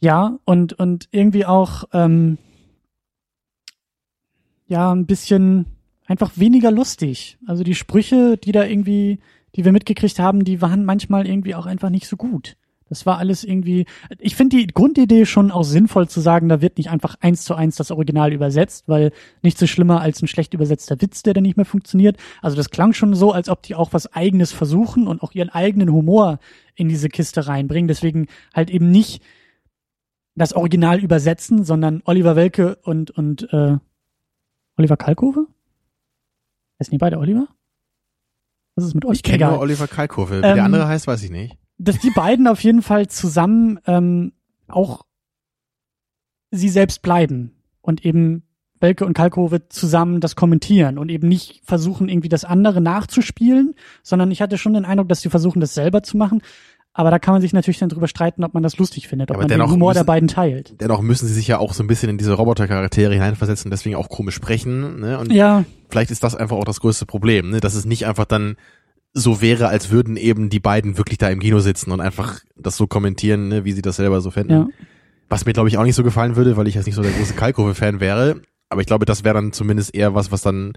Ja, 0.00 0.38
und, 0.44 0.72
und 0.74 1.08
irgendwie 1.10 1.46
auch, 1.46 1.84
ähm, 1.92 2.38
ja, 4.66 4.92
ein 4.92 5.06
bisschen 5.06 5.66
einfach 6.06 6.32
weniger 6.36 6.70
lustig. 6.70 7.38
Also 7.46 7.64
die 7.64 7.74
Sprüche, 7.74 8.36
die 8.36 8.52
da 8.52 8.64
irgendwie, 8.64 9.18
die 9.56 9.64
wir 9.64 9.72
mitgekriegt 9.72 10.18
haben, 10.18 10.44
die 10.44 10.60
waren 10.60 10.84
manchmal 10.84 11.26
irgendwie 11.26 11.54
auch 11.54 11.66
einfach 11.66 11.90
nicht 11.90 12.06
so 12.06 12.16
gut. 12.16 12.56
Das 12.88 13.06
war 13.06 13.18
alles 13.18 13.44
irgendwie, 13.44 13.86
ich 14.18 14.36
finde 14.36 14.58
die 14.58 14.66
Grundidee 14.66 15.24
schon 15.24 15.50
auch 15.50 15.64
sinnvoll 15.64 16.06
zu 16.06 16.20
sagen, 16.20 16.48
da 16.50 16.60
wird 16.60 16.76
nicht 16.76 16.90
einfach 16.90 17.16
eins 17.20 17.44
zu 17.44 17.54
eins 17.54 17.76
das 17.76 17.90
Original 17.90 18.32
übersetzt, 18.32 18.88
weil 18.88 19.10
nichts 19.42 19.58
so 19.58 19.66
schlimmer 19.66 20.02
als 20.02 20.20
ein 20.20 20.28
schlecht 20.28 20.52
übersetzter 20.52 21.00
Witz, 21.00 21.22
der 21.22 21.32
dann 21.32 21.44
nicht 21.44 21.56
mehr 21.56 21.64
funktioniert. 21.64 22.18
Also 22.42 22.56
das 22.56 22.70
klang 22.70 22.92
schon 22.92 23.14
so, 23.14 23.32
als 23.32 23.48
ob 23.48 23.62
die 23.62 23.74
auch 23.74 23.94
was 23.94 24.12
eigenes 24.12 24.52
versuchen 24.52 25.06
und 25.06 25.22
auch 25.22 25.32
ihren 25.32 25.48
eigenen 25.48 25.90
Humor 25.90 26.38
in 26.74 26.88
diese 26.88 27.08
Kiste 27.08 27.46
reinbringen. 27.46 27.88
Deswegen 27.88 28.26
halt 28.52 28.68
eben 28.68 28.90
nicht 28.90 29.22
das 30.36 30.52
Original 30.52 31.00
übersetzen, 31.00 31.64
sondern 31.64 32.02
Oliver 32.04 32.36
Welke 32.36 32.76
und, 32.82 33.10
und 33.10 33.50
äh, 33.52 33.78
Oliver 34.76 34.96
Kalkofe? 34.96 35.46
Heißen 36.84 36.90
die 36.90 36.98
beide 36.98 37.18
Oliver? 37.18 37.48
Was 38.76 38.84
ist 38.84 38.94
mit 38.94 39.06
euch? 39.06 39.16
Ich 39.16 39.22
kenne 39.22 39.46
nur 39.46 39.60
Oliver 39.60 39.88
Kalkofe. 39.88 40.42
Wie 40.42 40.46
Ähm, 40.46 40.54
der 40.56 40.64
andere 40.64 40.86
heißt, 40.86 41.06
weiß 41.06 41.22
ich 41.22 41.30
nicht. 41.30 41.56
Dass 41.78 41.98
die 41.98 42.10
beiden 42.10 42.46
auf 42.46 42.62
jeden 42.62 42.82
Fall 42.82 43.08
zusammen 43.08 43.80
ähm, 43.86 44.32
auch 44.68 45.06
sie 46.50 46.68
selbst 46.68 47.00
bleiben 47.00 47.52
und 47.80 48.04
eben 48.04 48.42
Welke 48.80 49.06
und 49.06 49.14
Kalkofe 49.14 49.66
zusammen 49.70 50.20
das 50.20 50.36
kommentieren 50.36 50.98
und 50.98 51.08
eben 51.08 51.26
nicht 51.26 51.62
versuchen, 51.64 52.10
irgendwie 52.10 52.28
das 52.28 52.44
andere 52.44 52.82
nachzuspielen, 52.82 53.74
sondern 54.02 54.30
ich 54.30 54.42
hatte 54.42 54.58
schon 54.58 54.74
den 54.74 54.84
Eindruck, 54.84 55.08
dass 55.08 55.22
sie 55.22 55.30
versuchen, 55.30 55.60
das 55.60 55.72
selber 55.72 56.02
zu 56.02 56.18
machen. 56.18 56.42
Aber 56.96 57.10
da 57.10 57.18
kann 57.18 57.34
man 57.34 57.42
sich 57.42 57.52
natürlich 57.52 57.78
dann 57.80 57.88
drüber 57.88 58.06
streiten, 58.06 58.44
ob 58.44 58.54
man 58.54 58.62
das 58.62 58.78
lustig 58.78 59.08
findet, 59.08 59.30
ob 59.30 59.36
Aber 59.36 59.42
man 59.42 59.48
den 59.48 59.68
Humor 59.68 59.92
der 59.92 60.02
müssen- 60.02 60.06
beiden 60.06 60.28
teilt. 60.28 60.80
Dennoch 60.80 61.02
müssen 61.02 61.26
sie 61.26 61.34
sich 61.34 61.48
ja 61.48 61.58
auch 61.58 61.74
so 61.74 61.82
ein 61.82 61.88
bisschen 61.88 62.08
in 62.08 62.18
diese 62.18 62.32
Robotercharaktere 62.34 63.12
hineinversetzen, 63.12 63.70
deswegen 63.70 63.96
auch 63.96 64.08
komisch 64.08 64.36
sprechen. 64.36 65.00
Ne? 65.00 65.18
Und 65.18 65.32
Ja, 65.32 65.64
vielleicht 65.90 66.12
ist 66.12 66.22
das 66.22 66.36
einfach 66.36 66.56
auch 66.56 66.64
das 66.64 66.78
größte 66.80 67.04
Problem, 67.04 67.50
ne? 67.50 67.58
dass 67.60 67.74
es 67.74 67.84
nicht 67.84 68.06
einfach 68.06 68.26
dann 68.26 68.56
so 69.12 69.40
wäre, 69.42 69.68
als 69.68 69.90
würden 69.90 70.16
eben 70.16 70.50
die 70.50 70.60
beiden 70.60 70.96
wirklich 70.96 71.18
da 71.18 71.28
im 71.30 71.40
Kino 71.40 71.58
sitzen 71.60 71.90
und 71.90 72.00
einfach 72.00 72.40
das 72.56 72.76
so 72.76 72.86
kommentieren, 72.86 73.48
ne? 73.48 73.64
wie 73.64 73.72
sie 73.72 73.82
das 73.82 73.96
selber 73.96 74.20
so 74.20 74.30
fänden. 74.30 74.56
ja. 74.56 74.68
Was 75.28 75.46
mir, 75.46 75.52
glaube 75.52 75.68
ich, 75.68 75.78
auch 75.78 75.84
nicht 75.84 75.94
so 75.96 76.04
gefallen 76.04 76.36
würde, 76.36 76.56
weil 76.56 76.68
ich 76.68 76.74
jetzt 76.76 76.86
nicht 76.86 76.94
so 76.94 77.02
der 77.02 77.10
große 77.12 77.34
Kalkofe-Fan 77.34 77.98
wäre. 77.98 78.40
Aber 78.68 78.82
ich 78.82 78.86
glaube, 78.86 79.04
das 79.04 79.24
wäre 79.24 79.34
dann 79.34 79.52
zumindest 79.52 79.94
eher 79.94 80.14
was, 80.14 80.30
was 80.30 80.42
dann 80.42 80.74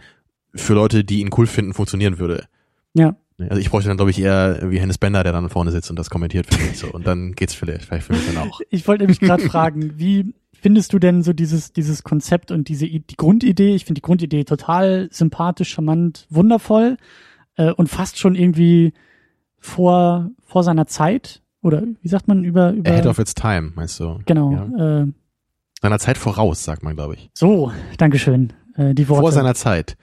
für 0.55 0.73
Leute, 0.73 1.03
die 1.03 1.19
ihn 1.19 1.29
cool 1.37 1.45
finden, 1.45 1.73
funktionieren 1.73 2.17
würde. 2.17 2.45
Ja. 2.93 3.15
Also 3.39 3.57
ich 3.57 3.69
bräuchte 3.69 3.87
dann, 3.89 3.97
glaube 3.97 4.09
ich, 4.11 4.19
eher 4.19 4.59
wie 4.71 4.79
Hennes 4.79 4.97
Bender, 4.97 5.23
der 5.23 5.31
dann 5.31 5.49
vorne 5.49 5.71
sitzt 5.71 5.89
und 5.89 5.97
das 5.99 6.09
kommentiert 6.09 6.47
für 6.51 6.59
mich 6.63 6.79
so. 6.79 6.87
Und 6.87 7.05
dann 7.05 7.33
geht's 7.33 7.53
vielleicht, 7.53 7.85
vielleicht 7.85 8.07
für 8.07 8.13
mich 8.13 8.25
dann 8.25 8.37
auch. 8.37 8.61
Ich 8.69 8.87
wollte 8.87 9.03
nämlich 9.03 9.19
gerade 9.19 9.43
fragen, 9.49 9.93
wie 9.99 10.33
findest 10.59 10.91
du 10.93 10.97
denn 10.99 11.21
so 11.21 11.33
dieses, 11.33 11.71
dieses 11.71 12.03
Konzept 12.03 12.49
und 12.51 12.67
diese 12.67 12.87
die 12.87 13.03
Grundidee? 13.15 13.75
Ich 13.75 13.85
finde 13.85 13.99
die 14.01 14.05
Grundidee 14.05 14.43
total 14.43 15.07
sympathisch, 15.11 15.69
charmant, 15.69 16.25
wundervoll 16.31 16.97
äh, 17.57 17.71
und 17.71 17.89
fast 17.89 18.17
schon 18.17 18.33
irgendwie 18.33 18.93
vor, 19.59 20.29
vor 20.45 20.63
seiner 20.63 20.87
Zeit. 20.87 21.41
Oder 21.61 21.83
wie 22.01 22.07
sagt 22.07 22.27
man 22.27 22.43
über, 22.43 22.71
über 22.71 22.89
Ahead 22.91 23.05
of 23.07 23.19
its 23.19 23.35
time, 23.35 23.71
meinst 23.75 23.99
du? 23.99 24.19
genau, 24.25 24.51
Ja. 24.51 25.01
äh, 25.01 25.07
Seiner 25.81 25.99
Zeit 25.99 26.17
voraus, 26.17 26.63
sagt 26.63 26.81
man, 26.81 26.95
glaube 26.95 27.15
ich. 27.15 27.29
so, 27.33 27.71
Dankeschön. 27.97 28.53
Äh, 28.75 28.95
die 28.95 29.07
Worte. 29.09 29.21
Vor 29.21 29.31
seiner 29.31 29.53
Zeit. 29.53 29.95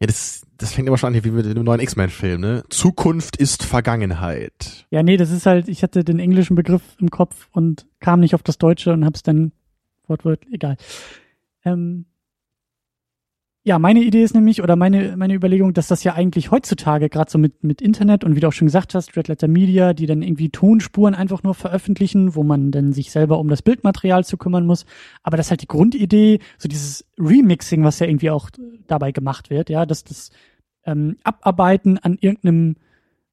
Ja, 0.00 0.06
das, 0.06 0.42
das 0.60 0.72
fängt 0.72 0.86
immer 0.86 0.98
schon 0.98 1.14
an, 1.14 1.24
wie 1.24 1.30
mit 1.30 1.46
dem 1.46 1.64
neuen 1.64 1.80
X-Men-Film, 1.80 2.40
ne? 2.40 2.62
Zukunft 2.68 3.36
ist 3.36 3.64
Vergangenheit. 3.64 4.86
Ja, 4.90 5.02
nee, 5.02 5.16
das 5.16 5.30
ist 5.30 5.46
halt, 5.46 5.68
ich 5.68 5.82
hatte 5.82 6.04
den 6.04 6.18
englischen 6.18 6.54
Begriff 6.54 6.82
im 7.00 7.10
Kopf 7.10 7.48
und 7.52 7.86
kam 7.98 8.20
nicht 8.20 8.34
auf 8.34 8.42
das 8.42 8.58
Deutsche 8.58 8.92
und 8.92 9.04
hab's 9.04 9.22
dann 9.22 9.52
wortwörtlich, 10.06 10.52
egal. 10.52 10.76
Ähm, 11.64 12.04
ja, 13.62 13.78
meine 13.78 14.00
Idee 14.00 14.22
ist 14.22 14.34
nämlich, 14.34 14.62
oder 14.62 14.74
meine, 14.74 15.16
meine 15.18 15.34
Überlegung, 15.34 15.74
dass 15.74 15.86
das 15.86 16.02
ja 16.02 16.14
eigentlich 16.14 16.50
heutzutage, 16.50 17.10
gerade 17.10 17.30
so 17.30 17.36
mit, 17.36 17.62
mit 17.62 17.82
Internet 17.82 18.24
und 18.24 18.34
wie 18.34 18.40
du 18.40 18.48
auch 18.48 18.54
schon 18.54 18.68
gesagt 18.68 18.94
hast, 18.94 19.16
Red 19.16 19.28
Letter 19.28 19.48
Media, 19.48 19.92
die 19.92 20.06
dann 20.06 20.22
irgendwie 20.22 20.48
Tonspuren 20.48 21.14
einfach 21.14 21.42
nur 21.42 21.54
veröffentlichen, 21.54 22.34
wo 22.34 22.42
man 22.42 22.70
dann 22.70 22.94
sich 22.94 23.10
selber 23.10 23.38
um 23.38 23.48
das 23.48 23.60
Bildmaterial 23.60 24.24
zu 24.24 24.38
kümmern 24.38 24.64
muss. 24.64 24.86
Aber 25.22 25.36
das 25.36 25.46
ist 25.46 25.50
halt 25.50 25.62
die 25.62 25.68
Grundidee, 25.68 26.38
so 26.56 26.68
dieses 26.68 27.04
Remixing, 27.18 27.84
was 27.84 27.98
ja 27.98 28.06
irgendwie 28.06 28.30
auch 28.30 28.48
dabei 28.86 29.12
gemacht 29.12 29.50
wird, 29.50 29.68
ja, 29.68 29.84
dass 29.84 30.04
das 30.04 30.30
ähm, 30.84 31.16
Abarbeiten 31.24 31.98
an 31.98 32.16
irgendeinem 32.20 32.76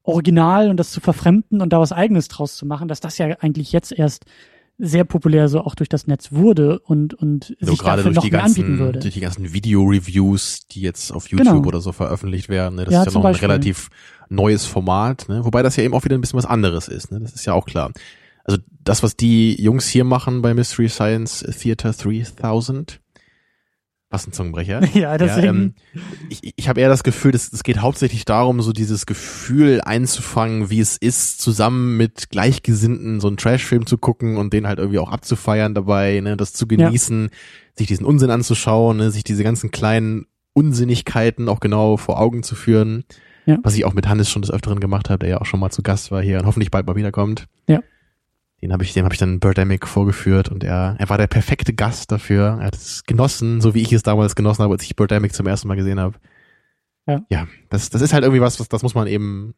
Original 0.02 0.70
und 0.70 0.78
das 0.78 0.90
zu 0.90 1.00
verfremden 1.00 1.60
und 1.60 1.72
da 1.72 1.80
was 1.80 1.92
Eigenes 1.92 2.28
draus 2.28 2.56
zu 2.56 2.64
machen, 2.66 2.88
dass 2.88 3.00
das 3.00 3.18
ja 3.18 3.26
eigentlich 3.40 3.72
jetzt 3.72 3.92
erst 3.92 4.24
sehr 4.80 5.04
populär 5.04 5.48
so 5.48 5.60
auch 5.62 5.74
durch 5.74 5.88
das 5.88 6.06
Netz 6.06 6.30
wurde 6.30 6.78
und, 6.78 7.12
und 7.12 7.56
So 7.60 7.72
sich 7.72 7.80
gerade 7.80 7.96
dafür 8.04 8.12
durch 8.12 8.16
noch 8.16 8.22
die 8.24 8.30
mehr 8.30 8.44
anbieten 8.44 8.68
ganzen, 8.68 8.78
würde. 8.78 8.98
durch 9.00 9.14
die 9.14 9.20
ganzen 9.20 9.52
Video-Reviews, 9.52 10.66
die 10.68 10.80
jetzt 10.82 11.10
auf 11.10 11.28
YouTube 11.28 11.48
Genau. 11.48 11.66
oder 11.66 11.80
so 11.80 11.90
veröffentlicht 11.92 12.48
werden. 12.48 12.76
Ne? 12.76 12.84
Das 12.84 12.94
Ja, 12.94 13.00
ist 13.02 13.06
ja 13.06 13.12
noch 13.12 13.20
ein 13.20 13.32
Beispiel. 13.32 13.48
relativ 13.48 13.88
neues 14.28 14.64
Format, 14.66 15.28
ne? 15.28 15.44
Wobei 15.44 15.62
das 15.62 15.74
ja 15.76 15.82
eben 15.82 15.94
auch 15.94 16.04
wieder 16.04 16.16
ein 16.16 16.20
bisschen 16.20 16.36
was 16.38 16.46
anderes 16.46 16.86
ist, 16.86 17.10
ne? 17.10 17.18
Das 17.20 17.32
ist 17.32 17.44
ja 17.44 17.54
auch 17.54 17.66
klar. 17.66 17.90
Also 18.44 18.60
das, 18.84 19.02
was 19.02 19.16
die 19.16 19.60
Jungs 19.60 19.88
hier 19.88 20.04
machen 20.04 20.42
bei 20.42 20.54
Mystery 20.54 20.88
Science 20.88 21.40
Theater 21.60 21.92
3000, 21.92 23.00
was 24.10 24.26
ein 24.26 24.32
Zungenbrecher. 24.32 24.80
Ja, 24.94 25.18
deswegen. 25.18 25.46
ähm, 25.46 25.74
ich 26.30 26.52
ich 26.56 26.68
habe 26.68 26.80
eher 26.80 26.88
das 26.88 27.02
Gefühl, 27.02 27.34
es 27.34 27.52
es 27.52 27.62
geht 27.62 27.78
hauptsächlich 27.78 28.24
darum, 28.24 28.60
so 28.62 28.72
dieses 28.72 29.06
Gefühl 29.06 29.80
einzufangen, 29.82 30.70
wie 30.70 30.80
es 30.80 30.96
ist, 30.96 31.40
zusammen 31.40 31.96
mit 31.96 32.30
Gleichgesinnten 32.30 33.20
so 33.20 33.28
einen 33.28 33.36
Trashfilm 33.36 33.86
zu 33.86 33.98
gucken 33.98 34.36
und 34.36 34.52
den 34.52 34.66
halt 34.66 34.78
irgendwie 34.78 34.98
auch 34.98 35.10
abzufeiern 35.10 35.74
dabei, 35.74 36.20
ne, 36.20 36.36
das 36.36 36.52
zu 36.52 36.66
genießen, 36.66 37.30
sich 37.74 37.86
diesen 37.86 38.06
Unsinn 38.06 38.30
anzuschauen, 38.30 38.96
ne, 38.96 39.10
sich 39.10 39.24
diese 39.24 39.44
ganzen 39.44 39.70
kleinen 39.70 40.26
Unsinnigkeiten 40.54 41.48
auch 41.48 41.60
genau 41.60 41.96
vor 41.96 42.18
Augen 42.18 42.42
zu 42.42 42.54
führen. 42.54 43.04
Ja. 43.46 43.58
Was 43.62 43.74
ich 43.74 43.86
auch 43.86 43.94
mit 43.94 44.08
Hannes 44.08 44.28
schon 44.28 44.42
des 44.42 44.50
Öfteren 44.50 44.78
gemacht 44.78 45.08
habe, 45.08 45.20
der 45.20 45.28
ja 45.30 45.40
auch 45.40 45.46
schon 45.46 45.60
mal 45.60 45.70
zu 45.70 45.82
Gast 45.82 46.10
war 46.10 46.20
hier 46.20 46.38
und 46.38 46.46
hoffentlich 46.46 46.70
bald 46.70 46.86
mal 46.86 46.96
wiederkommt. 46.96 47.46
Ja. 47.66 47.80
Den 48.62 48.72
habe 48.72 48.82
ich, 48.82 48.92
dem 48.92 49.04
habe 49.04 49.14
ich 49.14 49.20
dann 49.20 49.38
Birdemic 49.38 49.86
vorgeführt 49.86 50.48
und 50.48 50.64
er, 50.64 50.96
er 50.98 51.08
war 51.08 51.18
der 51.18 51.28
perfekte 51.28 51.72
Gast 51.72 52.10
dafür. 52.10 52.58
Er 52.60 52.66
hat 52.66 52.74
es 52.74 53.04
genossen, 53.04 53.60
so 53.60 53.74
wie 53.74 53.82
ich 53.82 53.92
es 53.92 54.02
damals 54.02 54.34
genossen 54.34 54.62
habe, 54.62 54.74
als 54.74 54.82
ich 54.82 54.96
Birdemic 54.96 55.32
zum 55.32 55.46
ersten 55.46 55.68
Mal 55.68 55.76
gesehen 55.76 56.00
habe. 56.00 56.16
Ja. 57.06 57.22
Ja, 57.30 57.46
das, 57.70 57.90
das 57.90 58.02
ist 58.02 58.12
halt 58.12 58.24
irgendwie 58.24 58.40
was, 58.40 58.58
was 58.58 58.68
das 58.68 58.82
muss 58.82 58.94
man 58.94 59.06
eben 59.06 59.54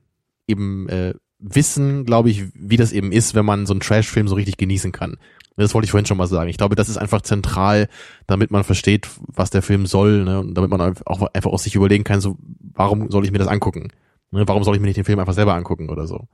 eben 0.46 0.88
äh, 0.88 1.14
wissen, 1.38 2.04
glaube 2.04 2.30
ich, 2.30 2.44
wie 2.54 2.76
das 2.76 2.92
eben 2.92 3.12
ist, 3.12 3.34
wenn 3.34 3.46
man 3.46 3.66
so 3.66 3.72
einen 3.72 3.80
Trash-Film 3.80 4.28
so 4.28 4.34
richtig 4.34 4.58
genießen 4.58 4.92
kann. 4.92 5.16
Das 5.56 5.74
wollte 5.74 5.86
ich 5.86 5.90
vorhin 5.90 6.06
schon 6.06 6.16
mal 6.16 6.26
sagen. 6.26 6.48
Ich 6.48 6.56
glaube, 6.56 6.74
das 6.74 6.88
ist 6.88 6.96
einfach 6.96 7.22
zentral, 7.22 7.88
damit 8.26 8.50
man 8.50 8.64
versteht, 8.64 9.08
was 9.26 9.50
der 9.50 9.62
Film 9.62 9.86
soll, 9.86 10.24
ne? 10.24 10.40
und 10.40 10.54
damit 10.54 10.70
man 10.70 10.80
auch 11.04 11.22
einfach 11.32 11.50
auch 11.50 11.58
sich 11.58 11.74
überlegen 11.74 12.04
kann, 12.04 12.20
so, 12.20 12.36
warum 12.74 13.10
soll 13.10 13.24
ich 13.24 13.32
mir 13.32 13.38
das 13.38 13.48
angucken? 13.48 13.88
Ne, 14.30 14.46
warum 14.46 14.64
soll 14.64 14.74
ich 14.74 14.80
mir 14.80 14.86
nicht 14.86 14.96
den 14.96 15.04
Film 15.04 15.18
einfach 15.18 15.34
selber 15.34 15.54
angucken 15.54 15.90
oder 15.90 16.06
so? 16.06 16.28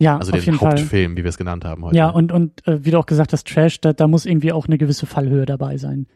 Ja, 0.00 0.16
Also 0.18 0.32
auf 0.32 0.38
den 0.38 0.44
jeden 0.44 0.58
Fall. 0.58 0.70
Hauptfilm, 0.78 1.16
wie 1.16 1.24
wir 1.24 1.28
es 1.28 1.38
genannt 1.38 1.64
haben 1.64 1.84
heute. 1.84 1.96
Ja, 1.96 2.08
und, 2.10 2.30
und 2.30 2.66
äh, 2.68 2.84
wie 2.84 2.90
du 2.92 2.98
auch 2.98 3.06
gesagt 3.06 3.32
hast, 3.32 3.46
Trash, 3.48 3.80
da, 3.80 3.92
da 3.92 4.06
muss 4.06 4.26
irgendwie 4.26 4.52
auch 4.52 4.66
eine 4.66 4.78
gewisse 4.78 5.06
Fallhöhe 5.06 5.44
dabei 5.44 5.76
sein. 5.76 6.06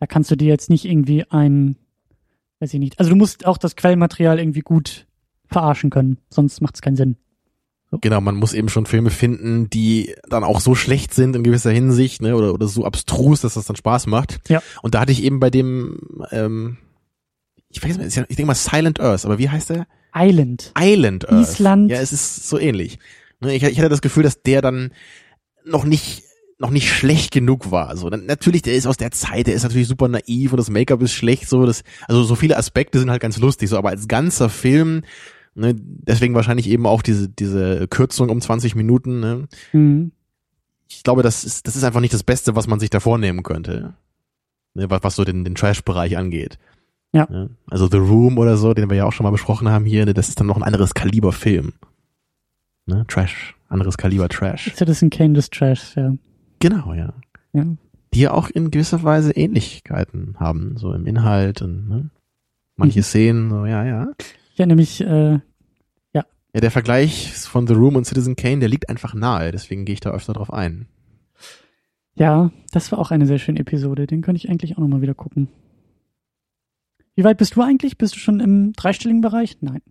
Da 0.00 0.06
kannst 0.06 0.30
du 0.30 0.36
dir 0.36 0.48
jetzt 0.48 0.70
nicht 0.70 0.84
irgendwie 0.84 1.24
ein, 1.30 1.76
weiß 2.58 2.74
ich 2.74 2.80
nicht, 2.80 2.98
also 2.98 3.10
du 3.10 3.16
musst 3.16 3.46
auch 3.46 3.58
das 3.58 3.76
Quellmaterial 3.76 4.40
irgendwie 4.40 4.60
gut 4.62 5.06
verarschen 5.46 5.90
können, 5.90 6.18
sonst 6.30 6.60
macht 6.60 6.74
es 6.74 6.82
keinen 6.82 6.96
Sinn. 6.96 7.16
Genau, 8.00 8.22
man 8.22 8.36
muss 8.36 8.54
eben 8.54 8.70
schon 8.70 8.86
Filme 8.86 9.10
finden, 9.10 9.68
die 9.68 10.14
dann 10.28 10.44
auch 10.44 10.60
so 10.60 10.74
schlecht 10.74 11.12
sind 11.12 11.36
in 11.36 11.42
gewisser 11.44 11.70
Hinsicht, 11.70 12.22
ne, 12.22 12.34
oder, 12.34 12.54
oder 12.54 12.66
so 12.66 12.86
abstrus, 12.86 13.42
dass 13.42 13.52
das 13.54 13.66
dann 13.66 13.76
Spaß 13.76 14.06
macht. 14.06 14.40
Ja. 14.48 14.62
Und 14.80 14.94
da 14.94 15.00
hatte 15.00 15.12
ich 15.12 15.22
eben 15.22 15.40
bei 15.40 15.50
dem, 15.50 15.98
ähm, 16.30 16.78
ich 17.68 17.80
vergesse 17.80 18.00
mal, 18.00 18.06
ist 18.06 18.14
ja- 18.16 18.24
ich 18.28 18.36
denke 18.36 18.46
mal 18.46 18.54
Silent 18.54 18.98
Earth, 18.98 19.26
aber 19.26 19.38
wie 19.38 19.50
heißt 19.50 19.68
der? 19.70 19.86
Island. 20.14 20.72
Island 20.78 21.28
Earth. 21.28 21.48
Island. 21.48 21.90
Ja, 21.90 22.00
es 22.00 22.12
ist 22.12 22.48
so 22.48 22.58
ähnlich. 22.58 22.98
Ne, 23.40 23.54
Ich, 23.54 23.62
ich 23.62 23.78
hatte 23.78 23.88
das 23.88 24.02
Gefühl, 24.02 24.22
dass 24.22 24.42
der 24.42 24.62
dann 24.62 24.92
noch 25.64 25.84
nicht 25.84 26.24
noch 26.58 26.70
nicht 26.70 26.92
schlecht 26.92 27.32
genug 27.32 27.72
war. 27.72 27.96
So, 27.96 28.08
dann, 28.08 28.24
natürlich, 28.26 28.62
der 28.62 28.74
ist 28.74 28.86
aus 28.86 28.96
der 28.96 29.10
Zeit, 29.10 29.48
der 29.48 29.54
ist 29.54 29.64
natürlich 29.64 29.88
super 29.88 30.06
naiv 30.06 30.52
und 30.52 30.58
das 30.58 30.70
Make-up 30.70 31.02
ist 31.02 31.12
schlecht. 31.12 31.48
So, 31.48 31.66
das, 31.66 31.82
also 32.06 32.22
so 32.22 32.36
viele 32.36 32.56
Aspekte 32.56 33.00
sind 33.00 33.10
halt 33.10 33.20
ganz 33.20 33.36
lustig. 33.38 33.68
So, 33.68 33.76
aber 33.76 33.88
als 33.88 34.06
ganzer 34.06 34.48
Film, 34.48 35.02
ne, 35.56 35.74
deswegen 35.76 36.36
wahrscheinlich 36.36 36.68
eben 36.68 36.86
auch 36.86 37.02
diese 37.02 37.28
diese 37.28 37.88
Kürzung 37.88 38.28
um 38.28 38.40
20 38.40 38.76
Minuten. 38.76 39.18
Ne, 39.18 39.48
Mhm. 39.72 40.12
ich 40.88 41.02
glaube, 41.02 41.22
das 41.24 41.42
ist 41.42 41.66
das 41.66 41.74
ist 41.74 41.82
einfach 41.82 42.00
nicht 42.00 42.14
das 42.14 42.22
Beste, 42.22 42.54
was 42.54 42.68
man 42.68 42.78
sich 42.78 42.90
da 42.90 43.00
vornehmen 43.00 43.42
könnte. 43.42 43.94
Ne, 44.74 44.88
was, 44.88 45.02
was 45.02 45.16
so 45.16 45.24
den, 45.24 45.44
den 45.44 45.56
Trash-Bereich 45.56 46.16
angeht. 46.16 46.58
Ja. 47.12 47.26
Ne? 47.30 47.50
Also 47.70 47.88
The 47.88 47.98
Room 47.98 48.38
oder 48.38 48.56
so, 48.56 48.74
den 48.74 48.88
wir 48.88 48.96
ja 48.96 49.04
auch 49.04 49.12
schon 49.12 49.24
mal 49.24 49.30
besprochen 49.30 49.68
haben 49.68 49.84
hier, 49.84 50.04
ne, 50.06 50.14
das 50.14 50.28
ist 50.28 50.40
dann 50.40 50.46
noch 50.46 50.56
ein 50.56 50.62
anderes 50.62 50.94
Kaliber 50.94 51.32
Film. 51.32 51.74
Ne? 52.86 53.04
Trash, 53.08 53.54
anderes 53.68 53.96
Kaliber 53.98 54.28
Trash. 54.28 54.72
Citizen 54.74 55.10
Kane 55.10 55.34
des 55.34 55.50
Trash, 55.50 55.94
ja. 55.96 56.14
Genau, 56.58 56.94
ja. 56.94 57.12
ja. 57.52 57.66
Die 58.14 58.20
ja 58.20 58.32
auch 58.32 58.50
in 58.50 58.70
gewisser 58.70 59.02
Weise 59.02 59.32
Ähnlichkeiten 59.32 60.36
haben, 60.38 60.76
so 60.76 60.92
im 60.92 61.06
Inhalt 61.06 61.62
und 61.62 61.88
ne? 61.88 62.10
manche 62.76 63.00
Mhm. 63.00 63.04
Szenen, 63.04 63.50
so 63.50 63.66
ja, 63.66 63.84
ja. 63.84 64.08
Ich 64.52 64.58
erinnere 64.58 64.76
mich, 64.76 65.00
äh, 65.00 65.38
Ja, 66.54 66.60
der 66.60 66.70
Vergleich 66.70 67.32
von 67.32 67.66
The 67.66 67.72
Room 67.72 67.96
und 67.96 68.04
Citizen 68.04 68.36
Kane, 68.36 68.58
der 68.58 68.68
liegt 68.68 68.90
einfach 68.90 69.14
nahe, 69.14 69.52
deswegen 69.52 69.86
gehe 69.86 69.94
ich 69.94 70.00
da 70.00 70.10
öfter 70.10 70.34
drauf 70.34 70.52
ein. 70.52 70.86
ja, 72.14 72.50
das 72.72 72.92
war 72.92 72.98
auch 72.98 73.10
eine 73.10 73.24
sehr 73.26 73.38
schöne 73.38 73.60
Episode. 73.60 74.06
Den 74.06 74.20
könnte 74.20 74.36
ich 74.36 74.50
eigentlich 74.50 74.76
auch 74.76 74.80
nochmal 74.80 75.00
wieder 75.00 75.14
gucken. 75.14 75.48
Wie 77.14 77.24
weit 77.24 77.38
bist 77.38 77.56
du 77.56 77.62
eigentlich? 77.62 77.98
Bist 77.98 78.14
du 78.16 78.18
schon 78.18 78.40
im 78.40 78.72
dreistelligen 78.72 79.20
Bereich? 79.20 79.58
Nein. 79.60 79.82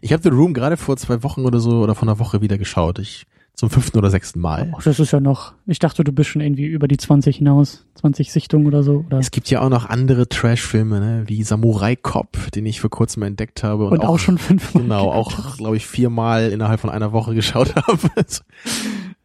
Ich 0.00 0.12
habe 0.12 0.22
The 0.22 0.30
Room 0.30 0.54
gerade 0.54 0.76
vor 0.76 0.96
zwei 0.96 1.22
Wochen 1.22 1.44
oder 1.44 1.60
so 1.60 1.82
oder 1.82 1.94
vor 1.94 2.08
einer 2.08 2.18
Woche 2.18 2.40
wieder 2.40 2.58
geschaut. 2.58 2.98
Ich 2.98 3.26
zum 3.54 3.68
fünften 3.68 3.98
oder 3.98 4.10
sechsten 4.10 4.40
Mal. 4.40 4.72
Ach, 4.76 4.82
das 4.82 4.98
ist 4.98 5.12
ja 5.12 5.20
noch. 5.20 5.52
Ich 5.66 5.78
dachte, 5.78 6.04
du 6.04 6.12
bist 6.12 6.30
schon 6.30 6.40
irgendwie 6.40 6.64
über 6.64 6.88
die 6.88 6.96
20 6.96 7.36
hinaus. 7.36 7.86
20 7.94 8.32
Sichtungen 8.32 8.66
oder 8.66 8.82
so. 8.82 9.04
Oder? 9.06 9.18
Es 9.18 9.30
gibt 9.30 9.50
ja 9.50 9.60
auch 9.60 9.68
noch 9.68 9.84
andere 9.84 10.28
Trash-Filme, 10.28 11.00
ne, 11.00 11.24
wie 11.26 11.42
Samurai 11.42 11.94
Cop, 11.94 12.50
den 12.54 12.64
ich 12.64 12.80
vor 12.80 12.90
kurzem 12.90 13.22
entdeckt 13.22 13.62
habe 13.62 13.84
und, 13.84 13.92
Und 13.92 14.04
auch 14.04 14.18
schon 14.18 14.38
fünfmal 14.38 14.82
genau 14.82 15.12
auch 15.12 15.56
glaube 15.58 15.76
ich 15.76 15.86
viermal 15.86 16.50
innerhalb 16.50 16.80
von 16.80 16.90
einer 16.90 17.12
Woche 17.12 17.34
geschaut 17.36 17.76
habe. 17.76 18.10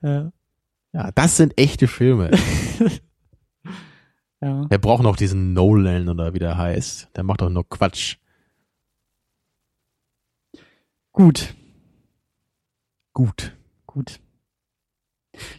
Ja. 0.01 0.31
ja, 0.93 1.11
das 1.15 1.37
sind 1.37 1.57
echte 1.57 1.87
Filme. 1.87 2.31
ja. 4.41 4.65
Der 4.65 4.77
braucht 4.77 5.03
noch 5.03 5.15
diesen 5.15 5.53
Nolan 5.53 6.09
oder 6.09 6.33
wie 6.33 6.39
der 6.39 6.57
heißt. 6.57 7.09
Der 7.15 7.23
macht 7.23 7.41
doch 7.41 7.49
nur 7.49 7.67
Quatsch. 7.67 8.17
Gut. 11.11 11.55
Gut. 13.13 13.55
Gut. 13.87 14.19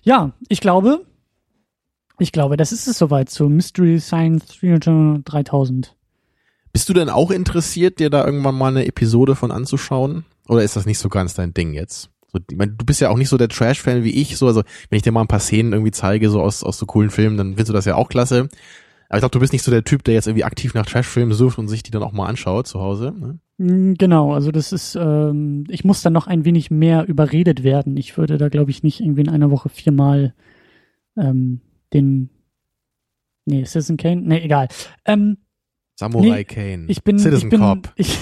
Ja, 0.03 0.33
ich 0.49 0.61
glaube, 0.61 1.05
ich 2.19 2.33
glaube, 2.33 2.57
das 2.57 2.73
ist 2.73 2.87
es 2.87 2.99
soweit 2.99 3.31
zu 3.31 3.49
Mystery 3.49 4.01
Science 4.01 4.47
Theater 4.47 5.21
3000. 5.25 5.97
Bist 6.73 6.89
du 6.89 6.93
denn 6.93 7.09
auch 7.09 7.31
interessiert, 7.31 7.99
dir 7.99 8.11
da 8.11 8.25
irgendwann 8.25 8.57
mal 8.57 8.69
eine 8.69 8.87
Episode 8.87 9.35
von 9.35 9.51
anzuschauen? 9.51 10.25
Oder 10.47 10.63
ist 10.63 10.77
das 10.77 10.87
nicht 10.87 10.99
so 10.99 11.09
ganz 11.09 11.35
dein 11.35 11.55
Ding 11.55 11.75
jetzt? 11.75 12.11
So, 12.31 12.39
ich 12.51 12.57
meine, 12.57 12.73
du 12.73 12.85
bist 12.85 13.01
ja 13.01 13.09
auch 13.11 13.17
nicht 13.17 13.29
so 13.31 13.39
der 13.39 13.49
Trash-Fan 13.49 14.05
wie 14.05 14.11
ich. 14.21 14.37
So, 14.37 14.47
also 14.47 14.63
wenn 14.91 14.97
ich 14.97 15.03
dir 15.03 15.13
mal 15.13 15.23
ein 15.23 15.29
paar 15.29 15.41
Szenen 15.41 15.73
irgendwie 15.73 15.93
zeige, 15.93 16.29
so 16.31 16.41
aus, 16.43 16.63
aus 16.63 16.79
so 16.79 16.87
coolen 16.87 17.11
Filmen, 17.11 17.37
dann 17.37 17.49
findest 17.49 17.71
du 17.71 17.73
das 17.73 17.85
ja 17.87 17.95
auch 17.95 18.09
klasse. 18.09 18.49
Aber 19.09 19.17
ich 19.19 19.23
glaube, 19.23 19.33
du 19.33 19.41
bist 19.41 19.55
nicht 19.55 19.63
so 19.63 19.71
der 19.71 19.85
Typ, 19.85 20.05
der 20.05 20.15
jetzt 20.15 20.27
irgendwie 20.27 20.45
aktiv 20.45 20.75
nach 20.75 20.85
Trash-Filmen 20.85 21.33
sucht 21.33 21.59
und 21.59 21.69
sich 21.69 21.83
die 21.83 21.91
dann 21.91 22.03
auch 22.03 22.13
mal 22.13 22.27
anschaut 22.27 22.67
zu 22.67 22.81
Hause. 22.81 23.15
Ne? 23.19 23.39
Mm, 23.57 23.95
Genau, 23.95 24.35
also 24.35 24.51
das 24.53 24.73
ist, 24.73 24.97
ähm, 24.97 25.65
ich 25.69 25.85
muss 25.85 26.03
dann 26.03 26.13
noch 26.13 26.27
ein 26.27 26.45
wenig 26.45 26.71
mehr 26.71 27.09
überredet 27.09 27.65
werden. 27.65 27.97
Ich 27.97 28.19
würde 28.19 28.37
da, 28.37 28.49
glaube 28.51 28.71
ich, 28.71 28.83
nicht 28.83 29.01
irgendwie 29.01 29.23
in 29.23 29.31
einer 29.31 29.51
Woche 29.51 29.71
viermal 29.71 30.35
ähm, 31.17 31.63
den, 31.95 32.29
nee, 33.47 33.65
Citizen 33.65 33.97
Kane, 33.97 34.21
nee, 34.23 34.41
egal. 34.41 34.69
Ähm, 35.07 35.39
Samurai 35.99 36.29
Nee, 36.29 36.45
Kane. 36.45 36.85
ich 36.87 37.03
bin, 37.03 37.19
Citizen 37.19 37.47
ich 37.47 37.51
bin, 37.51 37.61
Cop. 37.61 37.93
ich, 37.97 38.17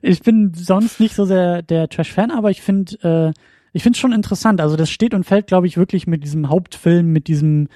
ich 0.00 0.22
bin 0.22 0.54
sonst 0.54 0.98
nicht 0.98 1.14
so 1.14 1.26
sehr 1.26 1.60
der 1.60 1.90
Trash-Fan, 1.90 2.30
aber 2.30 2.50
ich 2.50 2.62
finde, 2.62 3.34
äh, 3.34 3.40
ich 3.74 3.82
finde 3.82 3.96
es 3.96 4.00
schon 4.00 4.14
interessant. 4.14 4.62
Also 4.62 4.76
das 4.76 4.90
steht 4.90 5.12
und 5.12 5.24
fällt, 5.24 5.46
glaube 5.46 5.66
ich, 5.66 5.76
wirklich 5.76 6.06
mit 6.06 6.24
diesem 6.24 6.48
Hauptfilm, 6.48 7.12
mit 7.12 7.28
diesem, 7.28 7.68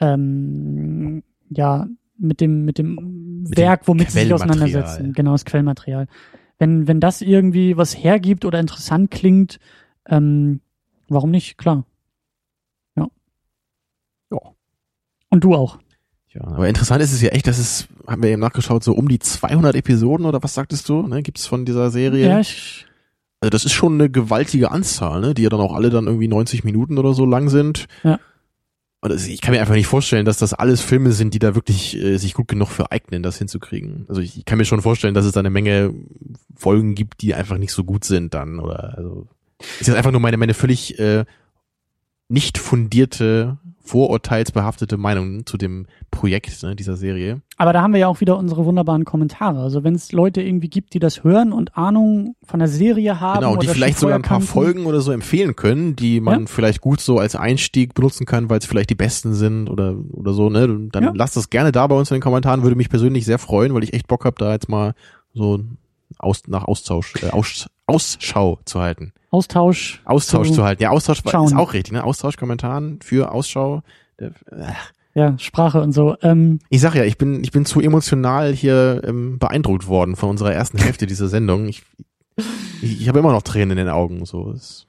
ähm, 0.00 1.22
ja, 1.50 1.86
mit 2.18 2.40
dem, 2.40 2.64
mit 2.64 2.78
dem 2.78 3.44
Mit 3.44 3.56
Werk, 3.56 3.84
dem 3.84 3.88
womit 3.88 4.10
sie 4.10 4.22
sich 4.22 4.34
auseinandersetzen. 4.34 5.12
Genau, 5.12 5.30
das 5.30 5.44
Quellmaterial. 5.44 6.08
Wenn, 6.58 6.88
wenn 6.88 6.98
das 6.98 7.22
irgendwie 7.22 7.76
was 7.76 7.96
hergibt 7.96 8.44
oder 8.44 8.58
interessant 8.58 9.12
klingt, 9.12 9.60
ähm, 10.08 10.62
warum 11.08 11.30
nicht? 11.30 11.58
Klar. 11.58 11.84
Ja. 12.96 13.06
Ja. 14.32 14.40
Und 15.30 15.44
du 15.44 15.54
auch. 15.54 15.78
Ja, 16.34 16.44
aber 16.44 16.68
interessant 16.68 17.02
ist 17.02 17.12
es 17.12 17.22
ja 17.22 17.30
echt, 17.30 17.46
dass 17.46 17.58
es, 17.58 17.88
haben 18.06 18.22
wir 18.22 18.30
eben 18.30 18.40
nachgeschaut, 18.40 18.84
so 18.84 18.92
um 18.92 19.08
die 19.08 19.18
200 19.18 19.74
Episoden 19.74 20.26
oder 20.26 20.42
was 20.42 20.54
sagtest 20.54 20.88
du, 20.88 21.02
ne, 21.06 21.22
gibt's 21.22 21.46
von 21.46 21.64
dieser 21.64 21.90
Serie? 21.90 22.28
Ja, 22.28 22.40
ich, 22.40 22.86
Also 23.40 23.50
das 23.50 23.64
ist 23.64 23.72
schon 23.72 23.94
eine 23.94 24.10
gewaltige 24.10 24.70
Anzahl, 24.70 25.20
ne, 25.20 25.34
die 25.34 25.42
ja 25.42 25.48
dann 25.48 25.60
auch 25.60 25.74
alle 25.74 25.90
dann 25.90 26.06
irgendwie 26.06 26.28
90 26.28 26.64
Minuten 26.64 26.98
oder 26.98 27.14
so 27.14 27.24
lang 27.24 27.48
sind. 27.48 27.86
Ja. 28.02 28.18
Und 29.00 29.12
das, 29.12 29.26
ich 29.28 29.40
kann 29.40 29.54
mir 29.54 29.60
einfach 29.60 29.74
nicht 29.74 29.86
vorstellen, 29.86 30.24
dass 30.24 30.38
das 30.38 30.54
alles 30.54 30.80
Filme 30.80 31.12
sind, 31.12 31.32
die 31.32 31.38
da 31.38 31.54
wirklich 31.54 31.96
äh, 31.96 32.18
sich 32.18 32.34
gut 32.34 32.48
genug 32.48 32.68
für 32.68 32.90
eignen, 32.90 33.22
das 33.22 33.38
hinzukriegen. 33.38 34.04
Also 34.08 34.20
ich, 34.20 34.36
ich 34.36 34.44
kann 34.44 34.58
mir 34.58 34.64
schon 34.64 34.82
vorstellen, 34.82 35.14
dass 35.14 35.24
es 35.24 35.32
da 35.32 35.40
eine 35.40 35.50
Menge 35.50 35.94
Folgen 36.56 36.94
gibt, 36.96 37.22
die 37.22 37.32
einfach 37.34 37.58
nicht 37.58 37.72
so 37.72 37.84
gut 37.84 38.04
sind 38.04 38.34
dann 38.34 38.58
oder 38.58 38.98
also 38.98 39.28
ist 39.80 39.86
jetzt 39.86 39.96
einfach 39.96 40.10
nur 40.10 40.20
meine 40.20 40.36
meine 40.36 40.54
völlig 40.54 40.98
äh, 40.98 41.24
nicht 42.28 42.58
fundierte, 42.58 43.58
vorurteilsbehaftete 43.88 44.96
Meinung 44.96 45.46
zu 45.46 45.56
dem 45.56 45.86
Projekt 46.10 46.62
ne, 46.62 46.76
dieser 46.76 46.96
Serie. 46.96 47.40
Aber 47.56 47.72
da 47.72 47.82
haben 47.82 47.92
wir 47.92 48.00
ja 48.00 48.08
auch 48.08 48.20
wieder 48.20 48.36
unsere 48.38 48.64
wunderbaren 48.64 49.04
Kommentare. 49.04 49.60
Also 49.60 49.84
wenn 49.84 49.94
es 49.94 50.12
Leute 50.12 50.42
irgendwie 50.42 50.68
gibt, 50.68 50.94
die 50.94 50.98
das 50.98 51.24
hören 51.24 51.52
und 51.52 51.76
Ahnung 51.76 52.36
von 52.44 52.58
der 52.60 52.68
Serie 52.68 53.20
haben 53.20 53.40
Genau, 53.40 53.56
die 53.56 53.66
oder 53.66 53.74
vielleicht 53.74 53.98
sogar 53.98 54.16
ein 54.16 54.22
paar 54.22 54.38
kannten. 54.38 54.46
Folgen 54.52 54.86
oder 54.86 55.00
so 55.00 55.12
empfehlen 55.12 55.56
können, 55.56 55.96
die 55.96 56.20
man 56.20 56.40
Ja. 56.40 56.46
vielleicht 56.46 56.80
gut 56.80 57.00
so 57.00 57.18
als 57.18 57.34
Einstieg 57.36 57.94
benutzen 57.94 58.26
kann, 58.26 58.48
weil 58.50 58.58
es 58.58 58.66
vielleicht 58.66 58.90
die 58.90 58.94
besten 58.94 59.34
sind 59.34 59.68
oder 59.68 59.96
oder 60.12 60.32
so, 60.34 60.50
ne? 60.50 60.88
Dann 60.92 61.04
Ja. 61.04 61.12
lasst 61.14 61.36
das 61.36 61.50
gerne 61.50 61.72
da 61.72 61.86
bei 61.86 61.96
uns 61.96 62.10
in 62.10 62.16
den 62.16 62.22
Kommentaren, 62.22 62.62
würde 62.62 62.76
mich 62.76 62.88
persönlich 62.90 63.24
sehr 63.24 63.38
freuen, 63.38 63.74
weil 63.74 63.84
ich 63.84 63.92
echt 63.94 64.06
Bock 64.06 64.24
habe, 64.24 64.36
da 64.38 64.52
jetzt 64.52 64.68
mal 64.68 64.94
so 65.34 65.60
aus, 66.18 66.42
nach 66.46 66.64
Austausch, 66.64 67.14
äh, 67.22 67.30
Aus, 67.30 67.66
Ausschau 67.86 68.58
zu 68.64 68.80
halten. 68.80 69.12
Austausch. 69.30 70.00
Austausch 70.04 70.48
zu- 70.48 70.54
zu 70.54 70.64
halten. 70.64 70.82
Ja, 70.82 70.90
Austausch 70.90 71.20
schauen. 71.28 71.46
ist 71.46 71.54
auch 71.56 71.72
richtig, 71.74 71.92
ne? 71.92 72.04
Austausch, 72.04 72.36
Kommentaren 72.36 73.00
für 73.02 73.30
Ausschau. 73.32 73.82
Äh, 74.16 74.30
Ja, 75.14 75.36
Sprache 75.38 75.80
und 75.82 75.92
so. 75.92 76.16
Ähm, 76.22 76.60
Ich 76.70 76.80
sag 76.80 76.94
ja, 76.94 77.04
ich 77.04 77.18
bin, 77.18 77.42
ich 77.42 77.50
bin 77.50 77.64
zu 77.64 77.80
emotional 77.80 78.52
hier 78.54 79.02
ähm, 79.04 79.38
beeindruckt 79.38 79.86
worden 79.88 80.14
von 80.16 80.30
unserer 80.30 80.52
ersten 80.52 80.78
Hälfte 80.78 81.06
dieser 81.06 81.28
Sendung. 81.28 81.66
Ich, 81.68 81.82
ich, 82.82 83.00
ich 83.02 83.08
habe 83.08 83.18
immer 83.18 83.32
noch 83.32 83.42
Tränen 83.42 83.72
in 83.72 83.84
den 83.86 83.88
Augen. 83.88 84.24
So. 84.26 84.52
Es, 84.52 84.86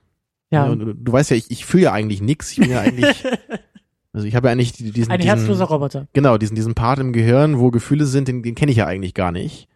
ja, 0.51 0.67
Ja, 0.67 0.75
du, 0.75 0.93
du 0.93 1.11
weißt 1.11 1.31
ja, 1.31 1.37
ich, 1.37 1.49
ich 1.49 1.65
fühle 1.65 1.83
ja 1.85 1.93
eigentlich 1.93 2.21
nix. 2.21 2.51
Ich 2.51 2.59
bin 2.59 2.69
ja 2.69 2.79
eigentlich, 2.81 3.25
also 4.13 4.27
ich 4.27 4.35
habe 4.35 4.47
ja 4.47 4.51
eigentlich 4.51 4.73
diesen, 4.73 5.11
ein 5.11 5.19
diesen 5.19 5.35
herzloser 5.35 5.65
Roboter. 5.65 6.07
genau 6.13 6.37
diesen 6.37 6.55
diesen 6.55 6.75
Part 6.75 6.99
im 6.99 7.11
Gehirn, 7.11 7.57
wo 7.59 7.71
Gefühle 7.71 8.05
sind, 8.05 8.27
den, 8.27 8.43
den 8.43 8.53
kenne 8.55 8.71
ich 8.71 8.77
ja 8.77 8.85
eigentlich 8.85 9.13
gar 9.15 9.31
nicht. 9.31 9.67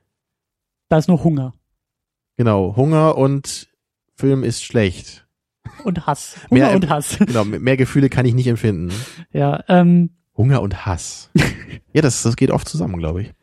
Da 0.89 0.97
ist 0.99 1.07
nur 1.07 1.23
Hunger 1.23 1.53
Genau, 2.37 2.75
Hunger 2.75 3.17
und 3.17 3.69
Film 4.15 4.43
ist 4.43 4.63
schlecht. 4.63 5.25
und 5.83 6.05
Hass. 6.05 6.37
Hunger 6.49 6.67
Mehr- 6.67 6.75
und 6.75 6.89
Hass. 6.89 7.17
Genau, 7.25 7.43
mehr 7.45 7.77
Gefühle 7.77 8.09
kann 8.09 8.25
ich 8.25 8.33
nicht 8.33 8.47
empfinden. 8.47 8.91
Ja, 9.31 9.63
ähm, 9.67 10.11
Hunger 10.37 10.61
und 10.61 10.85
Hass. 10.85 11.29
ja, 11.93 12.01
das 12.01 12.23
das 12.23 12.35
geht 12.35 12.51
oft 12.51 12.67
zusammen, 12.67 12.97
glaube 12.97 13.21
ich. 13.23 13.33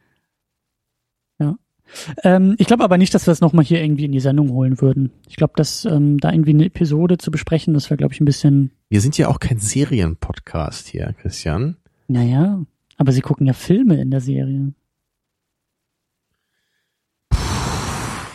ähm, 2.22 2.54
ich 2.58 2.68
glaube 2.68 2.84
aber 2.84 2.98
nicht, 2.98 3.12
dass 3.14 3.26
wir 3.26 3.32
das 3.32 3.40
nochmal 3.40 3.64
hier 3.64 3.82
irgendwie 3.82 4.04
in 4.04 4.12
die 4.12 4.20
Sendung 4.20 4.50
holen 4.50 4.80
würden. 4.80 5.10
Ich 5.28 5.34
glaube, 5.34 5.54
dass 5.56 5.84
ähm, 5.84 6.18
da 6.18 6.30
irgendwie 6.30 6.50
eine 6.50 6.66
Episode 6.66 7.18
zu 7.18 7.32
besprechen, 7.32 7.74
das 7.74 7.90
wäre, 7.90 7.96
glaube 7.98 8.14
ich, 8.14 8.20
ein 8.20 8.24
bisschen, 8.26 8.70
Wir 8.90 9.00
sind 9.00 9.18
ja 9.18 9.26
auch 9.26 9.40
kein 9.40 9.58
Serienpodcast 9.58 10.86
hier, 10.86 11.12
Christian. 11.20 11.78
naja, 12.06 12.64
aber 12.96 13.10
sie 13.10 13.22
gucken 13.22 13.44
ja 13.48 13.54
Filme 13.54 14.00
in 14.00 14.12
der 14.12 14.20
Serie. 14.20 14.72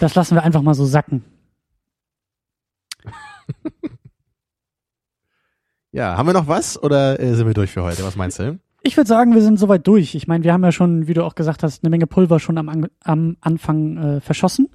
Das 0.02 0.16
lassen 0.16 0.36
wir 0.36 0.44
einfach 0.44 0.62
mal 0.62 0.74
so 0.74 0.86
sacken. 0.86 1.24
Ja, 5.92 6.18
haben 6.18 6.28
wir 6.28 6.34
noch 6.34 6.48
was 6.48 6.82
oder 6.82 7.20
äh, 7.20 7.34
sind 7.36 7.48
wir 7.48 7.54
durch 7.54 7.72
für 7.72 7.84
heute? 7.84 8.04
Was 8.04 8.16
meinst 8.16 8.40
du? 8.40 8.60
Ich 8.82 8.98
würde 8.98 9.08
sagen, 9.08 9.34
wir 9.34 9.42
sind 9.42 9.58
soweit 9.58 9.88
durch. 9.88 10.14
Ich 10.14 10.28
meine, 10.28 10.44
wir 10.44 10.52
haben 10.54 10.64
ja 10.64 10.72
schon, 10.72 11.08
wie 11.08 11.14
du 11.14 11.24
auch 11.24 11.36
gesagt 11.36 11.64
hast, 11.64 11.84
eine 11.84 11.90
Menge 11.90 12.06
Pulver 12.06 12.40
schon 12.40 12.58
am, 12.58 12.70
An- 12.70 12.90
am 13.04 13.38
Anfang 13.42 13.98
äh, 13.98 14.22
verschossen. 14.22 14.70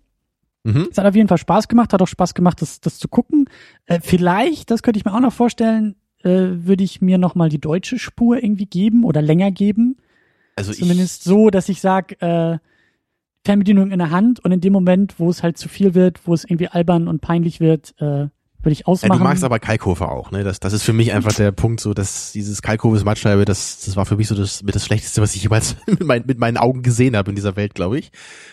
Mhm. 0.65 0.89
Es 0.91 0.99
hat 0.99 1.07
auf 1.07 1.15
jeden 1.15 1.29
Fall 1.29 1.39
Spaß 1.39 1.69
gemacht, 1.69 1.93
hat 1.93 2.03
auch 2.03 2.09
Spaß 2.09 2.35
gemacht, 2.35 2.61
das, 2.63 2.81
das 2.81 2.99
zu 2.99 3.09
gucken. 3.09 3.47
Äh, 3.87 4.01
vielleicht, 4.03 4.71
das 4.71 4.83
könnte 4.83 4.99
ich 4.99 5.05
mir 5.05 5.15
auch 5.15 5.21
noch 5.21 5.33
vorstellen, 5.33 5.95
äh, 6.23 6.29
würde 6.65 6.85
ich 6.85 7.01
mir 7.01 7.19
noch 7.19 7.35
mal 7.35 7.49
die 7.51 7.61
deutsche 7.61 7.99
Spur 7.99 8.43
irgendwie 8.43 8.67
geben 8.67 9.05
oder 9.05 9.23
länger 9.23 9.51
geben. 9.51 9.97
Also 10.57 10.73
ich, 10.73 10.79
Zumindest 10.79 11.23
so, 11.25 11.51
dass 11.51 11.69
ich 11.69 11.81
sage, 11.81 12.21
äh, 12.21 12.59
Fernbedienung 13.45 13.91
in 13.91 13.99
der 13.99 14.11
Hand 14.11 14.41
und 14.41 14.53
in 14.53 14.61
dem 14.61 14.73
Moment, 14.73 15.19
wo 15.19 15.31
es 15.31 15.43
halt 15.43 15.57
zu 15.57 15.69
viel 15.69 15.95
wird, 15.95 16.27
wo 16.27 16.35
es 16.35 16.45
irgendwie 16.45 16.69
albern 16.69 17.09
und 17.09 17.21
peinlich 17.21 17.61
wird, 17.61 17.95
äh, 18.01 18.29
würde 18.63 18.73
ich 18.73 18.81
ja, 18.81 18.87
ausmachen. 18.87 19.19
du 19.19 19.25
magst 19.25 19.45
aber 19.45 19.59
Kalkofer 19.59 20.11
auch, 20.11 20.31
ne? 20.31 20.45
Das, 20.45 20.61
das 20.61 20.73
ist 20.73 20.83
für 20.83 20.93
mich 20.93 21.13
einfach 21.13 21.33
der 21.33 21.53
Punkt, 21.53 21.81
so 21.81 21.95
dass 21.95 22.33
dieses 22.33 22.63
Kalkofes 22.63 23.05
Mattscheibe, 23.05 23.45
das, 23.45 23.81
das 23.85 23.97
war 23.97 24.07
für 24.07 24.17
mich 24.17 24.29
so 24.29 24.35
das 24.35 24.63
mit 24.63 24.75
das 24.75 24.85
Schlechteste, 24.87 25.21
was 25.23 25.35
ich 25.35 25.43
jemals 25.43 25.77
mit, 25.87 26.05
mein, 26.05 26.25
mit 26.27 26.39
meinen 26.39 26.57
Augen 26.57 26.83
gesehen 26.83 27.17
habe 27.17 27.31
in 27.31 27.37
dieser 27.37 27.57
Welt, 27.57 27.75
glaube 27.75 27.99
ich. 27.99 28.11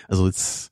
Also 0.08 0.26
jetzt, 0.28 0.72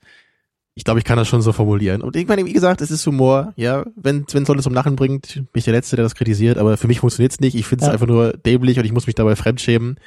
ich 0.74 0.84
glaube, 0.84 1.00
ich 1.00 1.06
kann 1.06 1.18
das 1.18 1.28
schon 1.28 1.42
so 1.42 1.54
formulieren. 1.54 2.02
Und 2.02 2.16
ich 2.16 2.28
meine, 2.28 2.46
wie 2.46 2.54
gesagt, 2.54 2.82
es 2.82 2.92
ist 2.92 3.06
Humor, 3.08 3.54
ja. 3.56 3.86
Wenn 3.96 4.26
wenn 4.32 4.44
Leute 4.46 4.62
zum 4.62 4.74
Lachen 4.74 4.96
bringt, 4.96 5.34
bin 5.36 5.48
ich 5.54 5.64
der 5.66 5.74
Letzte, 5.74 5.96
der 5.96 6.04
das 6.04 6.16
kritisiert, 6.16 6.58
aber 6.58 6.76
für 6.78 6.88
mich 6.88 7.00
funktioniert's 7.00 7.40
nicht. 7.40 7.56
Ich 7.56 7.66
finde 7.66 7.84
es 7.84 7.88
Ja. 7.88 7.94
einfach 7.94 8.08
nur 8.08 8.34
dämlich 8.34 8.78
und 8.80 8.86
ich 8.86 8.92
muss 8.92 9.08
mich 9.08 9.16
dabei 9.16 9.36
fremdschämen. 9.36 9.98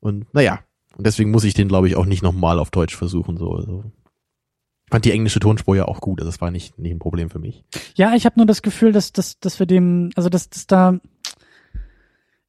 Und 0.00 0.32
naja, 0.34 0.58
und 0.96 1.06
deswegen 1.06 1.30
muss 1.30 1.44
ich 1.44 1.54
den, 1.54 1.68
glaube 1.68 1.88
ich, 1.88 1.96
auch 1.96 2.04
nicht 2.04 2.22
nochmal 2.22 2.58
auf 2.58 2.70
Deutsch 2.70 2.96
versuchen. 2.96 3.36
So. 3.36 3.52
Also, 3.52 3.84
fand 4.92 5.06
die 5.06 5.12
englische 5.12 5.40
Tonspur 5.40 5.74
ja 5.74 5.86
auch 5.86 6.00
gut, 6.00 6.20
also 6.20 6.30
das 6.30 6.42
war 6.42 6.50
nicht, 6.50 6.78
nicht 6.78 6.92
ein 6.92 6.98
Problem 6.98 7.30
für 7.30 7.38
mich. 7.38 7.64
Ja, 7.94 8.14
ich 8.14 8.26
habe 8.26 8.38
nur 8.38 8.44
das 8.44 8.60
Gefühl, 8.60 8.92
dass, 8.92 9.10
dass, 9.10 9.40
dass 9.40 9.58
wir 9.58 9.64
dem, 9.64 10.10
also 10.16 10.28
dass, 10.28 10.50
dass 10.50 10.66
da, 10.66 10.98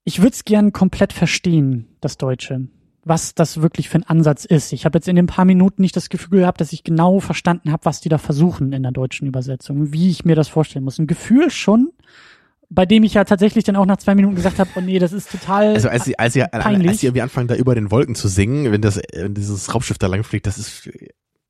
ich 0.03 0.19
würde 0.19 0.33
es 0.33 0.43
gern 0.43 0.73
komplett 0.73 1.13
verstehen, 1.13 1.87
das 2.01 2.17
Deutsche, 2.17 2.67
was 3.05 3.33
das 3.33 3.61
wirklich 3.61 3.87
für 3.87 3.99
ein 3.99 4.03
Ansatz 4.03 4.43
ist. 4.43 4.73
Ich 4.73 4.83
habe 4.83 4.97
jetzt 4.97 5.07
in 5.07 5.15
den 5.15 5.25
paar 5.25 5.45
Minuten 5.45 5.81
nicht 5.81 5.95
das 5.95 6.09
Gefühl 6.09 6.41
gehabt, 6.41 6.59
dass 6.59 6.73
ich 6.73 6.83
genau 6.83 7.21
verstanden 7.21 7.71
habe, 7.71 7.85
was 7.85 8.01
die 8.01 8.09
da 8.09 8.17
versuchen 8.17 8.73
in 8.73 8.83
der 8.83 8.91
deutschen 8.91 9.25
Übersetzung, 9.25 9.93
wie 9.93 10.09
ich 10.09 10.25
mir 10.25 10.35
das 10.35 10.49
vorstellen 10.49 10.83
muss. 10.83 10.99
Ein 10.99 11.07
Gefühl 11.07 11.49
schon, 11.49 11.91
bei 12.69 12.85
dem 12.85 13.03
ich 13.03 13.13
ja 13.13 13.23
tatsächlich 13.23 13.63
dann 13.63 13.77
auch 13.77 13.85
nach 13.85 13.97
zwei 13.97 14.15
Minuten 14.15 14.35
gesagt 14.35 14.59
habe, 14.59 14.69
oh 14.75 14.81
nee, 14.81 14.99
das 14.99 15.13
ist 15.13 15.31
total 15.31 15.75
Also 15.75 15.87
als 15.87 16.03
sie, 16.03 16.19
als 16.19 16.33
sie, 16.33 16.43
peinlich. 16.43 16.89
als 16.89 16.99
sie 16.99 17.07
irgendwie 17.07 17.21
anfangen, 17.21 17.47
da 17.47 17.55
über 17.55 17.73
den 17.73 17.89
Wolken 17.89 18.15
zu 18.15 18.27
singen, 18.27 18.69
wenn 18.73 18.81
das, 18.81 18.99
wenn 19.13 19.33
dieses 19.33 19.73
Raumschiff 19.73 19.97
da 19.97 20.07
langfliegt, 20.07 20.45
das 20.45 20.57
ist 20.57 20.89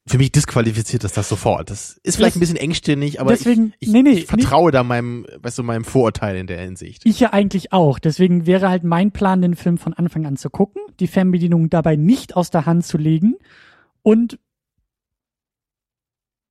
für 0.05 0.17
mich 0.17 0.31
disqualifiziert 0.33 1.03
das 1.03 1.13
das 1.13 1.29
sofort. 1.29 1.69
Das 1.69 1.97
ist 2.03 2.17
vielleicht 2.17 2.31
Das- 2.31 2.37
ein 2.37 2.39
bisschen 2.41 2.57
engstirnig, 2.57 3.21
aber 3.21 3.31
deswegen- 3.31 3.73
ich, 3.79 3.87
ich, 3.87 3.93
nee, 3.93 4.01
nee, 4.01 4.09
ich 4.11 4.25
vertraue 4.25 4.71
da 4.71 4.83
meinem, 4.83 5.25
weißt 5.41 5.57
du, 5.59 5.63
meinem 5.63 5.85
Vorurteil 5.85 6.35
in 6.35 6.47
der 6.47 6.59
Hinsicht. 6.59 7.03
Ich 7.05 7.19
ja 7.21 7.31
eigentlich 7.31 7.71
auch. 7.71 7.99
Deswegen 7.99 8.45
wäre 8.45 8.69
halt 8.69 8.83
mein 8.83 9.11
Plan, 9.11 9.41
den 9.41 9.55
Film 9.55 9.77
von 9.77 9.93
Anfang 9.93 10.25
an 10.25 10.35
zu 10.35 10.49
gucken, 10.49 10.81
die 10.99 11.07
Fernbedienung 11.07 11.69
dabei 11.69 11.95
nicht 11.95 12.35
aus 12.35 12.49
der 12.49 12.65
Hand 12.65 12.85
zu 12.85 12.97
legen 12.97 13.35
und 14.01 14.39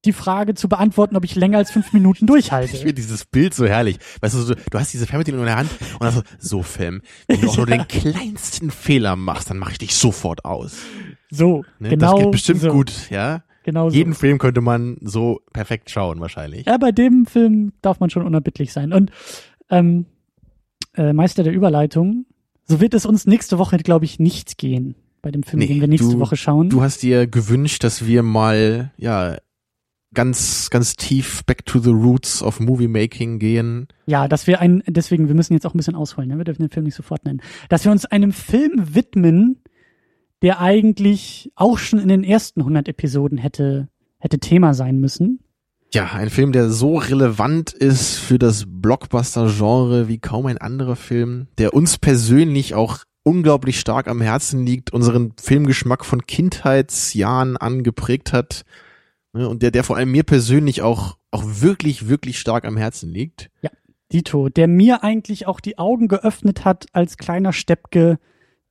die 0.05 0.13
Frage 0.13 0.55
zu 0.55 0.69
beantworten, 0.69 1.17
ob 1.17 1.25
ich 1.25 1.35
länger 1.35 1.59
als 1.59 1.71
fünf 1.71 1.93
Minuten 1.93 2.25
Ich 2.25 2.27
durchhalte. 2.27 2.77
finde 2.77 2.95
dieses 2.95 3.25
Bild 3.25 3.55
so 3.55 3.67
herrlich. 3.67 3.99
Weißt 4.21 4.35
du, 4.35 4.39
so, 4.41 4.55
du 4.55 4.79
hast 4.79 4.93
diese 4.93 5.07
Fernbedienung 5.07 5.41
in 5.43 5.47
der 5.47 5.57
Hand 5.57 5.71
und 5.95 6.03
dann 6.03 6.13
so, 6.15 6.23
so 6.39 6.63
Film, 6.63 7.03
wenn 7.29 7.41
du 7.41 7.49
auch 7.49 7.57
nur 7.57 7.67
den 7.67 7.87
kleinsten 7.89 8.71
Fehler 8.71 9.17
machst, 9.17 9.51
dann 9.51 9.59
mache 9.59 9.73
ich 9.73 9.79
dich 9.79 9.95
sofort 9.95 10.45
aus. 10.45 10.77
So, 11.31 11.65
Ne? 11.79 11.91
genau. 11.91 12.13
das 12.15 12.23
geht 12.23 12.31
bestimmt 12.33 12.61
so, 12.61 12.71
gut, 12.73 12.93
ja. 13.11 13.43
Genau 13.65 13.91
so. 13.91 13.97
Jeden 13.97 14.15
Film 14.15 14.39
könnte 14.39 14.61
man 14.61 14.97
so 15.03 15.41
perfekt 15.53 15.89
schauen, 15.89 16.19
wahrscheinlich. 16.21 16.67
Ja, 16.67 16.79
bei 16.79 16.91
dem 16.91 17.27
Film 17.27 17.73
darf 17.81 18.01
man 18.01 18.11
schon 18.11 18.27
unerbittlich 18.27 18.73
sein. 18.73 18.93
Und 18.93 19.13
ähm, 19.71 20.07
äh, 20.97 21.13
Meister 21.13 21.45
der 21.45 21.53
Überleitung, 21.53 22.27
so 22.65 22.81
wird 22.81 22.93
es 22.93 23.07
uns 23.07 23.25
nächste 23.27 23.59
Woche, 23.59 23.77
glaube 23.79 24.05
ich, 24.05 24.19
nicht 24.19 24.59
gehen. 24.59 24.97
Bei 25.23 25.31
dem 25.31 25.45
Film, 25.45 25.61
Nee, 25.61 25.69
den 25.69 25.81
wir 25.81 25.87
nächste 25.87 26.11
du- 26.11 26.19
Woche 26.19 26.37
schauen. 26.37 26.71
Du 26.71 26.83
hast 26.83 27.03
dir 27.05 27.29
gewünscht, 27.29 27.85
dass 27.85 28.05
wir 28.05 28.25
mal, 28.25 28.91
ja, 28.97 29.37
ganz, 30.15 30.71
ganz 30.71 30.95
tief 30.95 31.45
back 31.45 31.65
to 31.67 31.79
the 31.79 31.91
roots 31.91 32.43
of 32.43 32.61
Movie 32.61 32.89
Making 32.89 33.39
gehen. 33.39 33.89
Ja, 34.07 34.29
dass 34.29 34.47
wir 34.47 34.61
einen, 34.61 34.83
deswegen, 34.87 35.29
wir 35.29 35.35
müssen 35.35 35.55
jetzt 35.55 35.67
auch 35.67 35.75
ein 35.75 35.79
bisschen 35.79 35.95
ausholen, 35.95 36.29
ne? 36.29 36.39
wir 36.39 36.45
dürfen 36.45 36.63
den 36.63 36.71
Film 36.71 36.85
nicht 36.85 36.95
sofort 36.95 37.25
nennen. 37.25 37.41
Dass 37.69 37.85
wir 37.85 37.93
uns 37.93 38.05
einem 38.05 38.33
Film 38.33 38.95
widmen, 38.95 39.61
der 40.43 40.61
eigentlich 40.61 41.51
auch 41.55 41.79
schon 41.79 41.99
in 41.99 42.09
den 42.09 42.25
ersten 42.25 42.61
100 42.61 42.89
Episoden 42.89 43.39
hätte, 43.39 43.89
hätte 44.19 44.39
Thema 44.39 44.75
sein 44.75 44.99
müssen. 44.99 45.41
Ja, 45.95 46.11
ein 46.13 46.31
Film, 46.31 46.53
der 46.53 46.71
so 46.71 46.97
relevant 46.97 47.73
ist 47.73 48.17
für 48.17 48.39
das 48.39 48.65
Blockbuster-Genre 48.67 50.09
wie 50.09 50.19
kaum 50.19 50.47
ein 50.47 50.59
anderer 50.59 50.97
Film, 50.97 51.49
der 51.59 51.75
uns 51.75 51.99
persönlich 51.99 52.75
auch 52.75 53.01
unglaublich 53.25 53.79
stark 53.79 54.09
am 54.09 54.21
Herzen 54.21 54.65
liegt, 54.65 54.93
unseren 54.93 55.35
Filmgeschmack 55.41 56.05
von 56.05 56.27
Kindheitsjahren 56.27 57.57
an 57.57 57.83
geprägt 57.83 58.33
hat 58.33 58.65
und 59.33 59.63
der, 59.63 59.71
der 59.71 59.85
vor 59.85 59.97
allem 59.97 60.11
mir 60.11 60.25
persönlich 60.25 60.83
auch, 60.83 61.17
auch 61.31 61.45
wirklich, 61.45 62.09
wirklich 62.09 62.39
stark 62.39 62.65
am 62.65 62.77
Herzen 62.77 63.11
liegt. 63.11 63.51
Dito, 64.13 64.49
der 64.51 64.69
mir 64.69 65.03
eigentlich 65.03 65.47
auch 65.47 65.61
die 65.61 65.79
Augen 65.79 66.09
geöffnet 66.09 66.65
hat 66.65 66.87
als 66.93 67.17
kleiner 67.17 67.53
Steppke, 67.53 68.19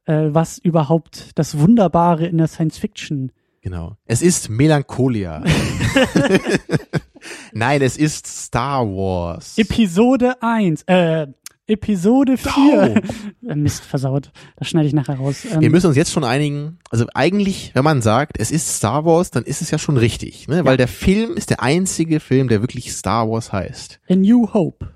äh, 0.06 0.30
was 0.32 0.60
überhaupt 0.60 1.32
das 1.36 1.58
Wunderbare 1.58 2.28
in 2.28 2.38
der 2.38 2.48
Science 2.48 2.78
Fiction. 2.78 3.32
Genau. 3.62 3.98
Es 4.06 4.22
ist 4.22 4.50
Melancholia. 4.50 5.44
Nein, 7.54 7.82
es 7.82 7.98
ist 7.98 8.28
Star 8.28 8.86
Wars. 8.86 9.58
Episode 9.58 10.42
1, 10.42 10.84
äh, 10.84 11.28
Episode 11.72 12.38
4. 12.38 13.04
Äh, 13.48 13.56
Mist, 13.56 13.84
versaut. 13.84 14.32
Das 14.58 14.68
schneide 14.68 14.88
ich 14.88 14.94
nachher 14.94 15.16
raus. 15.16 15.46
Ähm, 15.52 15.62
Wir 15.62 15.70
müssen 15.70 15.88
uns 15.88 15.96
jetzt 15.96 16.12
schon 16.12 16.24
einigen. 16.24 16.78
Also 16.90 17.06
eigentlich, 17.14 17.72
wenn 17.74 17.84
man 17.84 18.02
sagt, 18.02 18.38
es 18.40 18.52
ist 18.52 18.76
Star 18.76 19.06
Wars, 19.06 19.32
dann 19.32 19.44
ist 19.44 19.62
es 19.62 19.72
ja 19.72 19.78
schon 19.78 19.98
richtig, 19.98 20.48
ne? 20.48 20.66
Weil 20.66 20.78
der 20.78 20.88
Film 20.88 21.36
ist 21.36 21.50
der 21.50 21.64
einzige 21.64 22.20
Film, 22.20 22.48
der 22.48 22.62
wirklich 22.62 22.92
Star 22.94 23.30
Wars 23.30 23.52
heißt. 23.54 24.00
A 24.10 24.16
New 24.16 24.54
Hope. 24.54 24.92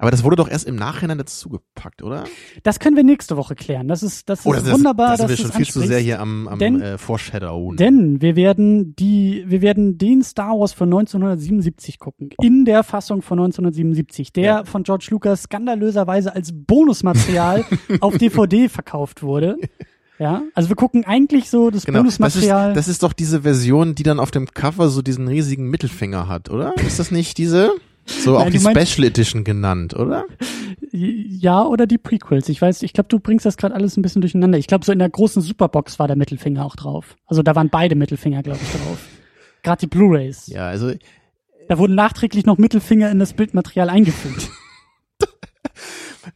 Aber 0.00 0.10
das 0.10 0.24
wurde 0.24 0.36
doch 0.36 0.48
erst 0.48 0.66
im 0.66 0.76
Nachhinein 0.76 1.18
dazugepackt, 1.18 2.02
oder? 2.02 2.24
Das 2.62 2.80
können 2.80 2.96
wir 2.96 3.04
nächste 3.04 3.36
Woche 3.36 3.54
klären. 3.54 3.86
Das 3.86 4.02
ist, 4.02 4.28
das 4.30 4.40
ist 4.40 4.46
Oder 4.46 4.60
das, 4.62 4.72
wunderbar, 4.72 5.10
da 5.10 5.16
sind 5.18 5.30
dass 5.30 5.38
wir 5.38 5.44
schon 5.44 5.52
viel 5.52 5.66
zu 5.68 5.80
sehr 5.80 5.98
hier 6.00 6.20
am, 6.20 6.48
am 6.48 6.58
Denn- 6.58 6.80
äh, 6.80 6.96
Foreshadowen. 6.98 7.76
Denn 7.76 8.20
wir 8.22 8.34
werden 8.34 8.96
die, 8.96 9.44
wir 9.46 9.60
werden 9.62 9.98
den 9.98 10.22
Star 10.22 10.58
Wars 10.58 10.72
von 10.72 10.88
1977 10.88 11.98
gucken. 11.98 12.30
In 12.40 12.64
der 12.64 12.82
Fassung 12.82 13.22
von 13.22 13.38
1977, 13.38 14.32
der 14.32 14.44
Ja. 14.44 14.64
von 14.64 14.82
George 14.84 15.08
Lucas 15.10 15.42
skandalöserweise 15.42 16.34
als 16.34 16.50
Bonusmaterial 16.54 17.64
auf 18.00 18.16
DVD 18.18 18.68
verkauft 18.68 19.22
wurde. 19.22 19.56
Ja, 20.18 20.42
also 20.54 20.68
wir 20.68 20.76
gucken 20.76 21.04
eigentlich 21.04 21.48
so 21.48 21.70
das 21.70 21.86
Genau, 21.86 22.02
das 22.02 22.12
ist, 22.14 22.18
Bonusmaterial. 22.18 22.74
das 22.74 22.88
ist 22.88 23.02
doch 23.02 23.12
diese 23.14 23.42
Version, 23.42 23.94
die 23.94 24.02
dann 24.02 24.20
auf 24.20 24.30
dem 24.30 24.46
Cover 24.46 24.88
so 24.88 25.00
diesen 25.02 25.28
riesigen 25.28 25.68
Mittelfinger 25.70 26.28
hat, 26.28 26.50
oder? 26.50 26.74
Ist 26.86 26.98
das 26.98 27.10
nicht 27.10 27.38
diese? 27.38 27.70
So 28.06 28.36
auch 28.36 28.42
Nein, 28.44 28.52
die 28.52 28.58
du 28.58 28.64
meinst- 28.64 28.92
Special 28.92 29.06
Edition 29.06 29.44
genannt, 29.44 29.94
oder? 29.94 30.24
ja, 30.92 31.64
oder 31.64 31.86
die 31.86 31.98
Prequels. 31.98 32.48
Ich 32.48 32.60
weiß, 32.60 32.82
ich 32.82 32.92
glaube, 32.92 33.08
du 33.08 33.20
bringst 33.20 33.46
das 33.46 33.56
gerade 33.56 33.74
alles 33.74 33.96
ein 33.96 34.02
bisschen 34.02 34.20
durcheinander. 34.20 34.58
Ich 34.58 34.66
glaube, 34.66 34.84
so 34.84 34.90
in 34.92 34.98
der 34.98 35.08
großen 35.10 35.40
Superbox 35.42 35.98
war 35.98 36.08
der 36.08 36.16
Mittelfinger 36.16 36.64
auch 36.64 36.74
drauf. 36.76 37.16
Also 37.26 37.42
da 37.42 37.54
waren 37.54 37.70
beide 37.70 37.94
Mittelfinger, 37.94 38.42
glaube 38.42 38.58
ich, 38.62 38.70
drauf. 38.72 38.98
Gerade 39.62 39.80
die 39.80 39.86
Blu-rays. 39.86 40.48
Ja, 40.48 40.66
also 40.68 40.92
Da 41.68 41.78
wurden 41.78 41.94
nachträglich 41.94 42.46
noch 42.46 42.58
Mittelfinger 42.58 43.10
in 43.10 43.18
das 43.20 43.34
Bildmaterial 43.34 43.88
eingefügt. 43.90 44.48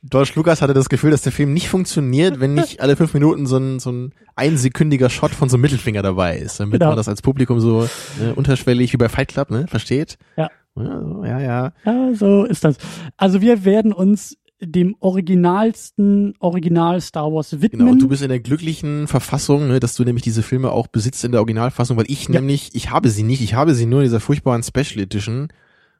George 0.08 0.32
Lucas 0.34 0.62
hatte 0.62 0.74
das 0.74 0.88
Gefühl, 0.88 1.10
dass 1.10 1.22
der 1.22 1.32
Film 1.32 1.52
nicht 1.52 1.68
funktioniert, 1.68 2.40
wenn 2.40 2.54
nicht 2.54 2.80
alle 2.80 2.96
fünf 2.96 3.12
Minuten 3.14 3.46
so 3.46 3.56
ein, 3.58 3.80
so 3.80 3.90
ein 3.90 4.12
einsekündiger 4.36 5.10
Shot 5.10 5.32
von 5.32 5.48
so 5.48 5.56
einem 5.56 5.62
Mittelfinger 5.62 6.02
dabei 6.02 6.38
ist, 6.38 6.58
damit 6.60 6.74
Genau. 6.74 6.88
man 6.88 6.96
das 6.96 7.08
als 7.08 7.20
Publikum 7.22 7.60
so 7.60 7.84
äh, 8.20 8.30
unterschwellig 8.34 8.92
wie 8.92 8.96
bei 8.96 9.08
Fight 9.08 9.28
Club, 9.28 9.50
ne, 9.50 9.66
versteht. 9.68 10.16
Ja. 10.36 10.50
Ja, 10.76 11.40
ja, 11.40 11.72
ja. 11.84 12.14
So 12.14 12.44
ist 12.44 12.64
das. 12.64 12.76
Also 13.16 13.40
wir 13.40 13.64
werden 13.64 13.92
uns 13.92 14.36
dem 14.60 14.96
originalsten 15.00 16.34
Original 16.38 17.00
Star 17.00 17.32
Wars 17.32 17.60
widmen. 17.60 17.80
Genau, 17.80 17.92
und 17.92 18.02
du 18.02 18.08
bist 18.08 18.22
in 18.22 18.28
der 18.28 18.40
glücklichen 18.40 19.06
Verfassung, 19.08 19.68
ne, 19.68 19.78
dass 19.80 19.94
du 19.94 20.04
nämlich 20.04 20.22
diese 20.22 20.42
Filme 20.42 20.70
auch 20.70 20.86
besitzt 20.86 21.24
in 21.24 21.32
der 21.32 21.40
Originalfassung, 21.40 21.96
weil 21.96 22.06
ich 22.10 22.24
Ja. 22.28 22.30
nämlich, 22.40 22.70
ich 22.74 22.90
habe 22.90 23.08
sie 23.10 23.22
nicht, 23.24 23.42
ich 23.42 23.54
habe 23.54 23.74
sie 23.74 23.86
nur 23.86 24.00
in 24.00 24.04
dieser 24.06 24.20
furchtbaren 24.20 24.62
Special 24.62 25.00
Edition. 25.02 25.48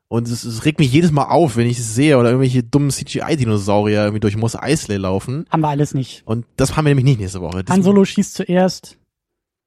Und 0.09 0.29
es, 0.29 0.45
es 0.45 0.65
regt 0.65 0.79
mich 0.79 0.93
jedes 0.93 1.11
Mal 1.13 1.25
auf, 1.25 1.57
wenn 1.57 1.67
ich 1.67 1.79
es 1.79 1.95
sehe 1.95 2.19
oder 2.19 2.29
irgendwelche 2.31 2.63
dummen 2.63 2.91
CGI-Dinosaurier 2.91 4.03
irgendwie 4.05 4.21
durch 4.21 4.37
Mos 4.37 4.55
Eisley 4.55 4.97
laufen. 4.99 5.45
Haben 5.51 5.61
wir 5.63 5.69
alles 5.69 5.95
nicht. 5.95 6.23
Und 6.27 6.47
das 6.57 6.77
haben 6.77 6.85
wir 6.85 6.91
nämlich 6.91 7.05
nicht 7.07 7.21
nächste 7.21 7.41
Woche. 7.41 7.65
Das- 7.65 7.75
Han 7.75 7.83
Solo 7.83 8.05
schießt 8.05 8.35
zuerst, 8.35 8.99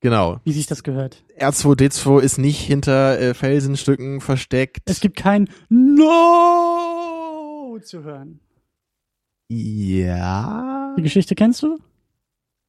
Genau. 0.01 0.39
wie 0.43 0.51
sich 0.51 0.67
das 0.67 0.83
gehört. 0.83 1.23
R2D2 1.39 2.19
ist 2.19 2.37
nicht 2.37 2.59
hinter 2.59 3.19
äh, 3.19 3.33
Felsenstücken 3.33 4.21
versteckt. 4.21 4.89
Es 4.89 4.99
gibt 4.99 5.17
kein 5.17 5.49
No 5.69 7.79
zu 7.83 8.03
hören. 8.03 8.39
ja. 9.49 10.93
Die 10.97 11.03
Geschichte 11.03 11.35
kennst 11.35 11.61
du? 11.63 11.77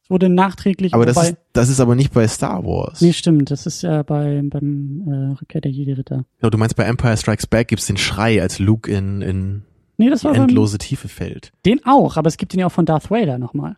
Es 0.03 0.09
wurde 0.09 0.29
nachträglich 0.29 0.93
Aber 0.93 1.05
das 1.05 1.21
ist, 1.23 1.37
das 1.53 1.69
ist 1.69 1.79
aber 1.79 1.95
nicht 1.95 2.13
bei 2.13 2.27
Star 2.27 2.63
Wars. 2.63 3.01
Nee, 3.01 3.13
stimmt, 3.13 3.51
das 3.51 3.65
ist 3.65 3.83
ja 3.83 4.03
bei, 4.03 4.41
beim 4.43 5.03
äh, 5.07 5.39
Rückkehr 5.39 5.61
der 5.61 5.71
Jedi-Ritter. 5.71 6.25
Genau, 6.39 6.49
du 6.49 6.57
meinst 6.57 6.75
bei 6.75 6.83
Empire 6.83 7.17
Strikes 7.17 7.47
Back 7.47 7.67
gibt's 7.67 7.85
den 7.85 7.97
Schrei, 7.97 8.41
als 8.41 8.59
Luke 8.59 8.91
in, 8.91 9.21
in 9.21 9.63
Nee, 9.97 10.09
das 10.09 10.23
war 10.23 10.33
beim, 10.33 10.43
endlose 10.43 10.77
Tiefe 10.77 11.09
fällt. 11.09 11.51
den 11.65 11.85
auch, 11.85 12.17
aber 12.17 12.27
es 12.27 12.37
gibt 12.37 12.53
den 12.53 12.61
ja 12.61 12.67
auch 12.67 12.71
von 12.71 12.85
Darth 12.85 13.11
Vader 13.11 13.37
nochmal. 13.37 13.75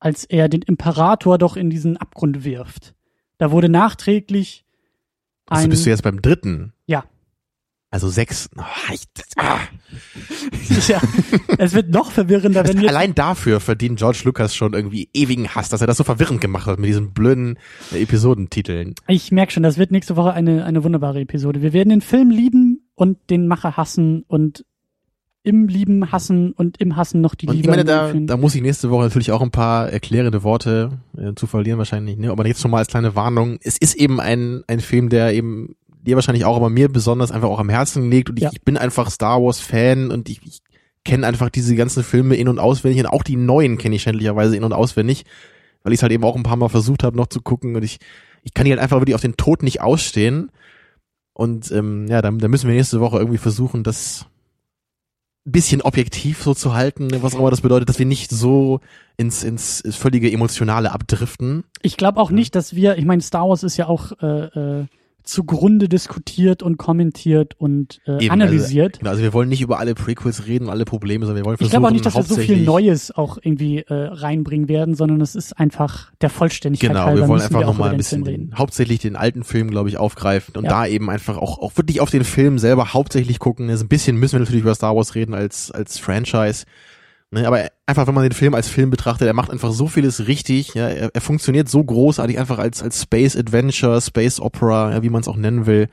Als 0.00 0.24
er 0.24 0.48
den 0.48 0.62
Imperator 0.62 1.38
doch 1.38 1.56
in 1.56 1.70
diesen 1.70 1.96
Abgrund 1.96 2.44
wirft. 2.44 2.94
Da 3.38 3.50
wurde 3.50 3.68
nachträglich 3.68 4.64
Also 5.46 5.64
ein, 5.64 5.70
bist 5.70 5.86
du 5.86 5.90
jetzt 5.90 6.02
beim 6.02 6.22
dritten? 6.22 6.72
Ja. 6.86 7.04
Also 7.90 8.08
sechs. 8.08 8.50
Oh, 8.56 8.92
ich, 8.92 9.04
ah. 9.36 9.60
ja, 10.88 11.00
es 11.56 11.72
wird 11.72 11.88
noch 11.88 12.10
verwirrender, 12.10 12.66
wenn 12.68 12.80
jetzt, 12.80 12.90
Allein 12.90 13.14
dafür 13.14 13.60
verdient 13.60 13.98
George 13.98 14.20
Lucas 14.24 14.54
schon 14.54 14.74
irgendwie 14.74 15.08
ewigen 15.14 15.54
Hass, 15.54 15.70
dass 15.70 15.80
er 15.80 15.86
das 15.86 15.96
so 15.96 16.04
verwirrend 16.04 16.42
gemacht 16.42 16.66
hat 16.66 16.78
mit 16.78 16.88
diesen 16.88 17.14
blöden 17.14 17.58
äh, 17.92 18.02
Episodentiteln. 18.02 18.94
ich 19.06 19.32
merke 19.32 19.52
schon, 19.52 19.62
das 19.62 19.78
wird 19.78 19.90
nächste 19.90 20.16
Woche 20.16 20.34
eine, 20.34 20.66
eine 20.66 20.84
wunderbare 20.84 21.20
Episode. 21.20 21.62
Wir 21.62 21.72
werden 21.72 21.88
den 21.88 22.02
Film 22.02 22.30
lieben 22.30 22.90
und 22.94 23.30
den 23.30 23.48
Macher 23.48 23.78
hassen 23.78 24.22
und 24.28 24.66
im 25.48 25.66
Lieben 25.66 26.12
hassen 26.12 26.52
und 26.52 26.80
im 26.80 26.96
Hassen 26.96 27.20
noch 27.20 27.34
die 27.34 27.46
Und 27.46 27.54
ich 27.54 27.62
Liebe 27.62 27.70
meine, 27.70 27.80
an 27.82 28.26
da, 28.26 28.34
da 28.34 28.40
muss 28.40 28.54
ich 28.54 28.62
nächste 28.62 28.90
Woche 28.90 29.04
natürlich 29.04 29.32
auch 29.32 29.40
ein 29.42 29.50
paar 29.50 29.88
erklärende 29.90 30.42
Worte 30.42 30.90
äh, 31.16 31.34
zu 31.34 31.46
verlieren 31.46 31.78
wahrscheinlich, 31.78 32.18
ne? 32.18 32.30
Aber 32.30 32.46
jetzt 32.46 32.60
schon 32.60 32.70
mal 32.70 32.78
als 32.78 32.88
kleine 32.88 33.14
Warnung. 33.16 33.58
Es 33.62 33.78
ist 33.78 33.94
eben 33.94 34.20
ein, 34.20 34.62
ein 34.66 34.80
Film, 34.80 35.08
der 35.08 35.32
eben 35.34 35.74
dir 36.02 36.14
wahrscheinlich 36.16 36.44
auch, 36.44 36.56
aber 36.56 36.70
mir 36.70 36.88
besonders 36.88 37.32
einfach 37.32 37.48
auch 37.48 37.58
am 37.58 37.68
Herzen 37.68 38.10
liegt. 38.10 38.30
Und 38.30 38.36
ich, 38.36 38.44
Ja. 38.44 38.50
ich 38.52 38.62
bin 38.62 38.76
einfach 38.76 39.10
Star 39.10 39.42
Wars 39.42 39.60
Fan 39.60 40.10
und 40.10 40.28
ich, 40.28 40.40
ich 40.44 40.60
kenne 41.04 41.26
einfach 41.26 41.48
diese 41.48 41.74
ganzen 41.74 42.02
Filme 42.02 42.36
in- 42.36 42.48
und 42.48 42.58
auswendig. 42.58 43.00
Und 43.00 43.06
auch 43.10 43.22
die 43.22 43.36
neuen 43.36 43.78
kenne 43.78 43.96
ich 43.96 44.02
schändlicherweise 44.02 44.56
in- 44.56 44.64
und 44.64 44.72
auswendig, 44.72 45.24
weil 45.82 45.92
ich 45.92 45.98
es 45.98 46.02
halt 46.02 46.12
eben 46.12 46.24
auch 46.24 46.36
ein 46.36 46.42
paar 46.42 46.56
Mal 46.56 46.68
versucht 46.68 47.02
habe, 47.02 47.16
noch 47.16 47.28
zu 47.28 47.40
gucken. 47.40 47.74
Und 47.76 47.82
ich, 47.82 47.98
ich 48.44 48.54
kann 48.54 48.64
die 48.66 48.70
halt 48.70 48.80
einfach 48.80 49.00
wirklich 49.00 49.14
auf 49.14 49.20
den 49.22 49.36
Tod 49.36 49.62
nicht 49.62 49.80
ausstehen. 49.80 50.50
Und 51.32 51.70
ähm, 51.72 52.06
ja, 52.08 52.20
da, 52.20 52.30
da 52.30 52.48
müssen 52.48 52.68
wir 52.68 52.74
nächste 52.74 53.00
Woche 53.00 53.18
irgendwie 53.18 53.38
versuchen, 53.38 53.82
das 53.82 54.26
bisschen 55.44 55.82
objektiv 55.82 56.42
so 56.42 56.54
zu 56.54 56.74
halten, 56.74 57.08
was 57.22 57.34
auch 57.34 57.40
immer 57.40 57.50
das 57.50 57.60
bedeutet, 57.60 57.88
dass 57.88 57.98
wir 57.98 58.06
nicht 58.06 58.30
so 58.30 58.80
ins, 59.16 59.44
ins, 59.44 59.82
völlige 59.96 60.30
Emotionale 60.30 60.92
abdriften. 60.92 61.64
Ich 61.82 61.96
glaube 61.96 62.20
auch 62.20 62.30
nicht, 62.30 62.54
dass 62.54 62.74
wir, 62.74 62.98
ich 62.98 63.04
meine, 63.04 63.22
Star 63.22 63.48
Wars 63.48 63.62
ist 63.62 63.76
ja 63.76 63.86
auch 63.86 64.12
äh, 64.20 64.26
äh, 64.26 64.86
zugrunde 65.24 65.88
diskutiert 65.90 66.62
und 66.62 66.78
kommentiert 66.78 67.54
und 67.58 68.00
äh, 68.06 68.24
Eben, 68.24 68.30
analysiert. 68.30 68.94
Also, 68.94 68.98
genau, 69.00 69.10
also 69.10 69.22
wir 69.22 69.32
wollen 69.34 69.48
nicht 69.50 69.60
über 69.60 69.78
alle 69.78 69.94
Prequels 69.94 70.46
reden 70.46 70.64
und 70.66 70.70
alle 70.70 70.86
Probleme, 70.86 71.26
sondern 71.26 71.42
wir 71.42 71.46
wollen 71.46 71.54
ich 71.56 71.58
versuchen, 71.58 71.72
glaube 71.72 71.86
auch 71.88 71.90
nicht, 71.92 72.06
dass 72.06 72.14
wir 72.14 72.22
so 72.22 72.36
viel 72.36 72.62
Neues 72.64 73.10
auch 73.10 73.36
irgendwie 73.42 73.80
äh, 73.80 73.84
reinbringen 73.92 74.68
werden, 74.68 74.94
sondern 74.94 75.20
es 75.20 75.34
ist 75.34 75.58
einfach 75.58 76.12
der 76.22 76.30
Vollständigkeit 76.30 76.90
Genau, 76.90 77.04
halber 77.04 77.20
wir 77.22 77.28
wollen 77.28 77.42
einfach 77.42 77.60
nochmal 77.60 77.88
ein 77.88 77.94
den 77.94 77.98
bisschen 77.98 78.22
reden. 78.22 78.54
hauptsächlich 78.56 79.00
den 79.00 79.16
alten 79.16 79.44
Film, 79.44 79.70
glaube 79.70 79.90
ich, 79.90 79.98
aufgreifen 79.98 80.54
und 80.56 80.64
Ja. 80.64 80.70
da 80.70 80.86
eben 80.86 81.10
einfach 81.10 81.36
auch, 81.36 81.58
auch 81.58 81.76
wirklich 81.76 82.00
auf 82.00 82.10
den 82.10 82.24
Film 82.24 82.58
selber 82.58 82.94
hauptsächlich 82.94 83.38
gucken. 83.38 83.68
Also 83.68 83.84
ein 83.84 83.88
bisschen 83.88 84.16
müssen 84.16 84.34
wir 84.34 84.40
natürlich 84.40 84.62
über 84.62 84.74
Star 84.74 84.96
Wars 84.96 85.14
reden 85.14 85.34
als, 85.34 85.70
als 85.70 85.98
Franchise. 85.98 86.64
Ne, 87.30 87.46
aber 87.46 87.66
einfach, 87.88 88.06
wenn 88.06 88.14
man 88.14 88.24
den 88.24 88.32
Film 88.32 88.54
als 88.54 88.68
Film 88.68 88.90
betrachtet, 88.90 89.26
er 89.26 89.34
macht 89.34 89.50
einfach 89.50 89.72
so 89.72 89.88
vieles 89.88 90.28
richtig. 90.28 90.74
Ja, 90.74 90.88
er, 90.88 91.10
er 91.14 91.20
funktioniert 91.20 91.68
so 91.68 91.82
großartig 91.82 92.38
einfach 92.38 92.58
als, 92.58 92.82
als 92.82 93.02
Space 93.02 93.34
Adventure, 93.34 94.00
Space 94.00 94.40
Opera, 94.40 94.92
ja, 94.92 95.02
wie 95.02 95.08
man 95.08 95.22
es 95.22 95.28
auch 95.28 95.36
nennen 95.36 95.66
will. 95.66 95.88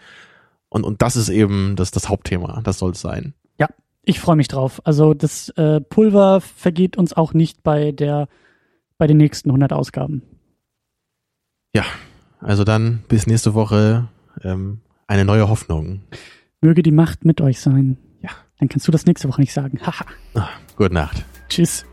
Und, 0.69 0.83
und 0.83 1.01
das 1.01 1.15
ist 1.15 1.29
eben 1.29 1.75
das, 1.77 1.91
das 1.91 2.09
Hauptthema. 2.09 2.61
Das 2.63 2.79
soll 2.79 2.91
es 2.91 3.01
sein. 3.01 3.33
Ja, 3.57 3.69
ich 4.03 4.19
freue 4.19 4.35
mich 4.35 4.49
drauf. 4.49 4.81
Also 4.83 5.13
das 5.13 5.49
äh, 5.49 5.79
Pulver 5.79 6.41
vergeht 6.41 6.97
uns 6.97 7.13
auch 7.13 7.33
nicht 7.33 7.63
bei 7.63 7.91
der 7.91 8.27
bei 8.97 9.07
den 9.07 9.17
nächsten 9.17 9.49
100 9.49 9.73
Ausgaben. 9.73 10.21
Ja, 11.73 11.83
also 12.39 12.63
dann 12.63 13.03
bis 13.07 13.27
nächste 13.27 13.53
Woche 13.53 14.07
ähm, 14.41 14.81
eine 15.07 15.25
neue 15.25 15.49
Hoffnung. 15.49 16.01
Möge 16.61 16.81
die 16.81 16.91
Macht 16.91 17.25
mit 17.25 17.41
euch 17.41 17.59
sein. 17.59 17.97
Ja. 18.21 18.29
Dann 18.59 18.69
kannst 18.69 18.87
du 18.87 18.91
das 18.91 19.05
nächste 19.05 19.27
Woche 19.27 19.41
nicht 19.41 19.53
sagen. 19.53 19.79
Haha. 19.85 20.05
Ah, 20.33 20.47
gute 20.77 20.93
Nacht. 20.93 21.25
Tschüss. 21.47 21.85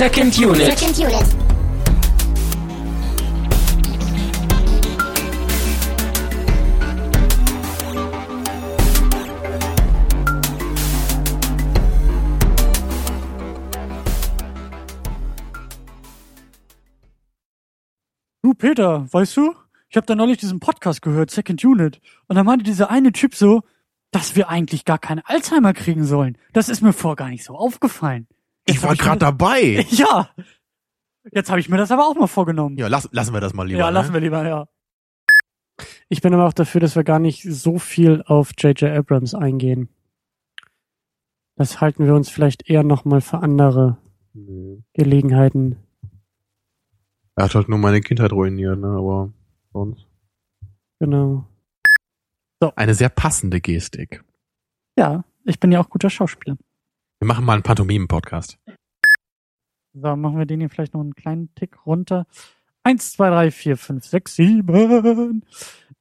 Second 0.00 0.38
Unit. 0.38 0.78
Second 0.78 0.98
unit. 0.98 1.50
Du 18.42 18.54
Peter, 18.54 19.06
weißt 19.12 19.36
du, 19.36 19.54
ich 19.90 19.96
habe 19.96 20.06
da 20.06 20.14
neulich 20.14 20.38
diesen 20.38 20.60
Podcast 20.60 21.02
gehört, 21.02 21.32
Second 21.32 21.64
Unit, 21.64 22.00
und 22.28 22.36
da 22.36 22.44
meinte 22.44 22.64
dieser 22.64 22.90
eine 22.90 23.10
Typ 23.10 23.34
so, 23.34 23.62
dass 24.12 24.36
wir 24.36 24.48
eigentlich 24.48 24.84
gar 24.84 24.98
keine 24.98 25.28
Alzheimer 25.28 25.72
kriegen 25.72 26.04
sollen. 26.04 26.38
Das 26.52 26.68
ist 26.68 26.80
mir 26.80 26.92
vor 26.92 27.16
gar 27.16 27.28
nicht 27.28 27.44
so 27.44 27.56
aufgefallen. 27.56 28.28
Jetzt 28.68 28.78
Ich 28.78 28.82
war 28.84 28.94
gerade 28.94 29.18
dabei. 29.18 29.84
Ja. 29.90 30.30
Jetzt 31.32 31.50
habe 31.50 31.60
ich 31.60 31.68
mir 31.68 31.76
das 31.76 31.90
aber 31.90 32.06
auch 32.06 32.14
mal 32.14 32.28
vorgenommen. 32.28 32.78
Ja, 32.78 32.86
lass, 32.86 33.08
lassen 33.12 33.34
wir 33.34 33.40
das 33.40 33.52
mal 33.52 33.66
lieber. 33.66 33.80
ja, 33.80 33.88
lassen 33.90 34.08
ne? 34.08 34.14
wir 34.14 34.20
lieber, 34.20 34.46
ja. 34.46 34.68
Ich 36.08 36.22
bin 36.22 36.32
aber 36.32 36.46
auch 36.46 36.52
dafür, 36.52 36.80
dass 36.80 36.96
wir 36.96 37.04
gar 37.04 37.18
nicht 37.18 37.42
so 37.42 37.78
viel 37.78 38.22
auf 38.24 38.52
J.J. 38.56 38.96
Abrams 38.96 39.34
eingehen. 39.34 39.88
Das 41.56 41.80
halten 41.80 42.06
wir 42.06 42.14
uns 42.14 42.30
vielleicht 42.30 42.70
eher 42.70 42.84
nochmal 42.84 43.20
für 43.20 43.38
andere 43.38 43.98
Gelegenheiten. 44.94 45.76
Er 47.36 47.44
hat 47.44 47.54
halt 47.54 47.68
nur 47.68 47.78
meine 47.78 48.00
Kindheit 48.00 48.32
ruiniert, 48.32 48.78
ne, 48.78 48.88
aber 48.88 49.32
sonst. 49.72 50.06
Genau. 50.98 51.46
Eine 52.76 52.94
sehr 52.94 53.08
passende 53.08 53.60
Gestik. 53.60 54.22
Ja, 54.98 55.24
ich 55.44 55.58
bin 55.58 55.72
ja 55.72 55.80
auch 55.80 55.88
guter 55.88 56.10
Schauspieler. 56.10 56.56
Wir 57.20 57.26
machen 57.26 57.44
mal 57.44 57.54
einen 57.54 57.62
Pantomimen-Podcast. 57.62 58.58
So, 59.92 60.16
machen 60.16 60.38
wir 60.38 60.46
den 60.46 60.60
hier 60.60 60.70
vielleicht 60.70 60.94
noch 60.94 61.00
einen 61.00 61.14
kleinen 61.14 61.54
Tick 61.54 61.86
runter. 61.86 62.26
Eins, 62.82 63.12
zwei, 63.12 63.30
drei, 63.30 63.50
vier, 63.50 63.76
fünf, 63.76 64.04
sechs, 64.04 64.36
sieben. 64.36 65.44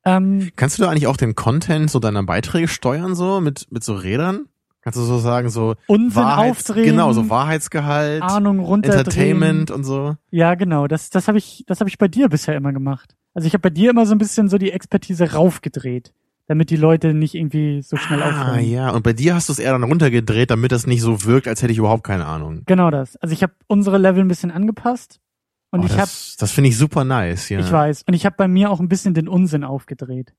Ähm, 0.05 0.51
Kannst 0.55 0.77
du 0.77 0.83
da 0.83 0.89
eigentlich 0.89 1.07
auch 1.07 1.17
den 1.17 1.35
Content 1.35 1.89
so 1.89 1.99
deiner 1.99 2.23
Beiträge 2.23 2.67
steuern, 2.67 3.15
so, 3.15 3.41
mit, 3.41 3.71
mit 3.71 3.83
so 3.83 3.95
Rädern? 3.95 4.47
Kannst 4.81 4.97
du 4.97 5.03
so 5.03 5.17
sagen, 5.17 5.49
so 5.49 5.75
Unsinn 5.87 6.23
Wahrheits- 6.23 6.51
aufdrehen. 6.51 6.85
Genau, 6.85 7.11
so 7.11 7.29
Wahrheitsgehalt, 7.29 8.21
Ahnung 8.21 8.59
runterdrehen. 8.59 8.99
Entertainment 8.99 9.71
und 9.71 9.83
so. 9.83 10.15
Ja, 10.31 10.55
genau. 10.55 10.87
Das, 10.87 11.09
das 11.09 11.27
habe 11.27 11.37
ich, 11.37 11.65
das 11.67 11.81
habe 11.81 11.89
ich 11.89 11.97
bei 11.97 12.07
dir 12.07 12.29
bisher 12.29 12.55
immer 12.55 12.71
gemacht. 12.71 13.17
Also 13.33 13.47
ich 13.47 13.53
habe 13.53 13.61
bei 13.61 13.69
dir 13.69 13.89
immer 13.91 14.05
so 14.05 14.13
ein 14.13 14.17
bisschen 14.17 14.49
so 14.49 14.57
die 14.57 14.71
Expertise 14.71 15.33
raufgedreht, 15.33 16.13
damit 16.47 16.69
die 16.71 16.75
Leute 16.75 17.13
nicht 17.13 17.35
irgendwie 17.35 17.81
so 17.81 17.95
schnell 17.97 18.21
Ah, 18.23 18.29
aufhören. 18.29 18.65
ja. 18.69 18.89
Und 18.91 19.03
bei 19.03 19.13
dir 19.13 19.35
hast 19.35 19.49
du 19.49 19.53
es 19.53 19.59
eher 19.59 19.71
dann 19.71 19.83
runtergedreht, 19.83 20.49
damit 20.51 20.71
das 20.71 20.87
nicht 20.87 21.01
so 21.01 21.23
wirkt, 21.25 21.47
als 21.47 21.61
hätte 21.61 21.71
ich 21.71 21.77
überhaupt 21.77 22.03
keine 22.03 22.25
Ahnung. 22.25 22.63
Genau 22.65 22.89
das. 22.91 23.15
Also 23.17 23.33
ich 23.33 23.43
habe 23.43 23.53
unsere 23.67 23.97
Level 23.97 24.21
ein 24.23 24.27
bisschen 24.27 24.51
angepasst 24.51 25.19
und 25.71 25.81
oh, 25.81 25.85
ich 25.85 25.91
habe, 25.93 26.01
das, 26.01 26.35
das 26.39 26.51
finde 26.51 26.69
ich 26.69 26.77
super 26.77 27.03
nice, 27.03 27.49
ja. 27.49 27.59
ich 27.59 27.71
weiß, 27.71 28.03
und 28.07 28.15
ich 28.15 28.25
habe 28.25 28.35
bei 28.37 28.47
mir 28.47 28.71
auch 28.71 28.79
ein 28.79 28.89
bisschen 28.89 29.13
den 29.13 29.27
Unsinn 29.27 29.63
aufgedreht. 29.63 30.33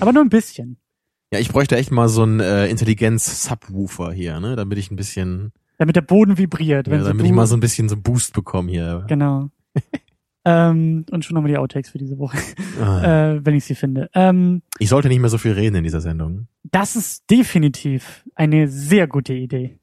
Aber 0.00 0.12
nur 0.12 0.24
ein 0.24 0.28
bisschen. 0.30 0.78
Ja, 1.32 1.38
ich 1.38 1.50
bräuchte 1.50 1.76
echt 1.76 1.92
mal 1.92 2.08
so 2.08 2.24
einen 2.24 2.40
äh, 2.40 2.66
Intelligenz-Subwoofer 2.66 4.10
hier, 4.12 4.40
ne, 4.40 4.56
damit 4.56 4.78
ich 4.78 4.90
ein 4.90 4.96
bisschen, 4.96 5.52
Damit 5.78 5.94
der 5.94 6.00
Boden 6.00 6.38
vibriert. 6.38 6.88
ja, 6.88 6.92
Wenn 6.92 7.00
so 7.02 7.06
damit 7.08 7.22
du, 7.22 7.26
ich 7.26 7.32
mal 7.32 7.46
so 7.46 7.56
ein 7.56 7.60
bisschen 7.60 7.88
so 7.88 7.96
Boost 7.96 8.32
bekomme 8.32 8.70
hier. 8.72 9.04
Genau. 9.06 9.50
ähm, 10.44 11.04
und 11.10 11.24
schon 11.24 11.34
nochmal 11.34 11.50
die 11.50 11.58
Outtakes 11.58 11.90
für 11.90 11.98
diese 11.98 12.18
Woche, 12.18 12.38
Ah. 12.80 13.32
äh, 13.34 13.44
wenn 13.44 13.54
ich 13.54 13.64
sie 13.64 13.74
finde. 13.74 14.08
Ähm, 14.14 14.62
Ich 14.78 14.88
sollte 14.88 15.08
nicht 15.08 15.20
mehr 15.20 15.28
so 15.30 15.38
viel 15.38 15.52
reden 15.52 15.76
in 15.76 15.84
dieser 15.84 16.00
Sendung. 16.00 16.48
das 16.64 16.96
ist 16.96 17.30
definitiv 17.30 18.24
eine 18.34 18.68
sehr 18.68 19.06
gute 19.06 19.34
Idee. 19.34 19.78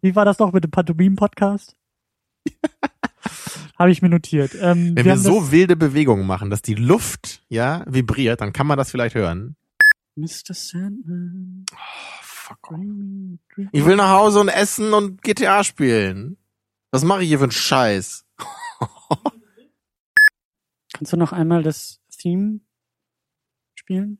Wie 0.00 0.14
war 0.14 0.24
das 0.24 0.38
noch 0.38 0.52
mit 0.52 0.62
dem 0.64 0.70
Pantomim-Podcast? 0.70 1.74
Habe 3.78 3.90
ich 3.90 4.02
mir 4.02 4.08
notiert. 4.08 4.52
Ähm, 4.60 4.96
Wenn 4.96 5.04
wir, 5.04 5.12
haben 5.12 5.18
so 5.20 5.50
wilde 5.52 5.76
Bewegungen 5.76 6.26
machen, 6.26 6.50
dass 6.50 6.62
die 6.62 6.74
Luft, 6.74 7.42
ja, 7.48 7.84
vibriert, 7.86 8.40
dann 8.40 8.52
kann 8.52 8.66
man 8.66 8.76
das 8.78 8.90
vielleicht 8.90 9.14
hören. 9.14 9.56
Mr. 10.16 10.52
Sandman. 10.52 11.64
Oh, 11.72 11.76
fuck. 12.22 12.70
Ich 13.72 13.84
will 13.84 13.94
nach 13.96 14.10
Hause 14.10 14.40
und 14.40 14.48
essen 14.48 14.92
und 14.94 15.22
GTA 15.22 15.62
spielen. 15.62 16.36
Was 16.90 17.04
mache 17.04 17.22
ich 17.22 17.28
hier 17.28 17.38
für 17.38 17.44
einen 17.44 17.52
Scheiß? 17.52 18.24
Kannst 20.92 21.12
du 21.12 21.16
noch 21.16 21.32
einmal 21.32 21.62
das 21.62 22.00
Theme 22.10 22.60
spielen? 23.74 24.18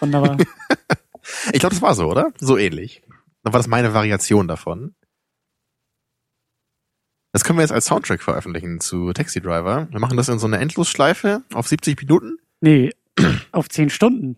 Wunderbar. 0.00 0.38
Ich 1.52 1.60
glaube, 1.60 1.74
das 1.74 1.82
war 1.82 1.94
so, 1.94 2.08
oder? 2.08 2.32
So 2.38 2.56
ähnlich. 2.56 3.02
Dann 3.42 3.52
war 3.52 3.60
das 3.60 3.66
meine 3.66 3.94
Variation 3.94 4.48
davon. 4.48 4.94
Das 7.32 7.44
können 7.44 7.58
wir 7.58 7.62
jetzt 7.62 7.72
als 7.72 7.86
Soundtrack 7.86 8.22
veröffentlichen 8.22 8.80
zu 8.80 9.12
Taxi 9.12 9.40
Driver. 9.40 9.86
Wir 9.90 10.00
machen 10.00 10.16
das 10.16 10.28
in 10.28 10.38
so 10.38 10.46
einer 10.46 10.58
Endlosschleife 10.60 11.44
auf 11.52 11.68
70 11.68 12.00
Minuten. 12.00 12.38
Nee, 12.60 12.92
auf 13.52 13.68
zehn 13.68 13.90
Stunden. 13.90 14.36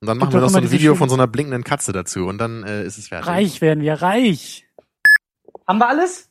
Und 0.00 0.06
dann 0.06 0.16
machen 0.16 0.32
wir 0.32 0.40
noch 0.40 0.48
so 0.48 0.56
ein 0.56 0.70
Video 0.70 0.94
von 0.94 1.10
so 1.10 1.14
einer 1.14 1.26
blinkenden 1.26 1.62
Katze 1.62 1.92
dazu 1.92 2.26
und 2.26 2.38
dann 2.38 2.62
äh, 2.62 2.84
ist 2.84 2.96
es 2.96 3.08
fertig. 3.08 3.28
Reich 3.28 3.60
werden 3.60 3.82
wir, 3.82 4.00
reich. 4.00 4.66
Haben 5.66 5.78
wir 5.78 5.88
alles? 5.88 6.29